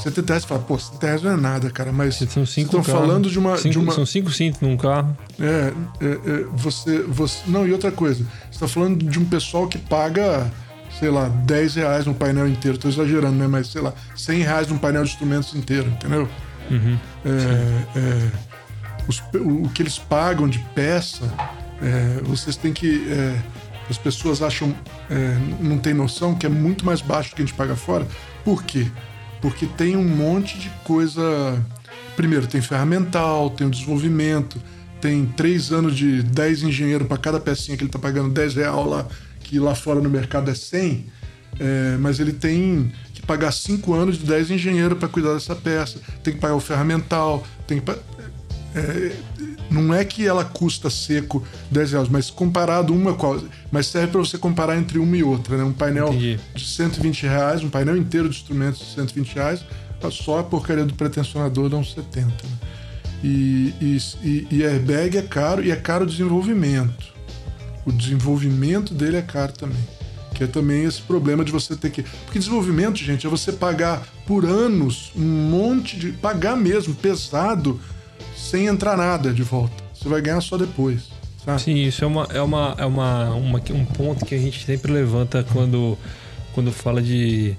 70 0.01 0.27
reais, 0.31 0.43
você 0.43 0.47
fala, 0.47 0.61
pô, 0.61 0.79
70 0.79 1.05
reais 1.05 1.21
não 1.21 1.31
é 1.31 1.35
nada, 1.37 1.69
cara, 1.69 1.91
mas 1.91 2.15
São 2.15 2.45
cinco 2.45 2.77
estão 2.77 2.81
carros. 2.81 3.01
falando 3.01 3.29
de 3.29 3.37
uma, 3.37 3.57
Cinco- 3.57 3.71
de 3.73 3.77
uma 3.79 3.91
São 3.93 4.05
cinco 4.05 4.31
cintos 4.31 4.61
num 4.61 4.77
carro. 4.77 5.15
é, 5.39 5.73
é, 5.99 6.05
é, 6.05 6.45
você, 6.53 7.01
você. 7.03 7.39
Não, 7.47 7.67
e 7.67 7.73
outra 7.73 7.91
coisa, 7.91 8.25
você 8.49 8.59
tá 8.59 8.67
falando 8.69 9.03
de 9.03 9.19
um 9.19 9.25
pessoal 9.25 9.67
que 9.67 9.77
paga, 9.77 10.49
sei 10.97 11.09
lá, 11.09 11.27
10 11.27 11.75
reais 11.75 12.05
no 12.05 12.13
painel 12.13 12.47
inteiro. 12.47 12.77
Tô 12.77 12.87
exagerando, 12.87 13.35
né? 13.35 13.47
Mas, 13.47 13.67
sei 13.67 13.81
lá, 13.81 13.93
100 14.15 14.41
reais 14.43 14.67
num 14.69 14.77
painel 14.77 15.03
de 15.03 15.09
instrumentos 15.11 15.53
inteiro, 15.53 15.89
entendeu? 15.89 16.27
Uhum. 16.71 16.97
É, 17.25 17.99
é, 17.99 18.31
os 19.07 19.19
o, 19.33 19.65
o 19.65 19.69
que 19.69 19.81
eles 19.81 19.97
pagam 19.97 20.47
de 20.47 20.59
peça, 20.73 21.31
é, 21.81 22.21
vocês 22.23 22.55
têm 22.55 22.73
que. 22.73 23.07
é, 23.11 23.41
as 23.89 23.97
pessoas 23.97 24.41
acham, 24.41 24.73
é, 25.09 25.37
não 25.59 25.77
tem 25.77 25.93
noção 25.93 26.33
que 26.33 26.45
é 26.45 26.49
muito 26.49 26.85
mais 26.85 27.01
baixo 27.01 27.31
do 27.31 27.35
que 27.35 27.41
a 27.41 27.45
gente 27.45 27.55
paga 27.55 27.75
fora. 27.75 28.07
Por 28.43 28.63
quê? 28.63 28.87
Porque 29.41 29.65
tem 29.65 29.97
um 29.97 30.07
monte 30.07 30.57
de 30.57 30.69
coisa. 30.85 31.61
Primeiro, 32.15 32.47
tem 32.47 32.61
ferramental, 32.61 33.49
tem 33.49 33.67
o 33.67 33.69
desenvolvimento, 33.69 34.61
tem 35.01 35.25
três 35.25 35.71
anos 35.71 35.95
de 35.95 36.21
10 36.23 36.63
engenheiros 36.63 37.07
para 37.07 37.17
cada 37.17 37.39
pecinha 37.39 37.75
que 37.75 37.83
ele 37.83 37.91
tá 37.91 37.99
pagando 37.99 38.29
10 38.29 38.55
real 38.55 38.87
lá, 38.87 39.07
que 39.39 39.59
lá 39.59 39.73
fora 39.73 39.99
no 39.99 40.09
mercado 40.09 40.49
é 40.49 40.55
100. 40.55 41.05
É, 41.59 41.97
mas 41.99 42.19
ele 42.19 42.31
tem 42.31 42.91
pagar 43.31 43.51
5 43.53 43.93
anos 43.93 44.17
de 44.17 44.25
10 44.25 44.51
engenheiros 44.51 44.97
para 44.97 45.07
cuidar 45.07 45.33
dessa 45.33 45.55
peça, 45.55 45.99
tem 46.21 46.33
que 46.33 46.39
pagar 46.39 46.55
o 46.55 46.59
ferramental, 46.59 47.41
tem 47.65 47.79
que. 47.79 47.85
pa- 47.85 47.97
é, 48.75 49.11
não 49.69 49.93
é 49.93 50.03
que 50.03 50.27
ela 50.27 50.43
custa 50.43 50.89
seco 50.89 51.41
10 51.69 51.91
reais, 51.93 52.09
mas 52.09 52.29
comparado 52.29 52.93
uma 52.93 53.13
com 53.13 53.33
a 53.33 53.39
Mas 53.71 53.87
serve 53.87 54.07
para 54.07 54.19
você 54.19 54.37
comparar 54.37 54.77
entre 54.77 54.99
uma 54.99 55.15
e 55.15 55.23
outra, 55.23 55.55
né? 55.57 55.63
Um 55.63 55.71
painel 55.71 56.09
Entendi. 56.09 56.39
de 56.53 56.65
120 56.65 57.23
reais, 57.23 57.63
um 57.63 57.69
painel 57.69 57.95
inteiro 57.95 58.27
de 58.27 58.35
instrumentos 58.35 58.79
de 58.79 58.93
120 58.95 59.33
reais, 59.35 59.63
só 60.11 60.39
a 60.39 60.43
porcaria 60.43 60.83
do 60.85 60.93
pretensionador 60.93 61.69
dá 61.69 61.77
uns 61.77 61.93
70. 61.93 62.25
né? 62.27 62.33
E, 63.23 63.73
e, 63.79 63.97
e, 64.23 64.47
e 64.51 64.63
airbag 64.65 65.17
é 65.17 65.21
caro 65.21 65.63
e 65.63 65.71
é 65.71 65.75
caro 65.75 66.03
o 66.03 66.07
desenvolvimento. 66.07 67.05
O 67.85 67.91
desenvolvimento 67.93 68.93
dele 68.93 69.17
é 69.17 69.21
caro 69.21 69.53
também. 69.53 69.83
Que 70.41 70.45
é 70.45 70.47
também 70.47 70.85
esse 70.85 70.99
problema 71.03 71.45
de 71.45 71.51
você 71.51 71.75
ter 71.75 71.91
que. 71.91 72.01
Porque 72.25 72.39
desenvolvimento, 72.39 72.97
gente, 72.97 73.27
é 73.27 73.29
você 73.29 73.51
pagar 73.51 74.01
por 74.25 74.43
anos 74.43 75.11
um 75.15 75.21
monte 75.21 75.95
de. 75.99 76.13
pagar 76.13 76.57
mesmo, 76.57 76.95
pesado, 76.95 77.79
sem 78.35 78.65
entrar 78.65 78.97
nada 78.97 79.31
de 79.31 79.43
volta. 79.43 79.83
Você 79.93 80.09
vai 80.09 80.19
ganhar 80.19 80.41
só 80.41 80.57
depois. 80.57 81.09
Sabe? 81.45 81.61
Sim, 81.61 81.75
isso 81.75 82.03
é, 82.03 82.07
uma, 82.07 82.27
é, 82.33 82.41
uma, 82.41 82.75
é 82.79 82.85
uma, 82.87 83.29
uma- 83.35 83.61
um 83.71 83.85
ponto 83.85 84.25
que 84.25 84.33
a 84.33 84.37
gente 84.39 84.65
sempre 84.65 84.91
levanta 84.91 85.45
quando, 85.53 85.95
quando 86.53 86.71
fala 86.71 87.03
de, 87.03 87.55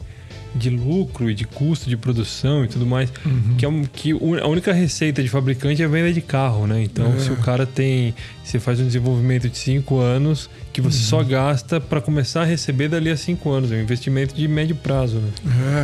de 0.57 0.69
lucro 0.69 1.31
e 1.31 1.35
de 1.35 1.45
custo 1.45 1.89
de 1.89 1.97
produção 1.97 2.65
e 2.65 2.69
tudo 2.69 2.85
mais. 2.85 3.13
Uhum. 3.25 3.55
Que, 3.57 3.65
é 3.65 3.69
um, 3.69 3.85
que 3.85 4.11
a 4.11 4.49
única 4.49 4.73
receita 4.73 5.23
de 5.23 5.29
fabricante 5.29 5.83
é 5.83 5.85
a 5.85 5.89
venda 5.89 6.13
de 6.13 6.21
carro, 6.21 6.67
né? 6.67 6.83
Então, 6.83 7.15
É. 7.15 7.19
se 7.21 7.31
o 7.31 7.37
cara 7.37 7.65
tem. 7.65 8.13
Você 8.43 8.59
faz 8.59 8.81
um 8.81 8.87
desenvolvimento 8.87 9.49
de 9.49 9.57
5 9.57 9.99
anos 10.01 10.51
que 10.73 10.81
você 10.81 10.99
Uhum. 10.99 11.05
só 11.05 11.23
gasta 11.23 11.81
para 11.81 12.01
começar 12.01 12.43
a 12.43 12.45
receber 12.45 12.89
dali 12.89 13.11
a 13.11 13.17
5 13.17 13.51
anos. 13.51 13.71
É 13.73 13.77
um 13.77 13.83
investimento 13.83 14.35
de 14.35 14.47
médio 14.49 14.75
prazo, 14.77 15.17
né? 15.19 15.31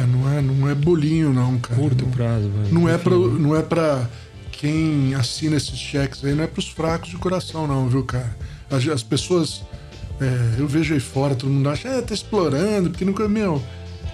É, 0.02 0.06
não 0.06 0.32
é, 0.32 0.40
não 0.40 0.68
é 0.68 0.74
bolinho, 0.74 1.32
não, 1.32 1.58
cara. 1.58 1.80
Curto 1.80 2.04
não, 2.04 2.12
prazo. 2.12 2.48
velho. 2.48 2.72
não 2.74 2.88
é 2.88 2.96
pra, 2.98 3.14
não 3.14 3.56
é 3.56 3.62
pra 3.62 4.08
quem 4.52 5.14
assina 5.14 5.56
esses 5.56 5.78
cheques 5.78 6.24
aí 6.24 6.34
não 6.34 6.42
é 6.42 6.46
pros 6.46 6.68
fracos 6.68 7.10
de 7.10 7.16
coração, 7.16 7.66
não, 7.66 7.88
viu, 7.88 8.02
cara? 8.04 8.34
As, 8.70 8.86
as 8.88 9.02
pessoas. 9.02 9.62
é, 10.20 10.60
eu 10.60 10.66
vejo 10.66 10.94
aí 10.94 11.00
fora, 11.00 11.34
todo 11.34 11.48
mundo 11.50 11.68
acha, 11.68 11.86
é, 11.88 12.00
tá 12.02 12.12
explorando, 12.14 12.90
porque 12.90 13.04
nunca. 13.04 13.28
Meu, 13.28 13.62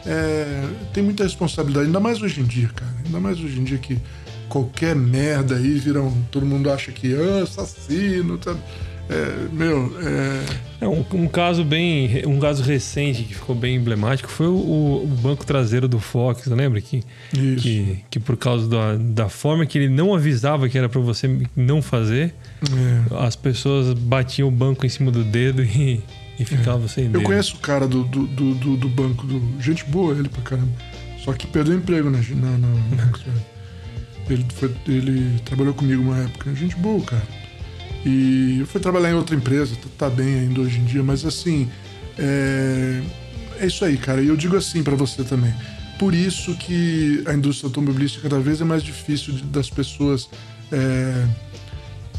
é, 0.04 0.62
tem 0.92 1.02
muita 1.02 1.22
responsabilidade, 1.24 1.86
ainda 1.86 2.00
mais 2.00 2.20
hoje 2.20 2.40
em 2.40 2.44
dia, 2.44 2.68
cara. 2.74 2.92
Ainda 3.06 3.20
mais 3.20 3.38
hoje 3.38 3.58
em 3.58 3.64
dia 3.64 3.78
que 3.78 3.98
qualquer 4.48 4.94
merda 4.94 5.56
aí 5.56 5.78
viram. 5.78 6.12
Todo 6.30 6.44
mundo 6.44 6.70
acha 6.70 6.92
que 6.92 7.14
ah, 7.14 7.42
assassino, 7.44 8.36
tá? 8.38 8.54
É, 9.08 9.48
meu, 9.52 9.94
é, 10.00 10.44
É, 10.80 10.88
um, 10.88 11.04
um 11.12 11.28
caso 11.28 11.62
bem. 11.64 12.22
Um 12.26 12.38
caso 12.38 12.62
recente 12.62 13.22
que 13.22 13.34
ficou 13.34 13.54
bem 13.54 13.76
emblemático 13.76 14.30
foi 14.30 14.46
o, 14.46 15.02
o 15.04 15.06
banco 15.20 15.44
traseiro 15.44 15.86
do 15.86 15.98
Fox, 15.98 16.46
lembra? 16.46 16.80
Que, 16.80 17.02
Isso. 17.32 17.62
que, 17.62 18.04
que 18.10 18.20
por 18.20 18.36
causa 18.36 18.68
da, 18.68 18.96
da 18.96 19.28
forma 19.28 19.66
que 19.66 19.76
ele 19.78 19.88
não 19.88 20.14
avisava 20.14 20.68
que 20.68 20.78
era 20.78 20.88
pra 20.88 21.00
você 21.00 21.46
não 21.54 21.82
fazer, 21.82 22.34
é. 22.62 23.24
as 23.26 23.36
pessoas 23.36 23.92
batiam 23.92 24.48
o 24.48 24.50
banco 24.50 24.86
em 24.86 24.88
cima 24.88 25.10
do 25.10 25.22
dedo 25.22 25.62
e, 25.62 26.00
e 26.38 26.44
ficavam 26.44 26.88
sem 26.88 27.04
dedo. 27.04 27.18
Eu 27.18 27.22
conheço 27.22 27.56
o 27.56 27.58
cara 27.58 27.86
do, 27.86 28.04
do, 28.04 28.26
do, 28.26 28.76
do- 28.76 28.88
banco, 28.88 29.26
do, 29.26 29.60
gente 29.60 29.84
boa 29.84 30.14
ele 30.14 30.28
pra 30.28 30.42
caramba. 30.42 30.72
Só 31.22 31.32
que 31.32 31.46
perdeu 31.46 31.74
emprego 31.74 32.10
na, 32.10 32.18
na, 32.18 32.58
na 32.58 33.12
ele, 34.30 34.46
foi, 34.54 34.74
ele 34.88 35.38
trabalhou 35.44 35.74
comigo 35.74 36.02
uma 36.02 36.18
época. 36.18 36.54
Gente 36.54 36.76
boa, 36.76 37.02
cara. 37.02 37.43
E 38.04 38.64
fui 38.66 38.80
trabalhar 38.80 39.10
em 39.10 39.14
outra 39.14 39.34
empresa, 39.34 39.74
tá, 39.76 39.88
tá 40.08 40.10
bem 40.14 40.40
ainda 40.40 40.60
hoje 40.60 40.78
em 40.78 40.84
dia, 40.84 41.02
mas 41.02 41.24
assim. 41.24 41.68
É, 42.18 43.02
é 43.60 43.66
isso 43.66 43.84
aí, 43.84 43.96
cara. 43.96 44.20
E 44.20 44.28
eu 44.28 44.36
digo 44.36 44.56
assim 44.56 44.82
pra 44.82 44.94
você 44.94 45.24
também. 45.24 45.52
Por 45.98 46.12
isso 46.14 46.54
que 46.56 47.22
a 47.26 47.32
indústria 47.32 47.68
automobilística 47.68 48.28
cada 48.28 48.40
vez 48.42 48.60
é 48.60 48.64
mais 48.64 48.82
difícil 48.82 49.32
de- 49.34 49.42
das 49.44 49.70
pessoas. 49.70 50.28
é, 50.72 51.26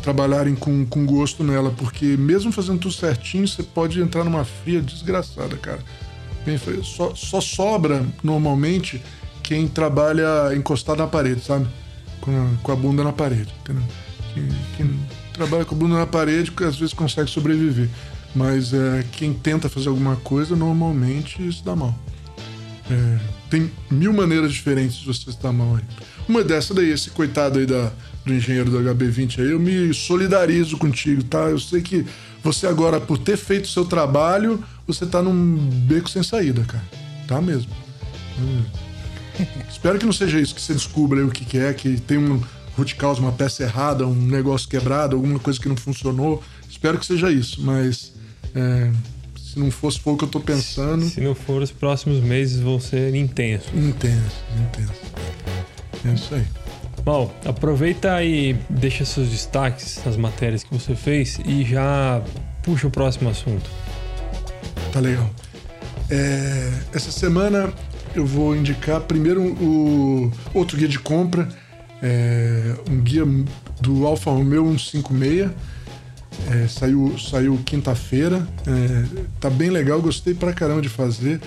trabalharem 0.02 0.54
com, 0.56 0.86
com 0.86 1.04
gosto 1.06 1.44
nela, 1.44 1.72
porque 1.72 2.06
mesmo 2.16 2.52
fazendo 2.52 2.78
tudo 2.80 2.94
certinho, 2.94 3.48
você 3.48 3.64
pode 3.64 4.00
entrar 4.00 4.24
numa 4.24 4.46
fria 4.46 4.80
desgraçada, 4.80 5.58
cara. 5.58 5.80
Bem, 6.46 6.58
foi- 6.60 6.82
só, 6.84 7.14
só 7.16 7.42
sobra, 7.42 8.06
normalmente, 8.24 9.02
quem 9.42 9.68
trabalha 9.68 10.54
encostado 10.56 11.00
na 11.00 11.08
parede, 11.08 11.42
sabe? 11.44 11.68
Com 12.22 12.32
a, 12.32 12.50
com 12.62 12.72
a 12.72 12.76
bunda 12.76 13.04
na 13.04 13.12
parede? 13.12 13.52
Quem, 13.66 14.48
quem 14.78 15.00
trabalha 15.36 15.66
com 15.66 15.76
a 15.76 15.78
bunda 15.78 15.96
na 15.96 16.06
parede, 16.06 16.52
às 16.66 16.76
vezes 16.76 16.94
consegue 16.94 17.30
sobreviver. 17.30 17.90
Mas 18.34 18.74
é, 18.74 19.06
quem 19.12 19.34
tenta 19.34 19.70
fazer 19.70 19.90
alguma 19.90 20.16
coisa, 20.18 20.56
normalmente 20.56 21.52
se 21.54 21.64
dá 21.64 21.76
mal. 21.76 21.98
É, 22.90 23.20
tem 23.50 23.72
mil 23.90 24.14
maneiras 24.14 24.52
diferentes 24.54 24.98
de 24.98 25.06
você 25.06 25.30
estar 25.30 25.52
mal 25.52 25.76
aí. 25.76 25.84
Uma 26.28 26.44
dessa 26.44 26.74
daí, 26.74 26.90
esse 26.90 27.10
coitado 27.10 27.60
aí 27.60 27.66
da, 27.66 27.92
do 28.26 28.34
engenheiro 28.34 28.70
do 28.70 28.78
HB20 28.80 29.40
aí, 29.40 29.52
eu 29.52 29.60
me 29.60 29.94
solidarizo 29.94 30.78
contigo, 30.78 31.24
tá? 31.24 31.50
Eu 31.50 31.60
sei 31.60 31.82
que 31.82 32.06
você 32.44 32.68
agora, 32.68 33.00
por 33.00 33.18
ter 33.18 33.38
feito 33.38 33.66
o 33.66 33.70
seu 33.70 33.86
trabalho, 33.86 34.64
você 34.86 35.06
tá 35.06 35.22
num 35.22 35.58
beco 35.88 36.10
sem 36.10 36.22
saída, 36.22 36.64
cara. 36.64 36.84
Tá 37.28 37.42
mesmo. 37.42 37.72
Hum. 38.40 38.64
Espero 39.70 39.98
que 39.98 40.06
não 40.06 40.14
seja 40.14 40.40
isso, 40.40 40.54
que 40.54 40.62
você 40.62 40.74
descubra 40.74 41.20
aí 41.20 41.26
o 41.26 41.30
que, 41.30 41.46
que 41.46 41.58
é, 41.58 41.74
que 41.74 42.00
tem 42.00 42.18
um 42.18 42.42
root 42.78 42.96
cause, 42.96 43.20
uma 43.20 43.32
peça 43.32 43.64
errada, 43.64 44.06
um 44.06 44.14
negócio 44.14 44.68
quebrado, 44.68 45.16
alguma 45.16 45.40
coisa 45.40 45.60
que 45.60 45.68
não 45.68 45.76
funcionou. 45.76 46.44
Espero 46.70 46.98
que 46.98 47.06
seja 47.06 47.32
isso, 47.32 47.62
mas 47.62 48.14
é, 48.54 48.92
se 49.38 49.60
não 49.60 49.72
fosse 49.72 50.00
foi 50.00 50.14
o 50.14 50.18
que 50.18 50.26
eu 50.26 50.30
tô 50.30 50.40
pensando. 50.40 51.06
Se 51.06 51.22
não 51.22 51.34
for, 51.34 51.62
os 51.62 51.72
próximos 51.72 52.20
meses 52.20 52.60
vão 52.60 52.80
ser 52.80 53.16
intensos. 53.16 53.70
Intenso, 53.74 54.44
intenso. 54.60 55.02
É 56.06 56.14
isso 56.14 56.36
aí. 56.36 56.46
Bom, 57.04 57.32
aproveita 57.46 58.24
e 58.24 58.54
deixa 58.70 59.06
seus 59.06 59.30
destaques 59.30 60.02
nas 60.06 60.18
matérias 60.18 60.64
que 60.64 60.74
você 60.74 60.96
fez 60.96 61.40
e 61.46 61.64
já 61.64 62.22
puxa 62.64 62.88
o 62.88 62.92
próximo 62.92 63.30
assunto. 63.30 63.70
Tá 64.92 65.00
legal. 65.00 65.30
É, 66.10 66.72
essa 66.94 67.12
semana 67.12 67.72
eu 68.16 68.26
vou 68.26 68.56
indicar 68.56 69.02
primeiro 69.02 69.42
o 69.44 70.32
outro 70.54 70.78
guia 70.78 70.88
de 70.88 71.00
compra, 71.00 71.48
é, 72.08 72.76
um 72.90 72.98
guia 73.02 73.24
do 73.82 74.06
Alfa 74.06 74.30
Romeo 74.30 74.66
156. 74.78 75.50
É, 76.52 76.68
saiu 76.68 77.16
saiu 77.18 77.58
quinta-feira. 77.66 78.48
É, 78.68 79.06
tá 79.40 79.50
bem 79.50 79.70
legal, 79.70 80.02
gostei 80.02 80.34
pra 80.34 80.54
caramba 80.54 80.82
de 80.82 80.90
fazer. 80.90 81.42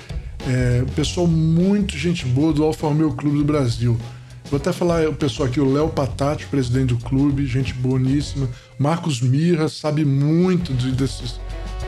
É, 0.48 0.84
pessoal 0.96 1.26
muito 1.26 1.96
gente 1.96 2.24
boa 2.26 2.52
do 2.52 2.64
Alfa 2.64 2.88
Romeo 2.88 3.12
Clube 3.12 3.38
do 3.38 3.44
Brasil. 3.44 3.96
Vou 4.50 4.56
até 4.56 4.72
falar 4.72 5.06
o 5.06 5.12
pessoal 5.14 5.46
aqui, 5.48 5.60
o 5.60 5.70
Léo 5.70 5.90
Patati, 5.90 6.46
presidente 6.46 6.94
do 6.94 6.96
clube, 6.98 7.46
gente 7.46 7.74
boníssima. 7.74 8.48
Marcos 8.78 9.20
Mirra, 9.20 9.68
sabe 9.68 10.06
muito 10.06 10.72
de- 10.72 10.90
desses, 10.92 11.38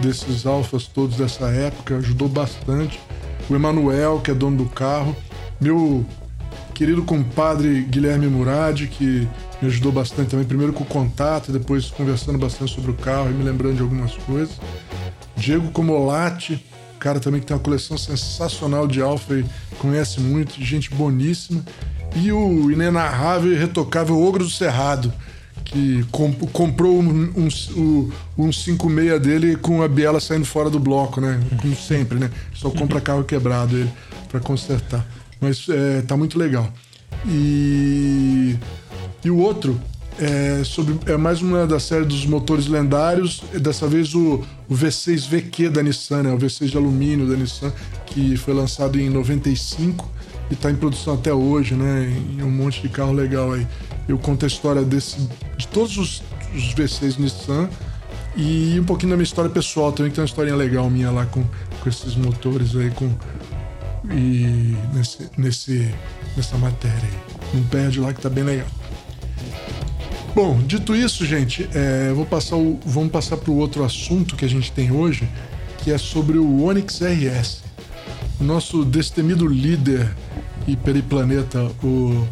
desses 0.00 0.44
alfas 0.44 0.86
todos 0.86 1.16
dessa 1.16 1.46
época, 1.46 1.96
ajudou 1.96 2.28
bastante. 2.28 3.00
O 3.48 3.54
Emanuel, 3.54 4.20
que 4.22 4.30
é 4.30 4.34
dono 4.34 4.58
do 4.58 4.66
carro. 4.66 5.16
Meu 5.58 6.04
querido 6.80 7.02
compadre 7.02 7.82
Guilherme 7.82 8.26
Murad, 8.26 8.86
que 8.86 9.28
me 9.60 9.68
ajudou 9.68 9.92
bastante 9.92 10.30
também, 10.30 10.46
primeiro 10.46 10.72
com 10.72 10.82
o 10.82 10.86
contato, 10.86 11.52
depois 11.52 11.90
conversando 11.90 12.38
bastante 12.38 12.72
sobre 12.74 12.90
o 12.90 12.94
carro 12.94 13.28
e 13.28 13.34
me 13.34 13.44
lembrando 13.44 13.76
de 13.76 13.82
algumas 13.82 14.14
coisas. 14.14 14.58
Diego 15.36 15.70
Comolatti, 15.72 16.64
cara 16.98 17.20
também 17.20 17.38
que 17.38 17.46
tem 17.46 17.54
uma 17.54 17.62
coleção 17.62 17.98
sensacional 17.98 18.86
de 18.86 19.02
Alfa 19.02 19.34
e 19.34 19.44
conhece 19.78 20.20
muito, 20.20 20.54
gente 20.58 20.88
boníssima. 20.94 21.62
E 22.16 22.32
o 22.32 22.70
inenarrável 22.70 23.52
e 23.52 23.56
retocável 23.56 24.18
Ogro 24.18 24.44
do 24.44 24.50
Cerrado, 24.50 25.12
que 25.62 26.02
comp- 26.10 26.50
comprou 26.50 26.98
um, 26.98 27.30
um, 27.36 27.48
o- 27.76 28.12
um 28.38 28.50
56 28.50 29.20
dele 29.20 29.56
com 29.56 29.82
a 29.82 29.88
biela 29.88 30.18
saindo 30.18 30.46
fora 30.46 30.70
do 30.70 30.80
bloco, 30.80 31.20
né? 31.20 31.40
Como 31.60 31.76
sempre, 31.76 32.18
né? 32.18 32.30
Só 32.54 32.70
compra 32.70 33.02
carro 33.02 33.22
quebrado 33.22 33.76
ele 33.76 33.90
para 34.30 34.40
consertar. 34.40 35.06
Mas 35.40 35.66
é, 35.68 36.02
tá 36.02 36.16
muito 36.16 36.38
legal. 36.38 36.70
E, 37.26 38.56
e 39.24 39.30
o 39.30 39.38
outro 39.38 39.80
é, 40.18 40.62
sobre, 40.64 40.98
é 41.06 41.16
mais 41.16 41.40
uma 41.40 41.66
da 41.66 41.80
série 41.80 42.04
dos 42.04 42.26
motores 42.26 42.66
lendários. 42.66 43.42
Dessa 43.60 43.86
vez 43.86 44.14
o, 44.14 44.44
o 44.68 44.74
V6 44.74 45.28
VQ 45.28 45.70
da 45.70 45.82
Nissan, 45.82 46.24
né? 46.24 46.32
o 46.32 46.38
V6 46.38 46.66
de 46.66 46.76
alumínio 46.76 47.26
da 47.26 47.36
Nissan, 47.36 47.72
que 48.06 48.36
foi 48.36 48.52
lançado 48.52 49.00
em 49.00 49.08
95 49.08 50.08
e 50.50 50.54
está 50.54 50.70
em 50.70 50.76
produção 50.76 51.14
até 51.14 51.32
hoje, 51.32 51.74
né? 51.74 52.12
Em 52.38 52.42
um 52.42 52.50
monte 52.50 52.82
de 52.82 52.88
carro 52.88 53.12
legal 53.12 53.52
aí. 53.52 53.66
Eu 54.08 54.18
conto 54.18 54.44
a 54.44 54.48
história 54.48 54.82
desse, 54.82 55.16
de 55.56 55.66
todos 55.68 55.96
os, 55.96 56.22
os 56.54 56.74
V6 56.74 57.18
Nissan 57.18 57.68
e 58.36 58.78
um 58.78 58.84
pouquinho 58.84 59.10
da 59.10 59.16
minha 59.16 59.24
história 59.24 59.50
pessoal 59.50 59.92
também, 59.92 60.10
que 60.10 60.16
tem 60.16 60.22
uma 60.22 60.28
historinha 60.28 60.56
legal 60.56 60.90
minha 60.90 61.10
lá 61.10 61.24
com, 61.26 61.44
com 61.80 61.88
esses 61.88 62.14
motores 62.14 62.76
aí, 62.76 62.90
com, 62.90 63.10
e 64.08 64.76
nesse, 64.94 65.30
nesse, 65.36 65.94
nessa 66.36 66.56
matéria 66.56 67.02
aí. 67.02 67.40
Não 67.54 67.62
perde 67.64 68.00
lá 68.00 68.12
que 68.12 68.20
tá 68.20 68.30
bem 68.30 68.44
legal. 68.44 68.68
Bom, 70.34 70.60
dito 70.62 70.94
isso, 70.94 71.26
gente, 71.26 71.68
é, 71.74 72.12
vou 72.12 72.24
passar 72.24 72.56
o, 72.56 72.78
vamos 72.86 73.10
passar 73.10 73.36
para 73.36 73.50
o 73.50 73.56
outro 73.56 73.84
assunto 73.84 74.36
que 74.36 74.44
a 74.44 74.48
gente 74.48 74.70
tem 74.70 74.92
hoje, 74.92 75.28
que 75.78 75.90
é 75.90 75.98
sobre 75.98 76.38
o 76.38 76.62
Onix 76.62 77.00
RS. 77.00 77.62
O 78.40 78.44
nosso 78.44 78.84
destemido 78.84 79.46
líder 79.46 80.08
e 80.68 80.76
periplaneta, 80.76 81.70
o 81.82 82.26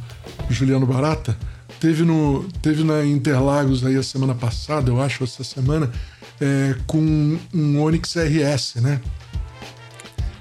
Juliano 0.49 0.87
Barata, 0.87 1.37
teve, 1.81 2.05
no, 2.05 2.45
teve 2.63 2.85
na 2.85 3.05
Interlagos 3.05 3.85
aí 3.85 3.97
a 3.97 4.03
semana 4.03 4.35
passada, 4.35 4.91
eu 4.91 5.03
acho, 5.03 5.25
essa 5.25 5.43
semana, 5.43 5.91
é, 6.41 6.77
com 6.87 7.37
um 7.53 7.83
Onix 7.83 8.15
RS, 8.15 8.77
né? 8.77 9.01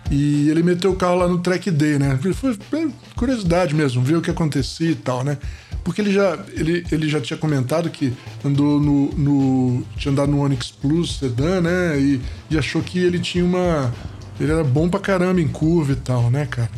E 0.09 0.49
ele 0.49 0.63
meteu 0.63 0.91
o 0.91 0.95
carro 0.95 1.15
lá 1.15 1.27
no 1.27 1.39
track 1.39 1.69
day, 1.69 1.99
né? 1.99 2.17
Foi 2.33 2.89
curiosidade 3.15 3.75
mesmo, 3.75 4.01
ver 4.01 4.15
o 4.15 4.21
que 4.21 4.31
acontecia 4.31 4.91
e 4.91 4.95
tal, 4.95 5.23
né? 5.23 5.37
Porque 5.83 6.01
ele 6.01 6.11
já, 6.11 6.37
ele, 6.53 6.85
ele 6.91 7.09
já 7.09 7.19
tinha 7.19 7.37
comentado 7.37 7.89
que 7.89 8.13
andou 8.43 8.79
no, 8.79 9.09
no. 9.11 9.83
tinha 9.97 10.11
andado 10.11 10.31
no 10.31 10.41
Onix 10.41 10.71
Plus 10.71 11.17
sedã, 11.17 11.61
né? 11.61 11.99
E, 11.99 12.21
e 12.49 12.57
achou 12.57 12.81
que 12.81 12.99
ele 12.99 13.19
tinha 13.19 13.43
uma. 13.43 13.93
Ele 14.39 14.51
era 14.51 14.63
bom 14.63 14.87
pra 14.89 14.99
caramba 14.99 15.41
em 15.41 15.47
curva 15.47 15.93
e 15.93 15.95
tal, 15.95 16.29
né, 16.29 16.45
cara? 16.45 16.69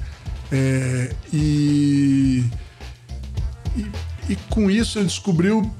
É, 0.51 1.11
e, 1.31 2.43
e. 3.75 3.85
E 4.29 4.35
com 4.47 4.69
isso 4.69 4.99
ele 4.99 5.07
descobriu 5.07 5.71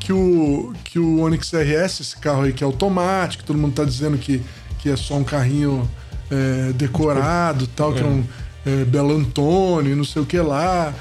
que 0.00 0.12
o, 0.12 0.72
que 0.82 0.98
o 0.98 1.20
Onix 1.20 1.52
RS, 1.52 2.00
esse 2.00 2.16
carro 2.16 2.42
aí 2.42 2.52
que 2.52 2.64
é 2.64 2.66
automático, 2.66 3.44
todo 3.44 3.56
mundo 3.56 3.74
tá 3.74 3.84
dizendo 3.84 4.18
que, 4.18 4.42
que 4.80 4.90
é 4.90 4.96
só 4.96 5.14
um 5.14 5.22
carrinho 5.22 5.88
é, 6.30 6.72
decorado 6.72 7.66
tal, 7.68 7.92
que 7.92 8.00
é 8.00 8.06
um 8.06 8.24
é, 8.66 8.84
Belo 8.84 9.16
Antônio, 9.16 9.96
não 9.96 10.04
sei 10.04 10.22
o 10.22 10.26
que 10.26 10.38
lá. 10.38 10.92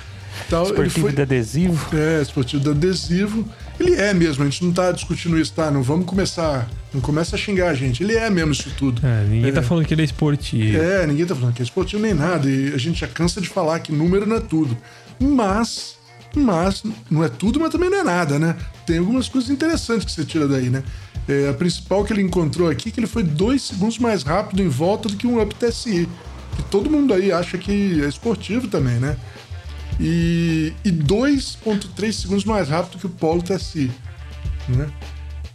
Tal. 0.49 0.63
Ele 0.63 0.71
Esportivo 0.71 1.01
foi, 1.07 1.11
de 1.15 1.21
adesivo. 1.21 1.95
é, 1.95 2.21
esportivo 2.21 2.63
de 2.63 2.69
adesivo. 2.69 3.45
Ele 3.79 3.95
é 3.95 4.13
mesmo, 4.13 4.43
a 4.43 4.45
gente 4.49 4.63
não 4.63 4.71
tá 4.71 4.91
discutindo 4.91 5.37
isso, 5.37 5.53
tá? 5.53 5.69
Não 5.71 5.81
vamos 5.83 6.05
começar. 6.05 6.67
Não 6.93 7.01
começa 7.01 7.35
a 7.35 7.39
xingar 7.39 7.69
a 7.69 7.73
gente. 7.73 8.03
Ele 8.03 8.15
é 8.15 8.29
mesmo 8.29 8.51
isso 8.51 8.71
tudo. 8.77 9.05
É, 9.05 9.23
ninguém 9.25 9.49
É. 9.49 9.53
tá 9.53 9.61
falando 9.61 9.85
que 9.85 9.93
ele 9.93 10.01
é 10.01 10.05
esportivo. 10.05 10.77
É, 10.77 11.05
ninguém 11.07 11.25
tá 11.25 11.35
falando 11.35 11.53
que 11.53 11.61
é 11.61 11.65
esportivo 11.65 12.01
nem 12.01 12.13
nada. 12.13 12.49
E 12.49 12.73
a 12.73 12.77
gente 12.77 12.99
já 13.01 13.07
cansa 13.07 13.39
de 13.41 13.47
falar 13.49 13.79
que 13.79 13.91
número 13.91 14.25
não 14.25 14.37
é 14.37 14.41
tudo. 14.41 14.75
Mas 15.19 15.97
Mas 16.35 16.83
não 17.09 17.23
é 17.23 17.27
tudo, 17.29 17.59
mas 17.59 17.71
também 17.71 17.89
não 17.89 17.99
é 17.99 18.03
nada, 18.03 18.37
né? 18.37 18.55
Tem 18.85 18.99
algumas 18.99 19.27
coisas 19.27 19.49
interessantes 19.49 20.05
que 20.05 20.11
você 20.11 20.23
tira 20.23 20.47
daí, 20.47 20.69
né? 20.69 20.83
É, 21.27 21.49
a 21.49 21.53
principal 21.53 22.03
que 22.03 22.13
ele 22.13 22.21
encontrou 22.21 22.69
aqui 22.69 22.89
é 22.89 22.91
que 22.91 22.99
ele 22.99 23.07
foi 23.07 23.23
dois 23.23 23.61
segundos 23.61 23.99
mais 23.99 24.23
rápido 24.23 24.61
em 24.61 24.67
volta 24.67 25.07
do 25.09 25.15
que 25.15 25.27
um 25.27 25.41
Up 25.41 25.53
TSI. 25.55 26.07
Que 26.55 26.63
todo 26.63 26.89
mundo 26.89 27.13
aí 27.13 27.31
acha 27.31 27.57
que 27.57 28.01
é 28.03 28.07
esportivo 28.07 28.67
também, 28.67 28.99
né? 28.99 29.17
E, 29.99 30.73
e 30.83 30.91
2,3 30.91 32.11
segundos 32.13 32.45
mais 32.45 32.69
rápido 32.69 32.99
que 32.99 33.05
o 33.05 33.09
Polo 33.09 33.43
TSI. 33.43 33.91
Né? 34.69 34.89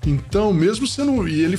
Então, 0.07 0.53
mesmo 0.53 0.87
sendo. 0.87 1.27
E 1.27 1.43
ele 1.43 1.59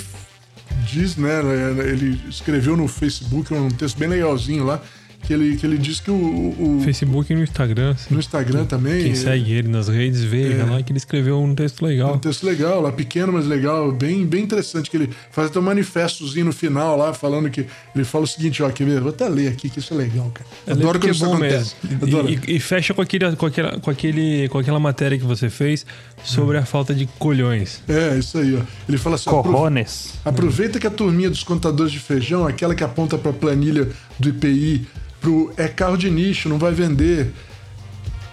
diz, 0.86 1.18
né? 1.18 1.40
Ele 1.86 2.22
escreveu 2.30 2.78
no 2.78 2.88
Facebook 2.88 3.54
um 3.54 3.70
texto 3.70 3.98
bem 3.98 4.08
legalzinho 4.08 4.64
lá 4.64 4.82
que 5.26 5.34
ele, 5.34 5.56
que 5.58 5.66
ele 5.66 5.78
diz 5.78 6.00
que 6.00 6.12
o, 6.12 6.16
o 6.16 6.82
Facebook 6.84 7.32
e 7.32 7.36
no 7.36 7.44
Instagram. 7.44 7.92
Assim, 7.92 8.14
no 8.14 8.20
Instagram 8.20 8.66
também. 8.66 9.04
Quem 9.04 9.12
é, 9.12 9.16
segue 9.16 9.54
ele 9.54 9.68
nas 9.68 9.88
redes 9.88 10.24
vê 10.24 10.54
é, 10.54 10.64
lá 10.64 10.82
que 10.84 10.92
ele 10.92 10.98
escreveu 10.98 11.42
um 11.42 11.56
texto 11.56 11.84
legal. 11.84 12.16
Um 12.16 12.20
texto 12.20 12.46
legal, 12.46 12.82
lá 12.82 12.92
pequeno, 12.92 13.34
mas 13.34 13.46
legal, 13.46 13.92
bem, 13.92 14.26
bem 14.26 14.44
interessante. 14.44 14.90
Que 14.90 14.98
ele 14.98 15.10
faz 15.32 15.50
até 15.50 15.60
um 15.60 15.64
manifestozinho 15.64 16.46
no 16.46 16.54
final 16.54 16.98
lá, 16.98 17.14
falando 17.14 17.50
que. 17.50 17.66
Ele 17.96 18.06
fala 18.06 18.26
o 18.26 18.28
seguinte, 18.28 18.62
ó, 18.62 18.70
quer 18.70 18.86
ver? 18.86 19.02
Vou 19.02 19.10
até 19.10 19.28
ler 19.28 19.48
aqui, 19.48 19.70
que 19.70 19.80
isso 19.80 19.94
é 19.94 19.98
legal, 19.98 20.32
cara. 20.34 20.50
É 20.68 20.72
Adoro 20.72 21.00
que 21.00 21.08
é 21.08 21.12
isso 21.12 21.26
bom 21.26 21.34
acontece. 21.34 21.76
Mesmo. 21.84 22.30
E, 22.30 22.52
e, 22.52 22.56
e, 22.56 22.60
fecha 22.60 22.94
com, 22.94 23.02
aquele, 23.02 23.36
com, 23.36 23.46
aquela, 23.46 23.80
com, 23.80 23.90
aquele, 23.90 24.48
com 24.50 24.60
aquela 24.60 24.80
matéria 24.80 25.18
que 25.18 25.26
você 25.26 25.50
fez 25.50 25.86
sobre 26.24 26.58
hum. 26.58 26.62
a 26.62 26.66
falta 26.66 26.94
de 26.94 27.08
colhões. 27.18 27.82
É, 27.88 28.18
isso 28.18 28.38
aí, 28.38 28.56
ó. 28.56 28.62
Ele 28.88 28.98
fala 28.98 29.16
assim: 29.16 29.30
Corrones. 29.30 30.14
Aproveita 30.24 30.80
que 30.80 30.86
a 30.86 30.92
turminha 30.92 31.30
dos 31.30 31.44
contadores 31.44 31.92
de 31.92 32.00
feijão, 32.00 32.46
aquela 32.46 32.76
que 32.76 32.84
aponta 32.84 33.18
para 33.18 33.32
a 33.32 33.34
planilha 33.34 33.90
do 34.20 34.30
IPI 34.30 34.88
pro 35.20 35.52
é 35.58 35.68
carro 35.68 35.98
de 35.98 36.10
nicho, 36.10 36.48
não 36.50 36.58
vai 36.58 36.72
vender 36.72 37.34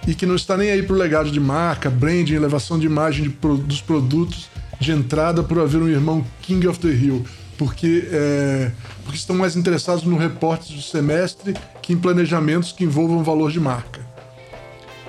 e 0.07 0.13
que 0.13 0.25
não 0.25 0.35
está 0.35 0.57
nem 0.57 0.69
aí 0.69 0.83
pro 0.83 0.95
legado 0.95 1.31
de 1.31 1.39
marca, 1.39 1.89
branding, 1.89 2.33
elevação 2.33 2.77
de 2.77 2.85
imagem 2.85 3.23
de, 3.23 3.29
dos 3.29 3.81
produtos 3.81 4.49
de 4.79 4.91
entrada 4.91 5.43
por 5.43 5.59
haver 5.59 5.81
um 5.81 5.87
irmão 5.87 6.25
King 6.41 6.67
of 6.67 6.79
the 6.79 6.89
Hill, 6.89 7.25
porque, 7.57 8.07
é, 8.11 8.71
porque 9.03 9.17
estão 9.17 9.35
mais 9.35 9.55
interessados 9.55 10.03
no 10.03 10.17
reporte 10.17 10.73
do 10.73 10.81
semestre 10.81 11.53
que 11.81 11.93
em 11.93 11.97
planejamentos 11.97 12.71
que 12.71 12.83
envolvam 12.83 13.23
valor 13.23 13.51
de 13.51 13.59
marca. 13.59 14.01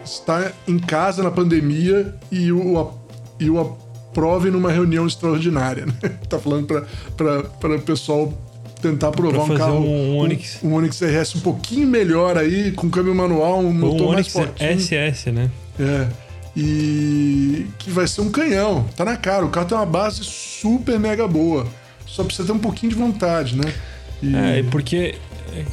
Está 0.04 0.52
em 0.68 0.78
casa 0.78 1.22
na 1.22 1.30
pandemia 1.30 2.14
e 2.30 2.52
o, 2.52 2.92
e 3.40 3.50
o 3.50 3.58
aprove 3.58 4.50
numa 4.50 4.70
reunião 4.70 5.06
extraordinária. 5.06 5.86
Né? 5.86 5.94
Tá 6.28 6.38
falando 6.38 6.66
para 7.16 7.76
o 7.76 7.80
pessoal 7.82 8.32
tentar 8.88 9.10
provar 9.12 9.44
um 9.44 9.56
carro. 9.56 9.78
Um 9.80 10.18
Onix. 10.18 10.58
Um, 10.62 10.68
um 10.68 10.74
Onix 10.74 11.00
RS 11.00 11.36
um 11.36 11.40
pouquinho 11.40 11.86
melhor 11.86 12.36
aí, 12.36 12.70
com 12.72 12.90
câmbio 12.90 13.14
manual, 13.14 13.60
um 13.60 13.72
motor 13.72 14.08
um 14.08 14.12
mais 14.12 14.28
forte. 14.28 14.62
SS, 14.62 15.30
né? 15.30 15.50
É. 15.80 16.06
E 16.56 17.66
que 17.78 17.90
vai 17.90 18.06
ser 18.06 18.20
um 18.20 18.30
canhão. 18.30 18.86
Tá 18.96 19.04
na 19.04 19.16
cara. 19.16 19.44
O 19.44 19.48
carro 19.48 19.66
tem 19.66 19.76
uma 19.76 19.86
base 19.86 20.22
super 20.22 21.00
mega 21.00 21.26
boa. 21.26 21.66
Só 22.06 22.22
precisa 22.22 22.46
ter 22.46 22.52
um 22.52 22.58
pouquinho 22.58 22.92
de 22.92 22.98
vontade, 22.98 23.56
né? 23.56 23.72
E... 24.22 24.36
É, 24.36 24.62
porque. 24.70 25.16
É, 25.52 25.64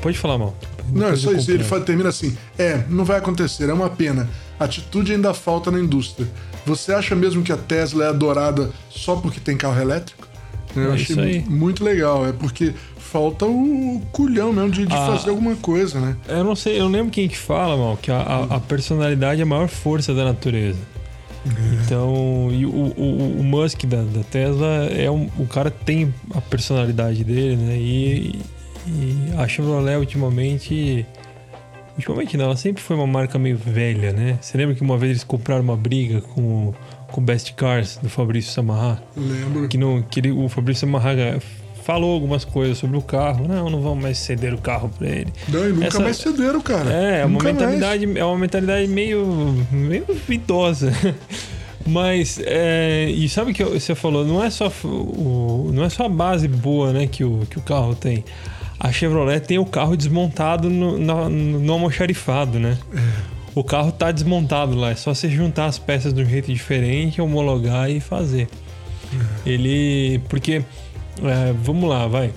pode 0.00 0.18
falar 0.18 0.38
mal. 0.38 0.54
Não, 0.92 1.08
é 1.08 1.16
só 1.16 1.32
isso. 1.32 1.50
Ele 1.50 1.64
fala, 1.64 1.82
termina 1.82 2.10
assim: 2.10 2.36
É, 2.58 2.84
não 2.88 3.04
vai 3.04 3.18
acontecer, 3.18 3.68
é 3.68 3.72
uma 3.72 3.90
pena. 3.90 4.28
Atitude 4.58 5.12
ainda 5.12 5.32
falta 5.32 5.70
na 5.70 5.80
indústria. 5.80 6.28
Você 6.66 6.92
acha 6.92 7.16
mesmo 7.16 7.42
que 7.42 7.50
a 7.50 7.56
Tesla 7.56 8.04
é 8.04 8.08
adorada 8.08 8.70
só 8.90 9.16
porque 9.16 9.40
tem 9.40 9.56
carro 9.56 9.80
elétrico? 9.80 10.29
Eu 10.76 10.92
é 10.92 10.94
achei 10.94 11.44
muito, 11.48 11.82
legal, 11.84 12.26
é 12.26 12.32
porque 12.32 12.72
falta 12.96 13.44
o 13.44 14.00
culhão 14.12 14.52
mesmo 14.52 14.70
de, 14.70 14.86
de 14.86 14.94
ah, 14.94 15.06
fazer 15.06 15.30
alguma 15.30 15.56
coisa, 15.56 16.00
né? 16.00 16.16
Eu 16.28 16.44
não 16.44 16.54
sei, 16.54 16.80
eu 16.80 16.88
lembro 16.88 17.10
quem 17.10 17.28
que 17.28 17.36
fala, 17.36 17.76
mal, 17.76 17.96
que 17.96 18.10
a, 18.10 18.46
a, 18.50 18.60
personalidade 18.60 19.40
é 19.40 19.42
a 19.42 19.46
maior 19.46 19.68
força 19.68 20.14
da 20.14 20.24
natureza. 20.24 20.78
É. 21.44 21.84
Então, 21.84 22.48
e 22.52 22.66
o, 22.66 22.70
o, 22.70 23.40
o 23.40 23.42
Musk 23.42 23.84
da, 23.84 24.02
da, 24.02 24.22
Tesla 24.22 24.86
é 24.86 25.10
um, 25.10 25.28
o 25.38 25.46
cara 25.46 25.70
tem 25.70 26.14
a 26.34 26.40
personalidade 26.40 27.24
dele, 27.24 27.56
né? 27.56 27.76
E, 27.76 28.40
e 28.86 29.32
a 29.38 29.48
Chevrolet 29.48 29.96
ultimamente 29.96 31.06
ultimamente 31.96 32.36
não, 32.36 32.46
ela 32.46 32.56
sempre 32.56 32.82
foi 32.82 32.96
uma 32.96 33.06
marca 33.06 33.38
meio 33.38 33.56
velha, 33.56 34.12
né? 34.12 34.38
Você 34.40 34.56
lembra 34.56 34.74
que 34.74 34.82
uma 34.82 34.96
vez 34.96 35.10
eles 35.10 35.24
compraram 35.24 35.62
uma 35.62 35.76
briga 35.76 36.20
com 36.20 36.72
com 37.10 37.20
Best 37.22 37.52
Cars 37.54 37.98
do 38.02 38.08
Fabrício 38.08 38.52
Samarra. 38.52 39.02
Lembro. 39.16 39.68
Que, 39.68 39.76
no, 39.76 40.02
que 40.02 40.20
ele, 40.20 40.30
o 40.30 40.48
Fabrício 40.48 40.86
Samarra 40.86 41.12
falou 41.82 42.12
algumas 42.14 42.44
coisas 42.44 42.78
sobre 42.78 42.96
o 42.96 43.02
carro. 43.02 43.46
Não, 43.46 43.68
não 43.68 43.80
vamos 43.80 44.02
mais 44.02 44.18
ceder 44.18 44.54
o 44.54 44.58
carro 44.58 44.88
para 44.96 45.08
ele. 45.08 45.32
Não, 45.48 45.68
e 45.68 45.72
nunca 45.72 45.86
Essa, 45.86 46.00
mais 46.00 46.16
cederam, 46.16 46.60
cara. 46.60 46.92
É, 46.92 47.20
é 47.20 47.26
uma 47.26 47.42
mentalidade, 47.42 48.18
é 48.18 48.24
uma 48.24 48.38
mentalidade 48.38 48.86
meio, 48.86 49.26
meio 49.70 50.06
idosa. 50.28 50.92
Mas, 51.86 52.38
é, 52.44 53.10
e 53.10 53.28
sabe 53.28 53.52
o 53.52 53.54
que 53.54 53.64
você 53.64 53.94
falou? 53.94 54.24
Não 54.24 54.44
é 54.44 54.50
só 54.50 54.70
o, 54.84 55.70
não 55.72 55.82
é 55.82 55.88
só 55.88 56.04
a 56.04 56.08
base 56.08 56.46
boa, 56.46 56.92
né, 56.92 57.06
que 57.06 57.24
o, 57.24 57.46
que 57.50 57.58
o 57.58 57.62
carro 57.62 57.94
tem. 57.94 58.22
A 58.78 58.92
Chevrolet 58.92 59.40
tem 59.40 59.58
o 59.58 59.66
carro 59.66 59.96
desmontado 59.96 60.70
no, 60.70 60.98
no, 60.98 61.28
no 61.28 61.72
almoxarifado, 61.72 62.58
né? 62.58 62.78
É 62.94 63.39
o 63.54 63.64
carro 63.64 63.92
tá 63.92 64.10
desmontado 64.10 64.74
lá. 64.74 64.90
É 64.90 64.94
só 64.94 65.14
você 65.14 65.28
juntar 65.28 65.66
as 65.66 65.78
peças 65.78 66.12
de 66.12 66.22
um 66.22 66.26
jeito 66.26 66.52
diferente, 66.52 67.20
homologar 67.20 67.90
e 67.90 68.00
fazer. 68.00 68.48
Uhum. 69.12 69.20
Ele. 69.44 70.20
Porque. 70.28 70.64
É, 71.22 71.52
vamos 71.52 71.88
lá, 71.88 72.06
vai. 72.06 72.32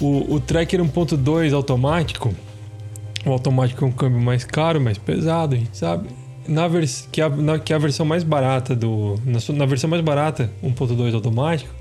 O, 0.00 0.34
o 0.34 0.40
Tracker 0.40 0.80
1.2 0.80 1.54
automático. 1.54 2.34
O 3.24 3.30
automático 3.32 3.84
é 3.84 3.88
um 3.88 3.92
câmbio 3.92 4.20
mais 4.20 4.44
caro, 4.44 4.80
mais 4.80 4.98
pesado, 4.98 5.54
a 5.54 5.58
gente 5.58 5.76
sabe. 5.76 6.08
Na 6.46 6.68
vers 6.68 7.08
que, 7.10 7.20
a, 7.20 7.28
na, 7.28 7.58
que 7.58 7.72
a 7.72 7.78
versão 7.78 8.06
mais 8.06 8.22
barata 8.22 8.74
do. 8.74 9.16
Na, 9.24 9.38
na 9.54 9.66
versão 9.66 9.90
mais 9.90 10.02
barata, 10.02 10.50
1.2 10.62 11.14
automático, 11.14 11.74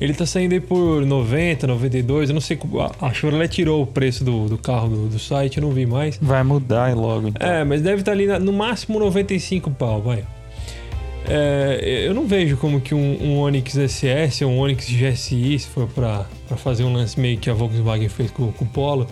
ele 0.00 0.12
tá 0.12 0.26
saindo 0.26 0.52
aí 0.52 0.60
por 0.60 1.04
90, 1.04 1.66
92. 1.66 2.30
Eu 2.30 2.34
não 2.34 2.40
sei. 2.40 2.58
A 3.00 3.12
Chevrolet 3.12 3.48
tirou 3.48 3.82
o 3.82 3.86
preço 3.86 4.22
do, 4.24 4.48
do 4.48 4.58
carro 4.58 4.88
do, 4.88 5.08
do 5.08 5.18
site, 5.18 5.58
eu 5.58 5.62
não 5.62 5.70
vi 5.70 5.86
mais. 5.86 6.18
Vai 6.20 6.42
mudar 6.42 6.94
logo 6.94 7.28
então. 7.28 7.48
É, 7.48 7.64
mas 7.64 7.82
deve 7.82 8.00
estar 8.00 8.12
tá 8.12 8.16
ali 8.16 8.26
na, 8.26 8.38
no 8.38 8.52
máximo 8.52 8.98
95 8.98 9.70
pau, 9.70 10.02
vai. 10.02 10.24
É, 11.28 12.04
eu 12.06 12.14
não 12.14 12.26
vejo 12.26 12.56
como 12.56 12.80
que 12.80 12.94
um, 12.94 13.18
um 13.20 13.38
Onix 13.38 13.74
SS 13.74 14.44
ou 14.44 14.52
um 14.52 14.58
Onix 14.60 14.88
GSI, 14.88 15.58
se 15.58 15.66
for 15.66 15.88
para 15.88 16.24
fazer 16.56 16.84
um 16.84 16.92
lance 16.92 17.18
meio 17.18 17.36
que 17.38 17.50
a 17.50 17.54
Volkswagen 17.54 18.08
fez 18.08 18.30
com, 18.30 18.52
com 18.52 18.64
o 18.64 18.68
Polo, 18.68 19.08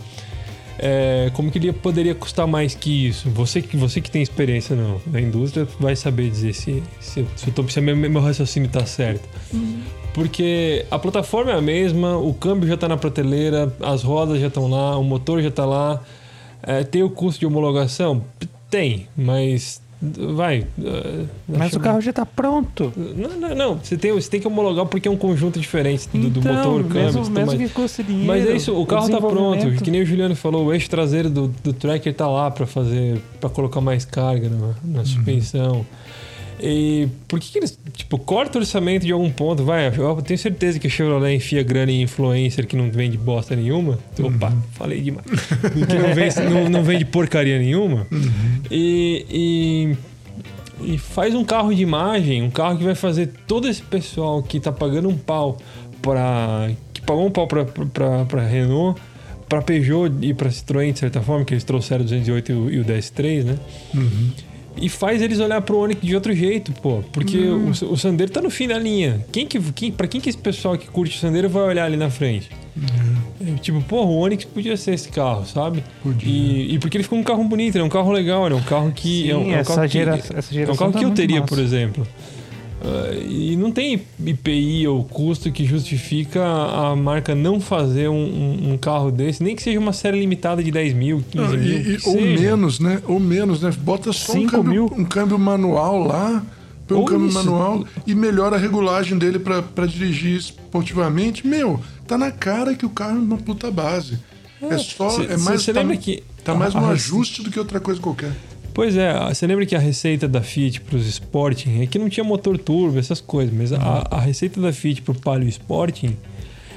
é, 0.79 1.31
como 1.35 1.51
que 1.51 1.59
ele 1.59 1.73
poderia 1.73 2.15
custar 2.15 2.47
mais 2.47 2.75
que 2.75 3.09
isso? 3.09 3.31
Você 3.31 3.63
que, 3.63 3.77
você 3.77 4.01
que 4.01 4.11
tem 4.11 4.23
experiência 4.23 4.75
no, 4.75 5.01
na 5.07 5.21
indústria 5.21 5.67
vai 5.79 5.95
saber 5.95 6.31
dizer 6.31 6.53
se, 6.55 6.83
se, 7.01 7.25
se, 7.37 7.49
eu 7.49 7.55
tô, 7.55 7.69
se 7.69 7.81
meu, 7.81 7.97
meu 7.97 8.21
raciocínio 8.21 8.67
está 8.67 8.85
certo. 8.85 9.29
Uhum. 9.53 9.83
Porque 10.13 10.87
a 10.91 10.99
plataforma 10.99 11.53
é 11.53 11.57
a 11.57 11.61
mesma, 11.61 12.17
o 12.17 12.33
câmbio 12.33 12.69
já 12.69 12.75
está 12.75 12.89
na 12.89 12.97
prateleira, 12.97 13.73
as 13.81 14.03
rodas 14.03 14.41
já 14.41 14.47
estão 14.47 14.69
lá, 14.69 14.97
o 14.97 15.03
motor 15.03 15.43
já 15.43 15.49
está 15.49 15.65
lá. 15.65 16.03
É, 16.63 16.85
tem 16.85 17.03
o 17.03 17.11
custo 17.11 17.41
de 17.41 17.47
homologação? 17.47 18.25
Tem, 18.71 19.09
mas 19.17 19.81
vai. 20.35 20.67
Uh, 20.79 21.29
mas 21.49 21.73
o 21.73 21.81
carro 21.81 22.01
já 22.01 22.11
está 22.11 22.25
pronto. 22.27 22.93
Não, 22.97 23.31
não, 23.31 23.55
não. 23.55 23.79
Você 23.79 23.97
tem, 23.97 24.13
você 24.13 24.29
tem 24.29 24.41
que 24.41 24.47
homologar 24.47 24.87
porque 24.87 25.09
é 25.09 25.11
um 25.11 25.17
conjunto 25.17 25.59
diferente 25.59 26.09
do, 26.09 26.19
então, 26.19 26.31
do 26.31 26.43
motor, 26.43 26.83
câmbio. 26.85 27.03
Mesmo, 27.03 27.31
mesmo 27.31 27.59
que 27.59 27.69
custe 27.69 28.03
dinheiro. 28.03 28.27
Mas 28.27 28.47
é 28.47 28.57
isso, 28.57 28.75
o 28.79 28.87
carro 28.87 29.07
está 29.07 29.21
pronto. 29.21 29.83
Que 29.83 29.91
nem 29.91 30.03
o 30.03 30.07
Juliano 30.07 30.35
falou, 30.35 30.67
o 30.67 30.73
eixo 30.73 30.89
traseiro 30.89 31.31
do, 31.31 31.49
do 31.63 31.73
tracker 31.73 32.13
está 32.13 32.29
lá 32.29 32.51
para 32.51 32.67
fazer, 32.67 33.21
para 33.41 33.51
colocar 33.51 33.81
mais 33.81 34.05
carga 34.05 34.49
na, 34.49 34.75
na 34.85 34.99
uhum. 35.01 35.07
suspensão. 35.07 35.87
E 36.61 37.09
por 37.27 37.41
que, 37.41 37.51
que, 37.51 37.59
eles, 37.59 37.79
tipo, 37.93 38.19
corta 38.19 38.59
o 38.59 38.61
orçamento 38.61 39.05
de 39.05 39.13
algum 39.13 39.31
ponto? 39.31 39.65
Vai, 39.65 39.89
eu 39.89 40.23
tenho 40.23 40.39
certeza 40.39 40.79
que 40.79 40.87
a 40.87 40.91
Chevrolet 40.91 41.37
enfia 41.37 41.63
grana 41.63 41.91
em 41.91 42.03
influencer 42.03 42.67
que 42.67 42.77
não 42.77 42.91
vende 42.91 43.17
bosta 43.17 43.57
nenhuma. 43.57 43.99
Uhum. 44.19 44.27
Opa, 44.27 44.53
falei 44.73 45.01
demais. 45.01 45.27
que 45.27 45.99
não 45.99 46.15
vende, 46.15 46.41
não, 46.43 46.69
não 46.69 46.85
vende 46.85 47.05
porcaria 47.05 47.59
nenhuma. 47.59 48.07
Uhum. 48.11 48.61
E, 48.71 49.97
e, 50.81 50.95
e, 50.95 50.99
faz 50.99 51.35
um 51.35 51.45
carro 51.45 51.75
de 51.75 51.83
imagem, 51.83 52.43
um 52.43 52.51
carro 52.51 52.79
que 52.79 52.85
vai 52.85 52.95
fazer 52.95 53.31
todo 53.47 53.69
esse 53.69 53.83
pessoal 53.83 54.43
que 54.43 54.61
tá 54.61 54.73
pagando 54.73 55.09
um 55.09 55.17
pau 55.17 55.59
para 56.01 56.71
que 56.93 57.01
pagou 57.01 57.27
um 57.27 57.31
pau 57.31 57.47
pra, 57.47 57.65
pra, 57.65 58.25
pra 58.25 58.47
Renault, 58.47 59.01
pra 59.49 59.61
Peugeot 59.61 60.13
e 60.23 60.33
pra 60.33 60.51
Citroën, 60.51 60.93
de 60.93 61.01
certa 61.01 61.21
forma, 61.21 61.45
que 61.45 61.53
eles 61.53 61.65
trouxeram 61.65 62.03
o 62.03 62.05
208 62.05 62.53
e 62.53 62.55
o, 62.55 62.71
e 62.71 62.79
o 62.79 62.85
DS3, 62.85 63.45
né? 63.45 63.59
Uhum 63.93 64.31
e 64.77 64.89
faz 64.89 65.23
eles 65.23 65.41
olhar 65.41 65.61
pro 65.63 65.79
Onix 65.79 66.01
de 66.01 66.15
outro 66.15 66.35
jeito, 66.35 66.73
pô. 66.73 67.03
Porque 67.13 67.39
hum. 67.39 67.73
o, 67.83 67.93
o 67.93 67.97
Sandero 67.97 68.31
tá 68.31 68.41
no 68.41 68.51
fim 68.51 68.69
da 68.69 68.79
linha. 68.79 69.25
Quem 69.31 69.47
que, 69.47 69.61
quem, 69.73 69.93
pra 69.93 70.07
quem 70.07 70.21
que 70.21 70.29
esse 70.29 70.39
pessoal 70.39 70.77
que 70.77 70.87
curte 70.89 71.17
o 71.17 71.21
Sandero 71.21 71.49
vai 71.49 71.63
olhar 71.63 71.85
ali 71.85 71.97
na 71.97 72.11
frente? 72.11 72.51
Uhum. 72.77 73.57
Tipo, 73.57 73.81
pô, 73.83 74.05
o 74.05 74.19
Onix 74.19 74.45
podia 74.45 74.77
ser 74.77 74.95
esse 74.95 75.09
carro, 75.09 75.47
sabe? 75.47 75.85
Podia. 76.03 76.29
E, 76.29 76.75
e 76.75 76.79
porque 76.79 76.97
ele 76.97 77.05
ficou 77.05 77.19
um 77.19 77.23
carro 77.23 77.45
bonito, 77.45 77.79
é 77.79 77.83
um 77.83 77.89
carro 77.89 78.11
legal, 78.11 78.49
é 78.49 78.55
um 78.55 78.63
carro 78.63 78.91
que. 78.93 79.23
Sim, 79.23 79.31
é 79.31 79.37
um, 79.37 79.53
é 79.53 79.57
um 79.57 79.59
essa, 79.59 79.87
gera, 79.87 80.19
que, 80.19 80.37
essa 80.37 80.53
geração. 80.53 80.73
É 80.73 80.75
um 80.75 80.77
carro 80.77 80.93
tá 80.93 80.99
que 80.99 81.05
eu 81.05 81.11
teria, 81.13 81.41
massa. 81.41 81.55
por 81.55 81.63
exemplo. 81.63 82.07
Uh, 82.85 83.31
e 83.31 83.57
não 83.57 83.73
tem 83.73 84.03
IPI 84.23 84.87
ou 84.89 85.03
custo 85.05 85.51
que 85.51 85.65
justifica 85.65 86.45
a 86.45 86.95
marca 86.95 87.35
não 87.35 87.59
fazer 87.59 88.11
um, 88.11 88.15
um, 88.15 88.73
um, 88.73 88.79
carro 88.79 89.11
desse, 89.11 89.43
nem 89.43 89.57
que 89.57 89.63
seja 89.63 89.79
uma 89.79 89.95
série 89.95 90.21
limitada 90.21 90.63
de 90.63 90.71
10 90.71 90.93
mil, 90.93 91.25
15 91.31 91.37
não, 91.37 91.57
mil. 91.57 91.81
E, 91.81 91.95
ou 92.05 92.13
seja. 92.13 92.43
menos, 92.43 92.81
né? 92.81 93.01
Ou 93.09 93.19
menos, 93.19 93.63
né? 93.63 93.73
Bota 93.79 94.13
só 94.13 94.35
um 94.35 94.47
câmbio, 94.47 94.93
um 94.95 95.05
câmbio, 95.07 95.39
manual 95.39 96.07
lá, 96.07 96.45
põe 96.87 96.99
um 96.99 97.05
câmbio 97.07 97.29
isso. 97.29 97.39
manual 97.39 97.87
e 98.07 98.15
melhora 98.15 98.57
a 98.57 98.59
regulagem 98.59 99.17
dele 99.17 99.39
para 99.39 99.87
dirigir 99.87 100.37
esportivamente. 100.37 101.47
Meu, 101.47 101.81
tá 102.07 102.19
na 102.19 102.31
cara 102.31 102.75
que 102.75 102.85
o 102.85 102.91
carro 102.91 103.17
é 103.17 103.21
uma 103.21 103.39
puta 103.39 103.71
base. 103.71 104.19
É, 104.61 104.75
é 104.75 104.79
só. 104.79 105.09
Cê, 105.09 105.23
é 105.31 105.37
mais. 105.39 105.65
Tá, 105.65 105.73
lembra 105.73 105.97
que. 105.97 106.23
Tá 106.45 106.55
mais 106.55 106.75
um 106.75 106.85
ajuste 106.91 107.43
do 107.43 107.51
que 107.51 107.59
outra 107.59 107.81
coisa 107.81 107.99
qualquer. 107.99 108.33
Pois 108.75 108.97
é, 108.97 109.17
você 109.29 109.47
lembra 109.47 109.65
que 109.65 109.77
a 109.77 109.79
receita 109.79 110.27
da 110.27 110.43
Fiat 110.43 110.81
para 110.81 110.97
os 110.97 111.07
Sporting 111.07 111.81
é 111.81 111.87
que 111.87 111.97
não 111.97 112.09
tinha 112.09 112.25
motor 112.25 112.59
turbo, 112.59 112.99
essas 112.99 113.21
coisas, 113.21 113.55
mas 113.55 113.73
a, 113.73 114.09
a 114.11 114.21
receita 114.21 114.61
da 114.61 114.73
Fiat 114.73 115.01
para 115.01 115.13
o 115.13 115.21
Palio 115.21 115.49
Sporting 115.49 116.17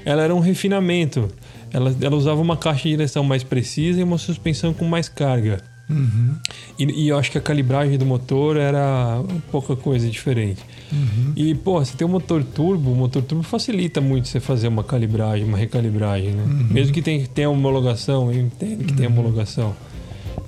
ela 0.06 0.24
era 0.24 0.34
um 0.34 0.39
refinamento. 0.39 1.28
Ela, 1.74 1.93
ela 2.00 2.16
usava 2.16 2.39
uma 2.39 2.56
caixa 2.56 2.84
de 2.84 2.91
direção 2.91 3.26
mais 3.26 3.43
precisa 3.43 4.00
e 4.00 4.04
uma 4.04 4.18
suspensão 4.18 4.74
com 4.74 4.86
mais 4.86 5.10
carga. 5.10 5.62
Uhum. 5.89 6.36
E, 6.78 6.84
e, 6.84 7.08
eu 7.10 7.18
acho 7.18 7.32
que 7.32 7.38
a 7.38 7.41
calibragem 7.41 7.98
do 7.98 8.06
motor 8.06 8.58
era 8.58 9.22
pouca 9.52 9.76
coisa 9.76 10.10
diferente. 10.10 10.62
Uhum. 10.91 11.34
E, 11.36 11.56
pô, 11.56 11.84
você 11.84 11.95
tem 11.95 12.06
um 12.06 12.12
motor 12.12 12.43
turbo, 12.43 12.91
o 12.91 12.95
motor 12.95 13.22
turbo 13.22 13.43
facilita 13.43 14.00
muito 14.00 14.28
você 14.28 14.39
fazer 14.39 14.68
uma 14.68 14.84
calibragem, 14.84 15.45
uma 15.45 15.58
recalibragem, 15.58 16.32
né? 16.32 16.43
Uhum. 16.43 16.68
Mesmo 16.70 16.93
que 16.93 17.02
tenha, 17.02 17.26
tenha 17.28 17.50
homologação, 17.50 18.32
eu 18.32 18.39
entendo 18.39 18.86
que 18.86 18.93
tenha 18.93 19.10
uhum. 19.10 19.20
homologação. 19.20 19.76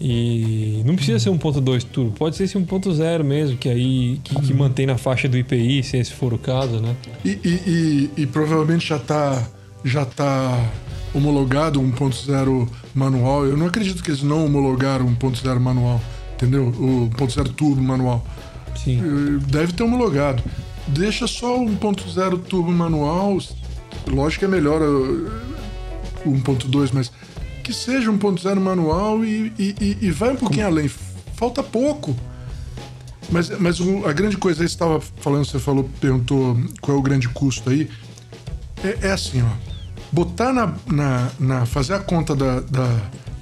E 0.02 0.82
não 0.86 0.96
precisa 0.96 1.20
ser 1.20 1.30
1.2 1.30 1.84
turbo, 1.84 2.12
pode 2.12 2.36
ser 2.38 2.46
esse 2.46 2.58
1.0 2.58 3.24
mesmo, 3.24 3.58
que 3.58 3.68
aí 3.68 4.20
que, 4.24 4.34
que, 4.42 4.54
mantém 4.54 4.86
na 4.86 4.98
faixa 4.98 5.28
do 5.28 5.38
IPI, 5.38 5.84
se 5.84 5.98
esse 5.98 6.14
for 6.14 6.34
o 6.34 6.38
caso, 6.38 6.80
né? 6.80 6.96
E, 7.26 7.38
e, 7.44 7.50
e, 8.16 8.22
e 8.22 8.26
provavelmente 8.26 8.88
já 8.88 8.96
está 8.96 9.46
já 9.84 10.06
tá 10.06 10.70
homologado 11.14 11.82
1.0 11.82 12.70
manual. 12.94 13.46
Eu 13.46 13.58
não 13.58 13.68
acredito 13.68 14.04
que 14.04 14.12
eles 14.12 14.24
não 14.24 14.46
homologaram 14.46 15.06
1.0 15.06 15.60
manual, 15.60 16.02
entendeu? 16.34 16.68
O 16.68 17.10
1.0 17.10 17.54
turbo 17.54 17.82
manual. 17.82 18.26
Sim. 18.76 19.00
Eh, 19.00 19.40
deve 19.48 19.74
ter 19.74 19.84
homologado. 19.84 20.44
Deixa 20.88 21.28
só 21.28 21.60
o 21.60 21.66
1.0 21.66 22.40
turbo 22.44 22.72
manual. 22.72 23.38
Lógico 24.08 24.40
que 24.40 24.46
é 24.46 24.48
melhor 24.48 24.82
eh, 24.82 26.26
o 26.26 26.32
1.2, 26.32 26.92
mas 26.94 27.12
que 27.70 27.74
seja 27.76 28.12
1.0 28.12 28.60
manual 28.60 29.24
e, 29.24 29.54
e, 29.60 29.98
e, 30.02 30.10
vai 30.10 30.32
um 30.32 30.36
pouquinho 30.36 30.66
Como? 30.66 30.80
além. 30.80 30.92
Falta 31.36 31.62
pouco. 31.62 32.16
Mas, 33.30 33.48
mas 33.60 33.78
a 34.08 34.12
grande 34.12 34.38
coisa, 34.38 34.64
aí 34.64 34.68
você 34.68 34.74
estava 34.74 35.00
falando, 35.00 35.46
você 35.46 35.60
falou, 35.60 35.88
perguntou 36.02 36.58
qual 36.82 36.98
é 36.98 37.00
o 37.00 37.04
grande 37.04 37.30
custo 37.30 37.70
aí. 37.70 37.88
É, 38.84 39.10
é 39.10 39.12
assim, 39.12 39.44
ó. 39.44 39.52
Botar 40.12 40.52
na, 40.52 40.74
na, 40.88 41.30
na, 41.40 41.66
fazer 41.68 41.94
a 41.94 42.00
conta 42.00 42.36
da, 42.36 42.60
da, 42.62 42.88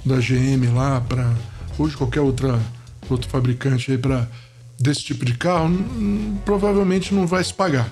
da 0.04 0.16
GM 0.16 0.74
lá 0.74 1.00
para 1.00 1.34
ou 1.78 1.88
de 1.88 1.96
qualquer 1.96 2.20
outra 2.20 2.60
outro 3.08 3.30
fabricante 3.30 3.90
aí 3.90 3.96
para 3.96 4.28
desse 4.78 5.02
tipo 5.04 5.24
de 5.24 5.32
carro, 5.32 5.70
provavelmente 6.44 7.14
não 7.14 7.26
vai 7.26 7.42
se 7.42 7.54
pagar. 7.54 7.88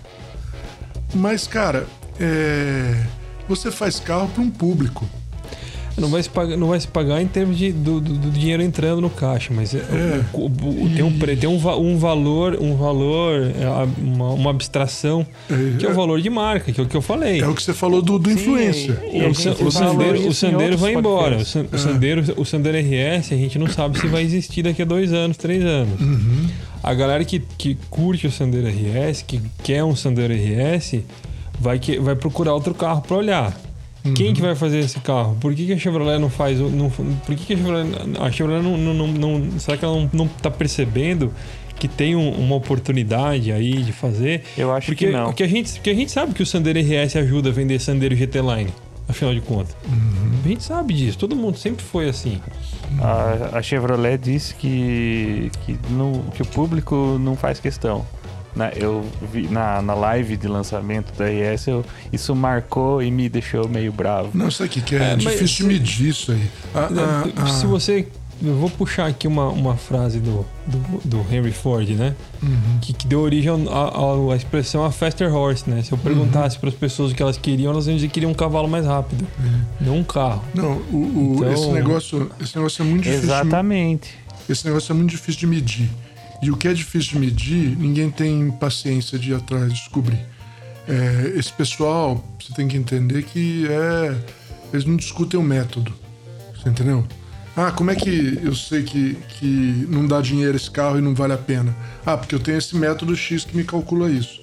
Mas 1.15 1.47
cara, 1.47 1.87
é, 2.21 3.07
você 3.49 3.71
faz 3.71 3.99
carro 3.99 4.29
para 4.29 4.43
um 4.43 4.51
público. 4.51 5.09
Não 5.99 6.09
vai 6.09 6.23
se 6.23 6.29
pagar, 6.29 6.57
não 6.57 6.69
vai 6.69 6.79
se 6.79 6.87
pagar 6.87 7.23
em 7.23 7.27
termos 7.27 7.57
de, 7.57 7.73
do, 7.73 8.01
do, 8.01 8.13
do 8.15 8.31
dinheiro 8.31 8.63
entrando 8.63 9.01
no 9.01 9.09
caixa, 9.09 9.53
mas 9.55 9.75
é, 9.75 9.79
é. 9.79 10.25
O, 10.33 10.43
o, 10.43 10.85
o, 10.85 10.91
tem, 10.95 11.03
um, 11.03 11.19
tem 11.19 11.49
um, 11.49 11.79
um 11.81 11.99
valor, 11.99 12.59
um 12.61 12.77
valor, 12.77 13.51
é, 13.59 14.03
uma, 14.03 14.31
uma 14.31 14.51
abstração, 14.51 15.27
é. 15.51 15.79
que 15.79 15.87
é 15.87 15.89
o 15.89 15.95
valor 15.95 16.21
de 16.21 16.29
marca, 16.29 16.71
que 16.71 16.81
é 16.81 16.85
o 16.85 16.87
que 16.87 16.97
eu 16.97 17.01
falei. 17.01 17.41
É 17.41 17.49
o 17.49 17.55
que 17.55 17.63
você 17.63 17.73
falou 17.73 18.03
do, 18.03 18.19
do 18.19 18.31
influencer. 18.31 18.99
Sim, 19.01 19.23
o, 19.23 19.67
o, 19.67 19.73
Sandero, 19.73 20.29
o 20.29 20.35
Sandero 20.35 20.77
vai 20.77 20.95
embora. 20.95 21.39
O, 21.39 21.41
é. 21.41 21.45
Sandero, 21.45 22.35
o 22.37 22.45
Sandero 22.45 22.77
RS, 22.77 23.33
a 23.33 23.37
gente 23.37 23.59
não 23.59 23.69
sabe 23.69 23.99
se 23.99 24.07
vai 24.07 24.23
existir 24.23 24.63
daqui 24.63 24.83
a 24.83 24.85
dois 24.85 25.15
anos, 25.15 25.39
três 25.39 25.65
anos. 25.65 25.99
Uhum. 25.99 26.47
A 26.83 26.93
galera 26.93 27.25
que, 27.25 27.43
que 27.57 27.77
curte 27.89 28.27
o 28.27 28.31
Sandero 28.31 28.69
RS, 28.69 29.23
que 29.23 29.41
quer 29.63 29.83
um 29.83 29.97
Sandero 29.97 30.35
RS, 30.35 31.01
vai, 31.59 31.79
que, 31.79 31.99
vai 31.99 32.15
procurar 32.15 32.53
outro 32.55 32.75
carro 32.75 33.01
para 33.01 33.17
olhar. 33.17 33.66
Uhum. 34.07 34.15
Quem 34.15 34.33
que 34.33 34.41
vai 34.41 34.55
fazer 34.55 34.79
esse 34.79 35.01
carro? 35.01 35.37
Por 35.41 35.55
que, 35.55 35.67
que 35.67 35.73
a 35.73 35.79
Chevrolet 35.79 36.19
não 36.19 36.31
faz. 36.31 36.59
Não, 36.59 36.91
por 36.91 37.35
que, 37.35 37.47
que 37.47 37.55
a 37.55 37.57
Chevrolet. 37.57 37.89
A 38.21 38.31
Chevrolet 38.31 38.63
não, 38.63 38.77
não, 38.77 38.95
não, 38.95 39.39
não 39.39 39.59
Será 39.59 39.77
que 39.77 39.85
ela 39.85 39.95
não, 39.95 40.11
não 40.13 40.29
tá 40.29 40.51
percebendo 40.51 41.33
que 41.79 41.89
tem 41.89 42.17
um, 42.17 42.31
uma 42.31 42.57
oportunidade 42.57 43.53
aí 43.53 43.83
de 43.83 43.93
fazer? 43.93 44.43
Eu 44.57 44.73
acho 44.73 44.87
porque, 44.87 45.07
que 45.07 45.13
não. 45.13 45.27
Porque 45.27 45.43
a, 45.43 45.49
gente, 45.49 45.73
porque 45.73 45.91
a 45.91 45.95
gente 45.95 46.11
sabe 46.11 46.33
que 46.33 46.43
o 46.43 46.47
Sandero 46.47 46.79
RS 46.79 47.17
ajuda 47.17 47.51
a 47.51 47.53
vender 47.53 47.81
Sandero 47.81 48.15
GT 48.15 48.41
Line, 48.41 48.73
afinal 49.09 49.35
de 49.35 49.41
contas. 49.41 49.77
Uhum. 49.87 50.41
A 50.45 50.49
gente 50.49 50.63
sabe 50.63 50.95
disso, 50.95 51.19
todo 51.19 51.35
mundo 51.35 51.59
sempre 51.59 51.85
foi 51.85 52.09
assim. 52.09 52.41
A, 53.01 53.59
a 53.59 53.63
Chevrolet 53.63 54.19
disse 54.19 54.55
que, 54.55 55.51
que, 55.65 55.79
não, 55.91 56.23
que 56.35 56.43
o 56.43 56.47
público 56.47 57.19
não 57.21 57.37
faz 57.37 57.61
questão 57.61 58.07
na, 58.57 58.71
eu 58.71 59.05
vi 59.33 59.47
na, 59.49 59.83
na 59.83 59.95
live 59.95 60.37
de 60.37 60.49
lançamento 60.49 61.13
da 61.17 61.31
IS, 61.31 61.67
eu, 61.67 61.85
isso 62.11 62.35
marcou 62.35 63.03
e 63.03 63.11
me 63.11 63.29
deixou 63.29 63.69
meio 63.69 63.93
bravo. 63.93 64.31
Não, 64.33 64.49
isso 64.49 64.63
aqui 64.63 64.81
que 64.81 64.97
é, 64.97 65.13
é 65.13 65.17
difícil 65.17 65.67
de 65.69 65.75
medir 65.75 66.09
isso 66.09 66.33
aí. 66.33 66.51
Ah, 66.75 66.89
ah, 66.91 67.25
ah, 67.37 67.47
se 67.49 67.67
você. 67.67 68.09
Eu 68.43 68.55
vou 68.55 68.69
puxar 68.69 69.07
aqui 69.07 69.27
uma, 69.27 69.49
uma 69.49 69.77
frase 69.77 70.21
do, 70.21 70.45
do, 70.67 71.01
do 71.09 71.35
Henry 71.35 71.53
Ford, 71.53 71.89
né? 71.89 72.15
Uhum. 72.43 72.79
Que, 72.83 72.93
que 72.93 73.07
deu 73.07 73.21
origem 73.21 73.51
à 73.51 74.37
expressão 74.37 74.85
a 74.85 74.93
faster 74.93 75.35
horse, 75.35 75.69
né? 75.69 75.83
Se 75.83 75.93
eu 75.93 75.97
perguntasse 75.97 76.57
uhum. 76.57 76.61
para 76.61 76.69
as 76.69 76.75
pessoas 76.75 77.13
o 77.13 77.15
que 77.15 77.23
elas 77.23 77.39
queriam, 77.39 77.73
elas 77.73 77.87
iam 77.87 77.97
dizer 77.97 78.09
que 78.09 78.13
queriam 78.13 78.33
um 78.33 78.35
cavalo 78.35 78.69
mais 78.69 78.85
rápido, 78.85 79.27
uhum. 79.39 79.61
não 79.81 79.97
um 79.99 80.05
carro. 80.05 80.45
Não, 80.55 80.73
o, 80.93 80.97
o 80.97 81.35
então... 81.37 81.53
esse, 81.53 81.69
negócio, 81.69 82.31
esse 82.39 82.57
negócio 82.57 82.83
é 82.83 82.85
muito 82.85 83.05
difícil. 83.05 83.25
Exatamente. 83.25 84.11
De, 84.47 84.53
esse 84.53 84.67
negócio 84.67 84.93
é 84.93 84.95
muito 84.95 85.11
difícil 85.11 85.41
de 85.41 85.47
medir. 85.47 85.91
E 86.47 86.51
o 86.53 86.57
que 86.57 86.69
é 86.69 86.73
difícil 86.73 87.15
de 87.15 87.19
medir, 87.19 87.77
ninguém 87.77 88.09
tem 88.09 88.53
paciência 88.53 89.19
de 89.19 89.33
ir 89.33 89.35
atrás 89.35 89.65
de 89.65 89.81
descobrir. 89.81 90.25
É, 90.87 91.33
esse 91.35 91.53
pessoal, 91.53 92.25
você 92.39 92.55
tem 92.55 92.69
que 92.69 92.77
entender 92.77 93.25
que 93.25 93.67
é, 93.67 94.17
eles 94.73 94.85
não 94.85 94.95
discutem 94.95 95.41
o 95.41 95.43
método. 95.43 95.93
Você 96.55 96.69
entendeu? 96.69 97.05
Ah, 97.57 97.73
como 97.73 97.91
é 97.91 97.97
que 97.97 98.39
eu 98.41 98.55
sei 98.55 98.85
que, 98.85 99.15
que 99.41 99.89
não 99.89 100.07
dá 100.07 100.21
dinheiro 100.21 100.57
esse 100.57 100.71
carro 100.71 100.99
e 100.99 101.01
não 101.01 101.17
vale 101.17 101.33
a 101.33 101.37
pena? 101.37 101.77
Ah, 102.07 102.17
porque 102.17 102.37
eu 102.37 102.39
tenho 102.39 102.59
esse 102.59 102.77
método 102.77 103.17
X 103.17 103.45
que 103.45 103.57
me 103.57 103.65
calcula 103.65 104.09
isso. 104.09 104.41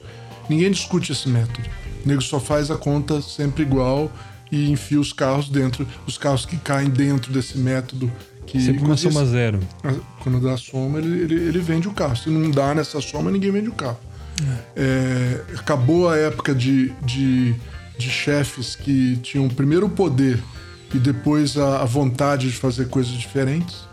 Ninguém 0.49 0.71
discute 0.71 1.13
esse 1.13 1.29
método. 1.29 1.69
O 2.03 2.09
nego 2.09 2.21
só 2.21 2.37
faz 2.37 2.69
a 2.69 2.75
conta 2.75 3.21
sempre 3.21 3.63
igual 3.63 4.11
e 4.51 4.69
enfia 4.69 4.99
os 4.99 5.13
carros 5.13 5.47
dentro, 5.47 5.87
os 6.05 6.17
carros 6.17 6.45
que 6.45 6.57
caem 6.57 6.89
dentro 6.89 7.31
desse 7.31 7.57
método 7.57 8.11
que 8.45 8.61
Sempre 8.61 8.83
uma 8.83 8.97
soma 8.97 9.25
zero. 9.25 9.59
Quando 10.19 10.39
dá 10.39 10.57
soma, 10.57 10.99
ele, 10.99 11.21
ele, 11.21 11.35
ele, 11.35 11.59
vende 11.59 11.87
o 11.87 11.91
carro. 11.93 12.15
Se 12.15 12.29
não 12.29 12.49
dá 12.51 12.73
nessa 12.73 13.01
soma, 13.01 13.31
ninguém 13.31 13.51
vende 13.51 13.69
o 13.69 13.73
carro. 13.73 13.99
É. 14.75 14.81
É, 14.83 15.57
acabou 15.57 16.09
a 16.09 16.17
época 16.17 16.53
de, 16.53 16.89
de, 17.05 17.55
de 17.97 18.09
chefes 18.09 18.75
que 18.75 19.17
tinham 19.17 19.47
primeiro 19.49 19.85
o 19.85 19.89
poder 19.89 20.41
e 20.93 20.99
depois 20.99 21.57
a, 21.57 21.81
a 21.81 21.85
vontade 21.85 22.47
de 22.49 22.55
fazer 22.55 22.87
coisas 22.87 23.13
diferentes. 23.13 23.87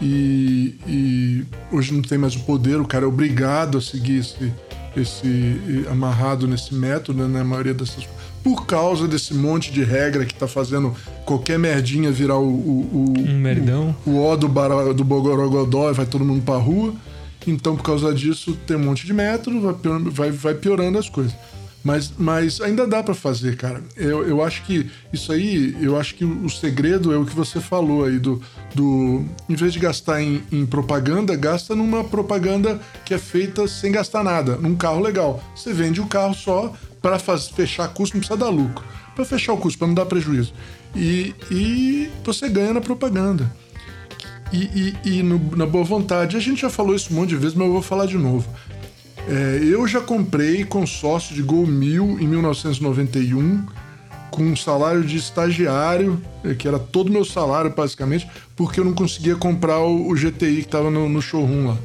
E, 0.00 0.78
e, 0.86 1.46
hoje 1.72 1.92
não 1.92 2.02
tem 2.02 2.18
mais 2.18 2.36
o 2.36 2.40
poder, 2.40 2.78
o 2.80 2.86
cara 2.86 3.04
é 3.04 3.08
obrigado 3.08 3.78
a 3.78 3.80
seguir 3.80 4.18
esse, 4.18 4.52
esse 4.94 5.86
amarrado 5.90 6.46
nesse 6.46 6.74
método, 6.74 7.26
né, 7.26 7.38
na 7.38 7.44
maioria 7.44 7.72
dessas 7.72 8.06
por 8.46 8.64
causa 8.64 9.08
desse 9.08 9.34
monte 9.34 9.72
de 9.72 9.82
regra 9.82 10.24
que 10.24 10.32
tá 10.32 10.46
fazendo 10.46 10.94
qualquer 11.24 11.58
merdinha 11.58 12.12
virar 12.12 12.38
o. 12.38 12.46
o, 12.46 13.14
o 13.18 13.18
um 13.18 13.40
merdão. 13.40 13.92
O, 14.06 14.10
o 14.10 14.24
ó 14.24 14.36
do, 14.36 14.46
bar, 14.46 14.94
do 14.94 15.02
Bogorogodó 15.02 15.90
e 15.90 15.94
vai 15.94 16.06
todo 16.06 16.24
mundo 16.24 16.44
pra 16.44 16.54
rua. 16.54 16.94
Então, 17.44 17.74
por 17.76 17.82
causa 17.82 18.14
disso, 18.14 18.56
tem 18.64 18.76
um 18.76 18.84
monte 18.84 19.04
de 19.04 19.12
método, 19.12 19.60
vai 19.60 19.74
piorando, 19.74 20.10
vai, 20.12 20.30
vai 20.30 20.54
piorando 20.54 20.96
as 20.96 21.08
coisas. 21.08 21.34
Mas, 21.82 22.12
mas 22.16 22.60
ainda 22.60 22.86
dá 22.86 23.02
para 23.02 23.14
fazer, 23.14 23.56
cara. 23.56 23.82
Eu, 23.96 24.26
eu 24.26 24.42
acho 24.42 24.62
que 24.64 24.88
isso 25.12 25.32
aí, 25.32 25.76
eu 25.80 25.96
acho 25.98 26.14
que 26.14 26.24
o 26.24 26.48
segredo 26.48 27.12
é 27.12 27.16
o 27.16 27.26
que 27.26 27.34
você 27.34 27.60
falou 27.60 28.04
aí 28.04 28.20
do. 28.20 28.40
do 28.76 29.24
em 29.48 29.56
vez 29.56 29.72
de 29.72 29.80
gastar 29.80 30.22
em, 30.22 30.40
em 30.52 30.64
propaganda, 30.64 31.34
gasta 31.34 31.74
numa 31.74 32.04
propaganda 32.04 32.80
que 33.04 33.12
é 33.12 33.18
feita 33.18 33.66
sem 33.66 33.90
gastar 33.90 34.22
nada, 34.22 34.56
num 34.56 34.76
carro 34.76 35.00
legal. 35.00 35.42
Você 35.54 35.72
vende 35.72 36.00
o 36.00 36.06
carro 36.06 36.34
só, 36.34 36.72
para 37.06 37.20
fechar 37.20 37.86
custo 37.90 38.16
não 38.16 38.20
precisa 38.20 38.36
dar 38.36 38.48
lucro. 38.48 38.84
Para 39.14 39.24
fechar 39.24 39.52
o 39.52 39.56
custo, 39.56 39.78
para 39.78 39.86
não 39.86 39.94
dar 39.94 40.06
prejuízo. 40.06 40.52
E, 40.92 41.32
e 41.52 42.10
você 42.24 42.48
ganha 42.48 42.72
na 42.72 42.80
propaganda. 42.80 43.48
E, 44.52 44.96
e, 45.04 45.18
e 45.18 45.22
no, 45.22 45.38
na 45.56 45.66
boa 45.66 45.84
vontade, 45.84 46.36
a 46.36 46.40
gente 46.40 46.62
já 46.62 46.68
falou 46.68 46.96
isso 46.96 47.12
um 47.12 47.16
monte 47.16 47.28
de 47.28 47.36
vezes, 47.36 47.54
mas 47.54 47.68
eu 47.68 47.72
vou 47.74 47.82
falar 47.82 48.06
de 48.06 48.18
novo. 48.18 48.48
É, 49.28 49.60
eu 49.62 49.86
já 49.86 50.00
comprei 50.00 50.64
consórcio 50.64 51.32
de 51.32 51.42
Gol 51.42 51.64
1000 51.64 52.18
em 52.20 52.26
1991 52.26 53.64
com 54.32 54.42
um 54.42 54.56
salário 54.56 55.04
de 55.04 55.16
estagiário, 55.16 56.20
é, 56.42 56.54
que 56.54 56.66
era 56.66 56.78
todo 56.78 57.12
meu 57.12 57.24
salário 57.24 57.72
basicamente, 57.72 58.28
porque 58.56 58.80
eu 58.80 58.84
não 58.84 58.92
conseguia 58.92 59.36
comprar 59.36 59.78
o, 59.78 60.10
o 60.10 60.14
GTI 60.16 60.56
que 60.56 60.60
estava 60.62 60.90
no, 60.90 61.08
no, 61.08 61.22
showroom 61.22 61.68
lá. 61.68 61.76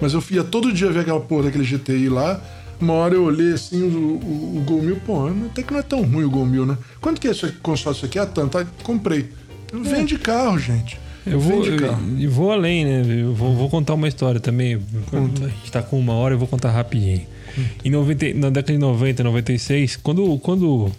Mas 0.00 0.14
eu 0.14 0.24
ia 0.30 0.42
todo 0.42 0.72
dia 0.72 0.90
ver 0.90 1.00
aquela 1.00 1.20
porra 1.20 1.44
daquele 1.44 1.64
GTI 1.64 2.08
lá, 2.08 2.40
uma 2.80 2.92
hora 2.94 3.14
eu 3.14 3.24
olhei 3.24 3.52
assim 3.52 3.82
o, 3.82 3.88
o, 3.88 4.58
o 4.58 4.62
Gol 4.66 4.82
1000, 4.82 4.96
pô, 5.06 5.26
até 5.46 5.62
que 5.62 5.72
não 5.72 5.80
é 5.80 5.82
tão 5.82 6.02
ruim 6.02 6.24
o 6.24 6.30
Gol 6.30 6.46
1000, 6.46 6.66
né? 6.66 6.78
Quanto 7.00 7.20
que 7.20 7.28
é 7.28 7.30
esse 7.32 7.48
consórcio 7.62 8.06
aqui? 8.06 8.18
Ah, 8.18 8.26
tanto. 8.26 8.58
Ah, 8.58 8.66
comprei. 8.82 9.30
Vende 9.72 10.18
carro, 10.18 10.58
gente. 10.58 10.98
Eu 11.26 11.38
vou, 11.38 11.62
e 12.18 12.26
vou 12.26 12.50
além, 12.50 12.84
né? 12.84 13.02
Eu 13.22 13.34
vou, 13.34 13.54
vou 13.54 13.68
contar 13.68 13.94
uma 13.94 14.08
história 14.08 14.40
também. 14.40 14.80
Conta. 15.10 15.44
A 15.44 15.48
gente 15.48 15.70
tá 15.70 15.82
com 15.82 15.98
uma 16.00 16.14
hora, 16.14 16.34
eu 16.34 16.38
vou 16.38 16.48
contar 16.48 16.70
rapidinho. 16.70 17.20
Em 17.84 17.90
90, 17.90 18.34
na 18.34 18.48
década 18.50 18.72
de 18.72 18.78
90, 18.78 19.22
96, 19.24 19.96
quando, 19.96 20.38
quando 20.38 20.90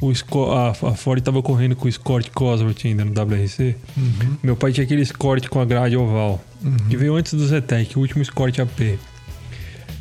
o 0.00 0.12
Esco- 0.12 0.50
a, 0.52 0.70
a 0.70 0.94
Ford 0.94 1.20
tava 1.22 1.42
correndo 1.42 1.74
com 1.74 1.86
o 1.86 1.88
Escort 1.88 2.30
Cosworth 2.30 2.84
ainda 2.84 3.04
no 3.04 3.10
WRC, 3.12 3.74
Uhum. 3.96 4.36
meu 4.42 4.54
pai 4.56 4.72
tinha 4.72 4.84
aquele 4.84 5.02
Escort 5.02 5.48
com 5.48 5.60
a 5.60 5.64
grade 5.64 5.96
oval, 5.96 6.42
que 6.88 6.96
veio 6.96 7.14
antes 7.16 7.34
do 7.34 7.46
Zetec, 7.46 7.96
o 7.98 8.00
último 8.00 8.22
Escort 8.22 8.58
AP. 8.60 8.98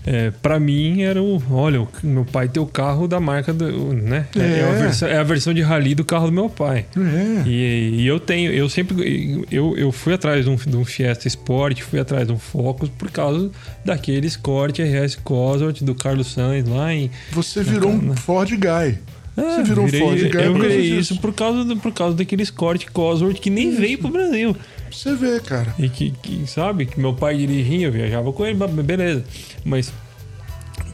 É, 0.06 0.32
pra 0.42 0.60
mim 0.60 1.04
era 1.04 1.22
o. 1.22 1.42
Olha, 1.52 1.82
o 1.82 1.88
meu 2.04 2.26
pai 2.26 2.50
tem 2.50 2.62
o 2.62 2.66
carro 2.66 3.08
da 3.08 3.20
marca 3.20 3.54
do. 3.54 3.94
né? 3.94 4.26
É, 4.36 4.40
é 4.40 4.64
a 4.64 4.68
É. 4.70 4.74
versão, 4.82 5.08
é 5.08 5.18
a 5.18 5.24
versão 5.24 5.54
de 5.54 5.62
rally 5.62 5.94
do 5.94 6.04
carro 6.04 6.26
do 6.26 6.32
meu 6.34 6.50
pai. 6.50 6.86
É. 6.98 7.48
E, 7.48 8.02
e 8.02 8.08
eu 8.08 8.20
tenho, 8.20 8.52
eu 8.52 8.68
sempre. 8.68 9.46
Eu, 9.52 9.78
eu 9.78 9.92
fui 9.92 10.14
atrás 10.14 10.44
de 10.46 10.50
um, 10.50 10.56
de 10.56 10.76
um 10.76 10.84
Fiesta 10.84 11.28
Sport, 11.28 11.82
fui 11.82 12.00
atrás 12.00 12.26
de 12.26 12.34
um 12.34 12.40
Focus 12.40 12.90
por 12.90 13.12
causa 13.12 13.52
daquele 13.86 14.26
Escort 14.26 14.80
RS 14.80 15.16
Cosworth 15.24 15.84
do 15.84 15.94
Carlos 15.94 16.34
Sainz 16.34 16.68
lá 16.68 16.92
em. 16.94 17.12
Você 17.32 17.62
virou 17.62 17.92
um 17.92 18.16
Ford 18.16 18.50
Guy. 18.50 18.98
Você 19.36 19.64
virou 19.64 19.86
virei- 19.86 20.00
Ford 20.02 20.20
Guy. 20.32 20.44
Eu 20.44 20.54
virei 20.56 20.82
isso 21.00 21.18
por 21.20 21.34
causa, 21.34 21.64
do, 21.64 21.78
por 21.78 21.92
causa 21.94 22.16
daquele 22.16 22.44
Escort 22.44 22.86
Cosworth 22.92 23.40
que 23.40 23.50
nem 23.50 23.72
veio 23.76 23.98
pro 23.98 24.10
Brasil. 24.10 24.56
Você 24.92 25.16
vê, 25.16 25.40
cara. 25.40 25.74
E 25.80 25.88
que, 25.88 26.12
que, 26.12 26.46
sabe, 26.48 26.86
que 26.86 27.00
meu 27.00 27.14
pai 27.14 27.38
dirigia, 27.38 27.88
eu 27.88 27.92
viajava 27.92 28.32
com 28.34 28.46
ele, 28.46 28.60
beleza. 28.84 29.24
Mas 29.64 29.92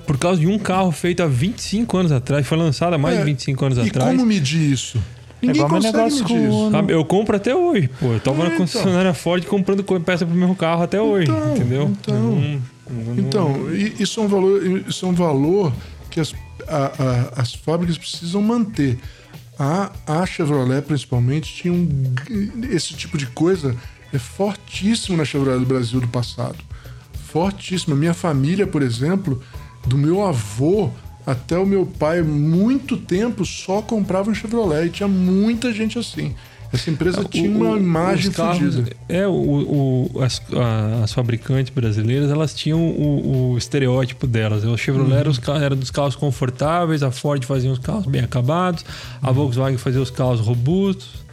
por 0.06 0.18
causa 0.18 0.40
de 0.40 0.48
um 0.48 0.58
carro 0.60 0.92
feito 0.92 1.22
há 1.24 1.28
25 1.28 1.98
anos 1.98 2.12
atrás, 2.12 2.46
foi 2.48 2.58
lançado 2.58 2.94
há 2.94 2.98
mais 2.98 3.16
É, 3.16 3.20
de 3.20 3.26
25 3.26 3.66
anos 3.66 3.78
E 3.80 3.82
atrás. 3.82 4.12
como 4.16 4.26
medir 4.26 4.72
isso? 4.72 5.02
Ninguém 5.42 5.58
igual 5.64 5.70
meu 5.70 5.78
consegue 5.82 5.98
negócio 5.98 6.24
medir 6.24 6.48
isso. 6.50 6.72
Sabe, 6.72 6.94
eu 6.94 7.06
compro 7.06 7.36
até 7.36 7.56
hoje, 7.56 7.90
pô. 8.00 8.08
Eu 8.14 8.20
tava 8.20 8.38
É, 8.38 8.40
na 8.40 8.46
então. 8.48 8.58
concessionária 8.60 9.14
Ford 9.14 9.44
comprando 9.46 9.84
co- 9.84 10.00
peça 10.00 10.26
pro 10.26 10.36
meu 10.36 10.56
carro 10.56 10.84
até 10.84 11.02
hoje, 11.02 11.30
Então, 11.30 11.56
entendeu? 11.56 11.92
então. 12.02 12.16
Não- 12.16 12.42
eu 12.42 12.62
não- 13.06 13.18
Então, 13.20 13.56
isso 14.00 14.20
é 14.20 14.24
um 14.24 14.28
valor, 14.28 14.82
isso 14.88 15.06
é 15.06 15.10
um 15.10 15.14
valor 15.14 15.74
que 16.10 16.20
as, 16.20 16.34
a- 16.68 16.92
a- 17.38 17.42
as 17.42 17.54
fábricas 17.54 17.98
precisam 17.98 18.42
manter. 18.42 18.98
A, 19.60 19.92
a 20.06 20.26
Chevrolet, 20.26 20.82
principalmente, 20.84 21.54
tinha 21.54 21.74
um, 21.74 22.14
esse 22.70 22.94
tipo 22.94 23.18
de 23.18 23.26
coisa 23.28 23.76
é 24.14 24.20
fortíssimo 24.20 25.18
na 25.18 25.26
Chevrolet 25.26 25.60
do 25.60 25.66
Brasil 25.66 26.00
do 26.00 26.08
passado. 26.08 26.58
Fortíssimo. 27.32 27.96
Minha 27.96 28.14
família, 28.14 28.68
por 28.68 28.82
exemplo, 28.82 29.42
do 29.86 29.98
meu 29.98 30.26
avô 30.26 30.92
até 31.26 31.58
o 31.58 31.66
meu 31.66 31.86
pai, 31.86 32.22
muito 32.22 32.96
tempo 32.96 33.46
só 33.46 33.82
comprava 33.82 34.30
um 34.30 34.34
Chevrolet 34.36 34.86
e 34.88 34.90
tinha 34.92 35.08
muita 35.10 35.74
gente 35.74 35.98
assim. 36.00 36.36
Essa 36.74 36.90
empresa 36.92 37.24
tinha 37.24 37.50
O- 37.50 37.56
uma 37.56 37.78
imagem 37.78 38.30
os 38.30 38.36
carros- 38.36 38.58
fodida. 38.76 38.92
É, 39.08 39.26
o, 39.28 39.32
o- 40.14 40.22
as, 40.24 40.42
a- 40.54 41.04
as 41.04 41.14
fabricantes 41.14 41.74
brasileiras, 41.74 42.30
elas 42.30 42.54
tinham 42.54 42.80
o, 42.80 43.52
o 43.54 43.58
estereótipo 43.58 44.28
delas. 44.28 44.64
O 44.64 44.78
Chevrolet 44.78 45.12
Uhum. 45.14 45.18
era, 45.20 45.30
os 45.30 45.40
ca- 45.40 45.58
era 45.58 45.76
dos 45.76 45.90
carros 45.92 46.16
confortáveis, 46.16 47.04
a 47.04 47.12
Ford 47.12 47.44
fazia 47.46 47.72
os 47.72 47.80
carros 47.80 48.06
bem 48.06 48.22
acabados, 48.22 48.84
a 49.22 49.32
Volkswagen 49.32 49.78
fazia 49.78 50.02
os 50.02 50.10
carros 50.12 50.40
robustos. 50.40 51.26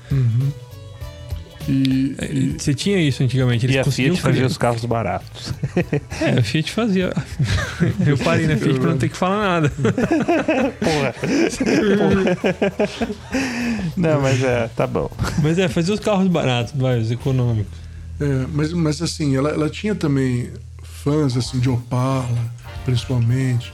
E, 1.68 2.14
É, 2.18 2.32
e- 2.32 2.54
Você 2.58 2.74
tinha 2.74 2.98
isso 2.98 3.22
antigamente. 3.22 3.64
Eles 3.66 3.76
E 3.76 3.78
a 3.78 3.84
Fiat 3.84 4.20
fazia 4.20 4.32
criar- 4.34 4.46
os 4.46 4.58
carros 4.58 4.84
baratos. 4.84 5.52
É, 6.20 6.38
a 6.38 6.42
Fiat 6.42 6.70
fazia. 6.72 7.12
Eu 8.06 8.18
parei 8.18 8.46
na 8.46 8.56
Fiat 8.56 8.78
pra 8.80 8.90
não 8.90 8.98
ter 8.98 9.08
que 9.08 9.16
falar 9.16 9.60
nada. 9.62 9.70
Porra. 10.80 11.14
Não, 13.96 14.20
mas 14.20 14.42
é, 14.42 14.68
tá 14.76 14.86
bom. 14.86 15.10
Mas 15.42 15.58
é, 15.58 15.68
fazia 15.68 15.94
os 15.94 16.00
carros 16.00 16.28
baratos, 16.28 16.72
vai, 16.76 16.98
os 16.98 17.10
econômicos. 17.10 17.72
É, 18.20 18.46
mas, 18.52 18.72
mas 18.72 19.02
assim, 19.02 19.36
ela, 19.36 19.50
ela 19.50 19.68
tinha 19.70 19.94
também 19.94 20.50
fãs 20.82 21.36
assim, 21.36 21.58
de 21.58 21.68
Opala, 21.68 22.28
principalmente. 22.84 23.72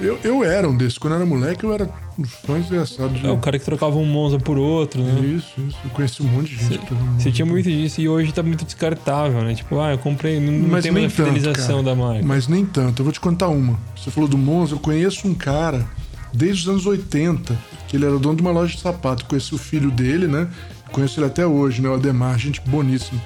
Eu, 0.00 0.18
eu 0.24 0.44
era 0.44 0.68
um 0.68 0.76
desses. 0.76 0.98
Quando 0.98 1.12
eu 1.14 1.18
era 1.20 1.26
moleque, 1.26 1.64
eu 1.64 1.72
era 1.72 1.88
fã 2.24 2.60
desgraçado 2.60 3.14
de. 3.14 3.26
É, 3.26 3.30
o 3.30 3.38
cara 3.38 3.58
que 3.58 3.64
trocava 3.64 3.96
um 3.96 4.06
Monza 4.06 4.38
por 4.38 4.56
outro, 4.56 5.02
né? 5.02 5.20
Isso, 5.20 5.60
isso. 5.60 5.78
Eu 5.84 5.90
conheci 5.90 6.22
um 6.22 6.26
monte 6.26 6.56
de 6.56 6.64
gente. 6.64 6.80
Você 7.18 7.30
tinha 7.30 7.46
muito 7.46 7.70
disso 7.70 8.00
e 8.00 8.08
hoje 8.08 8.32
tá 8.32 8.42
muito 8.42 8.64
descartável, 8.64 9.42
né? 9.42 9.54
Tipo, 9.54 9.80
ah, 9.80 9.92
eu 9.92 9.98
comprei, 9.98 10.40
não, 10.40 10.52
não 10.52 10.68
Mas 10.70 10.84
tem 10.84 10.92
mais 10.92 11.12
tanto, 11.12 11.28
fidelização 11.28 11.82
cara. 11.82 11.94
da 11.94 11.94
marca. 11.94 12.24
Mas 12.24 12.48
nem 12.48 12.64
tanto. 12.64 13.00
Eu 13.00 13.04
vou 13.04 13.12
te 13.12 13.20
contar 13.20 13.48
uma. 13.48 13.78
Você 13.96 14.10
falou 14.10 14.28
do 14.28 14.38
Monza, 14.38 14.74
eu 14.74 14.78
conheço 14.78 15.28
um 15.28 15.34
cara 15.34 15.86
desde 16.32 16.62
os 16.62 16.68
anos 16.68 16.86
80, 16.86 17.56
que 17.88 17.96
ele 17.96 18.04
era 18.04 18.18
dono 18.18 18.36
de 18.36 18.42
uma 18.42 18.50
loja 18.50 18.74
de 18.74 18.80
sapato. 18.80 19.24
Conheci 19.26 19.54
o 19.54 19.58
filho 19.58 19.90
dele, 19.90 20.26
né? 20.26 20.48
Conheço 20.92 21.18
ele 21.20 21.26
até 21.26 21.46
hoje, 21.46 21.82
né? 21.82 21.88
O 21.88 21.94
Ademar, 21.94 22.38
gente 22.38 22.60
boníssima. 22.60 23.20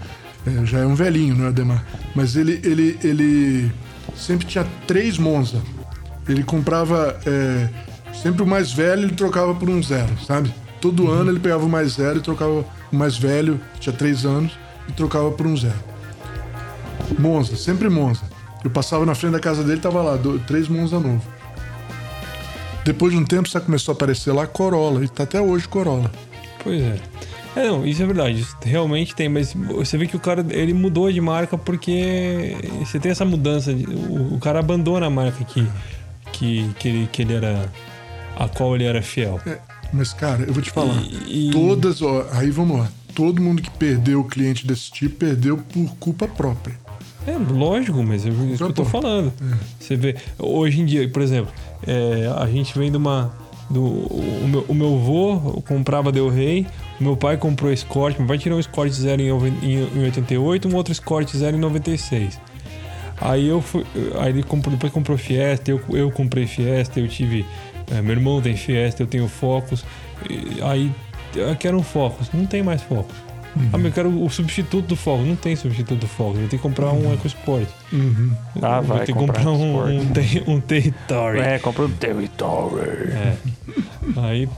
É, 0.46 0.64
já 0.64 0.78
é 0.78 0.86
um 0.86 0.94
velhinho, 0.94 1.34
né, 1.34 1.48
Ademar? 1.48 1.84
Mas 2.14 2.34
ele, 2.34 2.60
ele, 2.64 2.98
ele 3.04 3.72
sempre 4.16 4.46
tinha 4.46 4.66
três 4.86 5.18
Monza. 5.18 5.60
Ele 6.28 6.42
comprava 6.42 7.18
é, 7.26 7.68
sempre 8.14 8.42
o 8.42 8.46
mais 8.46 8.72
velho 8.72 9.02
ele 9.04 9.14
trocava 9.14 9.54
por 9.54 9.68
um 9.68 9.82
zero, 9.82 10.10
sabe? 10.26 10.52
Todo 10.80 11.04
Uhum. 11.04 11.10
ano 11.10 11.30
ele 11.30 11.40
pegava 11.40 11.64
o 11.64 11.68
mais 11.68 11.92
zero 11.92 12.18
e 12.18 12.22
trocava 12.22 12.64
o 12.92 12.96
mais 12.96 13.16
velho, 13.16 13.60
tinha 13.78 13.92
três 13.94 14.24
anos, 14.24 14.52
e 14.88 14.92
trocava 14.92 15.30
por 15.30 15.46
um 15.46 15.56
zero. 15.56 15.74
Monza, 17.18 17.56
sempre 17.56 17.88
Monza. 17.88 18.22
Eu 18.64 18.70
passava 18.70 19.04
na 19.06 19.14
frente 19.14 19.32
da 19.32 19.40
casa 19.40 19.62
dele, 19.64 19.80
tava 19.80 20.02
lá, 20.02 20.16
do- 20.16 20.38
três 20.40 20.68
Monza 20.68 20.98
novo. 21.00 21.22
Depois 22.84 23.12
de 23.12 23.18
um 23.18 23.24
tempo, 23.24 23.48
sabe, 23.48 23.66
começou 23.66 23.92
a 23.92 23.94
aparecer 23.94 24.32
lá 24.32 24.46
Corolla, 24.46 25.04
e 25.04 25.08
tá 25.08 25.24
até 25.24 25.40
hoje 25.40 25.68
Corolla. 25.68 26.10
Pois 26.62 26.80
é. 26.80 26.96
É, 27.56 27.66
não, 27.66 27.84
isso 27.84 28.02
é 28.02 28.06
verdade. 28.06 28.40
Isso 28.40 28.56
realmente 28.62 29.14
tem, 29.14 29.28
mas 29.28 29.52
você 29.54 29.98
vê 29.98 30.06
que 30.06 30.16
o 30.16 30.20
cara 30.20 30.44
ele 30.50 30.72
mudou 30.72 31.10
de 31.10 31.20
marca 31.20 31.58
porque 31.58 32.56
você 32.78 32.98
tem 33.00 33.10
essa 33.10 33.24
mudança. 33.24 33.74
de- 33.74 33.86
o, 33.86 34.34
o 34.34 34.38
cara 34.38 34.60
abandona 34.60 35.06
a 35.06 35.10
marca 35.10 35.44
que, 35.44 35.66
que, 36.32 36.70
que, 36.78 36.88
ele, 36.88 37.08
que 37.12 37.22
ele 37.22 37.34
era. 37.34 37.70
A 38.36 38.48
qual 38.48 38.74
ele 38.74 38.84
era 38.84 39.02
fiel. 39.02 39.40
É, 39.46 39.58
mas, 39.92 40.12
cara, 40.12 40.42
eu 40.44 40.52
vou 40.52 40.62
te 40.62 40.70
falar. 40.70 41.02
E- 41.26 41.48
e- 41.48 41.50
Todas, 41.52 42.00
ó, 42.02 42.26
aí 42.32 42.50
vamos 42.50 42.78
lá. 42.78 42.88
Todo 43.14 43.42
mundo 43.42 43.60
que 43.60 43.70
perdeu 43.70 44.20
o 44.20 44.24
cliente 44.24 44.66
desse 44.66 44.90
tipo 44.90 45.16
perdeu 45.16 45.58
por 45.58 45.88
culpa 45.98 46.26
própria. 46.28 46.78
É, 47.26 47.32
lógico, 47.52 48.02
mas 48.02 48.24
é 48.24 48.30
isso 48.30 48.56
que 48.56 48.62
eu 48.62 48.72
tô 48.72 48.84
falando. 48.84 49.32
Você 49.78 49.94
vê, 49.96 50.16
hoje 50.38 50.80
em 50.80 50.86
dia, 50.86 51.06
por 51.08 51.20
exemplo, 51.20 51.52
é, 51.86 52.32
a 52.36 52.46
gente 52.46 52.76
vem 52.78 52.90
de 52.90 52.96
uma. 52.96 53.32
Do, 53.68 53.82
o, 53.84 54.48
meu, 54.48 54.64
o 54.68 54.74
meu 54.74 54.94
avô 54.96 55.62
comprava 55.62 56.10
Del 56.10 56.28
Rey, 56.28 56.66
o 56.98 57.04
meu 57.04 57.16
pai 57.16 57.36
comprou 57.36 57.70
Escort, 57.72 58.18
meu 58.18 58.26
pai 58.26 58.36
tirou 58.36 58.56
um 58.56 58.60
Escort 58.60 58.90
zero 58.90 59.22
em, 59.22 59.28
em, 59.62 59.98
em 60.00 60.04
88, 60.06 60.66
um 60.68 60.74
outro 60.74 60.90
Escort 60.92 61.30
zero 61.36 61.56
em 61.56 61.60
96. 61.60 62.40
Aí 63.20 63.46
eu 63.48 63.60
fui. 63.60 63.84
Aí 64.18 64.30
ele 64.30 64.42
comprou, 64.42 64.74
depois 64.74 64.92
comprou 64.92 65.16
Fiesta, 65.18 65.70
eu, 65.70 65.80
eu 65.90 66.10
comprei 66.10 66.46
Fiesta, 66.46 66.98
eu 66.98 67.06
tive. 67.06 67.44
É, 67.90 68.00
meu 68.02 68.12
irmão 68.12 68.40
tem 68.40 68.56
Fiesta, 68.56 69.02
eu 69.02 69.06
tenho 69.06 69.26
Focus. 69.28 69.84
e 70.28 70.60
aí 70.62 70.90
eu 71.34 71.54
quero 71.56 71.76
um 71.78 71.82
Focus, 71.82 72.28
não 72.32 72.46
tem 72.46 72.62
mais 72.62 72.82
Focus. 72.82 73.14
Ah, 73.72 73.76
mas 73.76 73.86
eu 73.86 73.92
quero 73.92 74.08
o 74.24 74.30
substituto 74.30 74.86
do 74.86 74.94
Focus, 74.96 75.26
não 75.26 75.34
tem 75.34 75.56
substituto 75.56 75.98
do 75.98 76.06
Focus, 76.06 76.34
eu 76.36 76.40
vou 76.42 76.48
ter 76.48 76.56
que 76.56 76.62
comprar 76.62 76.92
um 76.92 77.12
EcoSport. 77.14 77.66
Ah, 78.62 78.76
Eu 78.76 78.82
vou 78.82 78.96
vai 78.96 79.06
ter 79.06 79.12
que 79.12 79.18
comprar 79.18 79.42
comprar 79.42 79.50
um, 79.50 80.00
um, 80.02 80.06
ter- 80.06 80.44
um 80.46 80.60
Territory. 80.60 81.40
É, 81.40 81.58
comprou 81.58 81.88
um 81.88 81.90
Territory. 81.92 83.10
É. 83.10 83.36
Aí, 84.16 84.48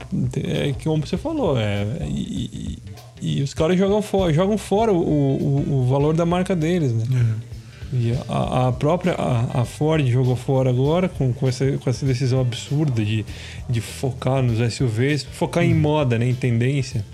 é 0.45 0.73
que 0.73 0.85
como 0.85 1.07
você 1.07 1.17
falou, 1.17 1.59
é, 1.59 1.87
e, 2.07 2.79
e- 3.23 3.39
e 3.39 3.43
os 3.43 3.55
caras 3.55 3.79
jogam 3.79 4.03
fora, 4.03 4.33
jogam 4.33 4.59
fora 4.59 4.93
o, 4.93 4.97
o, 4.99 5.81
o 5.83 5.87
valor 5.87 6.15
da 6.15 6.27
marca 6.27 6.55
deles, 6.57 6.93
né? 6.93 7.05
É. 7.49 7.52
E 7.93 8.13
a, 8.29 8.69
a 8.69 8.73
própria 8.73 9.13
a, 9.13 9.61
a 9.61 9.65
Ford 9.67 10.07
jogou 10.09 10.35
fora 10.35 10.71
agora 10.71 11.09
com, 11.09 11.33
com, 11.33 11.47
essa, 11.47 11.71
com 11.73 11.91
essa 11.91 12.07
decisão 12.07 12.41
absurda 12.41 13.05
de, 13.05 13.25
de 13.69 13.81
focar 13.83 14.43
nos 14.43 14.59
SUVs, 14.75 15.27
focar 15.33 15.63
em 15.63 15.75
moda, 15.75 16.19
né, 16.19 16.27
em 16.27 16.35
tendência, 16.35 17.05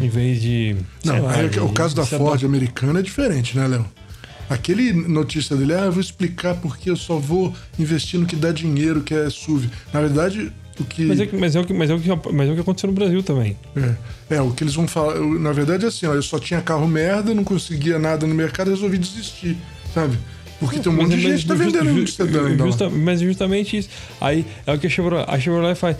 em 0.00 0.08
vez 0.08 0.42
de. 0.42 0.74
Não, 1.04 1.22
lá, 1.22 1.34
aí 1.36 1.48
de- 1.48 1.60
o 1.60 1.68
caso 1.68 1.94
da 1.94 2.04
Ford 2.04 2.42
americana 2.44 2.98
é 2.98 3.02
diferente, 3.02 3.56
né, 3.56 3.66
Léo? 3.68 3.86
Aquele 4.48 4.92
notícia 4.92 5.56
dele, 5.56 5.74
ah, 5.74 5.84
eu 5.86 5.92
vou 5.92 6.00
explicar 6.00 6.54
porque 6.56 6.88
eu 6.90 6.96
só 6.96 7.18
vou 7.18 7.52
investir 7.78 8.18
no 8.18 8.26
que 8.26 8.36
dá 8.36 8.52
dinheiro, 8.52 9.00
que 9.02 9.12
é 9.14 9.28
SUV. 9.28 9.68
Na 9.92 10.00
verdade, 10.00 10.52
o 10.78 10.84
que. 10.84 11.02
Mas 11.04 11.18
é, 11.20 11.28
mas, 11.32 11.56
é 11.56 11.60
o 11.60 11.64
que, 11.64 11.72
mas, 11.72 11.90
é 11.90 11.94
o 11.94 12.00
que, 12.00 12.08
mas 12.32 12.48
é 12.48 12.52
o 12.52 12.54
que 12.54 12.60
aconteceu 12.60 12.88
no 12.88 12.94
Brasil 12.94 13.22
também. 13.24 13.56
É, 14.28 14.36
é, 14.36 14.40
o 14.40 14.52
que 14.52 14.62
eles 14.62 14.74
vão 14.74 14.86
falar. 14.86 15.16
eu- 15.16 15.38
Na 15.38 15.50
verdade 15.52 15.84
é 15.84 15.88
assim, 15.88 16.06
ó, 16.06 16.14
eu 16.14 16.22
só 16.22 16.38
tinha 16.38 16.60
carro 16.60 16.86
merda, 16.86 17.34
não 17.34 17.42
conseguia 17.42 17.98
nada 17.98 18.24
no 18.26 18.34
mercado, 18.36 18.70
resolvi 18.70 18.98
desistir, 18.98 19.56
sabe? 19.96 20.18
Porque 20.60 20.78
tem 20.78 20.90
um 20.92 20.94
monte 20.96 21.16
de 21.16 21.20
gente 21.20 21.42
que 21.42 21.48
tá 21.48 21.54
just- 21.56 21.66
vendendo 21.72 22.00
ju- 22.00 22.06
sedã 22.12 22.46
ainda 22.46 22.64
lá. 22.64 22.70
justa- 22.70 22.88
Mas 22.90 23.20
justamente 23.20 23.76
isso. 23.76 23.88
Aí 24.20 24.44
é 24.66 24.72
o 24.72 24.78
que 24.78 24.86
a 24.86 24.90
Chevrolet, 24.90 25.24
a 25.28 25.38
Chevrolet 25.40 25.74
faz. 25.74 25.96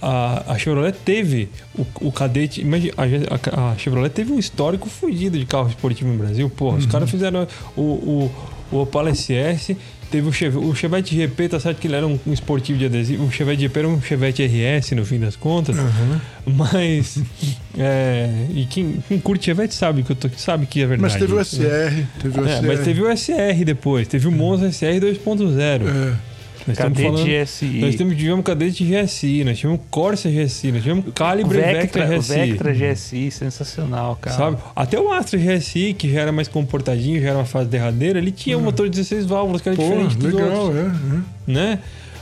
a, 0.00 0.52
a 0.52 0.58
Chevrolet 0.58 0.92
teve 1.04 1.48
o, 1.76 1.84
o 2.02 2.12
cadete. 2.12 2.60
Imagina, 2.60 2.94
a, 2.96 3.72
a, 3.72 3.76
Chevrolet 3.76 4.08
teve 4.10 4.32
um 4.32 4.38
histórico 4.38 4.88
fugido 4.88 5.38
de 5.38 5.44
carro 5.44 5.68
esportivo 5.68 6.10
no 6.10 6.16
Brasil. 6.18 6.48
Porra, 6.48 6.74
uhum. 6.74 6.78
os 6.78 6.86
caras 6.86 7.10
fizeram 7.10 7.46
o, 7.76 7.80
o, 7.82 8.32
o 8.70 8.80
Opala 8.80 9.14
SS 9.14 9.76
Teve 10.10 10.28
o 10.28 10.32
Chevette, 10.32 10.64
o 10.64 10.74
Chevette 10.74 11.16
GP, 11.16 11.48
tá 11.48 11.58
certo 11.58 11.78
que 11.78 11.88
ele 11.88 11.96
era 11.96 12.06
um, 12.06 12.18
um, 12.24 12.32
esportivo 12.32 12.78
de 12.78 12.86
adesivo. 12.86 13.24
O 13.24 13.30
Chevette 13.30 13.62
GP 13.62 13.78
era 13.80 13.88
um 13.88 14.00
Chevette 14.00 14.46
RS, 14.46 14.92
no 14.92 15.04
fim 15.04 15.18
das 15.18 15.34
contas. 15.34 15.76
Uhum. 15.76 16.20
Mas. 16.54 17.18
é, 17.76 18.46
e 18.54 18.66
quem, 18.66 19.02
quem, 19.08 19.18
curte 19.18 19.46
Chevette 19.46 19.74
sabe 19.74 20.04
que, 20.04 20.12
eu 20.12 20.16
tô, 20.16 20.28
sabe 20.36 20.66
que 20.66 20.80
é 20.80 20.86
verdade. 20.86 21.12
Mas 21.12 21.20
teve 21.20 21.34
o 21.34 21.44
SR. 21.44 22.06
Teve 22.22 22.40
o 22.40 22.46
é, 22.46 22.56
SR. 22.56 22.66
Mas 22.66 22.80
teve 22.80 23.02
o 23.02 23.16
SR 23.16 23.64
depois. 23.64 24.06
Teve 24.06 24.28
o 24.28 24.32
Monza 24.32 24.70
SR 24.70 25.00
2.0. 25.00 25.58
É. 25.58 26.35
Nós 26.66 26.76
cadete 26.76 27.02
falando, 27.02 27.24
GSI. 27.24 27.80
Nós 27.80 27.94
temos, 27.94 28.16
tivemos 28.16 28.44
cadete 28.44 28.84
GSI, 28.84 29.44
nós 29.44 29.58
tivemos 29.58 29.80
Corsa 29.88 30.28
GSI, 30.28 30.72
nós 30.72 30.82
tivemos 30.82 31.04
Calibre 31.14 31.58
Vectra, 31.58 32.06
Vectra 32.06 32.18
GSI. 32.18 32.34
Vectra 32.34 32.72
GSI, 32.72 33.30
sensacional, 33.30 34.16
cara. 34.20 34.36
Sabe? 34.36 34.56
Até 34.74 34.98
o 34.98 35.12
Astra 35.12 35.38
GSI, 35.38 35.94
que 35.94 36.12
já 36.12 36.22
era 36.22 36.32
mais 36.32 36.48
comportadinho, 36.48 37.20
já 37.20 37.28
era 37.28 37.38
uma 37.38 37.44
fase 37.44 37.68
derradeira, 37.68 38.18
ele 38.18 38.32
tinha 38.32 38.58
um 38.58 38.62
motor 38.62 38.88
de 38.88 38.96
16 38.96 39.26
válvulas, 39.26 39.62
que 39.62 39.68
era 39.68 39.76
Pô, 39.76 39.84
diferente 39.84 40.16
dos 40.16 40.32
legal, 40.34 40.58
outros. 40.64 40.76
É, 40.76 40.86
é. 40.86 41.22
Né? 41.46 41.78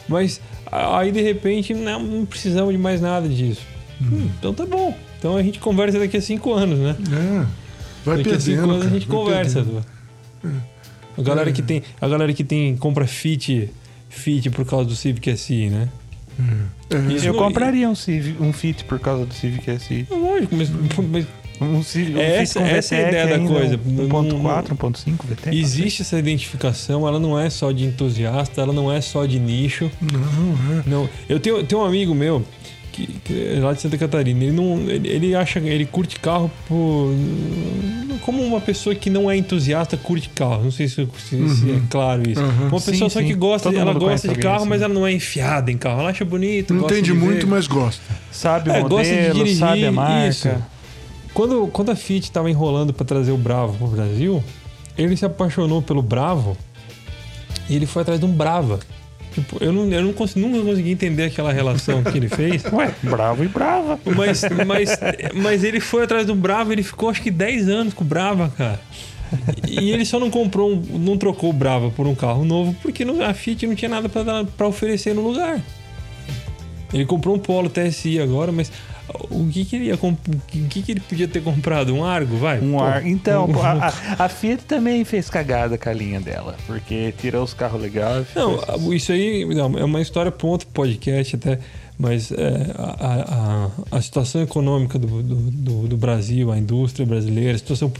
Mas 0.06 0.40
aí, 0.70 1.10
de 1.10 1.22
repente, 1.22 1.72
não, 1.72 2.02
não 2.02 2.26
precisamos 2.26 2.70
de 2.70 2.78
mais 2.78 3.00
nada 3.00 3.26
disso. 3.26 3.62
Hum. 4.02 4.08
Hum, 4.12 4.30
então 4.38 4.52
tá 4.52 4.66
bom. 4.66 4.94
Então 5.18 5.36
a 5.36 5.42
gente 5.42 5.58
conversa 5.58 5.98
daqui 5.98 6.18
a 6.18 6.20
5 6.20 6.52
anos, 6.52 6.78
né? 6.78 6.96
É. 7.00 7.46
Vai 8.04 8.18
daqui 8.18 8.28
perdendo, 8.28 8.36
a 8.36 8.40
5 8.40 8.62
anos 8.62 8.76
cara, 8.76 8.90
a 8.90 8.92
gente 8.92 9.06
conversa. 9.06 9.64
É. 10.44 10.48
A 11.16 11.22
galera, 11.22 11.48
é. 11.48 11.52
que 11.52 11.62
tem, 11.62 11.82
a 11.98 12.08
galera 12.08 12.32
que 12.34 12.44
tem 12.44 12.76
compra 12.76 13.06
Fit 13.06 13.70
Fit 14.14 14.50
por 14.50 14.64
causa 14.64 14.86
do 14.86 14.96
Civic 14.96 15.36
SI, 15.36 15.68
né? 15.68 15.88
Uhum. 16.38 17.10
eu 17.22 17.32
não... 17.32 17.38
compraria 17.38 17.88
um, 17.88 17.94
Civic, 17.94 18.42
um 18.42 18.52
Fit 18.52 18.84
por 18.84 18.98
causa 18.98 19.24
do 19.24 19.34
Civic 19.34 19.78
SI. 19.78 20.06
Lógico, 20.10 20.56
mas, 20.56 20.70
mas 21.10 21.26
um, 21.60 21.76
um 21.76 22.20
essa, 22.20 22.60
essa 22.60 22.96
é 22.96 23.04
a 23.04 23.08
ideia 23.08 23.38
da 23.38 23.46
coisa. 23.46 23.78
1.4, 23.78 24.76
1.5 24.76 25.24
VT. 25.24 25.50
Existe 25.54 26.02
essa 26.02 26.18
identificação, 26.18 27.06
ela 27.06 27.20
não 27.20 27.38
é 27.38 27.48
só 27.48 27.70
de 27.70 27.84
entusiasta, 27.84 28.60
ela 28.60 28.72
não 28.72 28.92
é 28.92 29.00
só 29.00 29.24
de 29.26 29.38
nicho. 29.38 29.90
Não, 30.00 30.78
é. 30.78 30.82
Não. 30.86 31.08
Eu 31.28 31.38
tenho, 31.38 31.62
tenho 31.64 31.82
um 31.82 31.84
amigo 31.84 32.14
meu 32.14 32.44
que, 32.92 33.06
que 33.24 33.54
é 33.56 33.60
lá 33.60 33.72
de 33.72 33.80
Santa 33.80 33.98
Catarina. 33.98 34.44
Ele 34.44 34.52
não, 34.52 34.78
ele, 34.88 35.08
ele, 35.08 35.34
acha, 35.34 35.58
ele 35.58 35.86
curte 35.86 36.18
carro 36.18 36.50
por, 36.66 37.12
como 38.24 38.42
uma 38.42 38.58
pessoa 38.58 38.94
que 38.94 39.10
não 39.10 39.30
é 39.30 39.36
entusiasta 39.36 39.98
curte 39.98 40.30
carro. 40.30 40.64
Não 40.64 40.70
sei 40.70 40.88
se, 40.88 41.06
se, 41.18 41.36
uhum. 41.36 41.54
se 41.54 41.70
é 41.70 41.80
claro 41.90 42.28
isso. 42.28 42.40
Uhum. 42.40 42.68
Uma 42.68 42.80
pessoa 42.80 43.10
sim, 43.10 43.10
só 43.10 43.20
sim. 43.20 43.26
que 43.26 43.34
gosta, 43.34 43.68
Todo 43.70 43.78
ela 43.78 43.92
gosta 43.92 44.28
de 44.28 44.36
carro, 44.36 44.60
assim. 44.60 44.68
mas 44.68 44.80
ela 44.80 44.94
não 44.94 45.06
é 45.06 45.12
enfiada 45.12 45.70
em 45.70 45.76
carro. 45.76 46.00
Ela 46.00 46.08
acha 46.08 46.24
bonito. 46.24 46.72
Não 46.72 46.84
entende 46.84 47.12
muito, 47.12 47.46
mas 47.46 47.66
gosta. 47.66 48.02
Sabe 48.32 48.70
é, 48.70 48.78
o 48.78 48.82
modelo, 48.84 48.96
gosta 48.96 49.14
de 49.14 49.32
dirigir, 49.32 49.56
sabe 49.58 49.84
a 49.84 49.92
marca. 49.92 50.28
Isso. 50.28 50.48
Quando, 51.34 51.66
quando 51.66 51.90
a 51.90 51.96
Fiat 51.96 52.24
estava 52.24 52.50
enrolando 52.50 52.94
para 52.94 53.04
trazer 53.04 53.30
o 53.30 53.36
Bravo 53.36 53.74
para 53.74 53.86
o 53.86 53.90
Brasil, 53.90 54.42
ele 54.96 55.16
se 55.18 55.26
apaixonou 55.26 55.82
pelo 55.82 56.00
Bravo 56.00 56.56
e 57.68 57.76
ele 57.76 57.84
foi 57.84 58.00
atrás 58.00 58.18
de 58.18 58.24
um 58.24 58.32
Brava. 58.32 58.80
Tipo, 59.34 59.62
eu, 59.62 59.72
não, 59.72 59.90
eu 59.90 60.02
não 60.02 60.12
consegui, 60.12 60.46
nunca 60.46 60.64
consegui 60.64 60.92
entender 60.92 61.24
aquela 61.24 61.52
relação 61.52 62.04
que 62.04 62.16
ele 62.16 62.28
fez. 62.28 62.64
Ué, 62.72 62.94
bravo 63.02 63.42
e 63.42 63.48
brava. 63.48 63.98
Mas, 64.04 64.42
mas, 64.64 64.98
mas 65.34 65.64
ele 65.64 65.80
foi 65.80 66.04
atrás 66.04 66.26
do 66.26 66.34
Brava, 66.34 66.72
ele 66.72 66.84
ficou 66.84 67.08
acho 67.08 67.20
que 67.20 67.30
10 67.30 67.68
anos 67.68 67.94
com 67.94 68.04
o 68.04 68.06
Brava, 68.06 68.52
cara. 68.56 68.80
E 69.68 69.90
ele 69.90 70.04
só 70.04 70.20
não 70.20 70.30
comprou, 70.30 70.72
um, 70.72 70.98
não 70.98 71.18
trocou 71.18 71.50
o 71.50 71.52
Brava 71.52 71.90
por 71.90 72.06
um 72.06 72.14
carro 72.14 72.44
novo 72.44 72.76
porque 72.80 73.02
a 73.02 73.34
Fiat 73.34 73.66
não 73.66 73.74
tinha 73.74 73.88
nada 73.88 74.08
para 74.08 74.68
oferecer 74.68 75.14
no 75.14 75.22
lugar. 75.22 75.60
Ele 76.92 77.04
comprou 77.04 77.34
um 77.34 77.38
Polo 77.40 77.68
TSI 77.68 78.20
agora, 78.20 78.52
mas 78.52 78.70
o 79.30 79.46
que, 79.48 79.64
que 79.64 79.76
ele 79.76 79.84
ia 79.86 79.94
o 79.94 80.16
que, 80.68 80.82
que 80.82 80.92
ele 80.92 81.00
podia 81.00 81.28
ter 81.28 81.42
comprado? 81.42 81.94
Um 81.94 82.04
Argo, 82.04 82.36
vai? 82.36 82.60
Um 82.60 82.80
Argo. 82.80 83.06
Então, 83.06 83.48
a, 83.62 84.24
a, 84.24 84.28
Fiat 84.28 84.64
também 84.64 85.04
fez 85.04 85.28
cagada 85.28 85.76
com 85.76 85.88
a 85.88 85.92
linha 85.92 86.20
dela, 86.20 86.56
porque 86.66 87.12
tirou 87.18 87.44
os 87.44 87.52
carros 87.52 87.80
legais. 87.80 88.26
Não, 88.34 88.58
fez... 88.58 89.02
isso 89.02 89.12
aí 89.12 89.44
não, 89.44 89.78
é 89.78 89.84
uma 89.84 90.00
história 90.00 90.32
para 90.32 90.46
outro 90.46 90.66
podcast 90.68 91.36
até. 91.36 91.58
Mas 91.96 92.32
é, 92.32 92.74
a, 92.76 93.70
a, 93.92 93.98
a, 93.98 94.02
situação 94.02 94.42
econômica 94.42 94.98
do, 94.98 95.22
do, 95.22 95.36
do, 95.36 95.88
do, 95.88 95.96
Brasil, 95.96 96.50
a 96.50 96.58
indústria 96.58 97.06
brasileira, 97.06 97.54
a 97.54 97.58
situação 97.58 97.92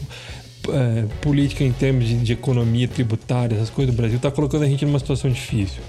é, 0.67 1.05
política 1.21 1.63
em 1.63 1.71
termos 1.71 2.05
de, 2.05 2.17
de 2.17 2.33
economia 2.33 2.89
tributária, 2.89 3.55
essas 3.55 3.69
coisas 3.69 3.95
do 3.95 3.97
Brasil, 3.97 4.17
está 4.17 4.29
colocando 4.29 4.63
a 4.63 4.67
gente 4.67 4.85
numa 4.85 4.99
situação 4.99 5.31
difícil 5.31 5.81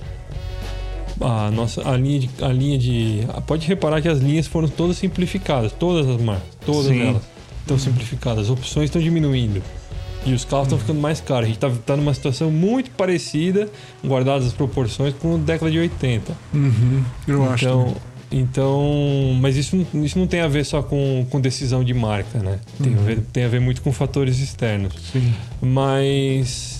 a 1.20 1.50
nossa 1.50 1.88
a 1.88 1.96
linha 1.96 2.20
de 2.20 2.30
a 2.42 2.48
linha 2.48 2.78
de 2.78 3.20
pode 3.46 3.66
reparar 3.66 4.02
que 4.02 4.08
as 4.08 4.18
linhas 4.18 4.46
foram 4.46 4.68
todas 4.68 4.96
simplificadas 4.96 5.72
todas 5.72 6.06
as 6.08 6.20
marcas 6.20 6.48
todas 6.64 6.86
Sim. 6.86 7.08
elas 7.08 7.22
estão 7.60 7.78
simplificadas 7.78 8.44
as 8.44 8.50
opções 8.50 8.86
estão 8.86 9.00
diminuindo 9.00 9.62
e 10.24 10.32
os 10.32 10.44
carros 10.44 10.66
estão 10.66 10.78
ficando 10.78 11.00
mais 11.00 11.20
caros 11.20 11.44
a 11.44 11.46
gente 11.46 11.56
está 11.56 11.70
tá 11.84 11.96
numa 11.96 12.12
situação 12.12 12.50
muito 12.50 12.90
parecida 12.90 13.68
guardadas 14.04 14.46
as 14.46 14.52
proporções 14.52 15.14
com 15.14 15.36
a 15.36 15.38
década 15.38 15.70
de 15.70 15.78
80 15.78 16.32
uhum, 16.52 17.04
eu 17.26 17.42
então, 17.42 17.52
acho 17.52 17.96
então 18.30 19.38
mas 19.40 19.56
isso, 19.56 19.86
isso 19.94 20.18
não 20.18 20.26
tem 20.26 20.40
a 20.40 20.48
ver 20.48 20.64
só 20.64 20.82
com, 20.82 21.26
com 21.30 21.40
decisão 21.40 21.82
de 21.82 21.94
marca 21.94 22.38
né 22.40 22.58
tem, 22.82 22.92
uhum. 22.92 23.00
a 23.00 23.02
ver, 23.02 23.20
tem 23.32 23.44
a 23.44 23.48
ver 23.48 23.60
muito 23.60 23.80
com 23.80 23.92
fatores 23.92 24.38
externos 24.38 24.92
Sim. 25.12 25.32
mas 25.62 26.75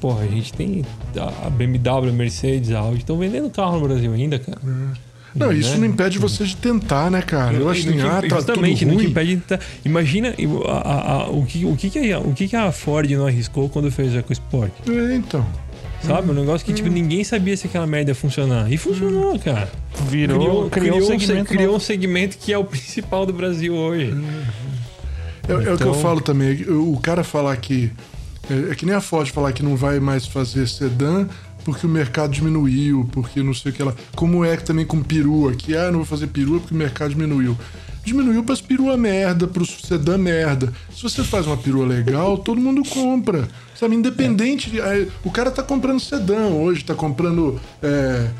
Porra, 0.00 0.22
a 0.22 0.26
gente 0.26 0.52
tem 0.52 0.84
a 1.16 1.50
BMW, 1.50 2.08
a 2.08 2.12
Mercedes, 2.12 2.72
a 2.72 2.78
Audi, 2.78 2.98
estão 2.98 3.18
vendendo 3.18 3.50
carro 3.50 3.80
no 3.80 3.88
Brasil 3.88 4.12
ainda, 4.12 4.38
cara. 4.38 4.58
É. 4.64 5.08
Não, 5.34 5.52
isso 5.52 5.72
né? 5.72 5.78
não 5.78 5.86
impede 5.86 6.18
você 6.18 6.44
de 6.44 6.56
tentar, 6.56 7.10
né, 7.10 7.22
cara? 7.22 7.56
Eu 7.56 7.68
acho 7.68 7.82
que 7.82 8.00
ah, 8.00 8.22
tá 8.22 8.36
justamente 8.36 8.84
não 8.84 8.96
te 8.96 9.06
impede 9.06 9.36
de 9.36 9.42
tentar. 9.42 9.64
Imagina 9.84 10.34
a, 10.66 10.72
a, 10.72 11.12
a, 11.12 11.30
o, 11.30 11.44
que, 11.44 11.64
o, 11.64 11.76
que, 11.76 11.90
que 11.90 12.12
a, 12.12 12.18
o 12.18 12.32
que, 12.32 12.48
que 12.48 12.56
a 12.56 12.72
Ford 12.72 13.10
não 13.10 13.26
arriscou 13.26 13.68
quando 13.68 13.90
fez 13.90 14.14
o 14.14 14.18
EcoSport. 14.18 14.72
É, 14.88 15.14
então. 15.14 15.46
Sabe? 16.02 16.30
Um 16.30 16.34
negócio 16.34 16.64
que, 16.64 16.72
tipo, 16.72 16.88
ninguém 16.88 17.24
sabia 17.24 17.56
se 17.56 17.66
aquela 17.66 17.86
merda 17.86 18.12
ia 18.12 18.14
funcionar. 18.14 18.72
E 18.72 18.76
funcionou, 18.76 19.38
cara. 19.38 19.68
Virou, 20.08 20.38
criou, 20.38 20.70
criou, 20.70 20.96
criou, 20.96 20.98
um, 20.98 21.18
segmento 21.18 21.44
criou 21.50 21.76
um 21.76 21.80
segmento 21.80 22.38
que 22.38 22.52
é 22.52 22.58
o 22.58 22.64
principal 22.64 23.26
do 23.26 23.32
Brasil 23.32 23.74
hoje. 23.74 24.14
É, 25.48 25.52
então... 25.52 25.56
é 25.56 25.58
o 25.58 25.62
que 25.62 25.68
eu 25.68 25.74
então 25.74 25.94
falo 25.94 26.20
também. 26.20 26.62
O 26.68 26.98
cara 27.00 27.24
falar 27.24 27.56
que 27.56 27.90
é, 28.50 28.72
é 28.72 28.74
que 28.74 28.86
nem 28.86 28.94
a 28.94 29.00
Ford 29.00 29.28
falar 29.30 29.52
que 29.52 29.62
não 29.62 29.76
vai 29.76 30.00
mais 30.00 30.26
fazer 30.26 30.66
sedã 30.66 31.26
porque 31.64 31.86
o 31.86 31.88
mercado 31.88 32.32
diminuiu, 32.32 33.06
porque 33.12 33.42
não 33.42 33.52
sei 33.52 33.70
o 33.70 33.74
que 33.74 33.82
lá. 33.82 33.94
Como 34.16 34.44
é 34.44 34.56
também 34.56 34.86
com 34.86 35.02
perua, 35.02 35.52
que 35.52 35.76
ah, 35.76 35.90
não 35.90 35.98
vou 35.98 36.06
fazer 36.06 36.28
perua 36.28 36.60
porque 36.60 36.74
o 36.74 36.78
mercado 36.78 37.10
diminuiu. 37.10 37.56
Diminuiu 38.02 38.42
para 38.42 38.54
as 38.54 38.60
perua 38.62 38.96
merda, 38.96 39.46
para 39.46 39.62
o 39.62 39.66
sedã 39.66 40.16
merda. 40.16 40.72
Se 40.90 41.02
você 41.02 41.22
faz 41.22 41.46
uma 41.46 41.58
perua 41.58 41.84
legal, 41.84 42.38
todo 42.38 42.58
mundo 42.58 42.82
compra. 42.88 43.46
Sabe, 43.74 43.96
independente. 43.96 44.70
De, 44.70 44.78
o 45.22 45.30
cara 45.30 45.50
tá 45.50 45.62
comprando 45.62 46.00
sedã 46.00 46.46
hoje, 46.46 46.82
tá 46.84 46.94
comprando 46.94 47.60
é, 47.82 48.30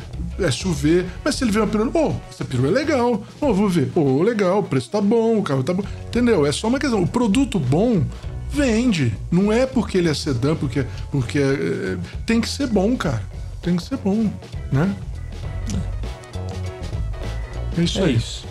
SUV, 0.51 1.05
mas 1.23 1.35
se 1.35 1.45
ele 1.45 1.51
vê 1.51 1.61
uma 1.61 1.67
perua, 1.67 1.91
pô, 1.91 2.15
essa 2.31 2.47
perua 2.47 2.69
é 2.69 2.71
legal. 2.71 3.23
Pô, 3.39 3.53
vou 3.53 3.69
ver. 3.69 3.91
Pô, 3.91 4.23
legal, 4.23 4.61
o 4.61 4.63
preço 4.63 4.89
tá 4.89 5.03
bom, 5.03 5.39
o 5.39 5.43
carro 5.43 5.63
tá 5.63 5.75
bom. 5.75 5.85
Entendeu? 6.07 6.47
É 6.47 6.53
só 6.53 6.67
uma 6.67 6.79
questão. 6.79 7.03
O 7.03 7.07
produto 7.07 7.59
bom 7.59 8.03
vende. 8.51 9.15
Não 9.31 9.53
é 9.53 9.67
porque 9.67 9.99
ele 9.99 10.09
é 10.09 10.15
sedã, 10.15 10.55
porque, 10.55 10.85
porque 11.11 11.39
é, 11.39 11.97
tem 12.27 12.41
que 12.41 12.49
ser 12.49 12.67
bom, 12.67 12.97
cara. 12.97 13.23
Tem 13.63 13.77
que 13.77 13.83
ser 13.83 13.97
bom, 13.99 14.31
né? 14.73 14.95
É 17.77 17.83
isso 17.83 17.99
é 18.01 18.05
aí. 18.05 18.17
Isso. 18.17 18.47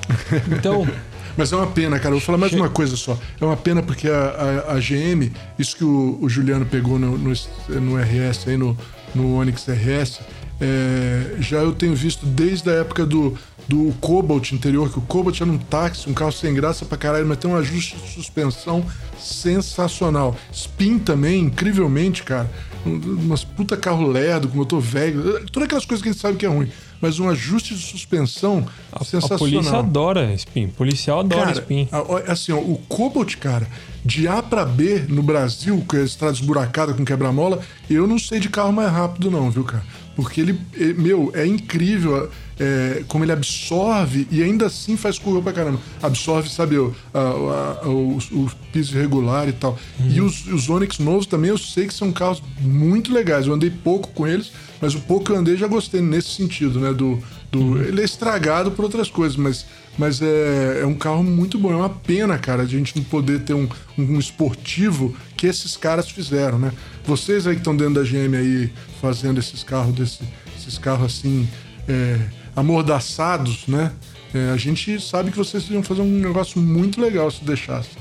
Então. 0.51 0.87
Mas 1.37 1.53
é 1.53 1.55
uma 1.55 1.67
pena, 1.67 1.99
cara. 1.99 2.15
Eu 2.15 2.19
vou 2.19 2.25
falar 2.25 2.39
mais 2.39 2.51
uma 2.51 2.67
coisa 2.67 2.97
só. 2.97 3.17
É 3.39 3.45
uma 3.45 3.55
pena 3.55 3.83
porque 3.83 4.09
a, 4.09 4.65
a, 4.67 4.73
a 4.73 4.79
GM, 4.79 5.31
isso 5.59 5.77
que 5.77 5.83
o, 5.83 6.17
o, 6.19 6.27
Juliano 6.27 6.65
pegou 6.65 6.97
no, 6.97 7.15
no, 7.15 7.31
no 7.79 7.95
RS, 7.95 8.47
aí 8.47 8.57
no, 8.57 8.75
no 9.13 9.37
Onix 9.37 9.67
RS, 9.67 10.21
é, 10.59 11.35
já 11.39 11.57
eu 11.57 11.73
tenho 11.73 11.95
visto 11.95 12.25
desde 12.25 12.67
a 12.71 12.73
época 12.73 13.05
do, 13.05 13.37
do 13.67 13.93
Cobalt 13.99 14.51
interior, 14.51 14.89
que 14.89 14.97
o 14.97 15.01
Cobalt 15.01 15.41
era 15.41 15.49
um 15.49 15.57
táxi, 15.57 16.09
um 16.09 16.13
carro 16.13 16.31
sem 16.31 16.53
graça 16.53 16.85
pra 16.85 16.97
caralho, 16.97 17.25
mas 17.25 17.37
tem 17.37 17.51
um 17.51 17.55
ajuste 17.55 17.97
de 17.97 18.13
suspensão 18.13 18.85
sensacional. 19.19 20.35
Spin 20.51 20.99
também, 20.99 21.41
incrivelmente, 21.41 22.23
cara. 22.23 22.49
Umas 22.85 23.43
puta 23.43 23.75
carro 23.75 24.07
lerdo, 24.07 24.47
com 24.47 24.57
motor 24.57 24.79
velho, 24.79 25.45
todas 25.51 25.65
aquelas 25.65 25.85
coisas 25.85 26.01
que 26.01 26.07
a 26.07 26.11
gente 26.11 26.21
sabe 26.21 26.37
que 26.37 26.45
é 26.45 26.49
ruim. 26.49 26.71
Mas 27.01 27.19
um 27.19 27.29
ajuste 27.29 27.75
de 27.75 27.81
suspensão 27.81 28.65
a, 28.91 29.03
sensacional. 29.03 29.35
A 29.35 29.39
polícia 29.39 29.77
adora 29.77 30.33
Spin. 30.33 30.65
O 30.65 30.69
policial 30.69 31.19
adora 31.19 31.47
cara, 31.47 31.59
Spin. 31.59 31.89
A, 31.91 32.31
assim, 32.31 32.53
ó, 32.53 32.57
o 32.57 32.77
Cobalt, 32.87 33.35
cara, 33.35 33.67
de 34.05 34.27
A 34.27 34.41
para 34.41 34.63
B 34.63 35.05
no 35.09 35.21
Brasil, 35.21 35.83
com 35.85 35.97
a 35.97 36.03
estrada 36.03 36.33
esburacada 36.33 36.93
com 36.93 37.03
quebra-mola, 37.03 37.59
eu 37.89 38.07
não 38.07 38.17
sei 38.17 38.39
de 38.39 38.47
carro 38.47 38.71
mais 38.71 38.91
rápido, 38.91 39.29
não, 39.29 39.51
viu, 39.51 39.65
cara? 39.65 39.83
Porque 40.17 40.41
ele, 40.41 40.59
meu, 40.97 41.31
é 41.35 41.45
incrível 41.45 42.27
é, 42.59 43.03
como 43.07 43.23
ele 43.23 43.31
absorve 43.31 44.27
e 44.31 44.41
ainda 44.41 44.65
assim 44.65 44.97
faz 44.97 45.19
curva 45.19 45.43
pra 45.43 45.53
caramba. 45.53 45.79
Absorve, 46.01 46.49
sabe, 46.49 46.75
o, 46.75 46.91
a, 47.13 47.19
a, 47.19 47.87
o, 47.87 48.17
o, 48.17 48.51
piso 48.73 48.97
irregular 48.97 49.47
e 49.47 49.53
tal. 49.53 49.77
Uhum. 49.99 50.09
E 50.09 50.19
os, 50.19 50.47
os 50.47 50.69
Onix 50.69 50.97
novos 50.97 51.27
também 51.27 51.51
eu 51.51 51.57
sei 51.57 51.85
que 51.85 51.93
são 51.93 52.11
carros 52.11 52.41
muito 52.59 53.13
legais. 53.13 53.45
Eu 53.45 53.53
andei 53.53 53.69
pouco 53.69 54.07
com 54.07 54.25
eles, 54.25 54.51
mas 54.81 54.95
o 54.95 55.01
pouco 55.01 55.25
que 55.25 55.31
eu 55.31 55.35
andei 55.35 55.55
já 55.55 55.67
gostei 55.67 56.01
nesse 56.01 56.29
sentido, 56.29 56.79
né? 56.79 56.91
Do, 56.91 57.21
do 57.51 57.59
Uhum. 57.59 57.81
Ele 57.83 58.01
é 58.01 58.03
estragado 58.03 58.71
por 58.71 58.85
outras 58.85 59.09
coisas, 59.09 59.37
mas, 59.37 59.65
mas 59.97 60.21
é, 60.21 60.79
é 60.81 60.85
um 60.85 60.95
carro 60.95 61.23
muito 61.23 61.59
bom. 61.59 61.71
É 61.71 61.75
uma 61.75 61.89
pena, 61.89 62.39
cara, 62.39 62.65
de 62.65 62.75
a 62.75 62.79
gente 62.79 62.95
não 62.95 63.03
poder 63.03 63.41
ter 63.41 63.53
um, 63.53 63.69
um 63.97 64.17
esportivo 64.17 65.15
que 65.37 65.45
esses 65.45 65.77
caras 65.77 66.09
fizeram, 66.09 66.57
né? 66.57 66.71
Vocês 67.05 67.45
aí 67.45 67.53
que 67.53 67.61
estão 67.61 67.77
dentro 67.77 67.93
da 67.93 68.03
GM 68.03 68.35
aí 68.35 68.73
fazendo 68.99 69.39
esses 69.39 69.63
carros, 69.63 69.93
desse, 69.93 70.19
esses 70.57 70.77
carros 70.79 71.05
assim, 71.05 71.47
é, 71.87 72.19
amordaçados, 72.55 73.67
né? 73.67 73.91
É, 74.33 74.49
a 74.49 74.57
gente 74.57 74.99
sabe 74.99 75.31
que 75.31 75.37
vocês 75.37 75.69
iam 75.69 75.83
fazer 75.83 76.01
um 76.01 76.19
negócio 76.19 76.59
muito 76.59 76.99
legal 76.99 77.29
se 77.29 77.43
deixasse. 77.43 77.91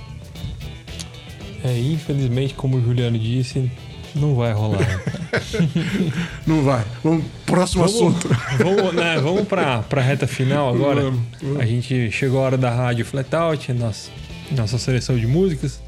É, 1.62 1.78
infelizmente, 1.78 2.54
como 2.54 2.78
o 2.78 2.82
Juliano 2.82 3.18
disse, 3.18 3.70
não 4.14 4.34
vai 4.34 4.52
rolar. 4.52 4.78
Não 6.46 6.62
vai. 6.62 6.82
Vamos, 7.04 7.24
próximo 7.44 7.84
assunto. 7.84 8.28
vamos, 8.58 8.94
né, 8.94 9.18
vamos 9.20 9.46
pra, 9.46 9.82
pra 9.82 10.00
reta 10.00 10.26
final 10.26 10.74
agora. 10.74 11.02
Vamos, 11.02 11.20
vamos. 11.42 11.60
A 11.60 11.66
gente 11.66 12.10
chegou 12.10 12.40
a 12.40 12.42
hora 12.44 12.56
da 12.56 12.70
rádio 12.70 13.04
Flatout, 13.04 13.72
nossa, 13.74 14.10
nossa 14.52 14.78
seleção 14.78 15.18
de 15.18 15.26
músicas. 15.26 15.80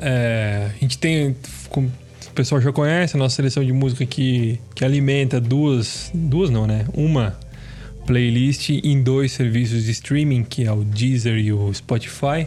É, 0.00 0.70
a 0.74 0.78
gente 0.80 0.98
tem, 0.98 1.36
como 1.68 1.88
o 2.26 2.32
pessoal 2.32 2.60
já 2.60 2.72
conhece, 2.72 3.16
a 3.16 3.18
nossa 3.18 3.36
seleção 3.36 3.64
de 3.64 3.72
música 3.72 4.06
que, 4.06 4.58
que 4.74 4.84
alimenta 4.84 5.40
duas, 5.40 6.10
duas 6.14 6.50
não, 6.50 6.66
né? 6.66 6.86
Uma 6.94 7.38
playlist 8.06 8.70
em 8.70 9.02
dois 9.02 9.32
serviços 9.32 9.84
de 9.84 9.90
streaming, 9.92 10.42
que 10.42 10.64
é 10.64 10.72
o 10.72 10.82
Deezer 10.82 11.36
e 11.36 11.52
o 11.52 11.72
Spotify. 11.72 12.46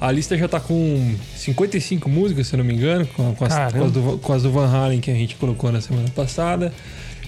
A 0.00 0.10
lista 0.10 0.36
já 0.36 0.48
tá 0.48 0.58
com 0.58 1.14
55 1.36 2.08
músicas, 2.08 2.48
se 2.48 2.54
eu 2.54 2.58
não 2.58 2.64
me 2.64 2.74
engano, 2.74 3.06
com, 3.06 3.34
com, 3.34 3.44
as, 3.44 3.72
com, 3.72 3.84
as 3.84 3.92
do, 3.92 4.18
com 4.18 4.32
as 4.32 4.42
do 4.42 4.50
Van 4.50 4.66
Halen 4.66 5.00
que 5.00 5.10
a 5.10 5.14
gente 5.14 5.36
colocou 5.36 5.70
na 5.70 5.80
semana 5.80 6.08
passada. 6.10 6.72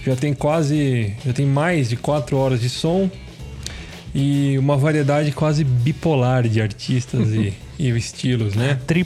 Já 0.05 0.15
tem 0.15 0.33
quase. 0.33 1.13
Já 1.25 1.31
tem 1.31 1.45
mais 1.45 1.89
de 1.89 1.95
4 1.95 2.35
horas 2.35 2.59
de 2.59 2.69
som 2.69 3.09
e 4.13 4.57
uma 4.57 4.77
variedade 4.77 5.31
quase 5.31 5.63
bipolar 5.63 6.47
de 6.47 6.61
artistas 6.61 7.29
e, 7.29 7.53
e 7.79 7.89
estilos, 7.89 8.55
né? 8.55 8.79
Tri... 8.85 9.05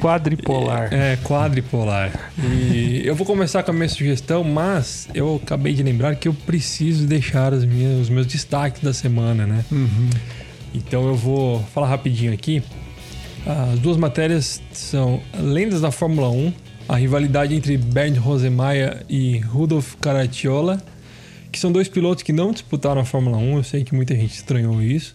Quadripolar. 0.00 0.92
É, 0.92 1.16
quadripolar. 1.16 2.30
E 2.38 3.02
eu 3.06 3.14
vou 3.14 3.26
começar 3.26 3.62
com 3.62 3.70
a 3.70 3.74
minha 3.74 3.88
sugestão, 3.88 4.42
mas 4.42 5.08
eu 5.14 5.40
acabei 5.42 5.74
de 5.74 5.82
lembrar 5.82 6.16
que 6.16 6.28
eu 6.28 6.34
preciso 6.34 7.06
deixar 7.06 7.52
as 7.52 7.64
minhas, 7.64 8.00
os 8.00 8.08
meus 8.08 8.26
destaques 8.26 8.82
da 8.82 8.92
semana, 8.92 9.46
né? 9.46 9.64
Então 10.74 11.06
eu 11.06 11.14
vou 11.14 11.62
falar 11.74 11.88
rapidinho 11.88 12.32
aqui. 12.32 12.62
As 13.44 13.78
duas 13.80 13.96
matérias 13.96 14.62
são 14.72 15.20
Lendas 15.36 15.80
da 15.80 15.90
Fórmula 15.90 16.30
1, 16.30 16.52
a 16.88 16.96
rivalidade 16.96 17.54
entre 17.54 17.76
Bernd 17.76 18.16
Rosemeyer 18.16 19.04
e 19.08 19.38
Rudolf 19.38 19.94
Caracciola, 20.00 20.80
que 21.50 21.58
são 21.58 21.72
dois 21.72 21.88
pilotos 21.88 22.22
que 22.22 22.32
não 22.32 22.52
disputaram 22.52 23.00
a 23.00 23.04
Fórmula 23.04 23.36
1. 23.36 23.56
Eu 23.56 23.62
sei 23.64 23.84
que 23.84 23.94
muita 23.94 24.14
gente 24.14 24.34
estranhou 24.34 24.80
isso, 24.80 25.14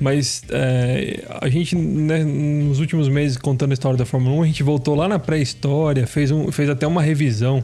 mas 0.00 0.42
é, 0.50 1.24
a 1.40 1.48
gente, 1.48 1.74
né, 1.76 2.22
nos 2.24 2.78
últimos 2.80 3.08
meses, 3.08 3.36
contando 3.36 3.72
a 3.72 3.74
história 3.74 3.98
da 3.98 4.06
Fórmula 4.06 4.36
1, 4.36 4.42
a 4.42 4.46
gente 4.46 4.62
voltou 4.62 4.94
lá 4.94 5.08
na 5.08 5.18
pré-história, 5.18 6.06
fez, 6.06 6.30
um, 6.30 6.50
fez 6.52 6.68
até 6.68 6.86
uma 6.86 7.02
revisão, 7.02 7.62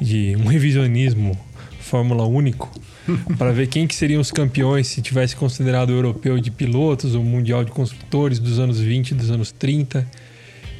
de 0.00 0.36
um 0.36 0.46
revisionismo 0.46 1.38
Fórmula 1.80 2.24
único, 2.24 2.70
para 3.36 3.52
ver 3.52 3.66
quem 3.66 3.86
que 3.86 3.94
seriam 3.94 4.20
os 4.20 4.30
campeões 4.30 4.86
se 4.86 5.02
tivesse 5.02 5.36
considerado 5.36 5.90
o 5.90 5.92
europeu 5.92 6.38
de 6.40 6.50
pilotos, 6.50 7.14
o 7.14 7.22
mundial 7.22 7.64
de 7.64 7.70
construtores 7.70 8.38
dos 8.38 8.58
anos 8.58 8.80
20 8.80 9.10
e 9.10 9.14
dos 9.14 9.30
anos 9.30 9.52
30. 9.52 10.06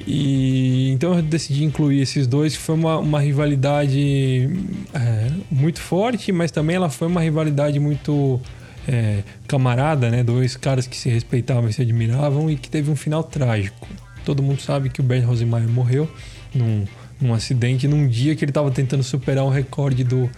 E 0.07 0.91
então 0.91 1.15
eu 1.15 1.23
decidi 1.23 1.65
incluir 1.65 2.01
esses 2.01 2.27
dois, 2.27 2.57
que 2.57 2.63
foi 2.63 2.75
uma, 2.75 2.99
uma 2.99 3.21
rivalidade 3.21 4.49
é, 4.95 5.31
muito 5.51 5.81
forte, 5.81 6.33
mas 6.33 6.51
também 6.51 6.77
ela 6.77 6.89
foi 6.89 7.09
uma 7.09 7.21
rivalidade 7.21 7.79
muito 7.79 8.41
é, 8.89 9.23
camarada, 9.47 10.11
né? 10.11 10.23
Dois 10.23 10.57
caras 10.57 10.87
que 10.87 10.97
se 10.97 11.09
respeitavam 11.09 11.69
e 11.69 11.73
se 11.73 11.83
admiravam 11.83 12.51
e 12.51 12.57
que 12.57 12.69
teve 12.69 12.91
um 12.91 12.97
final 12.97 13.23
trágico. 13.23 13.89
Todo 14.25 14.43
mundo 14.43 14.61
sabe 14.61 14.89
que 14.89 15.01
o 15.01 15.03
Bernd 15.05 15.25
Rosemeyer 15.25 15.69
morreu 15.69 16.11
num, 16.55 16.85
num 17.21 17.35
acidente 17.35 17.89
num 17.89 18.07
dia 18.07 18.35
que 18.37 18.45
ele 18.45 18.51
estava 18.51 18.71
tentando 18.71 19.03
superar 19.03 19.45
um 19.45 19.51
recorde 19.51 20.05
do, 20.05 20.31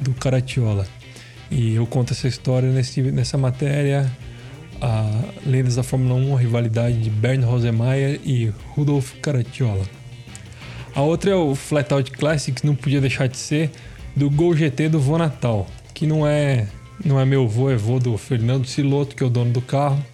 do 0.00 0.12
Caracciola. 0.14 0.86
E 1.50 1.74
eu 1.74 1.86
conto 1.86 2.12
essa 2.12 2.28
história 2.28 2.70
nesse, 2.70 3.02
nessa 3.02 3.36
matéria 3.36 4.10
a 4.80 5.06
Lendas 5.46 5.76
da 5.76 5.82
Fórmula 5.82 6.14
1, 6.14 6.36
a 6.36 6.40
rivalidade 6.40 6.98
de 6.98 7.08
Bernd 7.08 7.44
Rosemeyer 7.44 8.20
e 8.24 8.52
Rudolf 8.74 9.12
Caracciola. 9.22 9.84
A 10.94 11.00
outra 11.02 11.30
é 11.30 11.34
o 11.34 11.54
Flatout 11.54 12.10
Classics, 12.10 12.62
não 12.62 12.74
podia 12.74 13.00
deixar 13.00 13.28
de 13.28 13.36
ser, 13.36 13.70
do 14.14 14.28
Gol 14.28 14.54
GT 14.54 14.88
do 14.88 15.00
Vô 15.00 15.16
Natal, 15.16 15.66
que 15.94 16.06
não 16.06 16.26
é, 16.26 16.66
não 17.04 17.20
é 17.20 17.24
meu 17.24 17.46
vô, 17.48 17.70
é 17.70 17.76
vô 17.76 17.98
do 17.98 18.16
Fernando 18.16 18.66
Siloto, 18.66 19.14
que 19.16 19.22
é 19.22 19.26
o 19.26 19.30
dono 19.30 19.52
do 19.52 19.60
carro. 19.60 20.04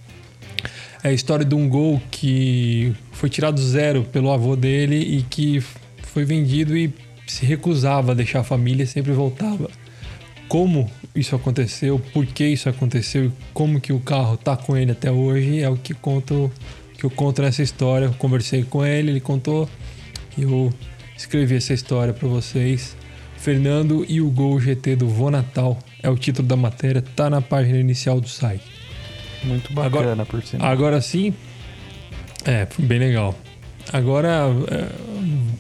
É 1.02 1.09
a 1.10 1.12
história 1.12 1.44
de 1.44 1.55
um 1.55 1.69
gol 1.69 2.02
que 2.10 2.93
foi 3.12 3.28
tirado 3.28 3.60
zero 3.62 4.02
pelo 4.05 4.32
avô 4.32 4.56
dele 4.56 4.97
e 4.97 5.23
que 5.23 5.62
foi 6.02 6.24
vendido 6.24 6.77
e 6.77 6.93
se 7.27 7.47
recusava 7.47 8.12
a 8.12 8.15
deixar 8.15 8.40
a 8.40 8.44
família, 8.44 8.86
sempre 8.86 9.12
voltava 9.12 9.70
como 10.48 10.90
isso 11.15 11.36
aconteceu, 11.36 12.01
por 12.12 12.24
que 12.24 12.47
isso 12.47 12.69
aconteceu 12.69 13.27
e 13.27 13.32
como 13.52 13.81
que 13.81 13.93
o 13.93 14.01
carro 14.01 14.36
tá 14.36 14.56
com 14.56 14.77
ele 14.77 14.93
até 14.93 15.12
hoje 15.12 15.60
é 15.60 15.69
o 15.69 15.77
que 15.77 15.93
conto 15.93 16.51
que 16.97 17.05
eu 17.05 17.10
conto 17.10 17.43
nessa 17.43 17.62
história. 17.62 18.06
Eu 18.06 18.15
conversei 18.15 18.65
com 18.65 18.85
ele, 18.85 19.10
ele 19.10 19.20
contou 19.20 19.69
e 20.36 20.43
eu 20.43 20.73
escrevi 21.16 21.56
essa 21.56 21.74
história 21.74 22.12
para 22.12 22.27
vocês. 22.27 22.97
Fernando 23.36 24.05
e 24.09 24.20
o 24.20 24.28
Gol 24.31 24.59
GT 24.59 24.97
do 24.97 25.09
Vô 25.09 25.31
Natal 25.31 25.78
é 26.03 26.09
o 26.09 26.16
título 26.16 26.47
da 26.47 26.57
matéria, 26.57 27.03
tá 27.03 27.29
na 27.29 27.41
página 27.41 27.79
inicial 27.79 28.20
do 28.20 28.29
site. 28.29 28.65
Muito 29.45 29.73
bacana, 29.73 30.27
por 30.27 30.43
sinal. 30.43 30.69
Agora 30.69 31.01
sim, 31.01 31.35
é 32.45 32.66
bem 32.79 32.99
legal. 32.99 33.35
Agora, 33.93 34.47
é, 34.70 34.89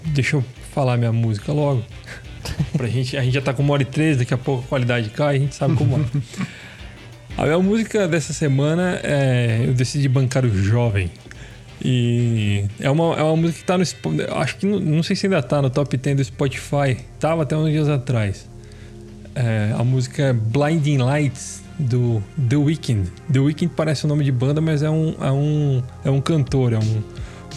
deixa 0.06 0.36
eu 0.36 0.44
falar 0.72 0.96
minha 0.96 1.12
música 1.12 1.52
logo. 1.52 1.82
pra 2.76 2.86
gente, 2.86 3.16
a 3.16 3.22
gente 3.22 3.34
já 3.34 3.42
tá 3.42 3.52
com 3.52 3.62
uma 3.62 3.72
hora 3.72 3.82
e 3.82 3.86
três, 3.86 4.18
daqui 4.18 4.34
a 4.34 4.38
pouco 4.38 4.64
a 4.64 4.68
qualidade 4.68 5.10
cai, 5.10 5.36
a 5.36 5.38
gente 5.38 5.54
sabe 5.54 5.74
como 5.76 5.96
é. 5.96 6.04
A 7.38 7.44
minha 7.44 7.58
música 7.60 8.08
dessa 8.08 8.32
semana 8.32 8.98
é. 9.00 9.62
Eu 9.64 9.72
decidi 9.72 10.08
bancar 10.08 10.44
o 10.44 10.50
jovem. 10.50 11.08
E 11.80 12.64
é 12.80 12.90
uma, 12.90 13.14
é 13.14 13.22
uma 13.22 13.36
música 13.36 13.60
que 13.60 13.64
tá 13.64 13.78
no. 13.78 13.84
Acho 14.36 14.56
que 14.56 14.66
não, 14.66 14.80
não 14.80 15.02
sei 15.04 15.14
se 15.14 15.26
ainda 15.26 15.40
tá 15.40 15.62
no 15.62 15.70
top 15.70 15.96
10 15.96 16.16
do 16.16 16.24
Spotify. 16.24 16.96
Tava 17.20 17.44
até 17.44 17.56
uns 17.56 17.70
dias 17.70 17.88
atrás. 17.88 18.50
É, 19.40 19.72
a 19.78 19.84
música 19.84 20.22
é 20.24 20.32
Blinding 20.32 20.98
Lights 20.98 21.62
do 21.78 22.20
The 22.48 22.56
Weeknd. 22.56 23.08
The 23.32 23.38
Weeknd 23.38 23.72
parece 23.76 24.04
o 24.04 24.08
nome 24.08 24.24
de 24.24 24.32
banda, 24.32 24.60
mas 24.60 24.82
é 24.82 24.90
um, 24.90 25.14
é 25.20 25.30
um, 25.30 25.82
é 26.04 26.10
um 26.10 26.20
cantor, 26.20 26.72
é 26.72 26.78
um, 26.78 27.02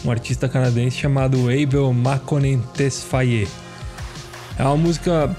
um 0.06 0.12
artista 0.12 0.48
canadense 0.48 0.98
chamado 0.98 1.40
Abel 1.50 1.92
Makonnen 1.92 2.62
Tesfaye. 2.76 3.48
É 4.60 4.64
uma 4.64 4.78
música. 4.78 5.36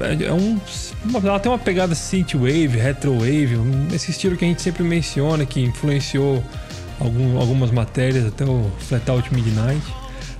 É 0.00 0.32
um, 0.32 0.58
uma- 1.04 1.20
ela 1.28 1.38
tem 1.38 1.52
uma 1.52 1.58
pegada 1.58 1.94
synthwave, 1.94 2.76
retrowave, 2.76 3.54
um- 3.56 3.86
esse 3.94 4.10
estilo 4.10 4.36
que 4.36 4.44
a 4.44 4.48
gente 4.48 4.60
sempre 4.62 4.82
menciona, 4.82 5.46
que 5.46 5.60
influenciou 5.60 6.42
algum- 6.98 7.38
algumas 7.38 7.70
matérias, 7.70 8.26
até 8.26 8.44
o 8.44 8.68
Flat 8.80 9.08
Out 9.08 9.32
Midnight. 9.32 9.80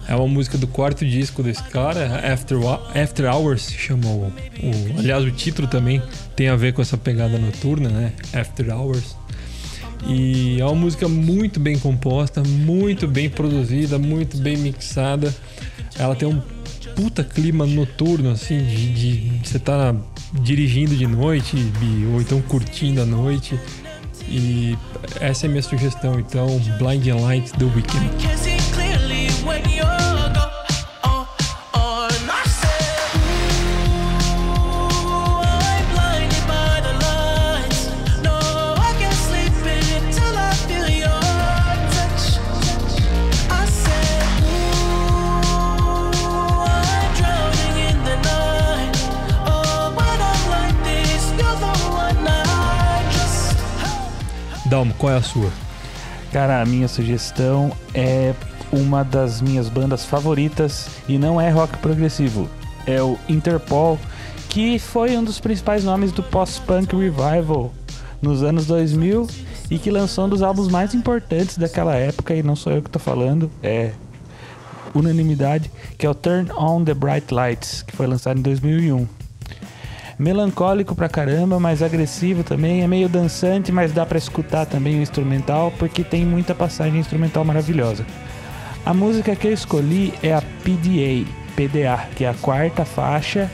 É 0.06 0.14
uma 0.14 0.28
música 0.28 0.59
do 0.59 0.66
quarto 0.66 1.05
disco 1.06 1.43
desse 1.43 1.62
cara, 1.64 2.31
After, 2.32 2.59
After 2.94 3.26
Hours, 3.35 3.62
se 3.62 3.74
chama 3.78 4.06
o, 4.09 4.26
o- 4.26 4.98
Aliás, 4.98 5.24
o 5.24 5.31
título 5.31 5.66
também 5.66 6.02
tem 6.36 6.48
a 6.48 6.56
ver 6.56 6.72
com 6.74 6.82
essa 6.82 6.97
pegada 6.98 7.39
noturna, 7.39 7.89
né? 7.89 8.12
After 8.32 8.68
Hours. 8.74 9.16
E 10.06 10.60
é 10.60 10.64
uma 10.66 10.74
música 10.74 11.09
muito 11.09 11.59
bem 11.59 11.78
composta, 11.78 12.43
muito 12.43 13.09
bem 13.09 13.31
produzida, 13.31 13.98
muito 13.98 14.36
bem 14.36 14.56
mixada. 14.59 15.35
Ela 15.98 16.14
tem 16.14 16.28
um 16.28 16.40
puta 16.94 17.24
clima 17.24 17.64
noturno, 17.66 18.31
assim, 18.31 18.62
de, 18.62 19.32
você 19.43 19.59
tá 19.59 19.94
dirigindo 20.43 20.94
de 20.94 21.06
noite 21.06 21.56
ou 22.12 22.20
então 22.20 22.43
curtindo 22.43 23.01
a 23.01 23.06
noite. 23.06 23.59
E 24.28 24.76
essa 25.20 25.47
é 25.47 25.48
a 25.48 25.51
minha 25.51 25.62
sugestão, 25.62 26.18
então, 26.20 26.47
Blinding 26.78 27.12
Lights 27.12 27.52
do 27.52 27.66
Weekend. 27.68 28.10
Dalmo, 54.74 54.92
qual 54.94 55.12
é 55.12 55.16
a 55.16 55.22
sua? 55.22 55.52
Cara, 56.32 56.60
a 56.60 56.66
minha 56.66 56.88
sugestão 56.88 57.70
é 57.94 58.34
uma 58.72 59.05
das 59.05 59.40
minhas 59.40 59.68
bandas 59.68 60.05
favoritas 60.05 60.88
e 61.09 61.16
não 61.16 61.40
é 61.40 61.48
rock 61.48 61.78
progressivo. 61.78 62.51
É 62.84 63.01
o 63.01 63.16
Interpol, 63.28 63.96
que 64.48 64.80
foi 64.80 65.16
um 65.16 65.22
dos 65.22 65.38
principais 65.38 65.84
nomes 65.84 66.10
do 66.10 66.24
post-punk 66.24 66.92
revival 66.96 67.72
nos 68.20 68.42
anos 68.42 68.66
2000 68.66 69.28
e 69.70 69.78
que 69.78 69.92
lançou 69.92 70.24
um 70.24 70.28
dos 70.28 70.42
álbuns 70.42 70.66
mais 70.66 70.92
importantes 70.92 71.56
daquela 71.56 71.94
época, 71.94 72.34
e 72.34 72.42
não 72.42 72.56
sou 72.56 72.72
eu 72.72 72.82
que 72.82 72.90
tô 72.90 72.98
falando, 72.98 73.48
é 73.62 73.92
unanimidade, 74.92 75.70
que 75.96 76.05
é 76.05 76.10
o 76.10 76.14
Turn 76.16 76.51
On 76.51 76.82
The 76.82 76.94
Bright 76.94 77.32
Lights, 77.32 77.82
que 77.82 77.94
foi 77.94 78.09
lançado 78.09 78.40
em 78.40 78.42
2001. 78.42 79.06
Melancólico 80.19 80.95
pra 80.95 81.09
caramba, 81.09 81.59
mas 81.59 81.82
agressivo 81.82 82.45
também, 82.45 82.82
é 82.82 82.86
meio 82.86 83.09
dançante, 83.09 83.73
mas 83.73 83.93
dá 83.93 84.07
pra 84.07 84.19
escutar 84.19 84.65
também 84.66 84.99
o 84.99 85.03
instrumental, 85.03 85.73
porque 85.78 86.05
tem 86.05 86.24
muita 86.24 86.55
passagem 86.55 87.01
instrumental 87.01 87.45
maravilhosa. 87.45 88.07
A 88.86 88.95
música 88.95 89.35
que 89.35 89.47
eu 89.47 89.53
escolhi 89.53 90.15
é 90.23 90.35
a 90.35 90.41
PDA, 90.41 91.27
PDA, 91.57 92.09
que 92.15 92.24
é 92.24 92.28
a 92.28 92.35
quarta 92.35 92.85
faixa 92.85 93.51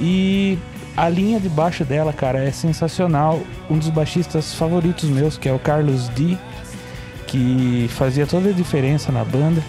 e 0.00 0.58
a 0.96 1.08
linha 1.08 1.38
de 1.38 1.48
baixo 1.48 1.84
dela, 1.84 2.12
cara, 2.12 2.42
é 2.42 2.50
sensacional. 2.50 3.40
Um 3.70 3.78
dos 3.78 3.88
baixistas 3.88 4.54
favoritos 4.54 5.08
meus, 5.08 5.38
que 5.38 5.48
é 5.48 5.52
o 5.52 5.58
Carlos 5.58 6.08
D, 6.10 6.36
que 7.26 7.86
fazia 7.90 8.26
toda 8.26 8.50
a 8.50 8.52
diferença 8.52 9.12
na 9.12 9.24
banda. 9.24 9.62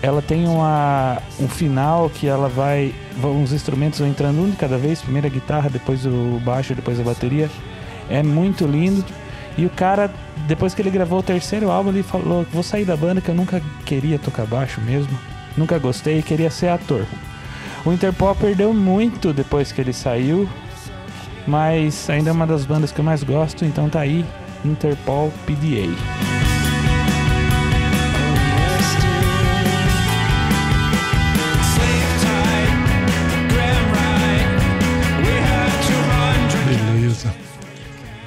Ela 0.00 0.22
tem 0.22 0.46
uma, 0.46 1.20
um 1.40 1.48
final 1.48 2.08
que 2.08 2.26
ela 2.26 2.48
vai. 2.48 2.94
Os 3.42 3.52
instrumentos 3.52 3.98
vão 3.98 4.08
entrando 4.08 4.40
um 4.40 4.50
de 4.50 4.56
cada 4.56 4.78
vez, 4.78 5.02
primeiro 5.02 5.26
a 5.26 5.30
guitarra, 5.30 5.68
depois 5.68 6.06
o 6.06 6.40
baixo, 6.44 6.74
depois 6.74 7.00
a 7.00 7.02
bateria. 7.02 7.50
É 8.08 8.22
muito 8.22 8.64
lindo. 8.64 9.04
E 9.56 9.66
o 9.66 9.70
cara, 9.70 10.08
depois 10.46 10.72
que 10.72 10.80
ele 10.80 10.90
gravou 10.90 11.18
o 11.18 11.22
terceiro 11.22 11.70
álbum, 11.70 11.90
ele 11.90 12.04
falou: 12.04 12.46
Vou 12.52 12.62
sair 12.62 12.84
da 12.84 12.96
banda 12.96 13.20
que 13.20 13.28
eu 13.28 13.34
nunca 13.34 13.60
queria 13.84 14.18
tocar 14.18 14.46
baixo 14.46 14.80
mesmo. 14.80 15.18
Nunca 15.56 15.78
gostei, 15.78 16.22
queria 16.22 16.50
ser 16.50 16.68
ator. 16.68 17.04
O 17.84 17.92
Interpol 17.92 18.34
perdeu 18.34 18.72
muito 18.72 19.32
depois 19.32 19.72
que 19.72 19.80
ele 19.80 19.92
saiu, 19.92 20.48
mas 21.46 22.08
ainda 22.08 22.30
é 22.30 22.32
uma 22.32 22.46
das 22.46 22.64
bandas 22.64 22.92
que 22.92 23.00
eu 23.00 23.04
mais 23.04 23.24
gosto, 23.24 23.64
então 23.64 23.88
tá 23.88 24.00
aí 24.00 24.24
Interpol 24.64 25.32
PDA. 25.46 26.37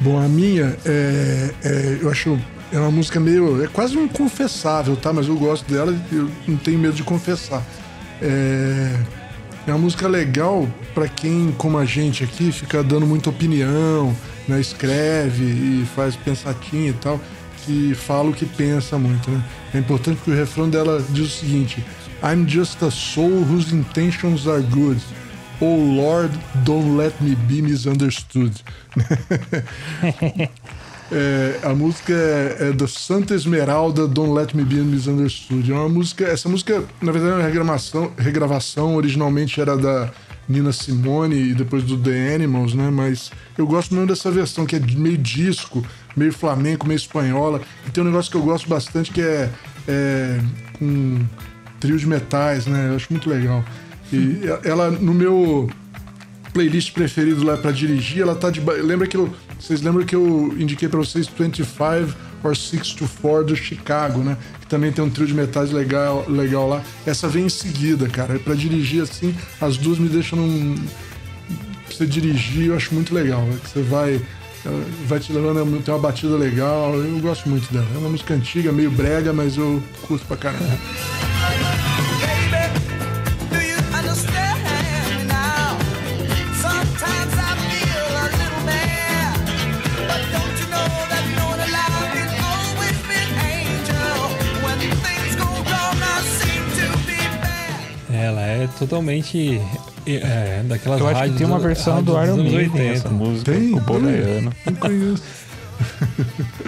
Bom, 0.02 0.20
a 0.20 0.28
minha 0.28 0.76
é, 0.84 1.52
é- 1.64 1.98
eu 2.02 2.10
acho 2.10 2.40
é 2.74 2.80
uma 2.80 2.90
música 2.90 3.20
meio 3.20 3.64
é 3.64 3.68
quase 3.68 3.96
um 3.98 4.08
confessável, 4.08 4.96
tá? 4.96 5.14
Mas 5.14 5.28
eu 5.28 5.36
gosto 5.38 5.72
dela, 5.72 5.96
e 6.12 6.16
eu 6.16 6.28
não 6.48 6.58
tenho 6.58 6.80
medo 6.80 6.96
de 6.96 7.04
confessar. 7.04 7.64
É, 8.20 8.96
é 9.68 9.72
uma 9.72 9.78
música 9.78 10.08
legal 10.08 10.68
pra 10.96 11.08
quem, 11.08 11.54
como 11.56 11.78
a 11.78 11.86
gente 11.86 12.24
aqui, 12.24 12.52
fica 12.52 12.82
dando 12.82 13.06
muita 13.06 13.30
opinião, 13.30 14.16
né? 14.48 14.60
Escreve 14.60 15.44
e 15.44 15.88
faz 15.96 16.16
pensatinho 16.16 16.90
e 16.90 16.94
tal, 16.94 17.22
que 17.64 17.94
fala 17.94 18.30
o 18.30 18.34
que 18.34 18.46
pensa 18.46 18.98
muito, 18.98 19.30
né? 19.30 19.44
É 19.76 19.78
importante 19.78 20.20
que 20.24 20.32
o 20.32 20.34
refrão 20.36 20.68
dela 20.68 21.04
diz 21.10 21.28
o 21.28 21.40
seguinte: 21.42 21.86
I'm 22.24 22.48
just 22.48 22.82
a 22.82 22.90
soul 22.90 23.44
whose 23.44 23.76
intentions 23.76 24.48
are 24.48 24.64
good. 24.64 25.00
Oh 25.64 25.76
Lord, 25.76 26.36
don't 26.66 26.98
let 26.98 27.14
me 27.22 27.36
be 27.36 27.62
misunderstood. 27.62 28.64
É, 31.14 31.60
a 31.64 31.76
música 31.76 32.14
é, 32.14 32.72
da 32.72 32.88
Santa 32.88 33.36
Esmeralda, 33.36 34.08
Don't 34.08 34.32
Let 34.32 34.56
Me 34.56 34.64
Be 34.64 34.76
Misunderstood. 34.76 35.70
É 35.70 35.76
uma 35.76 35.90
música, 35.90 36.24
essa 36.24 36.48
música, 36.48 36.86
na 37.02 37.12
verdade, 37.12 37.34
é 37.34 37.36
uma 37.36 37.44
regravação, 37.44 38.14
regravação 38.18 38.96
originalmente 38.96 39.60
era 39.60 39.76
da 39.76 40.10
Nina 40.48 40.72
Simone 40.72 41.50
e 41.50 41.54
depois 41.54 41.84
do 41.84 41.98
The 41.98 42.36
Animals, 42.36 42.74
né? 42.74 42.90
Mas 42.90 43.30
eu 43.58 43.68
gosto 43.68 43.94
mesmo 43.94 44.08
dessa 44.08 44.32
versão, 44.32 44.66
que 44.66 44.78
é 44.78 44.80
meio 44.80 45.18
disco, 45.18 45.86
meio 46.16 46.32
flamenco, 46.32 46.88
meio 46.88 46.96
espanhola. 46.96 47.60
E 47.86 47.92
tem 47.92 48.02
um 48.02 48.08
negócio 48.08 48.32
que 48.32 48.38
eu 48.38 48.44
gosto 48.44 48.70
bastante 48.70 49.12
que 49.12 49.22
é, 49.22 49.50
é 49.90 50.40
com 50.80 51.20
trio 51.82 51.98
de 51.98 52.08
metais, 52.08 52.68
né? 52.68 52.88
Eu 52.90 52.96
acho 52.96 53.08
muito 53.12 53.30
legal. 53.30 53.66
E 54.12 54.42
ela, 54.64 54.92
no 54.92 55.14
meu 55.14 55.70
playlist 56.54 56.94
preferido 56.94 57.44
lá 57.44 57.58
pra 57.58 57.72
dirigir, 57.72 58.22
ela 58.22 58.36
tá 58.36 58.50
de. 58.50 58.60
Lembra 58.60 59.08
que 59.08 59.18
eu. 59.18 59.34
Vocês 59.60 59.82
lembram 59.82 60.06
que 60.06 60.16
eu 60.16 60.54
indiquei 60.58 60.90
pra 60.90 60.98
vocês 60.98 61.28
25 61.28 62.16
or 62.44 62.58
6 62.58 62.94
to 62.94 63.08
4 63.22 63.46
do 63.46 63.56
Chicago, 63.56 64.20
né? 64.24 64.36
Que 64.60 64.68
também 64.68 64.92
tem 64.92 65.04
um 65.04 65.10
trio 65.10 65.28
de 65.28 65.34
metais 65.34 65.72
legal, 65.72 66.26
legal 66.28 66.68
lá. 66.68 66.82
Essa 67.06 67.28
vem 67.28 67.46
em 67.46 67.50
seguida, 67.50 68.10
cara. 68.10 68.40
Pra 68.40 68.56
dirigir 68.56 69.04
assim, 69.04 69.36
as 69.60 69.78
duas 69.78 69.98
me 70.00 70.10
deixam 70.10 70.40
num. 70.40 70.76
Pra 70.76 71.96
você 71.96 72.06
dirigir, 72.06 72.68
eu 72.68 72.76
acho 72.76 72.94
muito 72.94 73.14
legal. 73.14 73.42
né? 73.42 73.58
Que 73.64 73.70
você 73.70 73.82
vai. 73.84 74.22
Vai 75.08 75.20
te 75.20 75.34
levando, 75.34 75.82
tem 75.82 75.94
uma 75.94 76.00
batida 76.00 76.36
legal. 76.36 76.94
Eu 76.96 77.20
gosto 77.20 77.50
muito 77.50 77.72
dela. 77.74 77.88
É 77.96 77.98
uma 77.98 78.10
música 78.10 78.34
antiga, 78.34 78.72
meio 78.72 78.92
brega, 78.92 79.34
mas 79.34 79.58
eu 79.58 79.82
curto 80.08 80.26
pra 80.26 80.38
caramba. 80.38 80.78
É 98.64 98.68
totalmente 98.80 99.60
é, 100.06 100.62
daquelas 100.64 101.00
Eu 101.00 101.08
acho 101.08 101.32
que 101.32 101.38
tem 101.38 101.48
uma 101.48 101.58
do- 101.58 101.64
versão 101.64 102.04
do 102.04 102.12
Iron 102.24 102.38
Maiden 102.38 102.60
80. 102.72 102.84
essa 102.84 103.10
música, 103.10 103.52
Tem? 103.52 103.72
com 103.72 103.94
o. 103.94 104.02
Não 104.42 104.76
conheço. 104.76 105.24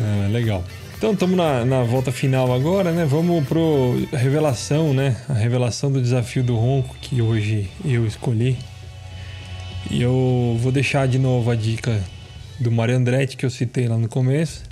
É, 0.00 0.28
legal. 0.28 0.64
Então 0.96 1.12
estamos 1.12 1.36
na, 1.36 1.64
na 1.64 1.82
volta 1.82 2.10
final 2.12 2.52
agora, 2.54 2.90
né? 2.92 3.04
Vamos 3.04 3.46
pro 3.46 3.94
revelação, 4.12 4.94
né? 4.94 5.16
A 5.28 5.34
revelação 5.34 5.90
do 5.92 6.00
desafio 6.00 6.42
do 6.42 6.56
ronco 6.56 6.94
que 7.02 7.20
hoje 7.20 7.68
eu 7.84 8.06
escolhi. 8.06 8.56
E 9.90 10.00
eu 10.00 10.56
vou 10.60 10.70
deixar 10.72 11.06
de 11.08 11.18
novo 11.18 11.50
a 11.50 11.54
dica 11.54 12.00
do 12.58 12.70
Mario 12.70 12.96
Andretti 12.96 13.36
que 13.36 13.44
eu 13.44 13.50
citei 13.50 13.88
lá 13.88 13.96
no 13.98 14.08
começo. 14.08 14.62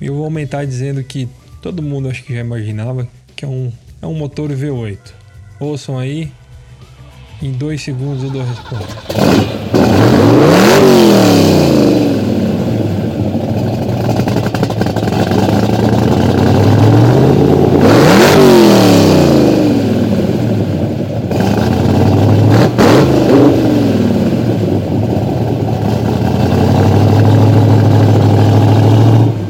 E 0.00 0.06
eu 0.06 0.14
vou 0.14 0.24
aumentar 0.24 0.64
dizendo 0.64 1.02
que 1.02 1.28
todo 1.62 1.82
mundo 1.82 2.08
acho 2.08 2.22
que 2.22 2.34
já 2.34 2.40
imaginava 2.40 3.08
que 3.34 3.44
é 3.44 3.48
um, 3.48 3.72
é 4.02 4.06
um 4.06 4.14
motor 4.14 4.50
V8. 4.50 4.98
Ouçam 5.58 5.98
aí. 5.98 6.30
Em 7.42 7.52
dois 7.52 7.82
segundos 7.82 8.22
eu 8.22 8.30
dou 8.30 8.42
a 8.42 8.44
resposta. 8.44 8.96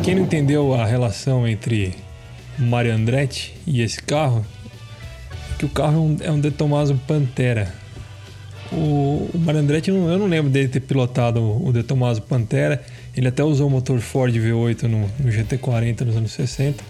Quem 0.03 0.15
não 0.15 0.23
entendeu 0.23 0.74
a 0.74 0.85
relação 0.85 1.47
entre 1.47 1.95
Mario 2.59 2.95
Andretti 2.95 3.55
e 3.66 3.83
esse 3.83 4.01
carro, 4.03 4.45
que 5.59 5.65
o 5.65 5.69
carro 5.69 5.97
é 5.97 5.99
um, 5.99 6.16
é 6.28 6.31
um 6.31 6.41
De 6.41 6.51
Tomaso 6.51 6.95
Pantera. 7.07 7.73
O, 8.73 9.31
o 9.33 9.39
Mario 9.39 9.61
Andretti, 9.61 9.91
eu 9.91 9.97
não, 9.97 10.11
eu 10.11 10.19
não 10.19 10.27
lembro 10.27 10.51
dele 10.51 10.69
ter 10.69 10.81
pilotado 10.81 11.41
o, 11.41 11.69
o 11.69 11.73
De 11.73 11.83
Tomaso 11.83 12.23
Pantera. 12.23 12.83
Ele 13.16 13.28
até 13.28 13.43
usou 13.43 13.69
o 13.69 13.70
motor 13.70 13.99
Ford 14.01 14.35
V8 14.35 14.83
no, 14.83 15.01
no 15.19 15.33
GT40 15.33 16.03
nos 16.03 16.16
anos 16.16 16.33
60. 16.33 16.83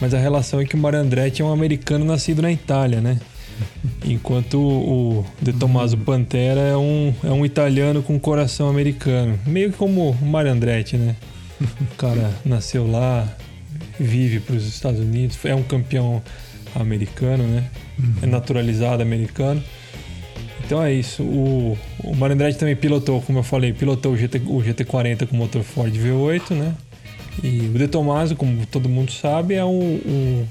Mas 0.00 0.12
a 0.12 0.18
relação 0.18 0.60
é 0.60 0.64
que 0.64 0.74
o 0.74 0.78
Mario 0.78 1.00
Andretti 1.00 1.40
é 1.40 1.44
um 1.44 1.52
americano 1.52 2.04
nascido 2.04 2.42
na 2.42 2.50
Itália, 2.50 3.00
né? 3.00 3.18
Enquanto 4.04 4.58
o, 4.58 5.24
De 5.40 5.52
Tomaso 5.52 5.96
Pantera 5.96 6.60
é 6.60 6.76
um, 6.76 7.14
é 7.22 7.30
um 7.30 7.44
italiano 7.44 8.02
com 8.02 8.18
coração 8.18 8.68
americano. 8.68 9.38
Meio 9.46 9.70
que 9.70 9.78
como 9.78 10.10
o 10.10 10.26
Mario 10.26 10.52
Andretti, 10.52 10.96
né? 10.96 11.16
O 11.60 11.96
cara 11.96 12.30
nasceu 12.44 12.90
lá, 12.90 13.26
vive 13.98 14.40
para 14.40 14.56
os 14.56 14.66
Estados 14.66 14.98
Unidos, 14.98 15.38
é 15.44 15.54
um 15.54 15.62
campeão 15.62 16.20
americano, 16.74 17.44
né? 17.44 17.64
É 18.22 18.26
naturalizado 18.26 19.02
americano. 19.02 19.62
Então 20.64 20.82
é 20.82 20.92
isso. 20.92 21.22
O, 21.22 21.76
o 22.02 22.16
Mario 22.16 22.34
Andretti 22.34 22.58
também 22.58 22.74
pilotou, 22.76 23.20
como 23.22 23.38
eu 23.40 23.42
falei, 23.42 23.72
pilotou 23.72 24.12
o, 24.12 24.16
GT, 24.16 24.38
o 24.46 24.62
GT40 24.62 25.26
com 25.26 25.36
motor 25.36 25.62
Ford 25.62 25.92
V8, 25.94 26.50
né? 26.54 26.74
E 27.42 27.70
o 27.74 27.78
De 27.78 27.86
Tomaso, 27.88 28.34
como 28.36 28.64
todo 28.66 28.88
mundo 28.88 29.12
sabe, 29.12 29.54
é 29.54 29.64
um, 29.64 29.94
um- 30.06 30.44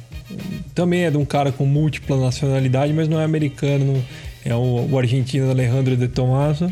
também 0.75 1.05
é 1.05 1.11
de 1.11 1.17
um 1.17 1.25
cara 1.25 1.51
com 1.51 1.65
múltipla 1.65 2.17
nacionalidade, 2.17 2.93
mas 2.93 3.07
não 3.07 3.19
é 3.19 3.23
americano. 3.23 4.03
é 4.45 4.53
o, 4.53 4.87
o 4.91 4.97
argentino 4.99 5.49
Alejandro 5.49 5.95
De 5.97 6.07
Tomaso. 6.07 6.71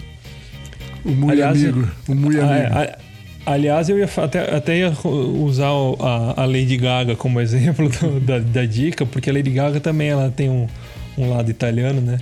O 1.05 1.11
Mui 1.11 1.31
Aliás, 1.31 1.63
Amigo. 1.63 1.87
O 2.07 2.13
Mui 2.15 2.39
Ah, 2.39 2.43
Amigo. 2.43 2.53
é, 2.53 2.65
a- 2.67 2.97
aliás, 3.45 3.89
eu 3.89 3.97
ia 3.99 4.09
até, 4.17 4.55
até 4.55 4.77
ia 4.79 4.93
usar 5.05 5.69
a, 5.99 6.41
a 6.43 6.45
Lady 6.45 6.77
Gaga 6.77 7.15
como 7.15 7.39
exemplo 7.41 7.89
do- 7.89 8.19
da, 8.19 8.39
da 8.39 8.65
dica, 8.65 9.05
porque 9.05 9.29
a 9.29 9.33
Lady 9.33 9.49
Gaga 9.51 9.79
também 9.79 10.09
ela 10.09 10.29
tem 10.35 10.49
um, 10.49 10.67
um 11.17 11.29
lado 11.29 11.49
italiano, 11.51 11.99
né? 12.01 12.17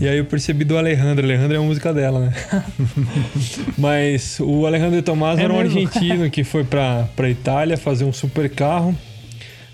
E 0.00 0.08
aí 0.08 0.18
eu 0.18 0.24
percebi 0.24 0.64
do 0.64 0.76
Alejandro. 0.78 1.24
Alejandro 1.24 1.54
é 1.54 1.58
a 1.58 1.62
música 1.62 1.92
dela, 1.92 2.20
né? 2.20 2.32
Mas 3.76 4.38
o 4.40 4.66
Alejandro 4.66 5.00
Tomás 5.02 5.38
É 5.38 5.44
era 5.44 5.52
um 5.52 5.58
mesmo? 5.62 5.78
argentino 5.80 6.30
que 6.30 6.44
foi 6.44 6.64
pra, 6.64 7.08
pra 7.16 7.28
Itália 7.28 7.76
fazer 7.76 8.04
um 8.04 8.12
super 8.12 8.48
carro. 8.50 8.94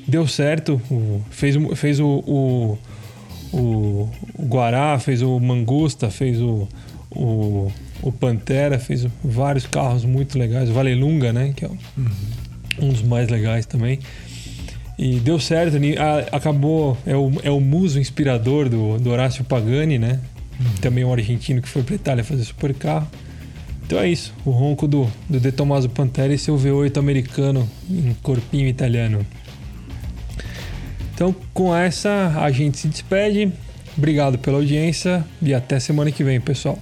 Deu 0.06 0.27
certo. 0.27 0.81
fez 1.31 1.56
o- 1.56 1.74
fez 1.74 1.98
o, 2.01 2.06
o, 2.06 2.78
o, 3.52 3.59
o 4.39 4.43
Guará, 4.47 4.98
fez 4.98 5.23
o 5.23 5.39
Mangusta, 5.40 6.10
fez 6.10 6.40
o, 6.40 6.68
o, 7.10 7.70
o 8.02 8.12
Pantera, 8.12 8.78
fez 8.78 9.06
vários 9.24 9.66
carros 9.66 10.05
muito 10.05 10.39
legais. 10.39 10.68
O 10.70 10.73
Valelunga, 10.73 11.32
né? 11.32 11.52
Que 11.56 11.64
é 11.64 11.70
um 12.81 12.89
dos 12.90 13.02
mais 13.02 13.28
legais 13.28 13.66
também. 13.66 13.98
E 14.98 15.18
deu 15.20 15.39
certo, 15.39 15.77
a- 15.98 16.36
acabou, 16.36 16.97
é 17.06 17.14
o, 17.16 17.32
é 17.43 17.51
o 17.51 17.60
muso 17.60 17.98
inspirador 18.01 18.68
do, 18.68 18.98
do 18.98 19.10
Horácio 19.10 19.44
Pagani, 19.44 19.98
né? 19.98 20.20
Também 20.81 21.05
um 21.05 21.12
argentino 21.12 21.60
que 21.60 21.68
foi 21.68 21.82
pra 21.82 21.94
Itália 21.94 22.24
fazer 22.24 22.44
super 22.44 22.73
carro. 22.73 23.06
Então 23.85 23.98
é 24.01 24.09
isso, 24.09 24.32
o 24.44 24.51
ronco 24.51 24.89
do, 24.89 25.06
do 25.28 25.39
De 25.39 25.52
Tomaso 25.52 25.89
Pantera 25.89 26.32
e 26.35 26.39
seu 26.39 26.56
V8 26.56 26.97
americano 26.97 27.68
em 27.89 28.16
corpinho 28.23 28.66
italiano. 28.66 29.24
Então 31.14 31.35
com 31.55 31.74
essa 31.74 32.35
a 32.36 32.51
gente 32.51 32.78
se 32.78 32.89
despede. 32.89 33.52
Obrigado 33.97 34.39
pela 34.39 34.59
audiência 34.59 35.24
e 35.40 35.55
até 35.55 35.78
semana 35.81 36.10
que 36.10 36.23
vem, 36.24 36.40
pessoal. 36.40 36.78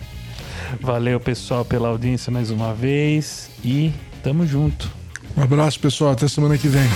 Valeu, 0.80 1.18
pessoal, 1.20 1.64
pela 1.64 1.88
audiência 1.88 2.30
mais 2.30 2.50
uma 2.50 2.74
vez. 2.74 3.50
E 3.64 3.92
tamo 4.22 4.46
junto. 4.46 4.90
Um 5.36 5.42
abraço, 5.42 5.80
pessoal. 5.80 6.12
Até 6.12 6.28
semana 6.28 6.56
que 6.56 6.68
vem. 6.68 6.88